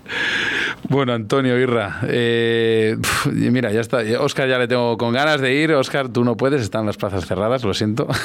Bueno, 0.90 1.14
Antonio 1.14 1.58
Irra, 1.60 2.00
eh, 2.08 2.98
mira, 3.32 3.72
ya 3.72 3.82
está. 3.82 4.00
Oscar 4.20 4.48
ya 4.48 4.58
le 4.58 4.68
tengo 4.68 4.98
con 4.98 5.14
ganas 5.14 5.42
de 5.42 5.54
ir. 5.54 5.72
Oscar, 5.74 6.10
tú 6.10 6.24
no 6.24 6.36
puedes, 6.38 6.62
están 6.62 6.86
las 6.86 6.98
plazas 6.98 7.26
cerradas, 7.26 7.64
lo 7.64 7.74
siento. 7.74 8.08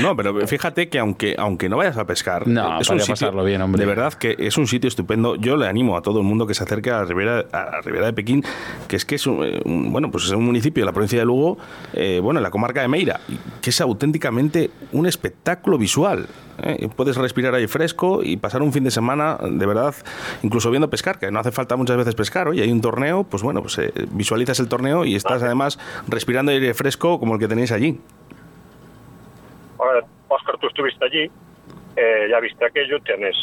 No, 0.00 0.14
pero 0.16 0.46
fíjate 0.46 0.88
que 0.88 0.98
aunque, 0.98 1.34
aunque 1.38 1.68
no 1.68 1.76
vayas 1.78 1.96
a 1.96 2.06
pescar, 2.06 2.46
No, 2.46 2.80
es 2.80 2.86
para 2.88 2.96
un 2.96 3.00
sitio, 3.00 3.14
pasarlo 3.14 3.44
bien, 3.44 3.60
hombre. 3.62 3.80
De 3.80 3.86
verdad 3.86 4.12
que 4.12 4.36
es 4.38 4.56
un 4.58 4.66
sitio 4.66 4.88
estupendo. 4.88 5.36
Yo 5.36 5.56
le 5.56 5.66
animo 5.66 5.96
a 5.96 6.02
todo 6.02 6.20
el 6.20 6.26
mundo 6.26 6.46
que 6.46 6.54
se 6.54 6.62
acerque 6.64 6.90
a 6.90 6.98
la 6.98 7.04
Ribera, 7.04 7.44
a 7.52 7.64
la 7.70 7.80
Ribera 7.80 8.06
de 8.06 8.12
Pekín, 8.12 8.44
que 8.88 8.96
es 8.96 9.04
que 9.04 9.14
es 9.16 9.26
un, 9.26 9.44
eh, 9.44 9.60
un- 9.64 9.90
bueno, 9.92 10.10
pues 10.10 10.24
es 10.24 10.30
un 10.30 10.44
municipio 10.44 10.82
de 10.82 10.86
la 10.86 10.92
provincia 10.92 11.18
de 11.18 11.24
Lugo, 11.24 11.58
eh, 11.94 12.20
bueno, 12.22 12.38
en 12.40 12.44
la 12.44 12.50
comarca 12.50 12.82
de 12.82 12.88
Meira, 12.88 13.20
que 13.62 13.70
es 13.70 13.80
auténticamente 13.80 14.70
un 14.92 15.06
espectáculo 15.06 15.78
visual. 15.78 16.26
¿Eh? 16.62 16.88
Puedes 16.94 17.16
respirar 17.16 17.54
ahí 17.54 17.66
fresco 17.66 18.22
y 18.22 18.36
pasar 18.36 18.62
un 18.62 18.72
fin 18.72 18.84
de 18.84 18.90
semana, 18.90 19.38
de 19.40 19.66
verdad, 19.66 19.94
incluso 20.42 20.70
viendo 20.70 20.90
pescar, 20.90 21.18
que 21.18 21.30
no 21.30 21.40
hace 21.40 21.52
falta 21.52 21.76
muchas 21.76 21.96
veces 21.96 22.14
pescar. 22.14 22.48
Oye, 22.48 22.62
hay 22.62 22.72
un 22.72 22.80
torneo, 22.80 23.24
pues 23.24 23.42
bueno, 23.42 23.60
pues 23.60 23.78
eh, 23.78 23.92
visualizas 24.10 24.60
el 24.60 24.68
torneo 24.68 25.04
y 25.04 25.14
estás 25.14 25.42
además 25.42 25.78
respirando 26.08 26.52
aire 26.52 26.74
fresco 26.74 27.18
como 27.18 27.34
el 27.34 27.40
que 27.40 27.48
tenéis 27.48 27.72
allí. 27.72 28.00
Oscar, 30.28 30.58
tú 30.58 30.66
estuviste 30.66 31.04
allí, 31.04 31.30
eh, 31.96 32.26
ya 32.30 32.40
viste 32.40 32.64
aquello, 32.64 33.00
tienes, 33.00 33.36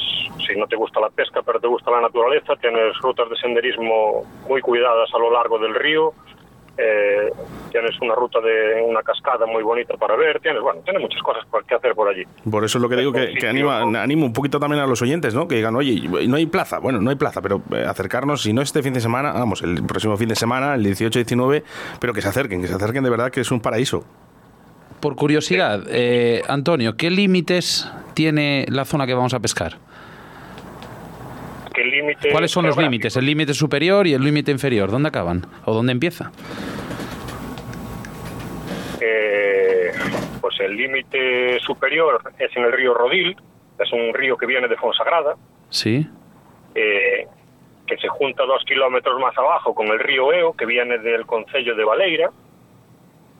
si 0.45 0.56
no 0.56 0.68
te 0.68 0.76
gusta 0.76 0.99
la 0.99 1.10
pesca, 1.10 1.41
pero 1.41 1.60
te 1.60 1.68
gusta 1.68 1.91
la 1.91 2.02
naturaleza, 2.02 2.56
tienes 2.57 2.98
rutas 2.99 3.30
de 3.30 3.35
senderismo 3.38 4.23
muy 4.48 4.61
cuidadas 4.61 5.10
a 5.14 5.18
lo 5.18 5.31
largo 5.31 5.57
del 5.60 5.73
río, 5.73 6.14
eh, 6.77 7.29
tienes 7.71 7.99
una 8.01 8.15
ruta 8.15 8.39
de 8.41 8.81
una 8.87 9.01
cascada 9.03 9.45
muy 9.45 9.61
bonita 9.63 9.95
para 9.97 10.15
ver, 10.15 10.39
tienes, 10.39 10.61
bueno, 10.61 10.81
tienes 10.83 11.01
muchas 11.01 11.21
cosas 11.21 11.45
por- 11.51 11.63
que 11.65 11.75
hacer 11.75 11.93
por 11.93 12.07
allí. 12.09 12.23
Por 12.49 12.63
eso 12.65 12.77
es 12.77 12.81
lo 12.81 12.89
que 12.89 12.95
digo 12.95 13.11
que, 13.11 13.33
que 13.33 13.47
anima, 13.47 13.81
animo 14.01 14.25
un 14.25 14.33
poquito 14.33 14.59
también 14.59 14.81
a 14.81 14.87
los 14.87 15.01
oyentes, 15.01 15.35
¿no? 15.35 15.47
Que 15.47 15.55
digan, 15.55 15.75
oye, 15.75 16.07
no 16.27 16.35
hay 16.37 16.45
plaza. 16.47 16.79
Bueno, 16.79 16.99
no 17.01 17.09
hay 17.09 17.15
plaza, 17.15 17.41
pero 17.41 17.61
eh, 17.73 17.85
acercarnos, 17.87 18.41
si 18.41 18.53
no 18.53 18.61
este 18.61 18.81
fin 18.81 18.93
de 18.93 19.01
semana, 19.01 19.31
vamos, 19.33 19.61
el 19.61 19.83
próximo 19.85 20.17
fin 20.17 20.29
de 20.29 20.35
semana, 20.35 20.73
el 20.75 20.85
18-19, 20.85 21.63
pero 21.99 22.13
que 22.13 22.21
se 22.21 22.27
acerquen, 22.29 22.61
que 22.61 22.67
se 22.67 22.73
acerquen 22.75 23.03
de 23.03 23.09
verdad, 23.09 23.31
que 23.31 23.41
es 23.41 23.51
un 23.51 23.59
paraíso. 23.61 24.03
Por 24.99 25.15
curiosidad, 25.15 25.83
eh, 25.89 26.41
Antonio, 26.47 26.95
¿qué 26.95 27.09
límites 27.09 27.91
tiene 28.13 28.65
la 28.69 28.85
zona 28.85 29.05
que 29.05 29.13
vamos 29.13 29.33
a 29.33 29.39
pescar? 29.41 29.77
¿Qué 31.73 31.83
límite 31.83 32.31
¿Cuáles 32.31 32.51
son 32.51 32.65
los 32.65 32.77
límites? 32.77 33.15
¿El 33.17 33.25
límite 33.25 33.53
superior 33.53 34.05
y 34.07 34.13
el 34.13 34.23
límite 34.23 34.51
inferior? 34.51 34.91
¿Dónde 34.91 35.09
acaban? 35.09 35.45
¿O 35.65 35.73
dónde 35.73 35.91
empieza? 35.91 36.31
Eh, 39.01 39.91
pues 40.39 40.59
el 40.59 40.75
límite 40.75 41.59
superior 41.61 42.21
es 42.39 42.55
en 42.55 42.63
el 42.63 42.71
río 42.71 42.93
Rodil, 42.93 43.35
es 43.79 43.91
un 43.91 44.13
río 44.13 44.37
que 44.37 44.45
viene 44.45 44.67
de 44.67 44.75
Fonsagrada, 44.77 45.35
Sí. 45.69 46.07
eh, 46.75 47.27
que 47.87 47.97
se 47.97 48.07
junta 48.07 48.43
dos 48.45 48.63
kilómetros 48.65 49.19
más 49.19 49.37
abajo 49.37 49.73
con 49.73 49.87
el 49.87 49.99
río 49.99 50.31
Eo, 50.31 50.53
que 50.53 50.65
viene 50.65 50.99
del 50.99 51.25
concello 51.25 51.75
de 51.75 51.83
Valeira, 51.83 52.29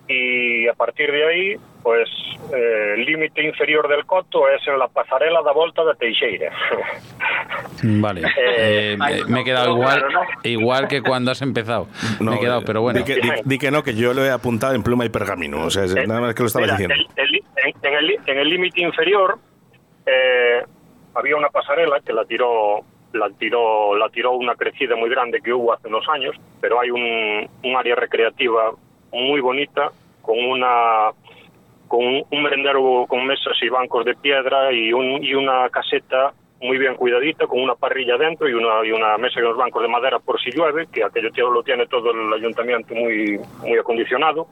y 0.07 0.68
a 0.68 0.73
partir 0.73 1.11
de 1.11 1.26
ahí, 1.27 1.55
pues 1.84 2.10
eh, 2.53 2.93
el 2.95 3.05
límite 3.05 3.43
inferior 3.43 3.88
del 3.89 4.05
coto 4.05 4.47
es 4.49 4.65
en 4.68 4.80
la 4.80 4.88
pasarela 4.88 5.41
da 5.43 5.51
volta 5.51 5.84
de 5.84 5.93
Teixeira. 5.95 6.51
Vale. 7.84 8.22
Eh, 8.55 8.97
me 9.27 9.41
he 9.41 9.43
quedado 9.43 9.72
igual, 9.76 10.03
igual 10.43 10.88
que 10.88 11.01
cuando 11.01 11.31
has 11.31 11.41
empezado. 11.41 11.88
me 12.19 12.35
he 12.35 12.39
quedado, 12.39 12.61
pero 12.64 12.81
bueno. 12.81 12.99
Di 12.99 13.05
que, 13.05 13.15
di- 13.15 13.31
di 13.43 13.57
que 13.57 13.72
no, 13.72 13.84
que 13.84 13.95
yo 13.95 14.14
lo 14.14 14.23
he 14.23 14.30
apuntado 14.31 14.73
en 14.76 14.84
pluma 14.84 15.05
y 15.05 15.10
pergamino. 15.10 15.64
O 15.65 15.69
sea, 15.69 15.84
es- 15.84 15.95
nada 16.07 16.22
más 16.22 16.35
que 16.35 16.43
lo 16.43 16.47
estabas 16.47 16.72
Mira, 16.72 16.77
diciendo. 16.77 17.11
el- 17.18 17.26
el- 17.35 17.43
en, 17.64 17.73
en 17.84 17.93
el, 17.95 18.19
en 18.27 18.38
el 18.38 18.49
límite 18.49 18.81
inferior 18.81 19.38
eh, 20.05 20.61
había 21.15 21.35
una 21.35 21.49
pasarela 21.49 21.99
que 22.05 22.14
la 22.14 22.26
tiró 22.26 22.81
la 23.14 23.30
tiró 23.38 23.95
la 23.95 24.10
tiró 24.10 24.31
una 24.31 24.55
crecida 24.55 24.95
muy 24.95 25.10
grande 25.10 25.39
que 25.41 25.53
hubo 25.53 25.73
hace 25.73 25.88
unos 25.88 26.07
años, 26.10 26.35
pero 26.61 26.80
hay 26.80 26.89
un, 26.91 27.47
un 27.64 27.76
área 27.76 27.95
recreativa 27.95 28.72
muy 29.11 29.39
bonita 29.41 29.91
con 30.22 30.38
una 30.39 31.10
con 31.94 32.03
un, 32.03 32.41
merendero 32.41 33.06
con 33.07 33.24
mesas 33.28 33.53
y 33.61 33.70
bancos 33.70 34.03
de 34.03 34.15
piedra 34.15 34.72
y, 34.72 34.91
un, 34.91 35.24
y 35.24 35.36
una 35.36 35.70
caseta 35.70 36.34
muy 36.60 36.80
bien 36.80 36.95
cuidadita 36.95 37.45
con 37.45 37.61
una 37.61 37.76
parrilla 37.76 38.18
dentro 38.18 38.49
y 38.49 38.53
una, 38.53 38.84
y 38.84 38.91
una 38.91 39.15
mesa 39.20 39.40
y 39.40 39.44
unos 39.44 39.57
bancos 39.57 39.84
de 39.84 39.90
madera 39.90 40.18
por 40.18 40.41
si 40.41 40.49
llueve, 40.49 40.88
que 40.91 41.03
aquello 41.03 41.52
lo 41.52 41.61
tiene 41.61 41.86
todo 41.86 42.10
el 42.10 42.34
ayuntamiento 42.34 42.95
muy, 42.95 43.40
muy 43.60 43.78
acondicionado, 43.78 44.48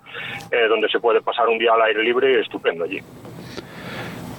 eh, 0.52 0.68
donde 0.68 0.88
se 0.90 1.00
puede 1.00 1.20
pasar 1.22 1.50
un 1.50 1.58
día 1.58 1.74
al 1.74 1.82
aire 1.82 2.04
libre 2.04 2.42
estupendo 2.42 2.84
allí. 2.84 3.00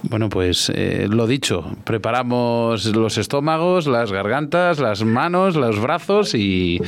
Bueno, 0.05 0.29
pues 0.29 0.71
eh, 0.75 1.07
lo 1.09 1.29
dicho, 1.29 1.65
preparamos 1.85 2.87
los 2.87 3.19
estómagos, 3.19 3.87
las 3.87 4.11
gargantas, 4.11 4.81
las 4.81 5.05
manos, 5.05 5.55
los 5.55 5.81
brazos 5.81 6.35
y, 6.35 6.81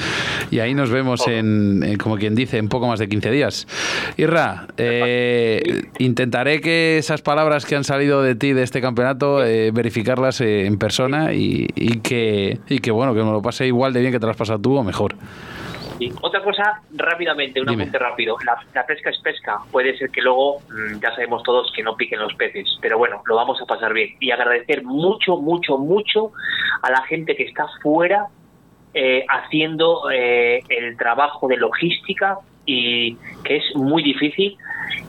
y 0.51 0.59
ahí 0.59 0.74
nos 0.74 0.91
vemos 0.91 1.28
en, 1.28 1.85
en, 1.85 1.97
como 1.97 2.16
quien 2.16 2.35
dice, 2.35 2.59
en 2.59 2.69
poco 2.69 2.89
más 2.89 2.99
de 2.99 3.09
15 3.09 3.31
días. 3.31 3.69
Irra, 4.16 4.66
eh, 4.78 5.85
intentaré 5.99 6.61
que 6.61 6.99
esas 6.99 7.23
palabras 7.23 7.66
que 7.66 7.77
han 7.77 7.85
salido 7.85 8.20
de 8.20 8.35
ti 8.35 8.53
de 8.53 8.65
este 8.65 8.81
campeonato, 8.81 9.45
eh, 9.45 9.70
verificarlas 9.70 10.41
eh, 10.41 10.66
en 10.66 10.77
persona 10.77 11.35
y, 11.35 11.69
y 11.77 12.01
que, 12.01 12.59
y 12.69 12.81
que, 12.81 12.91
bueno, 12.91 13.15
que 13.15 13.23
me 13.23 13.31
lo 13.31 13.43
pase 13.43 13.66
igual 13.66 13.93
de 13.93 14.01
bien 14.01 14.12
que 14.12 14.19
te 14.19 14.27
lo 14.27 14.32
has 14.32 14.36
pasado 14.36 14.59
tú 14.59 14.77
o 14.77 14.82
mejor. 14.82 15.15
Otra 16.20 16.43
cosa, 16.43 16.81
rápidamente, 16.94 17.60
un 17.60 17.68
apunte 17.68 17.98
rápido. 17.98 18.36
La, 18.44 18.56
la 18.74 18.86
pesca 18.86 19.10
es 19.10 19.18
pesca. 19.20 19.59
Puede 19.70 19.97
ser 19.97 20.10
que 20.10 20.22
luego, 20.22 20.60
mm, 20.60 21.01
ya 21.01 21.10
sabemos 21.10 21.43
todos 21.43 21.72
que 21.74 21.82
no 21.82 21.97
piquen 21.97 22.20
los 22.20 22.35
peces, 22.35 22.66
pero 22.81 22.98
bueno, 22.98 23.22
lo 23.26 23.36
vamos 23.36 23.60
a 23.60 23.66
pasar 23.66 23.93
bien. 23.93 24.16
Y 24.20 24.31
agradecer 24.31 24.82
mucho, 24.85 25.36
mucho, 25.36 25.78
mucho 25.78 26.32
a 26.82 26.90
la 26.90 27.02
gente 27.02 27.36
que 27.36 27.44
está 27.44 27.66
fuera 27.82 28.26
eh, 28.94 29.24
haciendo 29.28 30.10
eh, 30.10 30.62
el 30.68 30.97
trabajo 30.97 31.48
de 31.48 31.56
logística 31.56 32.39
y 32.66 33.16
que 33.43 33.56
es 33.56 33.64
muy 33.74 34.02
difícil 34.02 34.56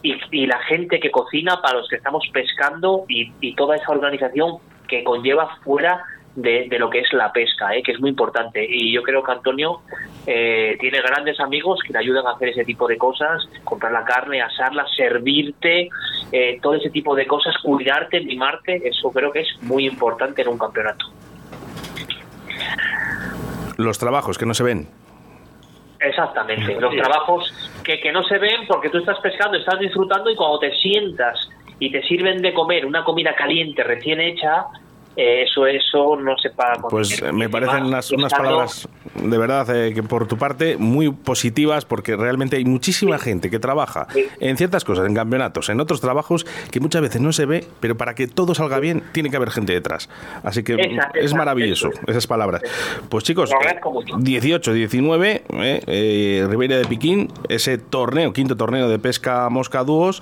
y, 0.01 0.15
y 0.31 0.47
la 0.47 0.59
gente 0.63 0.99
que 0.99 1.11
cocina 1.11 1.61
para 1.61 1.77
los 1.77 1.87
que 1.87 1.97
estamos 1.97 2.27
pescando 2.33 3.05
y, 3.07 3.31
y 3.41 3.55
toda 3.55 3.75
esa 3.75 3.91
organización 3.91 4.57
que 4.87 5.03
conlleva 5.03 5.57
fuera 5.63 6.03
de, 6.35 6.67
de 6.69 6.79
lo 6.79 6.89
que 6.89 6.99
es 6.99 7.13
la 7.13 7.31
pesca, 7.31 7.75
¿eh? 7.75 7.83
que 7.83 7.91
es 7.91 7.99
muy 7.99 8.09
importante. 8.09 8.65
Y 8.67 8.93
yo 8.93 9.03
creo 9.03 9.23
que 9.23 9.31
Antonio 9.31 9.81
eh, 10.27 10.77
tiene 10.79 11.01
grandes 11.01 11.39
amigos 11.39 11.79
que 11.85 11.93
le 11.93 11.99
ayudan 11.99 12.25
a 12.25 12.31
hacer 12.31 12.49
ese 12.49 12.65
tipo 12.65 12.87
de 12.87 12.97
cosas, 12.97 13.47
comprar 13.63 13.91
la 13.91 14.03
carne, 14.03 14.41
asarla, 14.41 14.85
servirte, 14.95 15.89
eh, 16.31 16.59
todo 16.61 16.73
ese 16.75 16.89
tipo 16.89 17.15
de 17.15 17.27
cosas, 17.27 17.55
cuidarte, 17.61 18.21
mimarte, 18.21 18.87
eso 18.87 19.11
creo 19.11 19.31
que 19.31 19.41
es 19.41 19.47
muy 19.61 19.85
importante 19.85 20.41
en 20.41 20.47
un 20.49 20.57
campeonato. 20.57 21.05
Los 23.77 23.99
trabajos 23.99 24.37
que 24.37 24.45
no 24.45 24.53
se 24.53 24.63
ven. 24.63 24.87
Exactamente, 25.99 26.79
los 26.79 26.93
trabajos 26.95 27.51
que, 27.83 27.99
que 27.99 28.11
no 28.11 28.23
se 28.23 28.37
ven 28.37 28.67
porque 28.67 28.89
tú 28.89 28.99
estás 28.99 29.19
pescando, 29.19 29.57
estás 29.57 29.79
disfrutando 29.79 30.29
y 30.29 30.35
cuando 30.35 30.59
te 30.59 30.71
sientas 30.75 31.49
y 31.79 31.91
te 31.91 32.01
sirven 32.03 32.41
de 32.41 32.53
comer 32.53 32.85
una 32.85 33.03
comida 33.03 33.33
caliente 33.35 33.83
recién 33.83 34.21
hecha, 34.21 34.65
eh, 35.15 35.43
eso 35.43 35.65
eso 35.65 36.17
no 36.17 36.37
se 36.37 36.49
paga 36.49 36.81
con 36.81 36.89
Pues 36.89 37.09
dinero. 37.09 37.27
eh, 37.27 37.33
me 37.33 37.45
Y 37.45 37.47
parecen 37.47 37.83
más 37.89 38.11
unas, 38.11 38.11
unas 38.11 38.33
palabras 38.33 38.89
de 39.15 39.37
verdad 39.37 39.75
eh, 39.75 39.93
que 39.93 40.03
por 40.03 40.27
tu 40.27 40.37
parte 40.37 40.77
muy 40.77 41.09
positivas 41.11 41.85
porque 41.85 42.15
realmente 42.15 42.57
hay 42.57 42.65
muchísima 42.65 43.17
gente 43.17 43.49
que 43.49 43.59
trabaja 43.59 44.07
en 44.39 44.57
ciertas 44.57 44.83
cosas, 44.83 45.07
en 45.07 45.15
campeonatos, 45.15 45.69
en 45.69 45.79
otros 45.79 46.01
trabajos 46.01 46.45
que 46.71 46.79
muchas 46.79 47.01
veces 47.01 47.21
no 47.21 47.31
se 47.31 47.45
ve, 47.45 47.65
pero 47.79 47.95
para 47.95 48.13
que 48.15 48.27
todo 48.27 48.53
salga 48.55 48.79
bien 48.79 49.03
tiene 49.13 49.29
que 49.29 49.37
haber 49.37 49.51
gente 49.51 49.73
detrás. 49.73 50.09
Así 50.43 50.63
que 50.63 50.75
mm, 50.75 50.99
es 51.15 51.33
maravilloso 51.33 51.89
esas 52.07 52.27
palabras. 52.27 52.61
Pues 53.09 53.23
chicos, 53.23 53.49
Lo 53.51 53.57
agradezco 53.57 53.91
mucho. 53.91 54.15
18, 54.17 54.73
19, 54.73 55.43
eh, 55.49 55.81
eh, 55.87 56.47
Ribeira 56.49 56.77
de 56.77 56.85
Piquín, 56.85 57.31
ese 57.49 57.77
torneo, 57.77 58.33
quinto 58.33 58.57
torneo 58.57 58.89
de 58.89 58.99
pesca 58.99 59.49
mosca 59.49 59.83
dúos. 59.83 60.21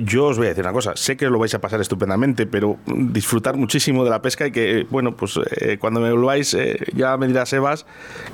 yo 0.00 0.26
os 0.26 0.36
voy 0.38 0.46
a 0.46 0.50
decir 0.50 0.64
una 0.64 0.72
cosa, 0.72 0.96
sé 0.96 1.16
que 1.16 1.28
lo 1.30 1.38
vais 1.38 1.54
a 1.54 1.60
pasar 1.60 1.80
estupendamente, 1.80 2.46
pero 2.46 2.76
disfrutar 2.86 3.56
muchísimo 3.56 4.04
de 4.04 4.10
la 4.10 4.15
pesca 4.22 4.46
y 4.46 4.52
que, 4.52 4.86
bueno, 4.90 5.16
pues 5.16 5.38
eh, 5.60 5.78
cuando 5.78 6.00
me 6.00 6.10
volváis, 6.10 6.54
eh, 6.54 6.78
ya 6.94 7.16
me 7.16 7.26
dirá 7.26 7.46
Sebas 7.46 7.86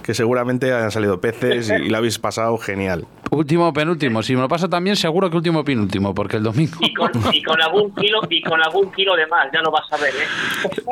que 0.03 0.15
seguramente 0.15 0.73
han 0.73 0.91
salido 0.91 1.21
peces 1.21 1.71
y, 1.71 1.87
y 1.87 1.89
la 1.89 1.99
habéis 1.99 2.19
pasado 2.19 2.57
genial. 2.59 3.07
Último, 3.33 3.73
penúltimo. 3.73 4.23
Si 4.23 4.35
me 4.35 4.43
lo 4.43 4.49
paso 4.49 4.69
también, 4.69 4.95
seguro 4.95 5.31
que 5.31 5.37
último, 5.39 5.65
penúltimo, 5.65 6.15
porque 6.15 6.37
el 6.37 6.43
domingo. 6.43 6.77
y 6.81 6.93
con, 6.93 7.11
y 7.33 7.43
con 7.43 7.61
algún 7.63 7.95
kilo 7.95 8.21
y 8.29 8.43
con 8.43 8.63
algún 8.63 8.93
kilo 8.93 9.17
de 9.17 9.27
más, 9.27 9.49
ya 9.51 9.63
lo 9.63 9.71
vas 9.71 9.91
a 9.91 9.97
ver, 9.97 10.13
¿eh? 10.13 10.83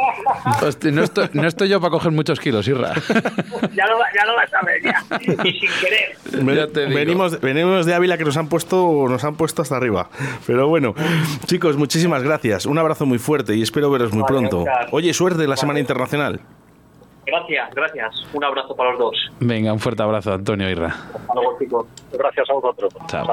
Hostia, 0.67 0.91
no, 0.91 1.03
estoy, 1.03 1.29
no 1.35 1.47
estoy 1.47 1.69
yo 1.69 1.81
para 1.83 1.91
coger 1.91 2.13
muchos 2.13 2.41
kilos, 2.41 2.67
Irra. 2.67 2.95
ya, 3.75 3.87
lo, 3.87 3.99
ya 4.15 4.25
lo 4.25 4.35
vas 4.37 4.55
a 4.55 4.65
ver, 4.65 4.83
ya. 4.83 5.05
Y 5.45 5.53
sin 5.53 5.71
querer. 5.83 6.89
Venimos, 6.89 7.39
venimos 7.43 7.85
de 7.85 7.95
Ávila 7.95 8.17
que 8.17 8.25
nos 8.25 8.39
han 8.39 8.49
puesto 8.49 9.07
nos 9.07 9.23
han 9.25 9.35
puesto 9.35 9.61
hasta 9.61 9.77
arriba. 9.77 10.09
Pero 10.47 10.67
bueno, 10.67 10.95
chicos, 11.45 11.77
muchísimas 11.77 12.23
gracias. 12.23 12.65
Un 12.65 12.79
abrazo 12.79 13.05
muy 13.05 13.19
fuerte 13.19 13.55
y 13.55 13.61
espero 13.61 13.91
veros 13.91 14.15
muy 14.15 14.23
Vale, 14.23 14.33
pronto. 14.33 14.65
Oye, 14.91 15.13
suerte 15.15 15.45
en 15.45 15.51
la 15.51 15.57
Semana 15.57 15.81
Internacional. 15.81 16.41
Gracias, 17.27 17.75
gracias. 17.75 18.27
Un 18.33 18.45
abrazo 18.45 18.75
para 18.75 18.91
los 18.91 18.99
dos. 18.99 19.31
Venga, 19.41 19.73
un 19.73 19.79
fuerte 19.79 20.03
abrazo, 20.03 20.33
Antonio 20.33 20.69
Irra. 20.69 20.89
Hasta 20.89 21.35
luego, 21.35 21.59
chicos. 21.59 21.87
Gracias 22.13 22.51
a 22.51 22.53
vosotros. 22.55 22.93
Chao. 23.07 23.27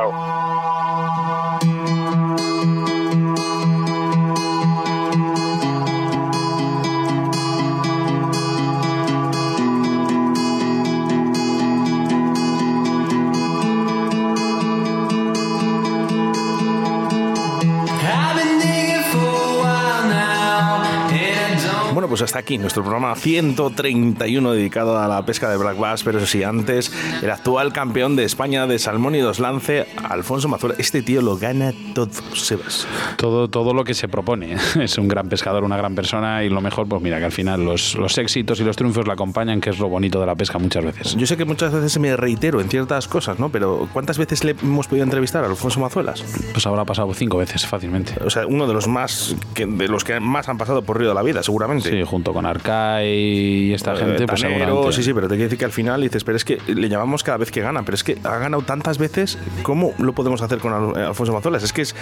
Bueno, 22.07 22.19
pues 22.19 22.21
hasta 22.21 22.39
aquí 22.39 22.57
nuestro 22.57 22.83
programa 22.83 23.13
131 23.15 24.53
dedicado 24.53 24.97
a 24.97 25.09
la 25.09 25.25
pesca 25.25 25.49
de 25.49 25.57
black 25.57 25.77
bass, 25.77 26.03
pero 26.03 26.19
eso 26.19 26.27
sí, 26.27 26.41
antes 26.41 26.89
el 27.21 27.29
actual 27.29 27.73
campeón 27.73 28.15
de 28.15 28.23
España 28.23 28.65
de 28.65 28.79
salmón 28.79 29.15
y 29.15 29.19
dos 29.19 29.39
lance, 29.39 29.87
Alfonso 30.07 30.47
Mazuela. 30.47 30.75
Este 30.77 31.01
tío 31.01 31.21
lo 31.21 31.35
gana 31.35 31.73
todo, 31.93 32.09
Sebas. 32.33 32.87
Todo, 33.17 33.49
todo 33.49 33.73
lo 33.73 33.83
que 33.83 33.93
se 33.93 34.07
propone. 34.07 34.55
Es 34.79 34.97
un 34.97 35.09
gran 35.09 35.27
pescador, 35.27 35.65
una 35.65 35.75
gran 35.75 35.95
persona 35.95 36.45
y 36.45 36.49
lo 36.49 36.61
mejor, 36.61 36.87
pues 36.87 37.01
mira, 37.01 37.19
que 37.19 37.25
al 37.25 37.33
final 37.33 37.65
los, 37.65 37.95
los 37.95 38.17
éxitos 38.17 38.61
y 38.61 38.63
los 38.63 38.77
triunfos 38.77 39.05
le 39.05 39.11
acompañan, 39.11 39.59
que 39.59 39.71
es 39.71 39.79
lo 39.79 39.89
bonito 39.89 40.21
de 40.21 40.27
la 40.27 40.35
pesca 40.35 40.59
muchas 40.59 40.85
veces. 40.85 41.17
Yo 41.17 41.27
sé 41.27 41.35
que 41.35 41.43
muchas 41.43 41.73
veces 41.73 41.99
me 41.99 42.15
reitero 42.15 42.61
en 42.61 42.69
ciertas 42.69 43.09
cosas, 43.09 43.37
¿no? 43.37 43.49
Pero 43.49 43.89
¿cuántas 43.91 44.17
veces 44.17 44.45
le 44.45 44.51
hemos 44.51 44.87
podido 44.87 45.03
entrevistar 45.03 45.43
a 45.43 45.47
Alfonso 45.47 45.81
Mazuelas? 45.81 46.23
Pues 46.53 46.65
habrá 46.65 46.85
pasado 46.85 47.13
cinco 47.13 47.37
veces 47.37 47.65
fácilmente. 47.65 48.13
O 48.23 48.29
sea, 48.29 48.47
uno 48.47 48.65
de 48.65 48.73
los 48.73 48.87
más 48.87 49.35
que, 49.53 49.65
de 49.65 49.89
los 49.89 50.05
que 50.05 50.21
más 50.21 50.47
han 50.47 50.57
pasado 50.57 50.83
por 50.83 50.97
Río 50.97 51.09
de 51.09 51.15
la 51.15 51.23
Vida, 51.23 51.43
seguramente. 51.43 51.89
Sí, 51.89 51.96
junto 52.05 52.33
con 52.33 52.45
Arcai 52.45 53.07
y 53.07 53.73
esta 53.73 53.93
Eh, 53.93 53.97
gente, 53.97 54.25
pues 54.27 54.41
Tanero, 54.41 54.59
seguramente. 54.65 54.95
sí, 54.95 55.03
sí, 55.03 55.13
pero 55.13 55.27
te 55.27 55.35
quiero 55.35 55.45
decir 55.45 55.59
que 55.59 55.65
al 55.65 55.71
final 55.71 56.01
dices, 56.01 56.23
pero 56.23 56.35
es 56.37 56.45
que 56.45 56.59
le 56.67 56.89
llamamos 56.89 57.23
cada 57.23 57.37
vez 57.37 57.51
que 57.51 57.61
gana, 57.61 57.83
pero 57.83 57.95
es 57.95 58.03
que 58.03 58.17
ha 58.23 58.37
ganado 58.37 58.61
tantas 58.63 58.97
veces, 58.97 59.37
¿cómo 59.63 59.93
lo 59.99 60.13
podemos 60.13 60.41
hacer 60.41 60.59
con 60.59 60.97
eh, 60.97 61.01
Alfonso 61.05 61.33
Mazuelas? 61.33 61.63
Es 61.63 61.73
que 61.73 61.81
es, 61.83 61.95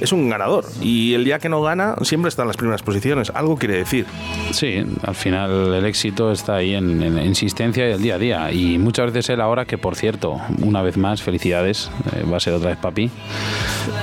es 0.00 0.12
un 0.12 0.28
ganador 0.28 0.64
y 0.80 1.14
el 1.14 1.24
día 1.24 1.38
que 1.38 1.48
no 1.48 1.62
gana 1.62 1.94
siempre 2.02 2.28
está 2.28 2.42
en 2.42 2.48
las 2.48 2.56
primeras 2.56 2.82
posiciones, 2.82 3.30
algo 3.34 3.56
quiere 3.56 3.76
decir. 3.76 4.06
Sí, 4.52 4.84
al 5.02 5.14
final 5.14 5.74
el 5.74 5.84
éxito 5.84 6.30
está 6.32 6.56
ahí 6.56 6.74
en, 6.74 7.02
en 7.02 7.14
la 7.16 7.24
insistencia 7.24 7.88
y 7.88 7.92
el 7.92 8.02
día 8.02 8.14
a 8.14 8.18
día. 8.18 8.52
Y 8.52 8.78
muchas 8.78 9.06
veces 9.12 9.30
él 9.30 9.40
ahora, 9.40 9.64
que 9.64 9.78
por 9.78 9.96
cierto, 9.96 10.40
una 10.62 10.82
vez 10.82 10.96
más, 10.96 11.22
felicidades, 11.22 11.90
eh, 12.14 12.24
va 12.30 12.36
a 12.38 12.40
ser 12.40 12.54
otra 12.54 12.70
vez 12.70 12.78
papi. 12.78 13.10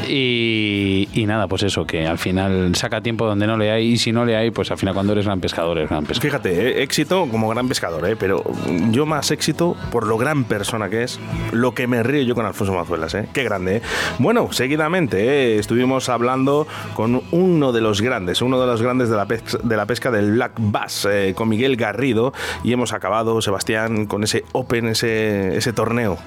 Y, 0.08 1.08
y 1.14 1.26
nada, 1.26 1.48
pues 1.48 1.64
eso, 1.64 1.86
que 1.86 2.06
al 2.08 2.18
final 2.18 2.76
saca 2.76 3.02
tiempo 3.02 3.26
donde 3.26 3.48
no 3.48 3.58
le 3.58 3.72
hay 3.72 3.88
y 3.94 3.98
si 3.98 4.12
no 4.12 4.26
le 4.26 4.36
hay, 4.36 4.52
pues 4.52 4.72
al 4.72 4.78
final 4.78 4.94
cuando 4.94 5.14
eres 5.14 5.26
gran 5.34 5.42
pescador, 5.42 5.78
eres 5.78 5.90
gran 5.90 6.06
pescador. 6.06 6.32
Fíjate, 6.32 6.80
eh, 6.80 6.84
éxito 6.84 7.28
como 7.30 7.50
gran 7.50 7.68
pescador, 7.68 8.08
eh, 8.08 8.16
pero 8.16 8.44
yo 8.92 9.06
más 9.06 9.32
éxito 9.32 9.76
por 9.92 10.06
lo 10.06 10.18
gran 10.18 10.44
persona 10.44 10.90
que 10.90 11.04
es, 11.04 11.20
lo 11.52 11.74
que 11.74 11.88
me 11.88 12.04
río 12.04 12.22
yo 12.24 12.36
con 12.36 12.46
Alfonso 12.46 12.74
Mazuelas, 12.74 13.14
eh. 13.16 13.28
qué 13.34 13.44
grande. 13.44 13.78
eh. 13.78 13.82
Bueno, 14.20 14.52
seguidamente 14.52 15.56
eh, 15.56 15.60
estuvimos 15.60 16.08
hablando 16.10 16.68
con 16.94 17.22
uno 17.32 17.72
de 17.72 17.82
los 17.82 18.02
grandes, 18.02 18.42
uno 18.42 18.60
de 18.62 18.68
los 18.68 18.82
grandes 18.82 19.10
de 19.10 19.16
la 19.18 19.26
pesca, 19.26 19.58
de 19.64 19.76
la 19.76 19.86
pesca 19.88 20.12
del 20.12 20.34
Black 20.34 20.54
Bass, 20.58 21.08
eh, 21.12 21.34
con 21.36 21.50
Miguel 21.50 21.76
Garrido, 21.76 22.32
y 22.64 22.72
hemos 22.74 22.94
acabado, 22.94 23.42
Sebastián, 23.42 24.06
con 24.06 24.24
ese 24.24 24.44
Open, 24.52 24.88
ese, 24.88 25.58
ese 25.58 25.74
torneo. 25.74 26.18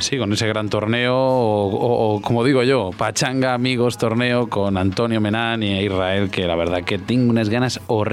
Sí, 0.00 0.16
con 0.16 0.32
ese 0.32 0.46
gran 0.46 0.70
torneo, 0.70 1.14
o, 1.14 1.66
o- 1.68 2.14
o, 2.16 2.20
como 2.22 2.42
digo 2.44 2.62
yo, 2.62 2.90
pachanga, 2.96 3.52
amigos, 3.54 3.94
2 3.94 3.98
torneo 3.98 4.48
con 4.48 4.76
Antonio 4.78 5.20
Menán 5.20 5.62
y 5.62 5.78
Israel, 5.80 6.30
que 6.30 6.46
la 6.46 6.54
verdad 6.56 6.84
que 6.84 6.98
tengo 6.98 7.28
unas 7.30 7.50
ganas 7.50 7.80
horribles 7.86 8.09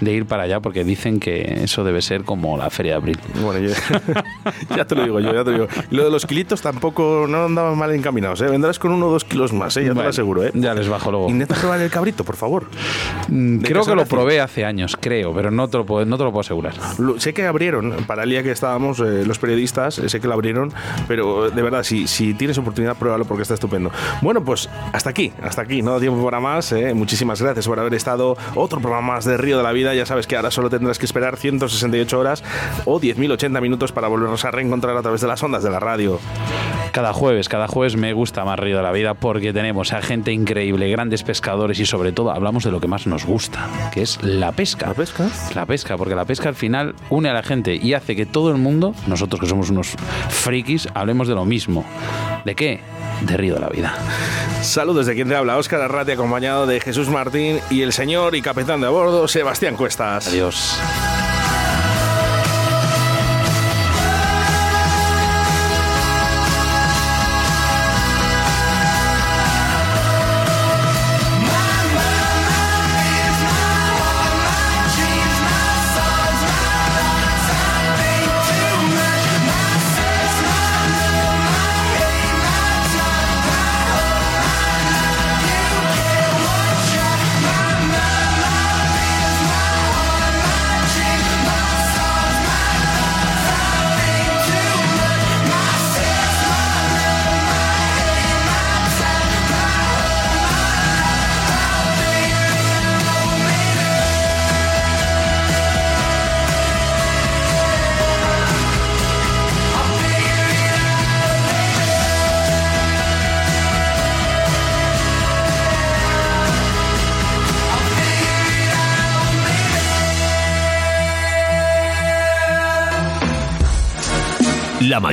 de 0.00 0.12
ir 0.12 0.26
para 0.26 0.44
allá 0.44 0.60
porque 0.60 0.84
dicen 0.84 1.20
que 1.20 1.62
eso 1.64 1.84
debe 1.84 2.02
ser 2.02 2.24
como 2.24 2.56
la 2.56 2.70
Feria 2.70 2.92
de 2.92 2.96
Abril. 2.96 3.18
Bueno, 3.42 3.68
ya 4.76 4.84
te 4.84 4.94
lo 4.94 5.04
digo 5.04 5.20
yo, 5.20 5.32
ya 5.32 5.44
te 5.44 5.50
lo 5.50 5.52
digo. 5.52 5.68
Y 5.90 5.96
lo 5.96 6.04
de 6.04 6.10
los 6.10 6.26
kilitos 6.26 6.62
tampoco 6.62 7.26
no 7.28 7.44
andaban 7.44 7.76
mal 7.76 7.92
encaminados, 7.92 8.40
¿eh? 8.40 8.46
Vendrás 8.46 8.78
con 8.78 8.92
uno 8.92 9.06
o 9.06 9.10
dos 9.10 9.24
kilos 9.24 9.52
más, 9.52 9.76
¿eh? 9.76 9.84
Ya 9.84 9.94
te 9.94 10.02
lo 10.02 10.08
aseguro, 10.08 10.44
¿eh? 10.44 10.52
Ya 10.54 10.74
les 10.74 10.88
bajo 10.88 11.10
luego. 11.10 11.28
Intenta 11.30 11.54
probar 11.54 11.80
el 11.80 11.90
cabrito, 11.90 12.24
por 12.24 12.36
favor. 12.36 12.66
Mm, 13.28 13.60
creo 13.60 13.84
que 13.84 13.94
lo 13.94 14.06
probé 14.06 14.40
hace 14.40 14.64
años, 14.64 14.96
creo, 15.00 15.34
pero 15.34 15.50
no 15.50 15.68
te 15.68 15.78
lo 15.78 15.86
puedo, 15.86 16.04
no 16.04 16.18
te 16.18 16.24
lo 16.24 16.30
puedo 16.30 16.40
asegurar. 16.40 16.74
sé 17.18 17.34
que 17.34 17.46
abrieron, 17.46 17.92
para 18.06 18.24
el 18.24 18.30
día 18.30 18.42
que 18.42 18.50
estábamos 18.50 19.00
eh, 19.00 19.24
los 19.26 19.38
periodistas, 19.38 19.94
sé 19.94 20.20
que 20.20 20.28
lo 20.28 20.34
abrieron, 20.34 20.72
pero 21.08 21.50
de 21.50 21.62
verdad, 21.62 21.82
si, 21.82 22.06
si 22.06 22.34
tienes 22.34 22.58
oportunidad, 22.58 22.96
pruébalo 22.96 23.24
porque 23.24 23.42
está 23.42 23.54
estupendo. 23.54 23.90
Bueno, 24.22 24.44
pues 24.44 24.68
hasta 24.92 25.10
aquí, 25.10 25.32
hasta 25.42 25.62
aquí, 25.62 25.82
no 25.82 25.92
da 25.92 26.00
tiempo 26.00 26.24
para 26.24 26.40
más. 26.40 26.72
¿eh? 26.72 26.94
Muchísimas 26.94 27.40
gracias 27.40 27.66
por 27.66 27.78
haber 27.78 27.94
estado 27.94 28.36
otro 28.54 28.80
programa 28.80 29.05
más 29.06 29.24
de 29.24 29.36
Río 29.36 29.56
de 29.56 29.62
la 29.62 29.72
Vida. 29.72 29.94
Ya 29.94 30.04
sabes 30.04 30.26
que 30.26 30.36
ahora 30.36 30.50
solo 30.50 30.68
tendrás 30.68 30.98
que 30.98 31.06
esperar 31.06 31.36
168 31.36 32.18
horas 32.18 32.44
o 32.84 33.00
10.080 33.00 33.60
minutos 33.62 33.92
para 33.92 34.08
volvernos 34.08 34.44
a 34.44 34.50
reencontrar 34.50 34.96
a 34.96 35.02
través 35.02 35.20
de 35.20 35.28
las 35.28 35.42
ondas 35.42 35.62
de 35.62 35.70
la 35.70 35.80
radio. 35.80 36.20
Cada 36.96 37.12
jueves, 37.12 37.50
cada 37.50 37.68
jueves 37.68 37.94
me 37.94 38.14
gusta 38.14 38.46
más 38.46 38.58
Río 38.58 38.78
de 38.78 38.82
la 38.82 38.90
Vida 38.90 39.12
porque 39.12 39.52
tenemos 39.52 39.92
a 39.92 40.00
gente 40.00 40.32
increíble, 40.32 40.88
grandes 40.88 41.22
pescadores 41.22 41.78
y 41.78 41.84
sobre 41.84 42.10
todo 42.10 42.30
hablamos 42.30 42.64
de 42.64 42.70
lo 42.70 42.80
que 42.80 42.88
más 42.88 43.06
nos 43.06 43.26
gusta, 43.26 43.90
que 43.92 44.00
es 44.00 44.18
la 44.22 44.52
pesca. 44.52 44.86
¿La 44.86 44.94
pesca? 44.94 45.28
La 45.54 45.66
pesca, 45.66 45.98
porque 45.98 46.14
la 46.14 46.24
pesca 46.24 46.48
al 46.48 46.54
final 46.54 46.94
une 47.10 47.28
a 47.28 47.34
la 47.34 47.42
gente 47.42 47.74
y 47.74 47.92
hace 47.92 48.16
que 48.16 48.24
todo 48.24 48.50
el 48.50 48.56
mundo, 48.56 48.94
nosotros 49.08 49.42
que 49.42 49.46
somos 49.46 49.68
unos 49.68 49.94
frikis, 50.30 50.88
hablemos 50.94 51.28
de 51.28 51.34
lo 51.34 51.44
mismo. 51.44 51.84
¿De 52.46 52.54
qué? 52.54 52.80
De 53.20 53.36
Río 53.36 53.56
de 53.56 53.60
la 53.60 53.68
Vida. 53.68 53.94
Saludos 54.62 55.04
de 55.04 55.14
quien 55.14 55.28
te 55.28 55.36
habla, 55.36 55.58
Óscar 55.58 55.82
Arrate, 55.82 56.12
acompañado 56.12 56.66
de 56.66 56.80
Jesús 56.80 57.10
Martín 57.10 57.60
y 57.68 57.82
el 57.82 57.92
señor 57.92 58.34
y 58.36 58.40
capitán 58.40 58.80
de 58.80 58.86
a 58.86 58.90
bordo, 58.90 59.28
Sebastián 59.28 59.76
Cuestas. 59.76 60.28
Adiós. 60.28 60.80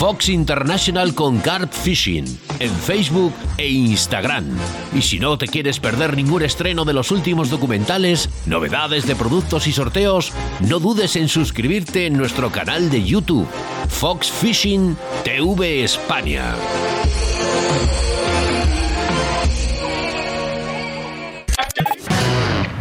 Fox 0.00 0.30
International 0.30 1.14
con 1.14 1.40
Carp 1.40 1.70
Fishing 1.70 2.24
en 2.58 2.70
Facebook 2.74 3.34
e 3.58 3.68
Instagram. 3.68 4.46
Y 4.94 5.02
si 5.02 5.20
no 5.20 5.36
te 5.36 5.46
quieres 5.46 5.78
perder 5.78 6.16
ningún 6.16 6.40
estreno 6.40 6.86
de 6.86 6.94
los 6.94 7.10
últimos 7.10 7.50
documentales, 7.50 8.30
novedades 8.46 9.06
de 9.06 9.14
productos 9.14 9.66
y 9.66 9.72
sorteos, 9.72 10.32
no 10.66 10.78
dudes 10.78 11.16
en 11.16 11.28
suscribirte 11.28 12.06
en 12.06 12.16
nuestro 12.16 12.50
canal 12.50 12.88
de 12.88 13.04
YouTube, 13.04 13.46
Fox 13.90 14.30
Fishing 14.30 14.96
TV 15.22 15.84
España. 15.84 16.54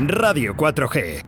Radio 0.07 0.55
4G 0.55 1.25